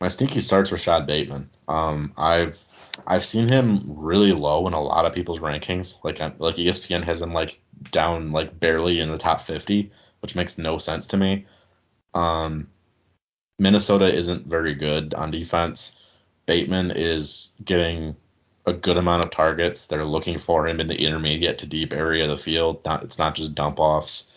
My 0.00 0.08
sneaky 0.08 0.40
starts 0.40 0.70
Rashod 0.70 1.06
Bateman. 1.06 1.48
Um, 1.68 2.12
I've 2.18 2.62
I've 3.06 3.24
seen 3.24 3.48
him 3.48 3.84
really 3.86 4.32
low 4.32 4.66
in 4.66 4.74
a 4.74 4.82
lot 4.82 5.06
of 5.06 5.14
people's 5.14 5.40
rankings. 5.40 5.96
Like 6.04 6.18
like 6.38 6.56
ESPN 6.56 7.04
has 7.04 7.22
him 7.22 7.32
like 7.32 7.58
down 7.90 8.32
like 8.32 8.58
barely 8.58 9.00
in 9.00 9.10
the 9.10 9.18
top 9.18 9.40
50, 9.40 9.90
which 10.20 10.34
makes 10.34 10.58
no 10.58 10.78
sense 10.78 11.06
to 11.08 11.16
me. 11.16 11.46
Um, 12.12 12.68
Minnesota 13.58 14.12
isn't 14.12 14.46
very 14.46 14.74
good 14.74 15.14
on 15.14 15.30
defense. 15.30 16.00
Bateman 16.46 16.90
is 16.90 17.52
getting 17.64 18.16
a 18.66 18.72
good 18.72 18.96
amount 18.96 19.24
of 19.24 19.30
targets. 19.30 19.86
They're 19.86 20.04
looking 20.04 20.38
for 20.38 20.66
him 20.66 20.80
in 20.80 20.88
the 20.88 20.94
intermediate 20.94 21.58
to 21.58 21.66
deep 21.66 21.92
area 21.92 22.24
of 22.24 22.30
the 22.30 22.38
field. 22.38 22.84
Not 22.84 23.04
it's 23.04 23.18
not 23.18 23.34
just 23.34 23.54
dump 23.54 23.78
offs. 23.78 24.30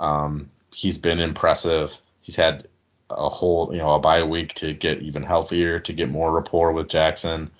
Um, 0.00 0.50
he's 0.72 0.98
been 0.98 1.20
impressive. 1.20 1.96
He's 2.20 2.36
had 2.36 2.68
a 3.10 3.28
whole 3.28 3.70
you 3.72 3.78
know 3.78 3.94
a 3.94 3.98
bye 3.98 4.24
week 4.24 4.54
to 4.54 4.72
get 4.72 5.02
even 5.02 5.22
healthier, 5.22 5.78
to 5.80 5.92
get 5.92 6.10
more 6.10 6.32
rapport 6.32 6.72
with 6.72 6.88
Jackson. 6.88 7.50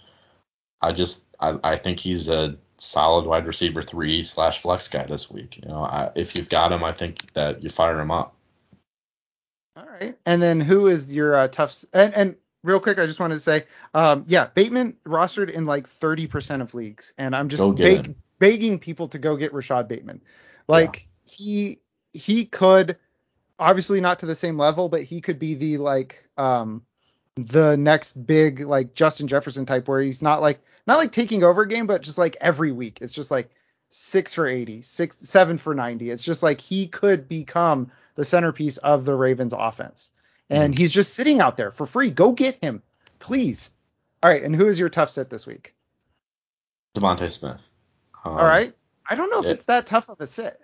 I 0.81 0.93
just 0.93 1.25
I, 1.41 1.59
I 1.63 1.77
think 1.77 2.01
he's 2.01 2.29
a 2.29 2.57
solid 2.79 3.27
wide 3.27 3.47
receiver 3.47 3.83
three 3.83 4.23
slash 4.23 4.61
flex 4.61 4.89
guy 4.89 5.07
this 5.07 5.31
week. 5.31 5.59
You 5.63 5.69
know, 5.69 5.83
I, 5.83 6.11
if 6.15 6.37
you've 6.37 6.49
got 6.49 6.73
him, 6.73 6.85
I 6.85 6.93
think 6.93 7.33
that 7.33 7.63
you 7.63 7.71
fire 7.71 7.99
him 7.99 8.11
up. 8.11 8.36
All 9.77 9.85
right. 9.85 10.17
And 10.25 10.43
then 10.43 10.61
who 10.61 10.87
is 10.87 11.13
your 11.13 11.35
uh, 11.35 11.49
tough? 11.49 11.85
And, 11.93 12.15
and 12.15 12.37
real 12.63 12.81
quick, 12.81 12.99
I 12.99 13.07
just 13.07 13.21
wanted 13.21 13.35
to 13.35 13.41
say, 13.41 13.65
um, 13.95 14.25
yeah, 14.27 14.49
Bateman 14.55 14.97
rostered 15.07 15.51
in 15.51 15.67
like 15.67 15.89
30% 15.89 16.63
of 16.63 16.75
leagues, 16.75 17.13
and 17.19 17.37
I'm 17.37 17.49
just 17.49 17.77
beg- 17.77 18.15
begging 18.39 18.79
people 18.79 19.09
to 19.09 19.19
go 19.19 19.37
get 19.37 19.53
Rashod 19.53 19.89
Bateman. 19.89 20.23
Like 20.67 21.07
yeah. 21.25 21.35
he 21.37 21.79
he 22.13 22.47
could 22.47 22.97
obviously 23.59 24.01
not 24.01 24.21
to 24.21 24.27
the 24.27 24.35
same 24.35 24.59
level, 24.59 24.89
but 24.89 25.03
he 25.03 25.21
could 25.21 25.39
be 25.39 25.55
the 25.55 25.77
like 25.79 26.27
um 26.37 26.83
the 27.37 27.77
next 27.77 28.27
big 28.27 28.61
like 28.61 28.95
Justin 28.95 29.29
Jefferson 29.29 29.67
type 29.67 29.89
where 29.89 30.01
he's 30.01 30.23
not 30.23 30.41
like 30.41 30.61
not 30.87 30.99
like 30.99 31.13
taking 31.13 31.45
over 31.45 31.63
a 31.63 31.69
game, 31.69 31.87
but 31.87 32.03
just 32.03 32.19
like 32.19 32.37
every 32.41 32.73
week. 32.73 32.99
It's 33.01 33.13
just 33.13 33.31
like 33.31 33.51
six 33.89 34.35
for 34.35 34.47
80, 34.47 34.83
six, 34.83 35.19
seven 35.21 35.59
for 35.59 35.75
90. 35.75 36.11
It's 36.11 36.25
just 36.25 36.43
like 36.43 36.61
he 36.61 36.87
could 36.89 37.29
become 37.29 37.91
the 38.17 38.25
centerpiece 38.25 38.79
of 38.79 39.05
the 39.05 39.15
Ravens 39.15 39.55
offense. 39.57 40.11
And 40.51 40.75
mm 40.75 40.79
he's 40.79 40.93
just 40.93 41.15
sitting 41.15 41.41
out 41.41 41.57
there 41.57 41.71
for 41.71 41.87
free. 41.87 42.11
Go 42.11 42.33
get 42.33 42.63
him, 42.63 42.83
please. 43.19 43.73
All 44.23 44.31
right. 44.31 44.43
And 44.43 44.55
who 44.55 44.69
is 44.69 44.79
your 44.79 44.89
tough 44.89 45.11
sit 45.11 45.31
this 45.31 45.47
week? 45.47 45.75
DeVonta 46.97 47.31
Smith. 47.31 47.61
Um, 48.25 48.33
All 48.33 48.45
right. 48.45 48.73
I 49.09 49.15
don't 49.15 49.31
know 49.31 49.41
if 49.41 49.47
it, 49.47 49.51
it's 49.51 49.65
that 49.67 49.87
tough 49.87 50.09
of 50.09 50.21
a 50.21 50.27
sit. 50.27 50.61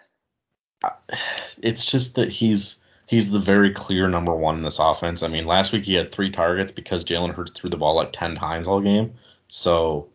It's 1.60 1.84
just 1.84 2.16
that 2.16 2.30
he's 2.30 2.78
he's 3.06 3.30
the 3.30 3.38
very 3.38 3.72
clear 3.72 4.08
number 4.08 4.34
one 4.34 4.56
in 4.56 4.62
this 4.62 4.78
offense. 4.78 5.22
I 5.22 5.28
mean, 5.28 5.46
last 5.46 5.72
week 5.72 5.84
he 5.84 5.94
had 5.94 6.10
three 6.10 6.30
targets 6.30 6.72
because 6.72 7.04
Jalen 7.04 7.34
Hurts 7.34 7.52
threw 7.52 7.70
the 7.70 7.76
ball 7.76 7.94
like 7.94 8.12
ten 8.12 8.34
times 8.36 8.66
all 8.66 8.80
game. 8.80 9.14
So 9.48 10.08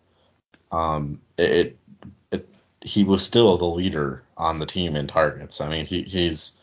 um, 0.71 1.21
it, 1.37 1.77
it 2.31 2.49
he 2.81 3.03
was 3.03 3.23
still 3.23 3.57
the 3.57 3.65
leader 3.65 4.23
on 4.35 4.59
the 4.59 4.65
team 4.65 4.95
in 4.95 5.07
targets. 5.07 5.61
I 5.61 5.69
mean, 5.69 5.85
he, 5.85 6.03
he's 6.03 6.56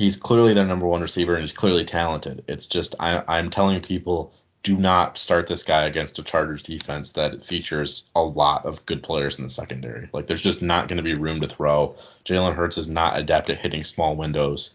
he's 0.00 0.16
clearly 0.16 0.54
their 0.54 0.64
number 0.64 0.86
one 0.86 1.02
receiver 1.02 1.34
and 1.34 1.42
he's 1.42 1.52
clearly 1.52 1.84
talented. 1.84 2.42
It's 2.48 2.66
just 2.66 2.94
I, 2.98 3.22
I'm 3.28 3.50
telling 3.50 3.82
people 3.82 4.32
do 4.62 4.76
not 4.76 5.18
start 5.18 5.46
this 5.46 5.62
guy 5.62 5.84
against 5.84 6.18
a 6.18 6.22
Chargers 6.22 6.62
defense 6.62 7.12
that 7.12 7.44
features 7.44 8.08
a 8.16 8.22
lot 8.22 8.64
of 8.64 8.84
good 8.86 9.02
players 9.02 9.38
in 9.38 9.44
the 9.44 9.50
secondary. 9.50 10.08
Like 10.12 10.26
there's 10.26 10.42
just 10.42 10.62
not 10.62 10.88
going 10.88 10.96
to 10.96 11.02
be 11.02 11.14
room 11.14 11.42
to 11.42 11.46
throw. 11.46 11.96
Jalen 12.24 12.54
Hurts 12.54 12.78
is 12.78 12.88
not 12.88 13.18
adept 13.18 13.50
at 13.50 13.58
hitting 13.58 13.84
small 13.84 14.16
windows. 14.16 14.74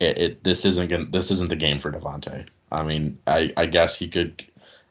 It, 0.00 0.18
it 0.18 0.44
this 0.44 0.64
isn't 0.64 0.88
gonna, 0.88 1.06
this 1.06 1.30
isn't 1.30 1.48
the 1.48 1.56
game 1.56 1.78
for 1.78 1.92
DeVonta. 1.92 2.46
I 2.72 2.82
mean, 2.82 3.18
I, 3.24 3.52
I 3.56 3.66
guess 3.66 3.96
he 3.96 4.08
could, 4.08 4.44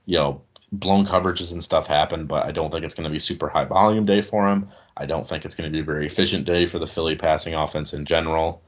you 0.06 0.18
know, 0.18 0.42
blown 0.72 1.06
coverages 1.06 1.52
and 1.52 1.62
stuff 1.62 1.88
happen, 1.88 2.28
but 2.28 2.46
I 2.46 2.52
don't 2.52 2.72
think 2.72 2.86
it's 2.86 2.94
going 2.94 3.04
to 3.04 3.10
be 3.10 3.20
super 3.20 3.50
high 3.50 3.66
volume 3.66 4.06
day 4.06 4.22
for 4.22 4.48
him. 4.48 4.70
I 4.96 5.06
don't 5.06 5.28
think 5.28 5.44
it's 5.44 5.56
going 5.56 5.70
to 5.70 5.74
be 5.74 5.82
a 5.82 5.84
very 5.84 6.08
efficient 6.08 6.46
day 6.46 6.66
for 6.66 6.80
the 6.80 6.88
Philly 6.88 7.18
passing 7.18 7.54
offense 7.54 7.94
in 7.94 8.06
general. 8.06 8.62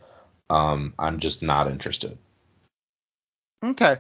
Um, 0.50 0.93
I'm 0.98 1.20
just 1.20 1.43
not 1.43 1.70
interested. 1.70 2.18
Okay. 3.64 3.98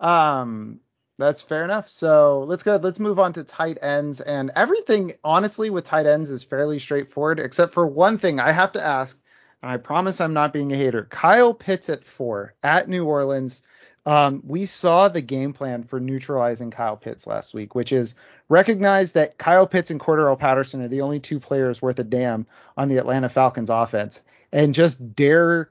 Um, 0.00 0.80
that's 1.18 1.40
fair 1.40 1.64
enough. 1.64 1.88
So 1.88 2.44
let's 2.46 2.62
go. 2.62 2.76
Let's 2.76 2.98
move 2.98 3.18
on 3.18 3.32
to 3.34 3.44
tight 3.44 3.78
ends, 3.80 4.20
and 4.20 4.50
everything 4.54 5.12
honestly 5.24 5.70
with 5.70 5.84
tight 5.84 6.06
ends 6.06 6.30
is 6.30 6.42
fairly 6.42 6.78
straightforward, 6.78 7.40
except 7.40 7.72
for 7.74 7.86
one 7.86 8.18
thing 8.18 8.38
I 8.38 8.52
have 8.52 8.72
to 8.72 8.84
ask, 8.84 9.18
and 9.62 9.70
I 9.70 9.78
promise 9.78 10.20
I'm 10.20 10.34
not 10.34 10.52
being 10.52 10.72
a 10.72 10.76
hater. 10.76 11.04
Kyle 11.04 11.54
Pitts 11.54 11.88
at 11.88 12.04
four 12.04 12.54
at 12.62 12.88
New 12.88 13.06
Orleans. 13.06 13.62
Um, 14.04 14.42
we 14.46 14.66
saw 14.66 15.08
the 15.08 15.20
game 15.20 15.52
plan 15.52 15.82
for 15.82 15.98
neutralizing 15.98 16.70
Kyle 16.70 16.96
Pitts 16.96 17.26
last 17.26 17.54
week, 17.54 17.74
which 17.74 17.92
is 17.92 18.14
recognize 18.48 19.12
that 19.12 19.36
Kyle 19.36 19.66
Pitts 19.66 19.90
and 19.90 19.98
Cordarrelle 19.98 20.38
Patterson 20.38 20.82
are 20.82 20.88
the 20.88 21.00
only 21.00 21.18
two 21.18 21.40
players 21.40 21.82
worth 21.82 21.98
a 21.98 22.04
damn 22.04 22.46
on 22.76 22.88
the 22.88 22.98
Atlanta 22.98 23.28
Falcons 23.28 23.70
offense, 23.70 24.22
and 24.52 24.74
just 24.74 25.14
dare 25.14 25.70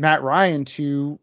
Matt 0.00 0.22
Ryan 0.22 0.64
to 0.64 1.18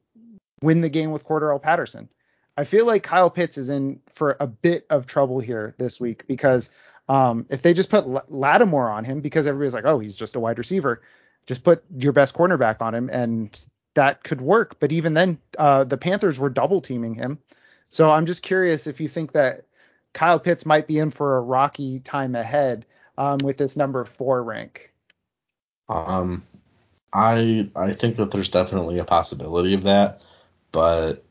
win 0.62 0.82
the 0.82 0.90
game 0.90 1.12
with 1.12 1.26
Cordarrelle 1.26 1.62
Patterson. 1.62 2.10
I 2.58 2.66
feel 2.66 2.86
like 2.86 3.04
Kyle 3.04 3.30
Pitts 3.30 3.58
is 3.58 3.70
in 3.70 4.02
for 4.12 4.36
a 4.40 4.48
bit 4.48 4.86
of 4.90 5.06
trouble 5.06 5.40
here 5.40 5.76
this 5.78 6.00
week 6.00 6.28
because 6.28 6.72
um, 7.08 7.46
if 7.50 7.62
they 7.62 7.74
just 7.74 7.90
put 7.90 8.06
L- 8.06 8.26
Lattimore 8.28 8.90
on 8.90 9.04
him, 9.04 9.22
because 9.22 9.48
everybody's 9.48 9.74
like, 9.74 9.86
oh, 9.86 10.00
he's 10.00 10.16
just 10.16 10.36
a 10.36 10.40
wide 10.40 10.58
receiver, 10.58 11.02
just 11.46 11.64
put 11.64 11.84
your 11.98 12.12
best 12.12 12.36
cornerback 12.36 12.82
on 12.82 12.94
him, 12.94 13.10
and 13.12 13.68
that 13.96 14.24
could 14.24 14.42
work. 14.42 14.78
But 14.80 14.92
even 14.92 15.14
then, 15.14 15.40
uh, 15.58 15.86
the 15.86 15.98
Panthers 15.98 16.38
were 16.38 16.50
double 16.50 16.82
teaming 16.82 17.16
him. 17.16 17.40
So 17.90 18.12
I'm 18.12 18.26
just 18.26 18.44
curious 18.44 18.88
if 18.88 19.00
you 19.00 19.08
think 19.08 19.32
that 19.32 19.66
Kyle 20.14 20.40
Pitts 20.40 20.66
might 20.66 20.86
be 20.86 21.00
in 21.00 21.12
for 21.12 21.38
a 21.38 21.42
rocky 21.42 22.00
time 22.00 22.36
ahead 22.36 22.86
um, 23.18 23.40
with 23.44 23.58
this 23.58 23.76
number 23.76 24.06
four 24.06 24.44
rank. 24.44 24.94
Um, 25.88 26.44
I 27.14 27.70
I 27.76 27.94
think 27.94 28.18
that 28.18 28.32
there's 28.32 28.50
definitely 28.50 29.00
a 29.00 29.06
possibility 29.06 29.74
of 29.74 29.84
that, 29.84 30.22
but 30.72 31.24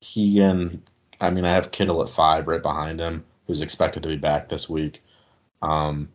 he 0.00 0.40
and 0.40 0.82
I 1.20 1.30
mean 1.30 1.44
I 1.44 1.52
have 1.54 1.70
Kittle 1.72 2.02
at 2.02 2.10
five 2.10 2.46
right 2.48 2.62
behind 2.62 3.00
him, 3.00 3.24
who's 3.46 3.62
expected 3.62 4.02
to 4.02 4.08
be 4.08 4.16
back 4.16 4.48
this 4.48 4.68
week. 4.68 5.02
Um, 5.62 6.08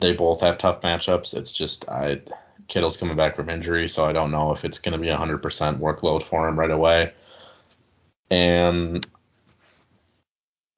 they 0.00 0.12
both 0.12 0.40
have 0.40 0.58
tough 0.58 0.82
matchups. 0.82 1.34
It's 1.36 1.52
just 1.52 1.88
I 1.88 2.20
Kittle's 2.68 2.96
coming 2.96 3.16
back 3.16 3.36
from 3.36 3.50
injury, 3.50 3.88
so 3.88 4.04
I 4.04 4.12
don't 4.12 4.30
know 4.30 4.52
if 4.52 4.64
it's 4.64 4.78
going 4.78 4.92
to 4.92 4.98
be 4.98 5.10
a 5.10 5.16
100% 5.16 5.40
workload 5.78 6.22
for 6.22 6.48
him 6.48 6.58
right 6.58 6.70
away. 6.70 7.12
And 8.30 9.06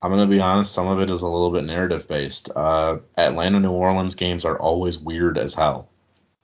I'm 0.03 0.11
going 0.11 0.29
to 0.29 0.35
be 0.35 0.41
honest, 0.41 0.73
some 0.73 0.89
of 0.89 1.01
it 1.01 1.11
is 1.11 1.23
a 1.23 1.29
little 1.29 1.51
bit 1.51 1.65
narrative 1.65 2.09
based. 2.09 2.51
Uh, 2.55 2.99
Atlanta 3.17 3.61
New 3.61 3.71
Orleans 3.71 4.15
games 4.15 4.45
are 4.45 4.59
always 4.59 4.99
weird 4.99 5.39
as 5.39 5.55
hell. 5.55 5.89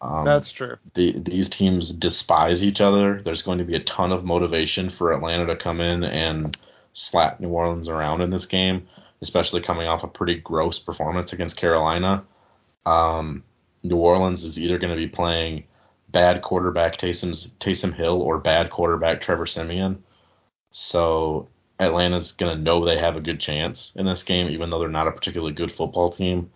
Um, 0.02 0.24
That's 0.24 0.50
true. 0.50 0.76
The, 0.94 1.16
these 1.16 1.48
teams 1.48 1.92
despise 1.92 2.64
each 2.64 2.80
other. 2.80 3.22
There's 3.22 3.42
going 3.42 3.58
to 3.58 3.64
be 3.64 3.76
a 3.76 3.84
ton 3.84 4.10
of 4.10 4.24
motivation 4.24 4.90
for 4.90 5.12
Atlanta 5.12 5.46
to 5.46 5.56
come 5.56 5.80
in 5.80 6.02
and 6.02 6.56
slap 6.92 7.38
New 7.38 7.50
Orleans 7.50 7.88
around 7.88 8.20
in 8.20 8.30
this 8.30 8.46
game, 8.46 8.88
especially 9.22 9.60
coming 9.60 9.86
off 9.86 10.02
a 10.02 10.08
pretty 10.08 10.34
gross 10.34 10.80
performance 10.80 11.32
against 11.32 11.56
Carolina. 11.56 12.24
Um, 12.84 13.44
New 13.84 13.96
Orleans 13.96 14.42
is 14.42 14.58
either 14.58 14.78
going 14.78 14.92
to 14.92 14.96
be 14.96 15.08
playing 15.08 15.64
bad 16.08 16.42
quarterback 16.42 16.98
Taysom, 16.98 17.30
Taysom 17.58 17.94
Hill 17.94 18.20
or 18.20 18.38
bad 18.38 18.70
quarterback 18.70 19.20
Trevor 19.20 19.46
Siemian. 19.46 20.02
So 20.72 21.48
Atlanta's 21.78 22.32
going 22.32 22.56
to 22.56 22.62
know 22.62 22.84
they 22.84 22.98
have 22.98 23.16
a 23.16 23.20
good 23.20 23.38
chance 23.38 23.92
in 23.94 24.04
this 24.04 24.24
game, 24.24 24.48
even 24.48 24.68
though 24.68 24.80
they're 24.80 24.88
not 24.88 25.06
a 25.06 25.12
particularly 25.12 25.54
good 25.54 25.70
football 25.70 26.10
team. 26.10 26.50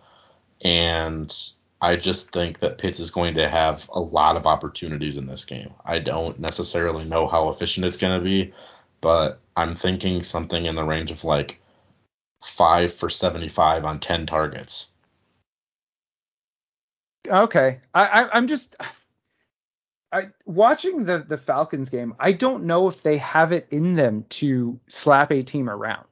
And 0.61 1.33
I 1.81 1.95
just 1.95 2.31
think 2.31 2.59
that 2.59 2.79
Pitts 2.79 2.99
is 2.99 3.11
going 3.11 3.35
to 3.35 3.47
have 3.47 3.87
a 3.93 3.99
lot 3.99 4.35
of 4.35 4.47
opportunities 4.47 5.17
in 5.17 5.27
this 5.27 5.45
game. 5.45 5.73
I 5.85 5.99
don't 5.99 6.39
necessarily 6.39 7.05
know 7.05 7.27
how 7.27 7.49
efficient 7.49 7.85
it's 7.85 7.97
going 7.97 8.17
to 8.17 8.23
be, 8.23 8.53
but 8.99 9.39
I'm 9.55 9.75
thinking 9.75 10.23
something 10.23 10.65
in 10.65 10.75
the 10.75 10.83
range 10.83 11.11
of 11.11 11.23
like 11.23 11.59
five 12.43 12.93
for 12.93 13.09
75 13.09 13.85
on 13.85 13.99
10 13.99 14.25
targets. 14.25 14.91
Okay, 17.27 17.81
I, 17.93 18.05
I 18.05 18.29
I'm 18.37 18.47
just 18.47 18.75
I, 20.11 20.27
watching 20.45 21.03
the 21.03 21.19
the 21.19 21.37
Falcons 21.37 21.89
game. 21.89 22.15
I 22.19 22.31
don't 22.31 22.63
know 22.63 22.87
if 22.87 23.03
they 23.03 23.17
have 23.17 23.51
it 23.51 23.67
in 23.71 23.95
them 23.95 24.25
to 24.29 24.79
slap 24.87 25.31
a 25.31 25.43
team 25.43 25.69
around. 25.69 26.07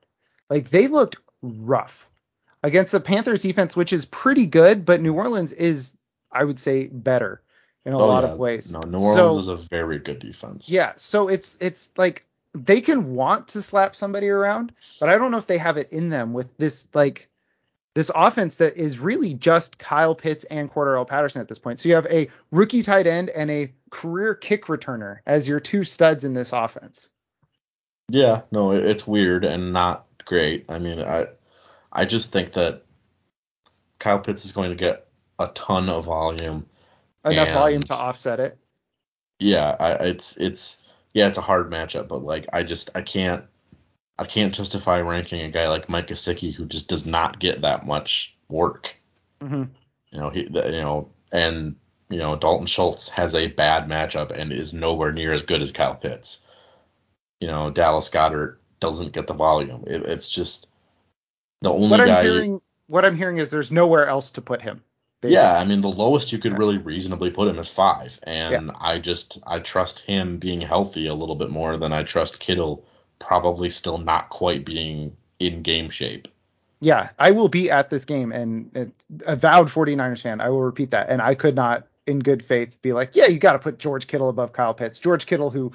Like 0.49 0.69
they 0.69 0.87
looked 0.87 1.15
rough 1.41 2.09
against 2.65 2.93
the 2.93 2.99
Panthers 2.99 3.43
defense, 3.43 3.75
which 3.75 3.93
is 3.93 4.05
pretty 4.05 4.47
good, 4.47 4.85
but 4.85 4.99
New 4.99 5.13
Orleans 5.13 5.51
is, 5.51 5.93
I 6.31 6.43
would 6.43 6.59
say, 6.59 6.87
better 6.87 7.39
in 7.85 7.93
a 7.93 7.99
oh, 7.99 8.07
lot 8.07 8.23
yeah. 8.23 8.31
of 8.31 8.39
ways. 8.39 8.71
No, 8.71 8.79
New 8.87 8.97
Orleans 8.97 9.45
so, 9.45 9.53
is 9.53 9.59
a 9.65 9.67
very 9.67 9.99
good 9.99 10.17
defense. 10.17 10.67
Yeah, 10.67 10.93
so 10.97 11.27
it's 11.27 11.59
it's 11.61 11.91
like 11.95 12.25
they 12.53 12.81
can 12.81 13.13
want 13.13 13.49
to 13.49 13.61
slap 13.61 13.95
somebody 13.95 14.29
around, 14.29 14.71
but 14.99 15.09
I 15.09 15.19
don't 15.19 15.29
know 15.29 15.37
if 15.37 15.45
they 15.45 15.59
have 15.59 15.77
it 15.77 15.91
in 15.91 16.09
them 16.09 16.33
with 16.33 16.57
this 16.57 16.87
like 16.95 17.29
this 17.93 18.09
offense 18.15 18.57
that 18.57 18.75
is 18.77 18.97
really 18.97 19.35
just 19.35 19.77
Kyle 19.77 20.15
Pitts 20.15 20.43
and 20.45 20.71
Cordarrelle 20.71 21.07
Patterson 21.07 21.41
at 21.41 21.47
this 21.47 21.59
point. 21.59 21.79
So 21.79 21.87
you 21.87 21.95
have 21.95 22.07
a 22.07 22.29
rookie 22.51 22.81
tight 22.81 23.05
end 23.05 23.29
and 23.29 23.51
a 23.51 23.71
career 23.91 24.33
kick 24.33 24.65
returner 24.65 25.19
as 25.27 25.47
your 25.47 25.59
two 25.59 25.83
studs 25.83 26.23
in 26.23 26.33
this 26.33 26.51
offense. 26.51 27.11
Yeah, 28.09 28.41
no, 28.51 28.71
it's 28.71 29.05
weird 29.05 29.45
and 29.45 29.71
not 29.71 30.07
great. 30.25 30.65
I 30.67 30.79
mean, 30.79 30.99
I 30.99 31.27
I 31.95 32.05
just 32.05 32.31
think 32.31 32.53
that 32.53 32.83
Kyle 33.99 34.19
Pitts 34.19 34.45
is 34.45 34.51
going 34.51 34.75
to 34.77 34.83
get 34.83 35.07
a 35.39 35.47
ton 35.47 35.89
of 35.89 36.05
volume. 36.05 36.65
Enough 37.23 37.47
and- 37.47 37.55
volume 37.55 37.81
to 37.83 37.95
offset 37.95 38.39
it. 38.39 38.57
Yeah, 39.39 39.75
I, 39.77 39.91
it's 40.05 40.37
it's 40.37 40.77
yeah, 41.13 41.27
it's 41.27 41.37
a 41.37 41.41
hard 41.41 41.69
matchup, 41.69 42.07
but 42.07 42.23
like 42.23 42.47
I 42.53 42.63
just 42.63 42.89
I 42.95 43.01
can't 43.01 43.43
I 44.17 44.25
can't 44.25 44.53
justify 44.53 44.99
ranking 45.01 45.41
a 45.41 45.49
guy 45.49 45.67
like 45.67 45.89
Mike 45.89 46.07
Gesicki 46.07 46.53
who 46.53 46.65
just 46.65 46.87
does 46.87 47.05
not 47.05 47.39
get 47.39 47.61
that 47.61 47.85
much 47.85 48.35
work. 48.47 48.95
hmm 49.41 49.63
You 50.11 50.19
know, 50.19 50.29
he 50.29 50.41
you 50.41 50.51
know, 50.51 51.09
and 51.33 51.75
you 52.09 52.17
know 52.17 52.37
Dalton 52.37 52.67
Schultz 52.67 53.09
has 53.09 53.35
a 53.35 53.47
bad 53.47 53.89
matchup 53.89 54.31
and 54.31 54.53
is 54.53 54.73
nowhere 54.73 55.11
near 55.11 55.33
as 55.33 55.43
good 55.43 55.61
as 55.61 55.73
Kyle 55.73 55.95
Pitts. 55.95 56.39
You 57.41 57.47
know, 57.47 57.71
Dallas 57.71 58.09
Goedert 58.09 58.57
doesn't 58.79 59.11
get 59.11 59.27
the 59.27 59.33
volume. 59.33 59.83
It, 59.87 60.03
it's 60.03 60.29
just 60.29 60.67
the 61.65 61.73
only 61.73 61.89
What 61.89 62.01
I'm 62.01 62.23
hearing, 62.23 62.61
what 62.87 63.05
I'm 63.05 63.17
hearing 63.17 63.37
is 63.37 63.49
there's 63.49 63.71
nowhere 63.71 64.05
else 64.05 64.31
to 64.31 64.41
put 64.41 64.61
him. 64.61 64.81
basically. 65.21 65.35
Yeah, 65.35 65.57
I 65.57 65.65
mean 65.65 65.81
the 65.81 65.89
lowest 65.89 66.31
you 66.31 66.37
could 66.37 66.57
really 66.57 66.77
reasonably 66.77 67.31
put 67.31 67.47
him 67.47 67.57
is 67.59 67.67
five, 67.67 68.19
and 68.23 68.71
I 68.79 68.99
just 68.99 69.39
I 69.47 69.59
trust 69.59 69.99
him 69.99 70.37
being 70.37 70.61
healthy 70.61 71.07
a 71.07 71.13
little 71.13 71.35
bit 71.35 71.49
more 71.49 71.77
than 71.77 71.91
I 71.91 72.03
trust 72.03 72.39
Kittle 72.39 72.85
probably 73.19 73.69
still 73.69 73.97
not 73.97 74.29
quite 74.29 74.65
being 74.65 75.15
in 75.39 75.63
game 75.63 75.89
shape. 75.89 76.27
Yeah, 76.81 77.09
I 77.17 77.31
will 77.31 77.49
be 77.49 77.71
at 77.71 77.89
this 77.89 78.05
game 78.05 78.31
and 78.31 78.91
avowed 79.25 79.69
49ers 79.69 80.21
fan. 80.21 80.41
I 80.41 80.49
will 80.49 80.61
repeat 80.61 80.91
that. 80.91 81.09
And 81.09 81.21
I 81.21 81.33
could 81.33 81.55
not, 81.55 81.87
in 82.05 82.19
good 82.19 82.45
faith, 82.45 82.79
be 82.81 82.93
like, 82.93 83.15
yeah, 83.15 83.25
you 83.25 83.39
got 83.39 83.53
to 83.53 83.59
put 83.59 83.79
George 83.79 84.07
Kittle 84.07 84.29
above 84.29 84.53
Kyle 84.53 84.73
Pitts. 84.73 84.99
George 84.99 85.25
Kittle, 85.25 85.49
who, 85.49 85.71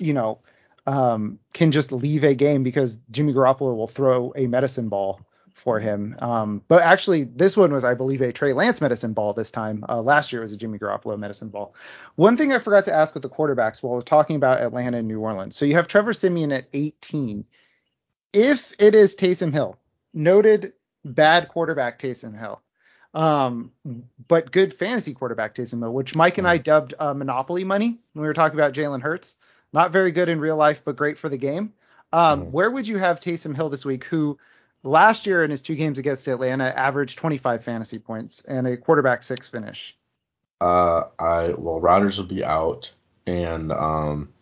you 0.00 0.12
know, 0.12 0.38
um, 0.86 1.38
can 1.52 1.72
just 1.72 1.92
leave 1.92 2.24
a 2.24 2.34
game 2.34 2.62
because 2.62 2.98
Jimmy 3.10 3.32
Garoppolo 3.32 3.76
will 3.76 3.88
throw 3.88 4.32
a 4.36 4.46
medicine 4.46 4.88
ball 4.88 5.20
for 5.56 5.80
him. 5.80 6.14
Um, 6.18 6.62
but 6.68 6.82
actually, 6.82 7.24
this 7.24 7.56
one 7.56 7.72
was, 7.72 7.82
I 7.82 7.94
believe, 7.94 8.20
a 8.20 8.30
Trey 8.30 8.52
Lance 8.52 8.80
medicine 8.80 9.14
ball 9.14 9.32
this 9.32 9.50
time. 9.50 9.84
Uh, 9.88 10.02
last 10.02 10.30
year 10.30 10.42
was 10.42 10.52
a 10.52 10.56
Jimmy 10.56 10.78
Garoppolo 10.78 11.18
medicine 11.18 11.48
ball. 11.48 11.74
One 12.16 12.36
thing 12.36 12.52
I 12.52 12.58
forgot 12.58 12.84
to 12.84 12.94
ask 12.94 13.14
with 13.14 13.22
the 13.22 13.30
quarterbacks 13.30 13.82
while 13.82 13.94
we're 13.94 14.02
talking 14.02 14.36
about 14.36 14.60
Atlanta 14.60 14.98
and 14.98 15.08
New 15.08 15.18
Orleans. 15.18 15.56
So 15.56 15.64
you 15.64 15.74
have 15.74 15.88
Trevor 15.88 16.12
Siemian 16.12 16.52
at 16.52 16.66
18. 16.72 17.44
If 18.32 18.74
it 18.78 18.94
is 18.94 19.16
Taysom 19.16 19.52
Hill, 19.52 19.78
noted 20.12 20.74
bad 21.04 21.48
quarterback 21.48 21.98
Taysom 21.98 22.38
Hill, 22.38 22.60
um, 23.14 23.72
but 24.28 24.52
good 24.52 24.74
fantasy 24.74 25.14
quarterback 25.14 25.54
Taysom 25.54 25.80
Hill, 25.80 25.94
which 25.94 26.14
Mike 26.14 26.36
and 26.36 26.46
I 26.46 26.58
dubbed 26.58 26.92
uh, 26.98 27.14
monopoly 27.14 27.64
money 27.64 27.98
when 28.12 28.22
we 28.22 28.28
were 28.28 28.34
talking 28.34 28.58
about 28.58 28.74
Jalen 28.74 29.00
Hurts. 29.00 29.36
Not 29.76 29.92
very 29.92 30.10
good 30.10 30.30
in 30.30 30.40
real 30.40 30.56
life, 30.56 30.80
but 30.86 30.96
great 30.96 31.18
for 31.18 31.28
the 31.28 31.36
game. 31.36 31.74
Um, 32.10 32.46
Mhm. 32.46 32.50
Where 32.50 32.70
would 32.70 32.88
you 32.88 32.96
have 32.96 33.20
Taysom 33.20 33.54
Hill 33.54 33.68
this 33.68 33.84
week, 33.84 34.04
who 34.04 34.38
last 34.82 35.26
year 35.26 35.44
in 35.44 35.50
his 35.50 35.60
two 35.60 35.74
games 35.74 35.98
against 35.98 36.26
Atlanta 36.28 36.72
averaged 36.74 37.18
25 37.18 37.62
fantasy 37.62 37.98
points 37.98 38.42
and 38.46 38.66
a 38.66 38.78
quarterback 38.78 39.22
six 39.22 39.46
finish? 39.48 39.94
Uh, 40.62 41.02
I 41.18 41.52
well 41.58 41.78
Rodgers 41.78 42.16
would 42.16 42.28
be 42.28 42.42
out, 42.42 42.90
and 43.26 43.70
um, 43.70 44.32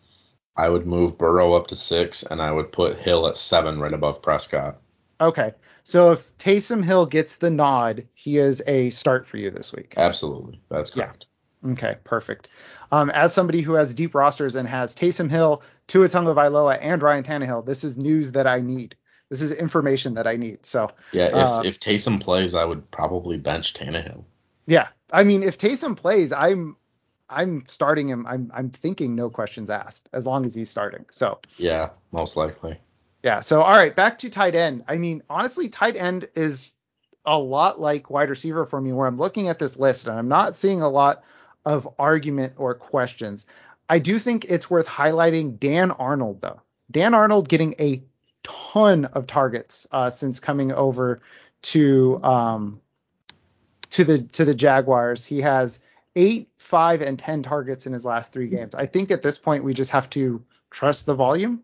I 0.55 0.69
would 0.69 0.87
move 0.87 1.17
Burrow 1.17 1.53
up 1.53 1.67
to 1.67 1.75
six, 1.75 2.23
and 2.23 2.41
I 2.41 2.53
would 2.53 2.71
put 2.71 2.97
Hill 2.97 3.27
at 3.27 3.35
seven, 3.35 3.81
right 3.81 3.91
above 3.91 4.21
Prescott. 4.21 4.77
Okay, 5.19 5.53
so 5.83 6.13
if 6.13 6.37
Taysom 6.37 6.81
Hill 6.81 7.07
gets 7.07 7.35
the 7.35 7.49
nod, 7.49 8.07
he 8.13 8.37
is 8.37 8.63
a 8.67 8.89
start 8.89 9.27
for 9.27 9.35
you 9.35 9.51
this 9.51 9.73
week. 9.73 9.95
Absolutely, 9.97 10.61
that's 10.69 10.91
correct. 10.91 11.25
Okay, 11.65 11.95
perfect. 12.03 12.49
Um, 12.91 13.09
as 13.09 13.33
somebody 13.33 13.61
who 13.61 13.73
has 13.73 13.93
deep 13.93 14.13
rosters 14.13 14.55
and 14.55 14.67
has 14.67 14.95
Taysom 14.95 15.29
Hill, 15.29 15.63
Tua 15.87 16.07
Tagovailoa, 16.07 16.77
and 16.81 17.01
Ryan 17.01 17.23
Tannehill, 17.23 17.65
this 17.65 17.83
is 17.83 17.97
news 17.97 18.33
that 18.33 18.45
I 18.47 18.61
need. 18.61 18.95
This 19.29 19.41
is 19.41 19.51
information 19.51 20.13
that 20.15 20.27
I 20.27 20.35
need. 20.35 20.65
So 20.65 20.91
Yeah, 21.11 21.27
if 21.27 21.33
Uh, 21.33 21.61
if 21.65 21.79
Taysom 21.79 22.21
plays, 22.21 22.53
I 22.53 22.63
would 22.65 22.89
probably 22.91 23.37
bench 23.37 23.73
Tannehill. 23.73 24.23
yeah, 24.67 24.89
I 25.11 25.23
mean, 25.23 25.43
if 25.43 25.57
Taysom 25.57 25.95
plays, 25.97 26.31
I'm 26.31 26.77
I'm 27.29 27.63
starting 27.67 28.07
him. 28.07 28.25
I'm 28.27 28.51
I'm 28.53 28.69
thinking 28.69 29.15
no 29.15 29.29
questions 29.31 29.69
asked 29.71 30.09
as 30.13 30.27
long 30.27 30.45
as 30.45 30.53
he's 30.53 30.69
starting. 30.69 31.05
So 31.11 31.39
Yeah, 31.57 31.89
most 32.11 32.37
likely. 32.37 32.79
yeah. 33.23 33.41
So 33.41 33.61
all 33.61 33.75
right, 33.75 33.95
back 33.95 34.19
to 34.19 34.29
tight 34.29 34.55
end. 34.55 34.83
I 34.87 34.97
mean, 34.97 35.23
honestly, 35.29 35.69
tight 35.69 35.95
end 35.95 36.27
is 36.35 36.71
a 37.25 37.37
lot 37.39 37.79
like 37.79 38.11
wide 38.11 38.29
receiver 38.29 38.65
for 38.67 38.79
me, 38.79 38.93
where 38.93 39.07
I'm 39.07 39.17
looking 39.17 39.47
at 39.47 39.57
this 39.57 39.77
list 39.77 40.07
and 40.07 40.17
I'm 40.17 40.27
not 40.27 40.55
seeing 40.55 40.83
a 40.83 40.89
lot 40.89 41.23
of 41.65 41.87
argument 41.97 42.53
or 42.57 42.73
questions. 42.75 43.45
I 43.89 43.99
do 43.99 44.19
think 44.19 44.45
it's 44.45 44.69
worth 44.69 44.87
highlighting 44.87 45.59
Dan 45.59 45.91
Arnold 45.91 46.41
though. 46.41 46.61
Dan 46.91 47.13
Arnold 47.13 47.49
getting 47.49 47.75
a 47.79 48.03
ton 48.43 49.05
of 49.05 49.27
targets 49.27 49.87
uh, 49.91 50.09
since 50.09 50.39
coming 50.39 50.71
over 50.71 51.21
to 51.63 52.23
um, 52.23 52.81
to 53.91 54.03
the 54.03 54.23
to 54.23 54.45
the 54.45 54.53
Jaguars. 54.53 55.25
He 55.25 55.41
has 55.41 55.81
eight, 56.15 56.49
five, 56.57 57.01
and 57.01 57.17
ten 57.17 57.43
targets 57.43 57.85
in 57.85 57.93
his 57.93 58.05
last 58.05 58.31
three 58.31 58.47
games. 58.47 58.75
I 58.75 58.85
think 58.85 59.11
at 59.11 59.21
this 59.21 59.37
point 59.37 59.63
we 59.63 59.73
just 59.73 59.91
have 59.91 60.09
to 60.11 60.43
trust 60.69 61.05
the 61.05 61.15
volume. 61.15 61.63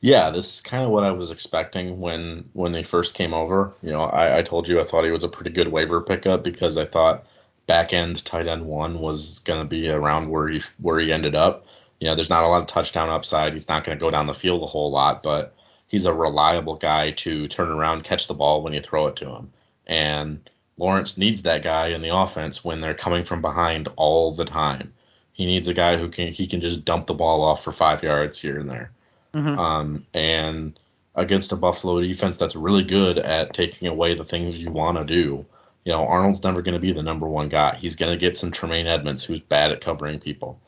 Yeah, 0.00 0.30
this 0.30 0.54
is 0.54 0.60
kind 0.60 0.84
of 0.84 0.90
what 0.90 1.04
I 1.04 1.10
was 1.12 1.30
expecting 1.30 1.98
when 2.00 2.48
when 2.52 2.72
they 2.72 2.82
first 2.82 3.14
came 3.14 3.32
over. 3.32 3.72
You 3.82 3.92
know, 3.92 4.02
I, 4.02 4.38
I 4.38 4.42
told 4.42 4.68
you 4.68 4.80
I 4.80 4.84
thought 4.84 5.04
he 5.04 5.10
was 5.10 5.24
a 5.24 5.28
pretty 5.28 5.50
good 5.50 5.68
waiver 5.68 6.00
pickup 6.02 6.44
because 6.44 6.76
I 6.76 6.84
thought 6.84 7.26
back 7.66 7.92
end 7.92 8.24
tight 8.24 8.46
end 8.46 8.66
one 8.66 9.00
was 9.00 9.40
going 9.40 9.60
to 9.60 9.68
be 9.68 9.88
around 9.88 10.30
where 10.30 10.48
he 10.48 10.62
where 10.78 10.98
he 10.98 11.12
ended 11.12 11.34
up. 11.34 11.66
You 12.00 12.08
know, 12.08 12.14
there's 12.14 12.30
not 12.30 12.44
a 12.44 12.48
lot 12.48 12.62
of 12.62 12.68
touchdown 12.68 13.08
upside. 13.08 13.52
He's 13.52 13.68
not 13.68 13.84
going 13.84 13.96
to 13.96 14.00
go 14.00 14.10
down 14.10 14.26
the 14.26 14.34
field 14.34 14.62
a 14.62 14.66
whole 14.66 14.90
lot, 14.90 15.22
but 15.22 15.54
he's 15.88 16.06
a 16.06 16.12
reliable 16.12 16.76
guy 16.76 17.12
to 17.12 17.48
turn 17.48 17.68
around, 17.68 18.04
catch 18.04 18.26
the 18.26 18.34
ball 18.34 18.62
when 18.62 18.72
you 18.72 18.82
throw 18.82 19.06
it 19.06 19.16
to 19.16 19.30
him. 19.30 19.52
And 19.86 20.48
Lawrence 20.76 21.16
needs 21.16 21.42
that 21.42 21.62
guy 21.62 21.88
in 21.88 22.02
the 22.02 22.14
offense 22.14 22.62
when 22.64 22.80
they're 22.80 22.94
coming 22.94 23.24
from 23.24 23.40
behind 23.40 23.88
all 23.96 24.32
the 24.32 24.44
time. 24.44 24.92
He 25.32 25.46
needs 25.46 25.68
a 25.68 25.74
guy 25.74 25.96
who 25.96 26.08
can 26.08 26.32
he 26.32 26.46
can 26.46 26.60
just 26.60 26.84
dump 26.84 27.06
the 27.06 27.14
ball 27.14 27.42
off 27.42 27.64
for 27.64 27.72
five 27.72 28.02
yards 28.02 28.38
here 28.38 28.58
and 28.58 28.68
there. 28.68 28.90
Mhm. 29.34 29.58
Um, 29.58 30.06
and 30.14 30.78
against 31.14 31.52
a 31.52 31.56
Buffalo 31.56 32.00
defense 32.00 32.36
that's 32.36 32.56
really 32.56 32.84
good 32.84 33.18
at 33.18 33.54
taking 33.54 33.88
away 33.88 34.14
the 34.14 34.24
things 34.24 34.58
you 34.58 34.70
want 34.70 34.98
to 34.98 35.04
do. 35.04 35.46
You 35.86 35.92
know, 35.92 36.04
Arnold's 36.04 36.42
never 36.42 36.62
going 36.62 36.74
to 36.74 36.80
be 36.80 36.90
the 36.90 37.04
number 37.04 37.28
one 37.28 37.48
guy. 37.48 37.76
He's 37.76 37.94
going 37.94 38.10
to 38.10 38.18
get 38.18 38.36
some 38.36 38.50
Tremaine 38.50 38.88
Edmunds, 38.88 39.22
who's 39.22 39.38
bad 39.38 39.70
at 39.70 39.80
covering 39.80 40.18
people. 40.18 40.60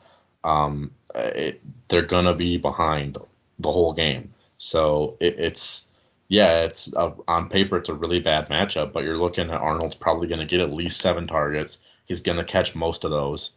Um, 0.45 0.93
it, 1.13 1.61
they're 1.89 2.03
going 2.03 2.27
to 2.27 2.35
be 2.35 2.57
behind 2.57 3.19
the 3.59 3.73
whole 3.73 3.93
game. 3.93 4.33
So 4.59 5.17
it, 5.19 5.35
it's, 5.41 5.87
yeah, 6.29 6.61
it's 6.63 6.93
a, 6.95 7.15
on 7.27 7.49
paper 7.49 7.79
it's 7.79 7.89
a 7.89 7.95
really 7.95 8.21
bad 8.21 8.49
matchup, 8.49 8.93
but 8.93 9.03
you're 9.03 9.19
looking 9.19 9.51
at 9.51 9.61
Arnold's 9.61 9.97
probably 9.97 10.29
going 10.29 10.39
to 10.39 10.47
get 10.47 10.61
at 10.61 10.73
least 10.73 11.01
seven 11.01 11.27
targets. 11.27 11.79
He's 12.05 12.21
going 12.21 12.39
to 12.39 12.45
catch 12.45 12.77
most 12.77 13.03
of 13.03 13.11
those, 13.11 13.51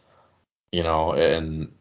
you 0.71 0.81
know, 0.81 1.13
and 1.13 1.71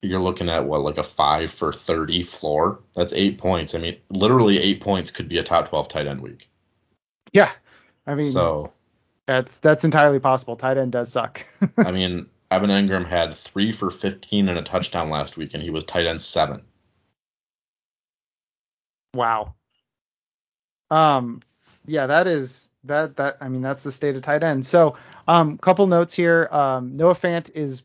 you're 0.00 0.20
looking 0.20 0.48
at 0.48 0.64
what 0.64 0.82
like 0.82 0.98
a 0.98 1.02
five 1.02 1.50
for 1.50 1.72
30 1.72 2.22
floor. 2.22 2.78
That's 2.94 3.12
eight 3.14 3.36
points. 3.36 3.74
I 3.74 3.78
mean, 3.78 3.96
literally 4.10 4.60
eight 4.60 4.80
points 4.80 5.10
could 5.10 5.28
be 5.28 5.38
a 5.38 5.42
top 5.42 5.70
12 5.70 5.88
tight 5.88 6.06
end 6.06 6.20
week. 6.20 6.48
Yeah, 7.32 7.50
I 8.06 8.14
mean 8.14 8.32
So, 8.32 8.72
that's 9.26 9.58
that's 9.58 9.84
entirely 9.84 10.20
possible. 10.20 10.56
Tight 10.56 10.76
end 10.76 10.92
does 10.92 11.10
suck. 11.10 11.44
I 11.78 11.90
mean, 11.90 12.26
Evan 12.50 12.70
Engram 12.70 13.06
had 13.06 13.34
three 13.34 13.72
for 13.72 13.90
15 13.90 14.48
and 14.48 14.58
a 14.58 14.62
touchdown 14.62 15.10
last 15.10 15.36
week, 15.36 15.54
and 15.54 15.62
he 15.62 15.70
was 15.70 15.84
tight 15.84 16.06
end 16.06 16.20
seven. 16.20 16.62
Wow. 19.14 19.54
Um, 20.90 21.40
yeah, 21.86 22.06
that 22.06 22.26
is 22.26 22.70
that 22.84 23.16
that 23.16 23.36
I 23.40 23.48
mean 23.48 23.62
that's 23.62 23.82
the 23.82 23.92
state 23.92 24.16
of 24.16 24.22
tight 24.22 24.42
end. 24.42 24.66
So, 24.66 24.96
um, 25.26 25.58
couple 25.58 25.86
notes 25.86 26.14
here. 26.14 26.48
Um, 26.50 26.96
Noah 26.96 27.14
Fant 27.14 27.50
is 27.54 27.82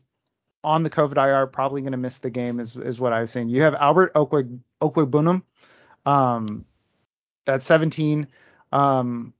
on 0.62 0.82
the 0.82 0.90
COVID 0.90 1.16
IR, 1.16 1.46
probably 1.46 1.80
going 1.80 1.92
to 1.92 1.98
miss 1.98 2.18
the 2.18 2.30
game, 2.30 2.60
is 2.60 2.76
is 2.76 3.00
what 3.00 3.12
I've 3.12 3.30
seen. 3.30 3.48
You 3.48 3.62
have 3.62 3.74
Albert 3.74 4.14
Okwuegbunam, 4.14 5.42
um, 6.06 6.64
that's 7.46 7.66
17. 7.66 8.28
Um, 8.72 9.34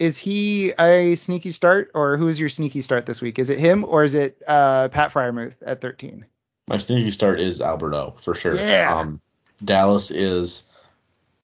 is 0.00 0.18
he 0.18 0.72
a 0.78 1.14
sneaky 1.14 1.50
start, 1.50 1.90
or 1.94 2.16
who 2.16 2.26
is 2.28 2.40
your 2.40 2.48
sneaky 2.48 2.80
start 2.80 3.06
this 3.06 3.20
week? 3.20 3.38
Is 3.38 3.50
it 3.50 3.58
him, 3.60 3.84
or 3.84 4.02
is 4.02 4.14
it 4.14 4.42
uh, 4.48 4.88
Pat 4.88 5.12
Freiermuth 5.12 5.54
at 5.64 5.80
13? 5.80 6.24
My 6.66 6.78
sneaky 6.78 7.10
start 7.10 7.38
is 7.40 7.60
Alberto 7.60 8.16
for 8.22 8.34
sure. 8.34 8.56
Yeah. 8.56 8.92
Um, 8.96 9.20
Dallas 9.64 10.10
is 10.10 10.68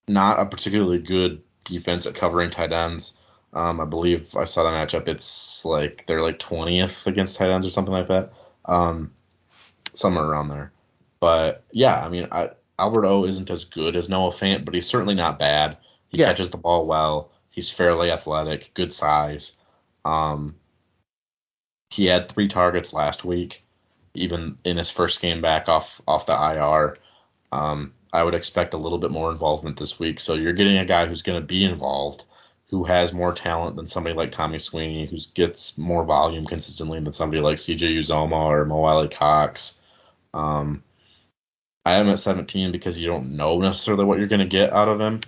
not 0.09 0.41
a 0.41 0.47
particularly 0.47 0.99
good 0.99 1.43
defense 1.65 2.07
at 2.07 2.15
covering 2.15 2.51
tight 2.51 2.73
ends. 2.73 3.13
Um, 3.53 3.81
I 3.81 3.85
believe 3.85 4.35
I 4.37 4.45
saw 4.45 4.63
the 4.63 4.71
matchup. 4.71 5.07
It's 5.09 5.65
like 5.65 6.05
they're 6.07 6.23
like 6.23 6.39
20th 6.39 7.07
against 7.07 7.37
tight 7.37 7.51
ends 7.51 7.67
or 7.67 7.71
something 7.71 7.93
like 7.93 8.09
that. 8.09 8.33
Um, 8.65 9.13
somewhere 9.95 10.25
around 10.25 10.49
there. 10.49 10.73
But 11.21 11.65
yeah, 11.73 11.95
I 12.05 12.09
mean, 12.09 12.29
I, 12.31 12.51
Alberto 12.79 13.25
isn't 13.27 13.51
as 13.51 13.65
good 13.65 13.97
as 13.97 14.09
Noah 14.09 14.31
Fant, 14.33 14.65
but 14.65 14.75
he's 14.75 14.87
certainly 14.87 15.15
not 15.15 15.39
bad. 15.39 15.79
He 16.09 16.19
Yeah. 16.19 16.27
catches 16.27 16.51
the 16.51 16.57
ball 16.59 16.87
well. 16.87 17.31
He's 17.57 17.71
fairly 17.71 18.11
athletic, 18.11 18.71
good 18.75 18.93
size. 18.93 19.53
Um, 20.05 20.57
he 21.91 22.05
had 22.05 22.29
three 22.29 22.49
targets 22.49 22.93
last 22.93 23.25
week, 23.25 23.65
even 24.15 24.59
in 24.63 24.77
his 24.77 24.91
first 24.91 25.23
game 25.23 25.41
back 25.41 25.67
off 25.69 26.03
off 26.07 26.27
the 26.27 26.35
IR. 26.35 26.97
Um, 27.51 27.95
I 28.13 28.23
would 28.23 28.35
expect 28.35 28.75
a 28.75 28.79
little 28.79 28.99
bit 28.99 29.11
more 29.11 29.33
involvement 29.33 29.79
this 29.79 29.99
week. 29.99 30.21
So 30.21 30.35
you're 30.35 30.53
getting 30.53 30.77
a 30.77 30.85
guy 30.85 31.07
who's 31.07 31.23
going 31.23 31.41
to 31.41 31.47
be 31.47 31.65
involved, 31.65 32.25
who 32.69 32.85
has 32.85 33.15
more 33.15 33.33
talent 33.33 33.77
than 33.77 33.87
somebody 33.87 34.15
like 34.15 34.33
Tommy 34.33 34.59
Sweeney, 34.59 35.07
who 35.07 35.17
gets 35.35 35.79
more 35.79 36.05
volume 36.05 36.45
consistently 36.45 37.01
than 37.01 37.15
somebody 37.15 37.41
like 37.41 37.57
CJ 37.57 37.99
Uzomah 37.99 38.33
or 38.33 38.67
Mo 38.67 38.85
Alie-Cox. 38.85 39.81
Um, 40.35 40.83
I 41.87 41.95
am 41.95 42.09
at 42.11 42.19
17 42.19 42.71
because 42.73 42.99
you 42.99 43.07
don't 43.07 43.37
know 43.37 43.59
necessarily 43.61 44.05
what 44.05 44.19
you're 44.19 44.27
going 44.27 44.41
to 44.41 44.47
get 44.47 44.75
out 44.75 44.89
of 44.89 45.01
him. 45.01 45.21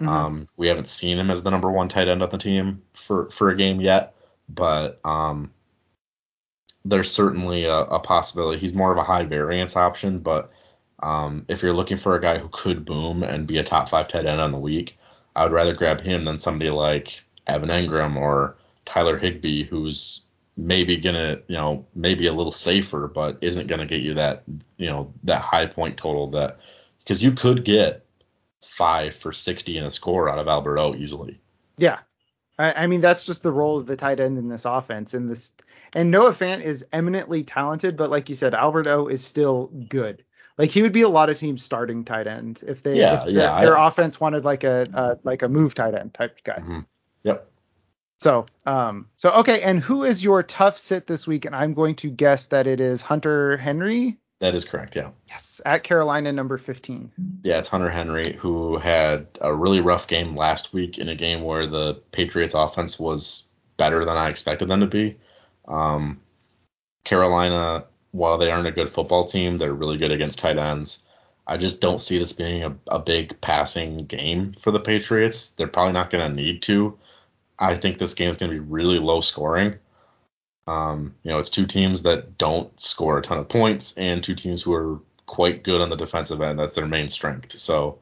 Mm-hmm. 0.00 0.08
Um, 0.08 0.48
we 0.56 0.68
haven't 0.68 0.88
seen 0.88 1.18
him 1.18 1.30
as 1.30 1.42
the 1.42 1.50
number 1.50 1.70
one 1.70 1.88
tight 1.88 2.08
end 2.08 2.22
on 2.22 2.30
the 2.30 2.38
team 2.38 2.82
for, 2.92 3.30
for 3.30 3.48
a 3.48 3.56
game 3.56 3.80
yet, 3.80 4.14
but 4.48 5.00
um, 5.04 5.52
there's 6.84 7.10
certainly 7.10 7.64
a, 7.64 7.78
a, 7.78 7.98
possibility. 7.98 8.58
He's 8.58 8.74
more 8.74 8.92
of 8.92 8.98
a 8.98 9.04
high 9.04 9.24
variance 9.24 9.74
option, 9.74 10.18
but 10.18 10.52
um, 11.02 11.46
if 11.48 11.62
you're 11.62 11.72
looking 11.72 11.96
for 11.96 12.14
a 12.14 12.20
guy 12.20 12.38
who 12.38 12.48
could 12.52 12.84
boom 12.84 13.22
and 13.22 13.46
be 13.46 13.58
a 13.58 13.64
top 13.64 13.88
five 13.88 14.08
tight 14.08 14.26
end 14.26 14.40
on 14.40 14.52
the 14.52 14.58
week, 14.58 14.98
I 15.34 15.44
would 15.44 15.52
rather 15.52 15.74
grab 15.74 16.00
him 16.00 16.24
than 16.24 16.38
somebody 16.38 16.70
like 16.70 17.20
Evan 17.46 17.68
Engram 17.68 18.16
or 18.16 18.56
Tyler 18.86 19.18
Higbee, 19.18 19.64
who's 19.64 20.24
maybe 20.56 20.96
gonna, 20.96 21.38
you 21.48 21.56
know, 21.56 21.86
maybe 21.94 22.26
a 22.26 22.32
little 22.32 22.52
safer, 22.52 23.08
but 23.08 23.38
isn't 23.42 23.66
gonna 23.66 23.86
get 23.86 24.00
you 24.00 24.14
that, 24.14 24.44
you 24.78 24.88
know, 24.88 25.12
that 25.24 25.42
high 25.42 25.66
point 25.66 25.96
total 25.96 26.30
that 26.30 26.58
because 27.00 27.22
you 27.22 27.32
could 27.32 27.64
get 27.64 28.05
five 28.76 29.14
for 29.14 29.32
60 29.32 29.78
in 29.78 29.84
a 29.84 29.90
score 29.90 30.28
out 30.28 30.38
of 30.38 30.48
Alberto 30.48 30.94
easily. 30.94 31.40
Yeah. 31.78 32.00
I, 32.58 32.84
I, 32.84 32.86
mean, 32.86 33.00
that's 33.00 33.24
just 33.24 33.42
the 33.42 33.52
role 33.52 33.78
of 33.78 33.86
the 33.86 33.96
tight 33.96 34.20
end 34.20 34.38
in 34.38 34.48
this 34.48 34.66
offense. 34.66 35.14
And 35.14 35.30
this, 35.30 35.52
and 35.94 36.10
Noah 36.10 36.32
Fant 36.32 36.62
is 36.62 36.86
eminently 36.92 37.42
talented, 37.42 37.96
but 37.96 38.10
like 38.10 38.28
you 38.28 38.34
said, 38.34 38.54
Alberto 38.54 39.08
is 39.08 39.24
still 39.24 39.68
good. 39.88 40.24
Like 40.58 40.70
he 40.70 40.82
would 40.82 40.92
be 40.92 41.02
a 41.02 41.08
lot 41.08 41.30
of 41.30 41.38
teams 41.38 41.62
starting 41.62 42.04
tight 42.04 42.26
ends 42.26 42.62
if 42.62 42.82
they 42.82 42.98
yeah, 42.98 43.22
if 43.22 43.30
yeah, 43.30 43.60
their, 43.60 43.76
I, 43.76 43.88
offense 43.88 44.18
wanted 44.18 44.44
like 44.44 44.64
a 44.64 44.86
uh, 44.94 45.16
like 45.22 45.42
a 45.42 45.48
move 45.48 45.74
tight 45.74 45.94
end 45.94 46.14
type 46.14 46.42
guy. 46.44 46.60
Mm-hmm. 46.60 46.80
Yep. 47.24 47.50
So 48.18 48.46
um 48.64 49.08
so 49.18 49.32
okay, 49.32 49.60
and 49.60 49.80
who 49.80 50.04
is 50.04 50.24
your 50.24 50.42
tough 50.42 50.78
sit 50.78 51.06
this 51.06 51.26
week? 51.26 51.44
And 51.44 51.54
I'm 51.54 51.74
going 51.74 51.94
to 51.96 52.08
guess 52.08 52.46
that 52.46 52.66
it 52.66 52.80
is 52.80 53.02
Hunter 53.02 53.58
Henry. 53.58 54.16
That 54.40 54.54
is 54.54 54.64
correct, 54.64 54.96
yeah. 54.96 55.10
Yes, 55.28 55.62
at 55.64 55.82
Carolina 55.82 56.30
number 56.30 56.58
15. 56.58 57.10
Yeah, 57.42 57.58
it's 57.58 57.68
Hunter 57.68 57.88
Henry 57.88 58.36
who 58.38 58.76
had 58.76 59.26
a 59.40 59.54
really 59.54 59.80
rough 59.80 60.06
game 60.06 60.36
last 60.36 60.74
week 60.74 60.98
in 60.98 61.08
a 61.08 61.14
game 61.14 61.42
where 61.42 61.66
the 61.66 61.94
Patriots 62.12 62.54
offense 62.54 62.98
was 62.98 63.44
better 63.78 64.04
than 64.04 64.16
I 64.16 64.28
expected 64.28 64.68
them 64.68 64.80
to 64.80 64.86
be. 64.86 65.16
Um, 65.66 66.20
Carolina 67.04 67.84
while 68.16 68.38
they 68.38 68.50
aren't 68.50 68.66
a 68.66 68.72
good 68.72 68.88
football 68.88 69.26
team, 69.26 69.58
they're 69.58 69.74
really 69.74 69.98
good 69.98 70.10
against 70.10 70.38
tight 70.38 70.58
ends. 70.58 71.04
I 71.46 71.58
just 71.58 71.80
don't 71.80 72.00
see 72.00 72.18
this 72.18 72.32
being 72.32 72.64
a, 72.64 72.76
a 72.88 72.98
big 72.98 73.40
passing 73.40 74.06
game 74.06 74.52
for 74.54 74.72
the 74.72 74.80
Patriots. 74.80 75.50
They're 75.50 75.68
probably 75.68 75.92
not 75.92 76.10
going 76.10 76.28
to 76.28 76.34
need 76.34 76.62
to. 76.62 76.98
I 77.58 77.76
think 77.76 77.98
this 77.98 78.14
game 78.14 78.30
is 78.30 78.36
going 78.36 78.50
to 78.50 78.56
be 78.56 78.66
really 78.66 78.98
low 78.98 79.20
scoring. 79.20 79.76
Um, 80.66 81.14
you 81.22 81.30
know, 81.30 81.38
it's 81.38 81.50
two 81.50 81.66
teams 81.66 82.02
that 82.02 82.38
don't 82.38 82.78
score 82.80 83.18
a 83.18 83.22
ton 83.22 83.38
of 83.38 83.48
points 83.48 83.94
and 83.96 84.22
two 84.22 84.34
teams 84.34 84.62
who 84.62 84.74
are 84.74 85.00
quite 85.26 85.62
good 85.62 85.80
on 85.80 85.90
the 85.90 85.96
defensive 85.96 86.40
end. 86.40 86.58
That's 86.58 86.74
their 86.74 86.86
main 86.86 87.08
strength. 87.08 87.52
So 87.58 87.98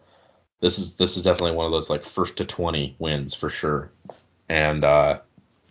this 0.60 0.78
is 0.78 0.94
this 0.94 1.16
is 1.16 1.22
definitely 1.22 1.56
one 1.56 1.66
of 1.66 1.72
those 1.72 1.90
like 1.90 2.04
first 2.04 2.36
to 2.36 2.44
20 2.44 2.96
wins 2.98 3.34
for 3.34 3.50
sure. 3.50 3.90
And 4.48 4.84
uh, 4.84 5.20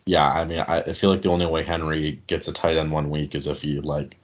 yeah, 0.06 0.30
I 0.30 0.46
mean, 0.46 0.60
I, 0.60 0.82
I 0.82 0.94
feel 0.94 1.10
like 1.10 1.24
the 1.24 1.30
only 1.30 1.46
way 1.46 1.64
Henry 1.64 2.22
gets 2.28 2.48
a 2.48 2.54
tight 2.54 2.78
end 2.78 2.92
one 2.92 3.10
week 3.10 3.36
is 3.36 3.48
if 3.48 3.62
he 3.62 3.80
like 3.80 4.18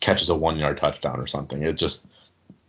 catches 0.00 0.30
a 0.30 0.34
one 0.34 0.58
yard 0.58 0.78
touchdown 0.78 1.20
or 1.20 1.26
something. 1.26 1.62
It 1.62 1.76
just 1.76 2.06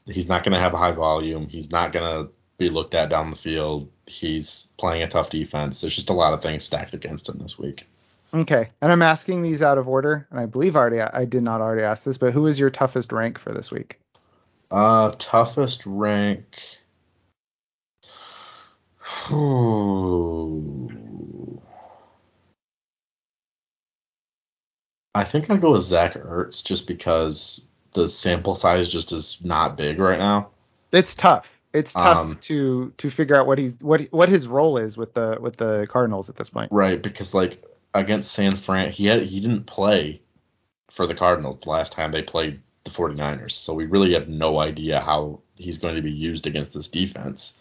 he's 0.06 0.28
not 0.28 0.44
going 0.44 0.54
to 0.54 0.60
have 0.60 0.74
a 0.74 0.78
high 0.78 0.92
volume. 0.92 1.48
He's 1.48 1.72
not 1.72 1.92
going 1.92 2.26
to 2.26 2.32
be 2.58 2.70
looked 2.70 2.96
at 2.96 3.10
down 3.10 3.30
the 3.30 3.36
field. 3.36 3.90
He's 4.06 4.72
playing 4.78 5.04
a 5.04 5.08
tough 5.08 5.30
defense. 5.30 5.82
There's 5.82 5.96
just 5.96 6.10
a 6.10 6.14
lot 6.14 6.34
of 6.34 6.42
things 6.42 6.64
stacked 6.64 6.94
against 6.94 7.30
him 7.30 7.38
this 7.38 7.60
week. 7.60 7.86
Okay, 8.34 8.68
and 8.82 8.92
I'm 8.92 9.02
asking 9.02 9.42
these 9.42 9.62
out 9.62 9.78
of 9.78 9.88
order, 9.88 10.28
and 10.32 10.40
I 10.40 10.46
believe 10.46 10.76
already 10.76 11.00
I 11.00 11.26
did 11.26 11.44
not 11.44 11.62
already 11.62 11.84
ask 11.84 12.04
this, 12.04 12.18
but 12.18 12.34
who 12.34 12.48
is 12.48 12.60
your 12.60 12.70
toughest 12.70 13.12
rank 13.12 13.40
for 13.40 13.54
this 13.54 13.72
week? 13.72 14.00
Uh, 14.70 15.14
toughest 15.18 15.84
rank. 15.86 16.62
Ooh. 19.32 20.90
I 25.16 25.24
think 25.24 25.50
I'd 25.50 25.62
go 25.62 25.72
with 25.72 25.84
Zach 25.84 26.14
Ertz 26.14 26.64
just 26.64 26.86
because 26.86 27.66
the 27.94 28.08
sample 28.08 28.56
size 28.56 28.88
just 28.90 29.12
is 29.12 29.44
not 29.44 29.78
big 29.78 30.00
right 30.00 30.20
now. 30.20 30.50
It's 30.92 31.16
tough. 31.16 31.50
It's 31.74 31.94
tough 31.94 32.18
um, 32.18 32.38
to 32.42 32.94
to 32.98 33.10
figure 33.10 33.36
out 33.36 33.48
what 33.48 33.58
he's 33.58 33.78
what 33.80 34.02
what 34.12 34.30
his 34.30 34.48
role 34.48 34.78
is 34.78 34.98
with 34.98 35.14
the 35.14 35.38
with 35.40 35.58
the 35.58 35.88
Cardinals 35.90 36.30
at 36.30 36.36
this 36.36 36.50
point. 36.50 36.72
Right, 36.72 37.02
because 37.02 37.34
like 37.34 37.64
against 37.98 38.32
San 38.32 38.56
Fran, 38.56 38.92
he 38.92 39.08
had 39.08 39.24
he 39.24 39.40
didn't 39.40 39.66
play 39.66 40.22
for 40.90 41.08
the 41.08 41.16
Cardinals 41.16 41.58
the 41.62 41.70
last 41.70 41.94
time 41.94 42.12
they 42.12 42.22
played 42.22 42.62
the 42.84 42.92
49ers. 42.92 43.52
So 43.52 43.74
we 43.74 43.86
really 43.86 44.14
have 44.14 44.30
no 44.30 44.60
idea 44.60 45.00
how 45.00 45.42
he's 45.56 45.80
going 45.80 45.96
to 45.96 46.02
be 46.02 46.12
used 46.12 46.48
against 46.48 46.74
this 46.74 46.88
defense. 46.88 47.58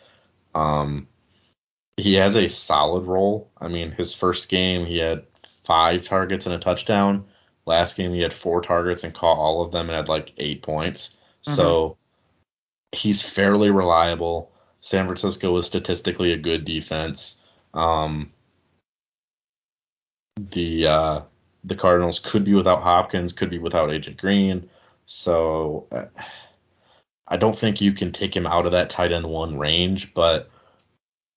Um, 0.54 1.08
he 1.96 2.14
has 2.14 2.36
a 2.36 2.48
solid 2.48 3.04
role. 3.04 3.50
I 3.58 3.68
mean, 3.68 3.90
his 3.90 4.14
first 4.14 4.48
game 4.48 4.86
he 4.86 4.98
had 4.98 5.24
five 5.64 6.04
targets 6.04 6.46
and 6.46 6.54
a 6.54 6.58
touchdown. 6.58 7.24
Last 7.64 7.96
game 7.96 8.12
he 8.12 8.20
had 8.20 8.32
four 8.32 8.60
targets 8.60 9.02
and 9.02 9.14
caught 9.14 9.38
all 9.38 9.62
of 9.62 9.72
them 9.72 9.88
and 9.88 9.96
had 9.96 10.08
like 10.08 10.32
eight 10.38 10.62
points. 10.62 11.16
Mm-hmm. 11.46 11.54
So 11.54 11.96
he's 12.92 13.22
fairly 13.22 13.70
reliable. 13.70 14.52
San 14.80 15.06
Francisco 15.06 15.56
is 15.56 15.66
statistically 15.66 16.32
a 16.32 16.36
good 16.36 16.64
defense. 16.64 17.36
Um, 17.74 18.30
the 20.36 20.86
uh, 20.86 21.20
the 21.64 21.76
Cardinals 21.76 22.18
could 22.18 22.44
be 22.44 22.54
without 22.54 22.82
Hopkins, 22.82 23.32
could 23.32 23.50
be 23.50 23.58
without 23.58 23.90
AJ 23.90 24.16
Green. 24.16 24.68
So 25.06 25.86
uh, 25.92 26.06
I 27.28 27.36
don't 27.36 27.56
think 27.56 27.80
you 27.80 27.92
can 27.92 28.12
take 28.12 28.36
him 28.36 28.46
out 28.46 28.66
of 28.66 28.72
that 28.72 28.90
tight 28.90 29.12
end 29.12 29.26
one 29.26 29.58
range, 29.58 30.14
but 30.14 30.50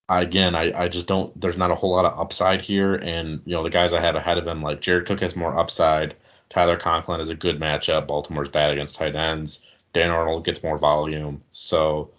again, 0.09 0.55
I, 0.55 0.83
I 0.83 0.87
just 0.87 1.07
don't. 1.07 1.39
There's 1.39 1.57
not 1.57 1.71
a 1.71 1.75
whole 1.75 1.91
lot 1.91 2.05
of 2.05 2.19
upside 2.19 2.61
here, 2.61 2.95
and 2.95 3.41
you 3.45 3.53
know 3.53 3.63
the 3.63 3.69
guys 3.69 3.93
I 3.93 4.01
had 4.01 4.15
ahead 4.15 4.37
of 4.37 4.47
him, 4.47 4.61
like 4.61 4.81
Jared 4.81 5.07
Cook 5.07 5.21
has 5.21 5.35
more 5.35 5.57
upside. 5.57 6.15
Tyler 6.49 6.77
Conklin 6.77 7.21
is 7.21 7.29
a 7.29 7.35
good 7.35 7.59
matchup. 7.59 8.07
Baltimore's 8.07 8.49
bad 8.49 8.71
against 8.71 8.95
tight 8.95 9.15
ends. 9.15 9.59
Dan 9.93 10.09
Arnold 10.09 10.45
gets 10.45 10.63
more 10.63 10.79
volume. 10.79 11.43
So, 11.51 12.11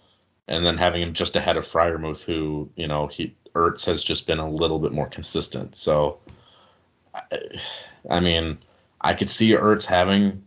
and 0.47 0.65
then 0.65 0.77
having 0.77 1.01
him 1.01 1.13
just 1.13 1.35
ahead 1.35 1.57
of 1.57 1.67
Freiermuth, 1.67 2.23
who 2.23 2.69
you 2.75 2.87
know 2.87 3.07
he 3.07 3.35
Ertz 3.53 3.85
has 3.85 4.03
just 4.03 4.27
been 4.27 4.39
a 4.39 4.49
little 4.49 4.79
bit 4.79 4.93
more 4.93 5.07
consistent. 5.07 5.75
So, 5.75 6.19
I, 8.09 8.19
mean, 8.19 8.59
I 8.99 9.13
could 9.13 9.29
see 9.29 9.51
Ertz 9.51 9.85
having, 9.85 10.43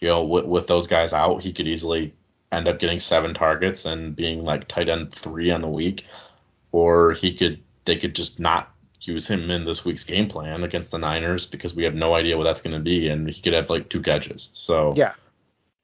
you 0.00 0.08
know, 0.08 0.24
with, 0.24 0.44
with 0.44 0.66
those 0.66 0.86
guys 0.86 1.12
out, 1.12 1.42
he 1.42 1.52
could 1.52 1.68
easily 1.68 2.14
end 2.50 2.68
up 2.68 2.78
getting 2.78 3.00
seven 3.00 3.34
targets 3.34 3.84
and 3.84 4.14
being 4.14 4.44
like 4.44 4.68
tight 4.68 4.88
end 4.88 5.12
three 5.12 5.50
on 5.50 5.62
the 5.62 5.68
week 5.68 6.04
or 6.72 7.12
he 7.12 7.34
could 7.36 7.62
they 7.84 7.96
could 7.96 8.14
just 8.14 8.40
not 8.40 8.72
use 9.00 9.28
him 9.28 9.50
in 9.50 9.64
this 9.64 9.84
week's 9.84 10.04
game 10.04 10.28
plan 10.28 10.64
against 10.64 10.90
the 10.90 10.98
Niners 10.98 11.46
because 11.46 11.74
we 11.74 11.84
have 11.84 11.94
no 11.94 12.14
idea 12.14 12.36
what 12.36 12.44
that's 12.44 12.60
going 12.60 12.74
to 12.74 12.82
be, 12.82 13.08
and 13.08 13.28
he 13.28 13.42
could 13.42 13.52
have 13.52 13.70
like 13.70 13.88
two 13.88 14.02
catches. 14.02 14.50
So 14.54 14.94
yeah, 14.96 15.14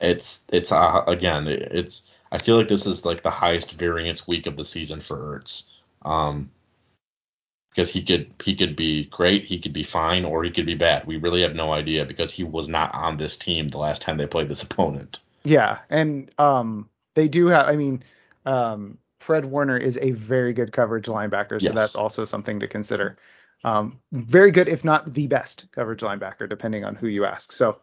it's 0.01 0.45
it's 0.53 0.73
uh, 0.73 1.05
again 1.07 1.47
it's 1.49 2.03
I 2.33 2.39
feel 2.39 2.57
like 2.57 2.69
this 2.69 2.87
is 2.87 3.05
like 3.05 3.23
the 3.23 3.31
highest 3.31 3.73
variance 3.73 4.27
week 4.27 4.47
of 4.47 4.57
the 4.57 4.65
season 4.65 5.01
for 5.01 5.39
Ertz. 5.39 5.65
Um, 6.03 6.51
because 7.79 7.93
he 7.93 8.03
could 8.03 8.29
he 8.43 8.57
could 8.57 8.75
be 8.75 9.05
great, 9.05 9.45
he 9.45 9.61
could 9.61 9.73
be 9.73 9.85
fine, 9.85 10.25
or 10.25 10.43
he 10.43 10.51
could 10.51 10.67
be 10.67 10.75
bad. 10.75 11.07
We 11.07 11.17
really 11.17 11.43
have 11.43 11.55
no 11.55 11.73
idea 11.73 12.05
because 12.05 12.33
he 12.33 12.43
was 12.43 12.69
not 12.69 12.93
on 12.93 13.19
this 13.19 13.37
team 13.37 13.69
the 13.69 13.79
last 13.79 14.03
time 14.03 14.17
they 14.17 14.27
played 14.27 14.49
this 14.49 14.63
opponent. 14.65 15.21
Yeah, 15.45 15.79
and 15.89 16.29
um, 16.39 16.89
they 17.15 17.29
do 17.29 17.47
have. 17.47 17.69
I 17.69 17.77
mean, 17.77 18.03
um, 18.45 18.99
Fred 19.21 19.45
Warner 19.45 19.77
is 19.77 19.97
a 20.03 20.11
very 20.11 20.53
good 20.53 20.73
coverage 20.73 21.07
linebacker, 21.07 21.61
so 21.61 21.69
yes. 21.69 21.75
that's 21.77 21.95
also 21.95 22.25
something 22.25 22.59
to 22.59 22.67
consider. 22.67 23.17
Um, 23.63 24.01
very 24.11 24.51
good, 24.51 24.67
if 24.67 24.85
not 24.85 25.15
the 25.15 25.29
best 25.29 25.67
coverage 25.71 26.01
linebacker, 26.01 26.49
depending 26.49 26.85
on 26.85 26.97
who 26.97 27.07
you 27.07 27.25
ask. 27.25 27.53
So, 27.53 27.81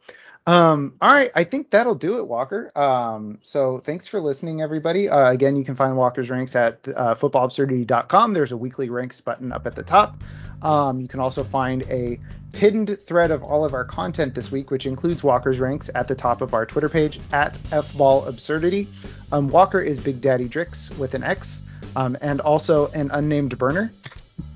um, 0.48 0.94
all 1.02 1.12
right, 1.12 1.32
I 1.34 1.44
think 1.44 1.72
that'll 1.72 1.96
do 1.96 2.20
it, 2.20 2.28
Walker. 2.28 2.72
Um, 2.78 3.40
so 3.42 3.80
thanks 3.80 4.06
for 4.06 4.22
listening, 4.22 4.62
everybody. 4.62 5.10
Uh, 5.10 5.32
again, 5.32 5.56
you 5.56 5.66
can 5.66 5.76
find 5.76 5.98
Walker's 5.98 6.30
ranks 6.30 6.56
at 6.56 6.88
uh, 6.88 7.16
footballabsurdity.com. 7.16 8.34
There's 8.34 8.52
a 8.52 8.58
weekly 8.58 8.90
ranks 8.90 9.20
button 9.22 9.52
up 9.52 9.66
at 9.66 9.76
the 9.76 9.84
top. 9.84 10.22
Um, 10.62 11.02
you 11.02 11.08
can 11.08 11.20
also 11.20 11.44
find 11.44 11.82
a 11.84 12.20
pinned 12.52 12.98
thread 13.08 13.32
of 13.32 13.44
all 13.44 13.66
of 13.66 13.74
our 13.74 13.84
content 13.84 14.36
this 14.36 14.52
week, 14.52 14.70
which 14.70 14.86
includes 14.86 15.24
Walker's 15.24 15.60
ranks 15.60 15.90
at 15.96 16.08
the 16.08 16.16
top 16.16 16.42
of 16.42 16.54
our 16.54 16.66
Twitter 16.66 16.90
page 16.90 17.20
at 17.34 17.56
fballabsurdity. 17.70 18.88
Um, 19.32 19.50
Walker 19.50 19.82
is 19.82 20.00
Big 20.00 20.22
Daddy 20.22 20.48
Drix 20.48 20.96
with 20.98 21.16
an 21.16 21.24
X, 21.24 21.64
um, 21.96 22.16
and 22.22 22.40
also 22.40 22.88
an 22.92 23.10
unnamed 23.12 23.58
burner. 23.58 23.92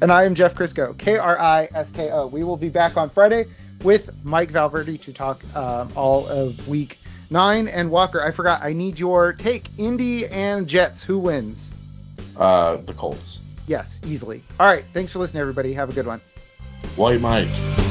and 0.02 0.11
I 0.11 0.23
am 0.26 0.36
Jeff 0.36 0.53
Krisko, 0.53 0.98
K 0.98 1.18
R 1.18 1.40
I 1.40 1.69
S 1.73 1.91
K 1.91 2.11
O. 2.11 2.27
We 2.27 2.44
will 2.44 2.57
be 2.57 2.69
back 2.69 2.98
on 2.98 3.10
Friday 3.10 3.45
with 3.86 4.14
Mike 4.26 4.52
Valverde 4.52 4.98
to 4.98 5.14
talk 5.14 5.44
um, 5.56 5.91
all 5.95 6.28
of 6.28 6.68
week 6.68 6.99
Nine 7.30 7.68
and 7.68 7.90
Walker, 7.90 8.22
I 8.22 8.32
forgot. 8.32 8.62
I 8.64 8.74
need 8.74 8.99
your 8.99 9.34
take. 9.34 9.68
Indy 9.78 10.28
and 10.28 10.68
Jets, 10.68 11.03
who 11.03 11.18
wins? 11.18 11.74
Uh, 12.38 12.78
the 12.78 12.94
Colts. 12.94 13.40
Yes, 13.68 13.99
easily. 14.06 14.44
All 14.60 14.68
right. 14.68 14.86
Thanks 14.94 15.12
for 15.12 15.20
listening, 15.20 15.41
everybody. 15.41 15.74
Have 15.74 15.90
a 15.90 15.94
good 15.94 16.06
one. 16.06 16.22
White 16.95 17.22
Mike. 17.22 17.85